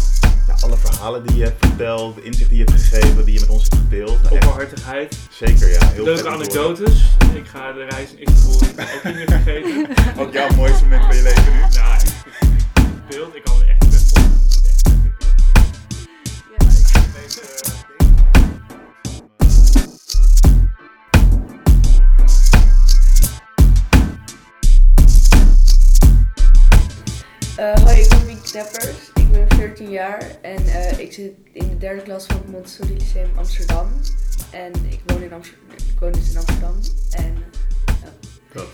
ja, 0.47 0.56
alle 0.60 0.78
verhalen 0.78 1.26
die 1.26 1.36
je 1.36 1.43
hebt 1.43 1.66
verteld, 1.66 2.16
de 2.16 2.22
inzichten 2.24 2.50
die 2.56 2.66
je 2.66 2.72
hebt 2.72 2.84
gegeven, 2.84 3.26
die 3.26 3.34
je 3.34 3.39
met 3.39 3.50
ons 3.50 3.64
hebt 3.64 3.76
gedeeld. 3.76 4.22
Nou, 4.22 4.36
Openhartigheid, 4.36 5.18
zeker, 5.32 5.70
ja. 5.70 5.88
Heel 5.88 6.04
leuke 6.04 6.30
anekdotes. 6.30 7.04
Ik 7.34 7.47
ga 7.47 7.72
de 7.72 7.86
reis 7.89 8.14
in 8.14 8.24
Istanbul 8.24 8.56
ook 8.95 9.04
niet 9.04 9.16
meer 9.16 9.26
vergeten. 9.28 9.88
Ook 10.18 10.34
jouw 10.34 10.50
mooiste 10.56 10.84
moment 10.84 11.06
van 11.06 11.16
je 11.16 11.22
leven 11.22 11.54
nu. 11.54 11.60
Nou, 11.60 11.95
ik, 12.02 12.08
ik, 12.41 12.47
ik 12.78 13.08
beeld, 13.10 13.36
ik 13.36 13.43
kan 13.43 13.68
Eh, 27.60 27.76
hoi, 27.84 27.99
ik 27.99 28.10
ben 28.10 28.26
Wiek 28.26 28.51
Deppers. 28.51 29.12
Ik 29.14 29.32
ben 29.32 29.47
14 29.49 29.89
jaar 29.89 30.24
en 30.41 30.66
eh, 30.66 30.99
ik 30.99 31.14
zit 31.14 31.32
in 31.53 31.70
de 31.70 31.78
derde 31.78 32.01
klas 32.01 32.26
van 32.26 32.36
het 32.36 32.51
Montessori 32.51 32.93
Lyceum 32.93 33.30
Amsterdam. 33.38 33.88
En 34.51 34.72
ik 34.89 34.99
woon, 35.05 35.24
in 35.24 35.34
Amsterdam, 35.34 35.66
ik 35.93 35.99
woon 35.99 36.12
dus 36.12 36.30
in 36.30 36.38
Amsterdam. 36.38 36.76
En 37.12 37.36
Dat. 38.53 38.66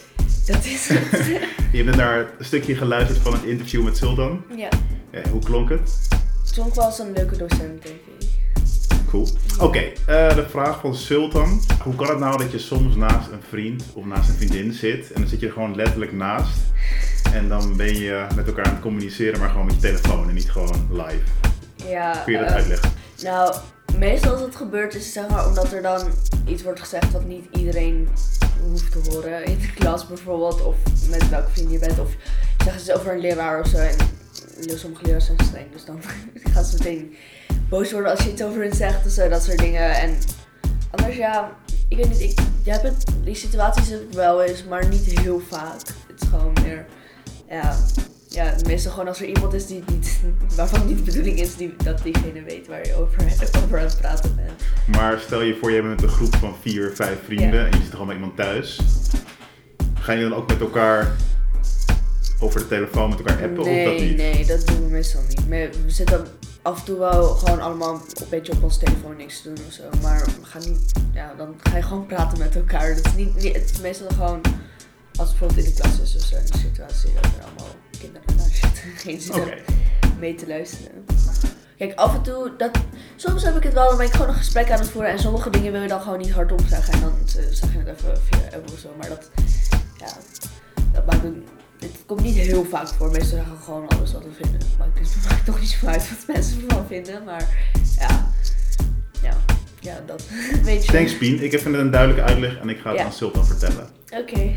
dat 0.45 0.65
is 0.65 0.87
het. 0.87 1.25
Je 1.71 1.83
hebt 1.83 1.95
naar 1.95 2.19
een 2.19 2.45
stukje 2.45 2.75
geluisterd 2.75 3.19
van 3.19 3.33
het 3.33 3.43
interview 3.43 3.83
met 3.83 3.97
Sultan. 3.97 4.43
ja, 4.55 4.69
Ja, 5.11 5.29
hoe 5.29 5.43
klonk 5.43 5.69
het? 5.69 6.07
het 6.43 6.51
klonk 6.53 6.75
wel 6.75 6.85
als 6.85 6.99
een 6.99 7.11
leuke 7.11 7.37
docent, 7.37 7.83
denk 7.83 7.95
ik. 8.19 8.27
Cool. 9.09 9.27
Oké, 9.59 9.79
eh, 9.79 10.35
de 10.35 10.45
vraag 10.49 10.79
van 10.79 10.95
Sultan. 10.95 11.61
Hoe 11.83 11.95
kan 11.95 12.07
het 12.07 12.19
nou 12.19 12.37
dat 12.37 12.51
je 12.51 12.59
soms 12.59 12.95
naast 12.95 13.31
een 13.31 13.43
vriend 13.49 13.83
of 13.93 14.05
naast 14.05 14.29
een 14.29 14.35
vriendin 14.35 14.73
zit 14.73 15.11
en 15.11 15.21
dan 15.21 15.29
zit 15.29 15.39
je 15.39 15.45
er 15.45 15.51
gewoon 15.53 15.75
letterlijk 15.75 16.11
naast 16.11 16.57
en 17.35 17.49
dan 17.49 17.77
ben 17.77 17.97
je 17.97 18.25
met 18.35 18.47
elkaar 18.47 18.65
aan 18.65 18.73
het 18.73 18.81
communiceren, 18.81 19.39
maar 19.39 19.49
gewoon 19.49 19.65
met 19.65 19.75
je 19.75 19.81
telefoon 19.81 20.27
en 20.27 20.33
niet 20.33 20.51
gewoon 20.51 20.87
live? 20.91 21.23
Ja, 21.75 22.21
Kun 22.23 22.33
je 22.33 22.39
dat 22.39 22.49
uitleggen? 22.49 22.91
Nou, 23.23 23.55
meestal 23.97 24.31
als 24.31 24.41
het 24.41 24.55
gebeurt 24.55 24.95
is 24.95 25.13
zeg 25.13 25.27
maar 25.27 25.47
omdat 25.47 25.73
er 25.73 25.81
dan 25.81 26.11
iets 26.47 26.63
wordt 26.63 26.79
gezegd 26.79 27.11
wat 27.11 27.25
niet 27.25 27.45
iedereen 27.51 28.07
hoeft 28.61 28.91
te 28.91 29.09
horen. 29.09 29.45
In 29.45 29.59
de 29.59 29.73
klas 29.73 30.07
bijvoorbeeld, 30.07 30.63
of 30.63 30.75
met 31.09 31.29
welke 31.29 31.49
vriend 31.51 31.71
je 31.71 31.79
bent. 31.79 31.99
Of 31.99 32.09
zeggen 32.63 32.81
ze 32.81 32.95
over 32.95 33.11
een 33.11 33.19
leraar 33.19 33.59
of 33.59 33.67
zo. 33.67 33.77
En 33.77 33.95
sommige 34.77 35.05
leraars 35.05 35.25
zijn 35.25 35.37
streng, 35.43 35.71
dus 35.71 35.85
dan 35.85 36.01
gaan 36.53 36.63
ze 36.63 36.77
meteen 36.77 37.15
boos 37.69 37.91
worden 37.91 38.11
als 38.11 38.23
je 38.23 38.31
iets 38.31 38.43
over 38.43 38.61
hen 38.61 38.75
zegt. 38.75 39.05
of 39.05 39.11
zo, 39.11 39.29
dat 39.29 39.43
soort 39.43 39.57
dingen. 39.57 39.95
En 39.95 40.17
anders 40.91 41.15
ja, 41.15 41.51
ik 41.87 41.97
weet 41.97 42.09
niet, 42.09 42.21
ik, 42.21 42.39
je 42.63 42.71
hebt 42.71 42.83
het, 42.83 43.05
die 43.23 43.35
situaties 43.35 43.89
heb 43.89 44.01
ik 44.01 44.13
wel 44.13 44.43
eens, 44.43 44.63
maar 44.63 44.87
niet 44.87 45.19
heel 45.19 45.41
vaak. 45.49 45.79
Het 46.07 46.21
is 46.21 46.27
gewoon 46.27 46.53
meer, 46.63 46.85
ja, 47.49 47.75
ja, 48.29 48.55
meestal 48.67 48.91
gewoon 48.91 49.07
als 49.07 49.19
er 49.21 49.27
iemand 49.27 49.53
is 49.53 49.65
die 49.67 49.83
niet, 49.91 50.19
waarvan 50.55 50.79
het 50.79 50.87
niet 50.87 50.97
de 50.97 51.03
bedoeling 51.03 51.39
is 51.39 51.55
die, 51.55 51.75
dat 51.83 52.03
diegene 52.03 52.43
weet 52.43 52.67
waar 52.67 52.87
je 52.87 52.93
over, 52.93 53.23
over 53.63 53.79
aan 53.79 53.85
het 53.85 53.97
praten 53.99 54.35
bent. 54.35 54.97
Maar 54.97 55.19
stel 55.19 55.41
je 55.41 55.57
voor, 55.61 55.71
je 55.71 55.81
bent 55.81 55.93
met 55.93 56.03
een 56.03 56.15
groep 56.15 56.35
van 56.35 56.55
vier, 56.61 56.91
vijf 56.95 57.17
vrienden 57.25 57.65
en 57.65 57.71
je 57.77 57.83
zit 57.83 57.91
gewoon 57.91 58.07
met 58.07 58.15
iemand 58.15 58.35
thuis. 58.35 58.79
Ga 59.93 60.11
je 60.11 60.21
dan 60.29 60.33
ook 60.33 60.47
met 60.47 60.59
elkaar 60.59 61.15
over 62.39 62.59
de 62.59 62.67
telefoon 62.67 63.09
met 63.09 63.17
elkaar 63.17 63.43
appen 63.43 63.63
nee, 63.63 63.85
of 63.87 63.91
dat 63.93 64.01
niet? 64.01 64.17
nee, 64.17 64.45
dat 64.45 64.67
doen 64.67 64.83
we 64.83 64.89
meestal 64.89 65.21
niet. 65.29 65.47
We 65.47 65.69
zitten 65.87 66.27
af 66.61 66.79
en 66.79 66.85
toe 66.85 66.99
wel 66.99 67.23
gewoon 67.23 67.61
allemaal 67.61 67.93
een 67.93 68.25
beetje 68.29 68.51
op 68.53 68.63
ons 68.63 68.77
telefoon 68.77 69.15
niks 69.17 69.41
te 69.41 69.53
doen 69.53 69.65
of 69.67 69.73
zo. 69.73 69.83
Maar 70.01 70.25
we 70.25 70.45
gaan 70.45 70.61
niet, 70.61 70.91
ja, 71.13 71.33
dan 71.37 71.55
ga 71.63 71.75
je 71.77 71.83
gewoon 71.83 72.05
praten 72.05 72.37
met 72.37 72.55
elkaar. 72.55 72.95
Dat 72.95 73.05
is 73.05 73.13
niet, 73.15 73.35
niet- 73.35 73.55
het 73.55 73.69
is 73.71 73.79
meestal 73.81 74.07
gewoon, 74.07 74.41
als 75.17 75.29
het 75.29 75.39
bijvoorbeeld 75.39 75.67
in 75.67 75.73
de 75.75 75.81
klas 75.81 75.99
is 75.99 76.15
of 76.15 76.21
zo, 76.21 76.35
in 76.35 76.41
een 76.41 76.59
situatie 76.59 77.13
dat 77.13 77.25
er 77.25 77.43
allemaal 77.43 77.75
kinderen 77.99 78.35
naast 78.37 78.55
zitten. 78.55 78.83
Geen 78.95 79.21
zin 79.21 79.33
om 79.33 79.49
mee 80.19 80.35
te 80.35 80.47
luisteren. 80.47 81.05
Kijk, 81.77 81.93
af 81.95 82.13
en 82.13 82.21
toe, 82.21 82.51
dat, 82.57 82.71
soms 83.15 83.43
heb 83.43 83.55
ik 83.55 83.63
het 83.63 83.73
wel, 83.73 83.87
dan 83.87 83.97
ben 83.97 84.05
ik 84.05 84.11
gewoon 84.11 84.27
een 84.27 84.33
gesprek 84.35 84.71
aan 84.71 84.79
het 84.79 84.89
voeren 84.89 85.11
en 85.11 85.19
sommige 85.19 85.49
dingen 85.49 85.71
wil 85.71 85.81
je 85.81 85.87
dan 85.87 86.01
gewoon 86.01 86.17
niet 86.17 86.31
hardop 86.31 86.61
zeggen 86.67 86.93
en 86.93 86.99
dan 87.01 87.13
eh, 87.19 87.25
zeg 87.51 87.71
je 87.73 87.77
het 87.77 87.87
even 87.87 88.17
via 88.29 88.57
app 88.57 88.71
of 88.71 88.79
zo. 88.79 88.89
Maar 88.97 89.09
dat, 89.09 89.29
ja, 89.97 90.07
dat 90.91 91.05
maakt 91.05 91.25
ook, 91.25 91.35
het 91.79 91.91
komt 92.05 92.21
niet 92.21 92.35
heel 92.35 92.65
vaak 92.65 92.87
voor. 92.87 93.07
Meestal 93.11 93.29
zeggen 93.37 93.55
we 93.57 93.63
gewoon 93.63 93.87
alles 93.87 94.11
wat 94.13 94.23
we 94.23 94.31
vinden. 94.43 94.59
Maar 94.77 94.87
het 94.93 95.15
maakt 95.29 95.45
toch 95.45 95.59
niet 95.59 95.69
zo 95.69 95.85
uit 95.85 96.09
wat 96.09 96.35
mensen 96.35 96.61
ervan 96.67 96.87
vinden, 96.87 97.23
maar 97.23 97.71
ja, 97.99 98.31
ja, 99.21 99.37
ja, 99.79 99.99
dat 100.05 100.23
weet 100.63 100.85
je. 100.85 100.91
Thanks 100.91 101.17
Pien, 101.17 101.43
ik 101.43 101.51
heb 101.51 101.65
een 101.65 101.91
duidelijke 101.91 102.23
uitleg 102.23 102.57
en 102.59 102.69
ik 102.69 102.79
ga 102.79 102.89
het 102.89 102.99
Ja. 102.99 103.05
aan 103.05 103.13
Sultan 103.13 103.45
vertellen. 103.45 103.87
Oké. 104.09 104.55